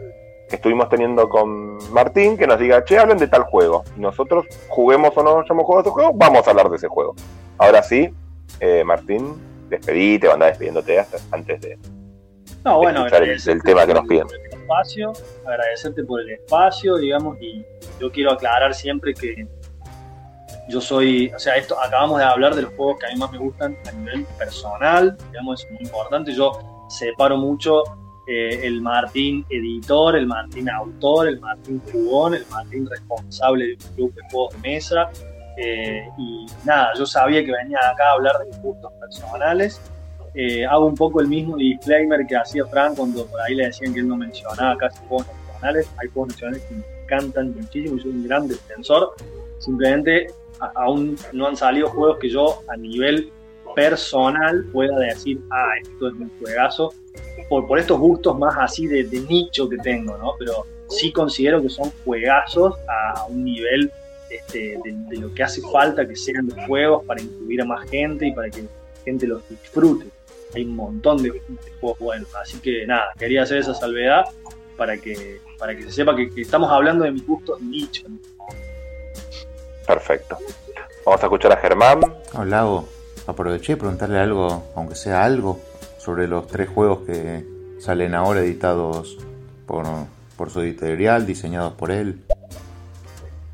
que 0.49 0.55
estuvimos 0.55 0.89
teniendo 0.89 1.29
con 1.29 1.77
Martín, 1.91 2.37
que 2.37 2.47
nos 2.47 2.59
diga, 2.59 2.83
che, 2.83 2.97
hablen 2.97 3.17
de 3.17 3.27
tal 3.27 3.43
juego. 3.43 3.83
Y 3.95 3.99
nosotros, 3.99 4.45
juguemos 4.67 5.15
o 5.15 5.23
no 5.23 5.39
hayamos 5.39 5.65
jugado 5.65 5.81
ese 5.81 5.89
juego, 5.91 6.11
vamos 6.13 6.47
a 6.47 6.51
hablar 6.51 6.69
de 6.69 6.77
ese 6.77 6.87
juego. 6.87 7.15
Ahora 7.57 7.83
sí, 7.83 8.09
eh, 8.59 8.83
Martín, 8.83 9.35
despedite 9.69 10.27
o 10.27 10.33
andá 10.33 10.47
despidiéndote 10.47 10.99
hasta 10.99 11.17
antes 11.31 11.61
de, 11.61 11.77
No, 12.65 12.77
bueno, 12.77 13.05
escuchar 13.05 13.23
el, 13.23 13.63
tema 13.63 13.85
que 13.85 13.93
nos 13.93 14.07
piden. 14.07 14.27
Espacio, 14.69 15.13
agradecerte 15.45 16.03
por 16.03 16.21
el 16.21 16.29
espacio, 16.31 16.97
digamos, 16.97 17.37
y 17.41 17.65
yo 17.99 18.11
quiero 18.11 18.31
aclarar 18.31 18.73
siempre 18.73 19.13
que 19.13 19.47
yo 20.69 20.79
soy, 20.79 21.31
o 21.35 21.39
sea, 21.39 21.55
esto 21.55 21.79
acabamos 21.81 22.19
de 22.19 22.25
hablar 22.25 22.55
de 22.55 22.61
los 22.61 22.73
juegos 22.75 22.99
que 22.99 23.07
a 23.07 23.09
mí 23.09 23.15
más 23.15 23.31
me 23.31 23.39
gustan 23.39 23.75
a 23.87 23.91
nivel 23.91 24.25
personal, 24.37 25.17
digamos, 25.31 25.63
es 25.63 25.71
muy 25.71 25.81
importante. 25.81 26.31
Yo 26.31 26.85
separo 26.89 27.37
mucho 27.37 27.83
eh, 28.27 28.59
el 28.67 28.79
Martín 28.79 29.43
editor, 29.49 30.15
el 30.15 30.27
Martín 30.27 30.69
autor, 30.69 31.27
el 31.27 31.39
Martín 31.39 31.81
jugón, 31.91 32.35
el 32.35 32.45
Martín 32.51 32.87
responsable 32.87 33.65
de 33.65 33.73
un 33.73 33.95
club 33.95 34.13
de 34.13 34.21
juegos 34.29 34.53
de 34.53 34.59
mesa. 34.59 35.09
eh, 35.57 36.07
y 36.19 36.45
nada, 36.63 36.91
yo 36.95 37.05
sabía 37.05 37.43
que 37.43 37.51
venía 37.51 37.79
acá 37.91 38.09
a 38.09 38.13
hablar 38.13 38.37
de 38.37 38.55
gustos 38.59 38.93
personales. 38.93 39.81
Eh, 40.41 40.65
hago 40.65 40.85
un 40.85 40.95
poco 40.95 41.19
el 41.19 41.27
mismo 41.27 41.57
disclaimer 41.57 42.25
que 42.25 42.37
hacía 42.37 42.65
Frank 42.67 42.95
cuando 42.95 43.25
por 43.25 43.41
ahí 43.41 43.55
le 43.55 43.65
decían 43.65 43.93
que 43.93 43.99
él 43.99 44.07
no 44.07 44.15
mencionaba 44.15 44.77
casi 44.77 44.97
juegos 45.05 45.27
nacionales. 45.27 45.89
Hay 45.97 46.07
juegos 46.07 46.29
nacionales 46.29 46.63
que 46.63 46.75
me 46.75 46.83
encantan 47.03 47.53
muchísimo 47.53 47.97
y 47.97 47.99
soy 47.99 48.11
un 48.11 48.25
gran 48.25 48.47
defensor. 48.47 49.15
Simplemente 49.57 50.27
aún 50.75 51.17
no 51.33 51.47
han 51.47 51.57
salido 51.57 51.89
juegos 51.89 52.19
que 52.19 52.29
yo 52.29 52.61
a 52.69 52.77
nivel 52.77 53.33
personal 53.75 54.63
pueda 54.71 54.97
decir, 54.97 55.41
ah, 55.51 55.71
esto 55.81 56.07
es 56.07 56.13
un 56.13 56.31
juegazo, 56.39 56.93
por, 57.49 57.67
por 57.67 57.77
estos 57.77 57.99
gustos 57.99 58.39
más 58.39 58.55
así 58.57 58.87
de, 58.87 59.03
nicho 59.27 59.67
que 59.67 59.75
tengo, 59.79 60.17
¿no? 60.17 60.35
Pero 60.39 60.65
sí 60.87 61.11
considero 61.11 61.61
que 61.61 61.67
son 61.67 61.91
juegazos 62.05 62.75
a 62.87 63.25
un 63.25 63.43
nivel 63.43 63.91
este, 64.29 64.79
de, 64.85 64.93
de 65.09 65.17
lo 65.17 65.33
que 65.33 65.43
hace 65.43 65.61
falta 65.69 66.07
que 66.07 66.15
sean 66.15 66.47
los 66.47 66.65
juegos 66.65 67.03
para 67.03 67.21
incluir 67.21 67.61
a 67.61 67.65
más 67.65 67.89
gente 67.89 68.27
y 68.27 68.31
para 68.31 68.49
que 68.49 68.63
gente 69.03 69.27
los 69.27 69.41
disfrute. 69.49 70.05
Hay 70.55 70.63
un 70.63 70.75
montón 70.75 71.21
de, 71.21 71.31
de 71.31 71.71
juegos 71.79 71.99
buenos, 71.99 72.35
así 72.35 72.59
que 72.59 72.85
nada, 72.87 73.13
quería 73.17 73.43
hacer 73.43 73.59
esa 73.59 73.73
salvedad 73.73 74.25
para 74.77 74.97
que, 74.97 75.41
para 75.57 75.75
que 75.75 75.83
se 75.83 75.91
sepa 75.91 76.15
que, 76.15 76.29
que 76.29 76.41
estamos 76.41 76.71
hablando 76.71 77.03
de 77.03 77.11
mis 77.11 77.25
gustos 77.25 77.61
nicho. 77.61 78.07
Perfecto. 79.85 80.37
Vamos 81.05 81.21
a 81.21 81.25
escuchar 81.25 81.51
a 81.51 81.57
Germán. 81.57 81.99
Hola, 82.33 82.45
Lago. 82.45 82.87
Aproveché 83.27 83.73
de 83.73 83.77
preguntarle 83.77 84.19
algo, 84.19 84.71
aunque 84.75 84.95
sea 84.95 85.23
algo, 85.23 85.59
sobre 85.97 86.27
los 86.27 86.47
tres 86.47 86.69
juegos 86.69 86.99
que 87.05 87.45
salen 87.79 88.15
ahora 88.15 88.39
editados 88.39 89.17
por, 89.67 89.85
por 90.35 90.49
su 90.49 90.61
editorial, 90.61 91.25
diseñados 91.25 91.73
por 91.73 91.91
él. 91.91 92.23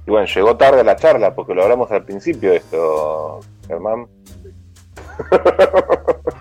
Y 0.07 0.11
bueno, 0.11 0.27
llegó 0.27 0.55
tarde 0.55 0.83
la 0.83 0.95
charla 0.95 1.33
porque 1.33 1.53
lo 1.55 1.63
hablamos 1.63 1.91
al 1.91 2.03
principio 2.05 2.51
de 2.51 2.57
esto, 2.57 3.41
Germán. 3.67 4.07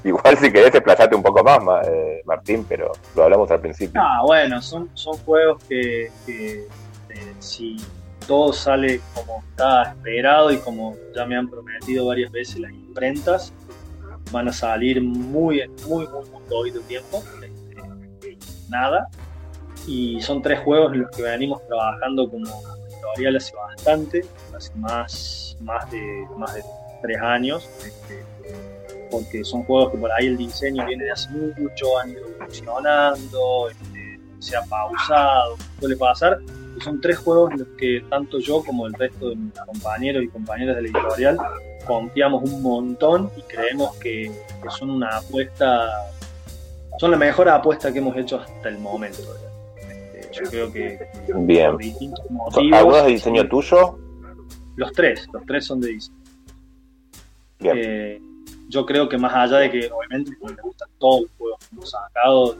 Igual 0.04 0.36
si 0.38 0.52
querés 0.52 0.74
explayate 0.74 1.14
un 1.14 1.22
poco 1.22 1.42
más, 1.42 1.86
eh, 1.88 2.22
Martín, 2.24 2.64
pero 2.68 2.92
lo 3.14 3.24
hablamos 3.24 3.50
al 3.50 3.60
principio. 3.60 4.00
Ah, 4.02 4.22
bueno, 4.24 4.60
son, 4.62 4.88
son 4.94 5.16
juegos 5.18 5.62
que, 5.64 6.10
que, 6.26 6.66
eh, 7.10 7.34
si 7.38 7.76
todo 8.26 8.52
sale 8.52 9.00
como 9.14 9.42
está 9.50 9.90
esperado 9.90 10.52
y 10.52 10.58
como 10.58 10.96
ya 11.14 11.24
me 11.26 11.36
han 11.36 11.48
prometido 11.48 12.06
varias 12.06 12.30
veces 12.30 12.60
las 12.60 12.72
imprentas, 12.72 13.52
van 14.30 14.48
a 14.48 14.52
salir 14.52 15.02
muy, 15.02 15.68
muy, 15.86 16.06
muy, 16.06 16.30
muy 16.30 16.42
poquito 16.48 16.80
tiempo. 16.80 17.22
este, 17.42 18.38
nada. 18.68 19.08
Y 19.86 20.20
son 20.20 20.42
tres 20.42 20.60
juegos 20.60 20.92
en 20.92 21.02
los 21.02 21.10
que 21.10 21.22
venimos 21.22 21.66
trabajando 21.66 22.30
como 22.30 22.46
editorial 22.88 23.36
hace 23.36 23.56
bastante, 23.56 24.24
hace 24.54 24.74
más, 24.76 25.56
más, 25.60 25.90
de, 25.90 26.26
más 26.36 26.54
de 26.54 26.62
tres 27.02 27.18
años. 27.20 27.68
este, 27.84 28.29
porque 29.10 29.44
son 29.44 29.62
juegos 29.64 29.92
que 29.92 29.98
por 29.98 30.12
ahí 30.12 30.26
el 30.26 30.36
diseño 30.36 30.86
viene 30.86 31.04
de 31.04 31.10
hace 31.10 31.30
mucho, 31.30 31.98
han 31.98 32.10
ido 32.10 32.26
evolucionando, 32.28 33.68
este, 33.70 34.20
se 34.38 34.56
ha 34.56 34.62
pausado, 34.62 35.56
suele 35.78 35.96
pasar. 35.96 36.38
Y 36.76 36.80
son 36.80 37.00
tres 37.00 37.18
juegos 37.18 37.52
en 37.52 37.58
los 37.60 37.68
que 37.76 38.04
tanto 38.08 38.38
yo 38.38 38.62
como 38.62 38.86
el 38.86 38.94
resto 38.94 39.30
de 39.30 39.36
mis 39.36 39.52
compañeros 39.54 40.22
y 40.22 40.28
compañeras 40.28 40.76
de 40.76 40.82
la 40.82 40.88
editorial 40.88 41.38
confiamos 41.86 42.42
un 42.44 42.62
montón 42.62 43.30
y 43.36 43.42
creemos 43.42 43.96
que, 43.96 44.30
que 44.62 44.70
son 44.70 44.90
una 44.90 45.08
apuesta, 45.18 45.88
son 46.98 47.10
la 47.10 47.16
mejor 47.16 47.48
apuesta 47.48 47.92
que 47.92 47.98
hemos 47.98 48.16
hecho 48.16 48.38
hasta 48.40 48.68
el 48.68 48.78
momento. 48.78 49.18
Este, 49.76 50.28
yo 50.32 50.50
creo 50.50 50.72
que 50.72 50.98
Bien. 51.34 51.72
por 51.72 51.80
distintos 51.80 52.30
motivos. 52.30 52.78
¿Algunos 52.78 53.04
de 53.04 53.10
diseño 53.10 53.48
tuyo? 53.48 53.98
Los 54.76 54.92
tres, 54.92 55.26
los 55.32 55.44
tres 55.46 55.64
son 55.64 55.80
de 55.80 55.88
diseño. 55.88 56.16
Bien. 57.58 57.76
Eh, 57.78 58.20
yo 58.70 58.86
creo 58.86 59.08
que 59.08 59.18
más 59.18 59.34
allá 59.34 59.58
de 59.58 59.70
que 59.70 59.90
obviamente 59.90 60.30
me 60.40 60.62
gustan 60.62 60.88
todos 60.98 61.22
los 61.22 61.30
juegos 61.36 61.58
que 61.58 61.74
hemos 61.74 61.90
sacado 61.90 62.56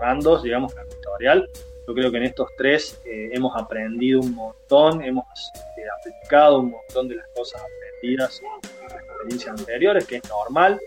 randos, 0.00 0.42
digamos, 0.42 0.74
la 0.74 0.82
editorial, 0.82 1.48
yo 1.86 1.94
creo 1.94 2.10
que 2.10 2.16
en 2.16 2.22
estos 2.24 2.48
tres 2.56 3.00
eh, 3.04 3.30
hemos 3.32 3.54
aprendido 3.56 4.20
un 4.20 4.34
montón, 4.34 5.02
hemos 5.02 5.26
este, 5.54 5.82
aplicado 6.00 6.60
un 6.60 6.70
montón 6.70 7.08
de 7.08 7.16
las 7.16 7.26
cosas 7.36 7.60
aprendidas 7.62 8.40
en 8.40 8.88
las 8.88 9.02
experiencias 9.04 9.60
anteriores, 9.60 10.06
que 10.06 10.16
es 10.16 10.28
normal 10.28 10.80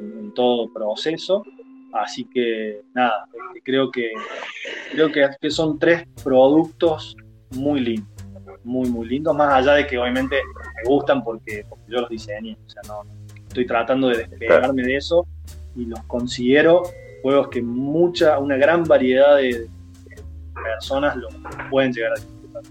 en, 0.00 0.18
en 0.18 0.34
todo 0.34 0.72
proceso. 0.72 1.44
Así 1.92 2.24
que 2.24 2.82
nada, 2.94 3.26
este, 3.48 3.62
creo 3.62 3.90
que 3.90 4.10
creo 4.92 5.10
que, 5.10 5.28
que 5.40 5.50
son 5.50 5.78
tres 5.78 6.06
productos 6.22 7.16
muy 7.50 7.80
lindos, 7.80 8.24
muy 8.64 8.88
muy 8.88 9.08
lindos, 9.08 9.34
más 9.34 9.54
allá 9.54 9.74
de 9.74 9.86
que 9.86 9.98
obviamente 9.98 10.36
me 10.76 10.88
gustan 10.88 11.22
porque, 11.22 11.64
porque 11.68 11.84
yo 11.88 12.00
los 12.00 12.10
diseñé, 12.10 12.56
o 12.66 12.70
sea, 12.70 12.82
no, 12.88 13.17
estoy 13.60 13.66
tratando 13.66 14.08
de 14.08 14.18
despegarme 14.18 14.82
de 14.82 14.96
eso 14.96 15.26
y 15.74 15.86
los 15.86 16.00
considero 16.04 16.84
juegos 17.22 17.48
que 17.48 17.60
mucha, 17.60 18.38
una 18.38 18.56
gran 18.56 18.84
variedad 18.84 19.36
de, 19.36 19.66
personas 20.54 21.16
lo 21.16 21.28
pueden 21.70 21.92
llegar 21.92 22.12
a 22.12 22.14
disfrutar. 22.16 22.62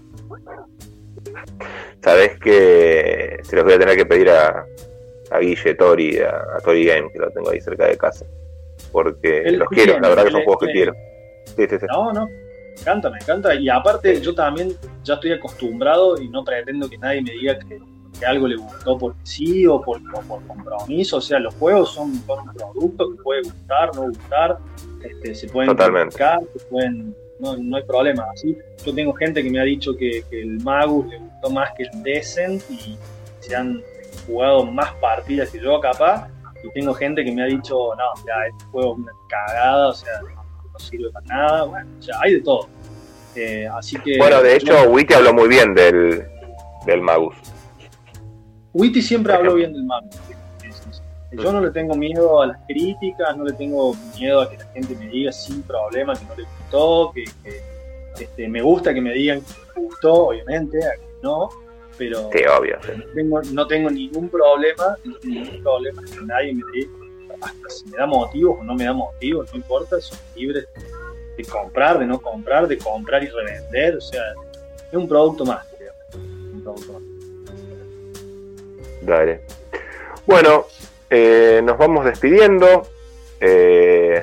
Sabés 2.02 2.38
que 2.38 3.38
se 3.42 3.56
los 3.56 3.64
voy 3.64 3.74
a 3.74 3.78
tener 3.78 3.96
que 3.96 4.06
pedir 4.06 4.30
a, 4.30 4.64
a 5.30 5.38
Guille 5.38 5.74
Tori, 5.74 6.18
a, 6.18 6.36
a 6.56 6.60
Tori 6.62 6.84
Game, 6.84 7.10
que 7.10 7.18
lo 7.18 7.30
tengo 7.30 7.50
ahí 7.50 7.60
cerca 7.60 7.86
de 7.86 7.96
casa. 7.96 8.26
Porque 8.92 9.50
los 9.52 9.68
quiero, 9.68 9.98
la 10.00 10.08
verdad 10.08 10.24
que 10.24 10.30
son 10.30 10.44
juegos 10.44 10.66
que 10.66 10.72
quiero. 10.72 10.94
Sí, 11.56 11.66
sí, 11.68 11.76
sí. 11.80 11.86
No, 11.88 12.12
no, 12.12 12.26
me 12.26 12.80
encanta, 12.80 13.10
me 13.10 13.18
encanta. 13.18 13.54
Y 13.54 13.68
aparte, 13.68 14.20
yo 14.20 14.34
también 14.34 14.74
ya 15.02 15.14
estoy 15.14 15.32
acostumbrado 15.32 16.20
y 16.20 16.28
no 16.28 16.44
pretendo 16.44 16.88
que 16.88 16.98
nadie 16.98 17.22
me 17.22 17.32
diga 17.32 17.58
que, 17.58 17.80
que 18.18 18.26
algo 18.26 18.48
le 18.48 18.56
gustó 18.56 18.98
porque 18.98 19.18
sí 19.22 19.66
o 19.66 19.80
por, 19.80 19.98
o 20.14 20.20
por 20.22 20.46
compromiso. 20.46 21.18
O 21.18 21.20
sea, 21.20 21.38
los 21.38 21.54
juegos 21.54 21.92
son, 21.92 22.14
son 22.26 22.48
un 22.48 22.54
producto 22.54 23.10
que 23.10 23.22
puede 23.22 23.42
gustar, 23.42 23.94
no 23.94 24.02
gustar, 24.02 24.58
este, 25.02 25.34
se 25.34 25.48
pueden 25.48 25.74
criticar, 25.74 26.40
se 26.56 26.64
pueden, 26.66 27.14
no, 27.38 27.56
no 27.56 27.76
hay 27.76 27.82
problema. 27.84 28.26
Así, 28.32 28.56
yo 28.84 28.94
tengo 28.94 29.12
gente 29.14 29.42
que 29.42 29.50
me 29.50 29.60
ha 29.60 29.64
dicho 29.64 29.96
que, 29.96 30.24
que 30.30 30.42
el 30.42 30.60
Magus 30.62 31.06
le 31.06 31.18
gustó 31.18 31.50
más 31.50 31.70
que 31.76 31.84
el 31.84 32.02
Descent 32.02 32.62
y 32.70 32.98
se 33.40 33.56
han 33.56 33.82
jugado 34.26 34.64
más 34.64 34.92
partidas 34.94 35.50
que 35.50 35.60
yo 35.60 35.80
capaz. 35.80 36.28
Y 36.62 36.70
tengo 36.72 36.92
gente 36.92 37.24
que 37.24 37.30
me 37.30 37.42
ha 37.42 37.46
dicho, 37.46 37.94
no, 37.94 38.24
ya, 38.26 38.46
este 38.48 38.64
juego 38.72 38.92
es 38.94 38.98
una 38.98 39.12
cagada, 39.28 39.88
o 39.88 39.94
sea, 39.94 40.12
no 40.72 40.78
sirve 40.78 41.10
para 41.12 41.26
nada. 41.26 41.64
Bueno, 41.64 41.88
o 41.98 42.02
sea, 42.02 42.16
hay 42.20 42.34
de 42.34 42.40
todo. 42.40 42.68
Eh, 43.36 43.68
así 43.72 43.96
que. 44.00 44.18
Bueno, 44.18 44.42
de 44.42 44.56
hecho, 44.56 44.82
Witty 44.90 45.14
habló 45.14 45.32
muy 45.32 45.48
bien 45.48 45.72
del, 45.74 46.26
del 46.86 47.00
Magus. 47.00 47.36
Witty 48.72 49.02
siempre 49.02 49.32
habló 49.32 49.54
bien 49.54 49.72
del 49.72 49.82
sí. 49.82 50.34
Yo 51.32 51.52
no 51.52 51.60
le 51.60 51.70
tengo 51.70 51.94
miedo 51.94 52.40
a 52.40 52.46
las 52.46 52.58
críticas, 52.66 53.36
no 53.36 53.44
le 53.44 53.52
tengo 53.52 53.94
miedo 54.18 54.40
a 54.40 54.50
que 54.50 54.56
la 54.56 54.64
gente 54.66 54.94
me 54.96 55.08
diga 55.08 55.30
sin 55.30 55.62
problema 55.62 56.14
que 56.14 56.24
no 56.24 56.34
le 56.34 56.44
gustó, 56.44 57.12
que, 57.14 57.24
que, 57.44 57.62
este, 58.24 58.48
me 58.48 58.62
gusta 58.62 58.94
que 58.94 59.00
me 59.00 59.12
digan 59.12 59.40
que 59.40 59.80
me 59.80 59.86
gustó, 59.86 60.14
obviamente, 60.28 60.78
a 60.84 60.92
que 60.92 61.06
no, 61.22 61.50
pero 61.98 62.30
Sí, 62.32 62.38
obvio. 62.58 62.78
sí. 62.82 62.92
no 62.96 63.12
tengo, 63.14 63.42
no 63.52 63.66
tengo 63.66 63.90
ningún 63.90 64.28
problema, 64.28 64.96
no 65.04 65.16
tengo 65.16 65.34
ningún 65.34 65.62
problema 65.62 66.02
que 66.02 66.20
nadie 66.24 66.54
me 66.54 66.62
diga, 66.72 66.90
hasta 67.42 67.68
si 67.68 67.86
me 67.86 67.98
da 67.98 68.06
motivos 68.06 68.58
o 68.60 68.64
no 68.64 68.74
me 68.74 68.84
da 68.84 68.92
motivos, 68.92 69.50
no 69.52 69.58
importa, 69.58 70.00
son 70.00 70.18
libres 70.34 70.66
de 71.36 71.44
comprar, 71.44 71.98
de 71.98 72.06
no 72.06 72.20
comprar, 72.20 72.66
de 72.66 72.78
comprar 72.78 73.22
y 73.22 73.28
revender, 73.28 73.96
o 73.96 74.00
sea, 74.00 74.22
es 74.90 74.96
un 74.96 75.06
producto 75.06 75.44
más, 75.44 75.66
creo. 75.76 75.92
Un 76.14 76.62
producto 76.62 76.94
más. 76.94 77.02
Dale. 79.08 79.40
Bueno, 80.26 80.66
eh, 81.08 81.62
nos 81.64 81.78
vamos 81.78 82.04
despidiendo. 82.04 82.82
Eh, 83.40 84.22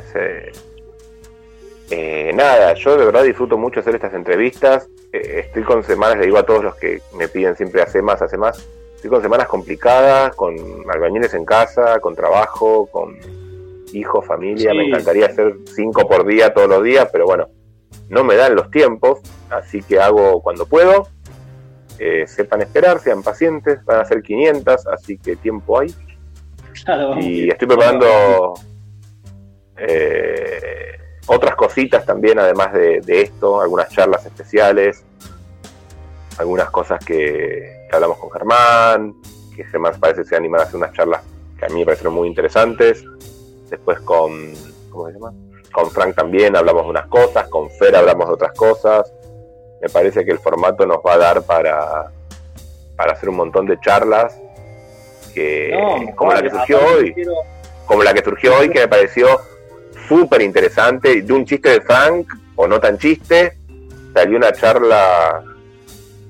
eh, 1.90 2.32
nada, 2.36 2.74
yo 2.76 2.96
de 2.96 3.06
verdad 3.06 3.24
disfruto 3.24 3.58
mucho 3.58 3.80
hacer 3.80 3.96
estas 3.96 4.14
entrevistas. 4.14 4.88
Eh, 5.12 5.46
estoy 5.48 5.64
con 5.64 5.84
semanas, 5.84 6.20
le 6.20 6.26
digo 6.26 6.38
a 6.38 6.46
todos 6.46 6.64
los 6.64 6.76
que 6.76 7.02
me 7.18 7.28
piden 7.28 7.56
siempre 7.56 7.82
hace 7.82 8.04
más, 8.04 8.22
hace 8.22 8.38
más. 8.38 8.64
Estoy 8.96 9.10
con 9.10 9.24
semanas 9.24 9.48
complicadas, 9.48 10.36
con 10.36 10.56
albañiles 10.88 11.34
en 11.34 11.46
casa, 11.46 12.00
con 12.00 12.16
trabajo, 12.16 12.86
con 12.92 13.18
hijos, 13.92 14.24
familia. 14.24 14.70
Sí. 14.70 14.78
Me 14.78 14.88
encantaría 14.88 15.26
hacer 15.26 15.56
cinco 15.76 16.08
por 16.08 16.28
día 16.28 16.54
todos 16.54 16.70
los 16.70 16.84
días, 16.84 17.10
pero 17.12 17.26
bueno, 17.26 17.48
no 18.10 18.24
me 18.24 18.36
dan 18.36 18.56
los 18.56 18.70
tiempos, 18.70 19.20
así 19.50 19.82
que 19.82 20.00
hago 20.00 20.44
cuando 20.44 20.68
puedo. 20.68 21.08
Eh, 21.98 22.26
sepan 22.28 22.62
esperar, 22.62 23.00
sean 23.00 23.24
pacientes, 23.24 23.84
van 23.86 24.02
a 24.02 24.06
ser 24.06 24.22
500, 24.22 24.88
así 24.88 25.18
que 25.18 25.36
tiempo 25.36 25.80
hay. 25.80 25.94
Claro, 26.84 27.18
Y 27.20 27.50
estoy 27.50 27.68
preparando 27.68 28.54
eh, 29.78 31.00
otras 31.28 31.56
cositas 31.56 32.06
también, 32.06 32.38
además 32.38 32.74
de, 32.74 33.00
de 33.02 33.22
esto, 33.22 33.62
algunas 33.62 33.90
charlas 33.90 34.26
especiales, 34.26 35.04
algunas 36.38 36.70
cosas 36.70 37.04
que, 37.04 37.86
que 37.90 37.96
hablamos 37.96 38.18
con 38.18 38.30
Germán, 38.32 39.16
que 39.56 39.64
Germán 39.64 39.94
parece 40.00 40.24
que 40.24 40.28
se 40.28 40.36
anima 40.36 40.58
a 40.58 40.64
hacer 40.64 40.76
unas 40.76 40.94
charlas 40.94 41.22
que 41.58 41.66
a 41.66 41.70
mí 41.70 41.80
me 41.80 41.86
parecieron 41.86 42.14
muy 42.14 42.28
interesantes. 42.28 43.04
Después 43.70 44.00
con, 44.02 44.54
¿cómo 44.90 45.08
se 45.08 45.14
llama? 45.14 45.34
Con 45.72 45.90
Frank 45.92 46.16
también 46.16 46.56
hablamos 46.56 46.84
de 46.84 46.90
unas 46.90 47.08
cosas, 47.08 47.48
con 47.50 47.70
Fer 47.72 47.96
hablamos 47.96 48.28
de 48.28 48.34
otras 48.34 48.54
cosas. 48.54 49.12
Me 49.86 49.90
parece 49.90 50.26
que 50.26 50.32
el 50.32 50.40
formato 50.40 50.84
nos 50.88 50.98
va 50.98 51.14
a 51.14 51.18
dar 51.20 51.44
para, 51.44 52.12
para 52.96 53.12
hacer 53.12 53.30
un 53.30 53.36
montón 53.36 53.68
de 53.68 53.80
charlas 53.80 54.36
que, 55.32 55.70
No, 55.72 56.16
como 56.16 56.34
la 56.34 56.42
que 56.42 56.50
surgió 56.50 56.80
hoy 56.84 57.14
como 57.86 58.02
la 58.02 58.16
que 58.16 58.24
surgió 58.24 58.58
hoy, 58.58 58.70
que 58.70 58.80
me 58.80 58.88
pareció 58.88 59.28
súper 60.08 60.42
interesante, 60.42 61.22
de 61.22 61.34
un 61.34 61.46
chiste 61.46 61.70
de 61.70 61.82
Frank, 61.82 62.28
o 62.56 62.68
no 62.68 62.80
tan 62.80 62.98
chiste, 62.98 63.60
salió 64.12 64.38
una 64.38 64.52
charla 64.52 65.44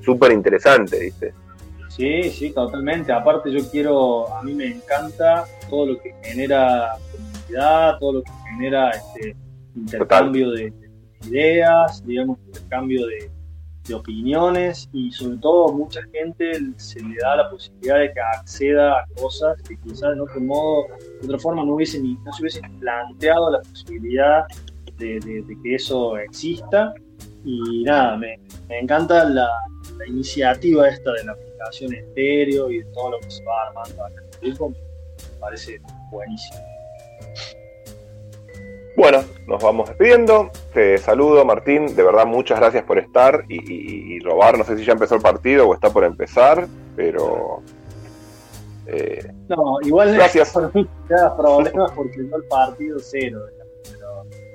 súper 0.04 0.34
interesante, 0.34 1.00
¿viste? 1.00 1.34
Sí, 1.88 2.30
sí, 2.30 2.52
totalmente. 2.52 3.14
Aparte 3.14 3.50
yo 3.50 3.70
quiero, 3.70 4.36
a 4.36 4.44
mí 4.44 4.54
me 4.54 4.68
encanta 4.68 5.46
todo 5.70 5.86
lo 5.86 6.02
que 6.02 6.14
genera 6.22 6.98
comunidad, 7.10 8.00
todo 8.00 8.12
lo 8.16 8.24
que 8.24 8.32
genera 8.52 8.90
este 8.90 9.34
intercambio 9.74 10.52
de, 10.52 10.72
de 10.72 10.90
ideas, 11.30 12.06
digamos, 12.06 12.38
intercambio 12.48 13.08
de, 13.08 13.32
de 13.88 13.94
opiniones 13.94 14.90
y 14.94 15.12
sobre 15.12 15.38
todo 15.38 15.72
mucha 15.74 16.02
gente 16.12 16.52
se 16.78 17.02
le 17.02 17.16
da 17.22 17.36
la 17.38 17.50
posibilidad 17.50 18.00
de 18.00 18.12
que 18.14 18.20
acceda 18.20 19.00
a 19.00 19.06
cosas 19.20 19.62
que 19.62 19.78
quizás 19.78 20.16
de 20.16 20.22
otro 20.22 20.42
modo, 20.42 20.86
de 21.22 21.26
otra 21.26 21.38
forma 21.40 21.64
no 21.64 21.76
hubiesen 21.76 22.04
ni- 22.04 22.18
no 22.26 22.34
se 22.34 22.42
hubiesen 22.42 22.80
planteado 22.80 23.52
la 23.52 23.60
posibilidad 23.62 24.44
de, 24.98 25.20
de- 25.20 25.42
de 25.44 25.58
que 25.64 25.76
eso 25.76 26.18
exista. 26.18 26.94
Y 27.44 27.84
nada, 27.84 28.18
me, 28.18 28.40
me 28.70 28.80
encanta 28.80 29.24
la, 29.30 29.48
la 29.98 30.08
iniciativa 30.08 30.90
esta 30.90 31.12
de 31.14 31.24
la 31.26 31.34
aplicación 31.34 31.94
estéreo 31.94 32.72
y 32.72 32.80
de 32.80 32.86
todo 32.86 33.12
lo 33.12 33.20
que 33.20 33.30
se 33.30 33.44
va 33.46 33.68
armando 33.68 34.04
acá 34.04 34.22
me 34.42 35.40
parece 35.40 35.80
buenísimo. 36.12 36.60
Bueno, 38.98 39.24
nos 39.48 39.62
vamos 39.62 39.90
despidiendo. 39.90 40.50
Te 40.74 40.98
saludo, 40.98 41.44
Martín. 41.44 41.96
De 41.96 42.04
verdad, 42.04 42.26
muchas 42.26 42.60
gracias 42.60 42.84
por 42.86 42.98
estar 42.98 43.44
y, 43.50 43.56
y- 43.56 44.16
y 44.16 44.20
robar. 44.20 44.58
No 44.58 44.64
sé 44.64 44.78
si 44.78 44.86
ya 44.86 44.94
empezó 44.94 45.16
el 45.16 45.22
partido 45.22 45.68
o 45.68 45.74
está 45.74 45.90
por 45.90 46.04
empezar, 46.06 46.68
pero 46.96 47.62
Eh, 48.88 49.34
No, 49.50 49.78
igual 49.82 50.14
Gracias. 50.14 50.52
por 50.52 50.74
mí 50.76 50.88
no 51.10 51.38
problemas 51.38 51.92
porque 51.94 52.18
yo 52.30 52.36
el 52.38 52.44
partido 52.44 52.98
cero. 53.00 53.40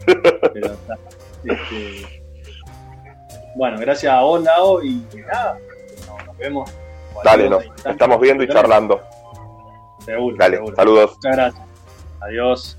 Pero, 0.07 0.31
pero 0.53 0.67
está. 0.73 0.97
Este, 1.45 2.23
bueno, 3.57 3.77
gracias 3.81 4.13
a 4.13 4.21
vos, 4.23 4.41
Lau, 4.43 4.81
y 4.85 5.05
nada, 5.27 5.59
no, 6.07 6.25
nos 6.27 6.39
vemos. 6.39 6.71
dale, 7.25 7.51
nos 7.51 7.65
estamos 7.85 8.21
viendo 8.21 8.45
y 8.45 8.49
charlando. 8.49 9.01
Seguro, 10.05 10.37
Dale, 10.39 10.57
seguro. 10.59 10.77
saludos. 10.77 11.13
Muchas 11.17 11.37
gracias. 11.37 11.65
Adiós. 12.21 12.79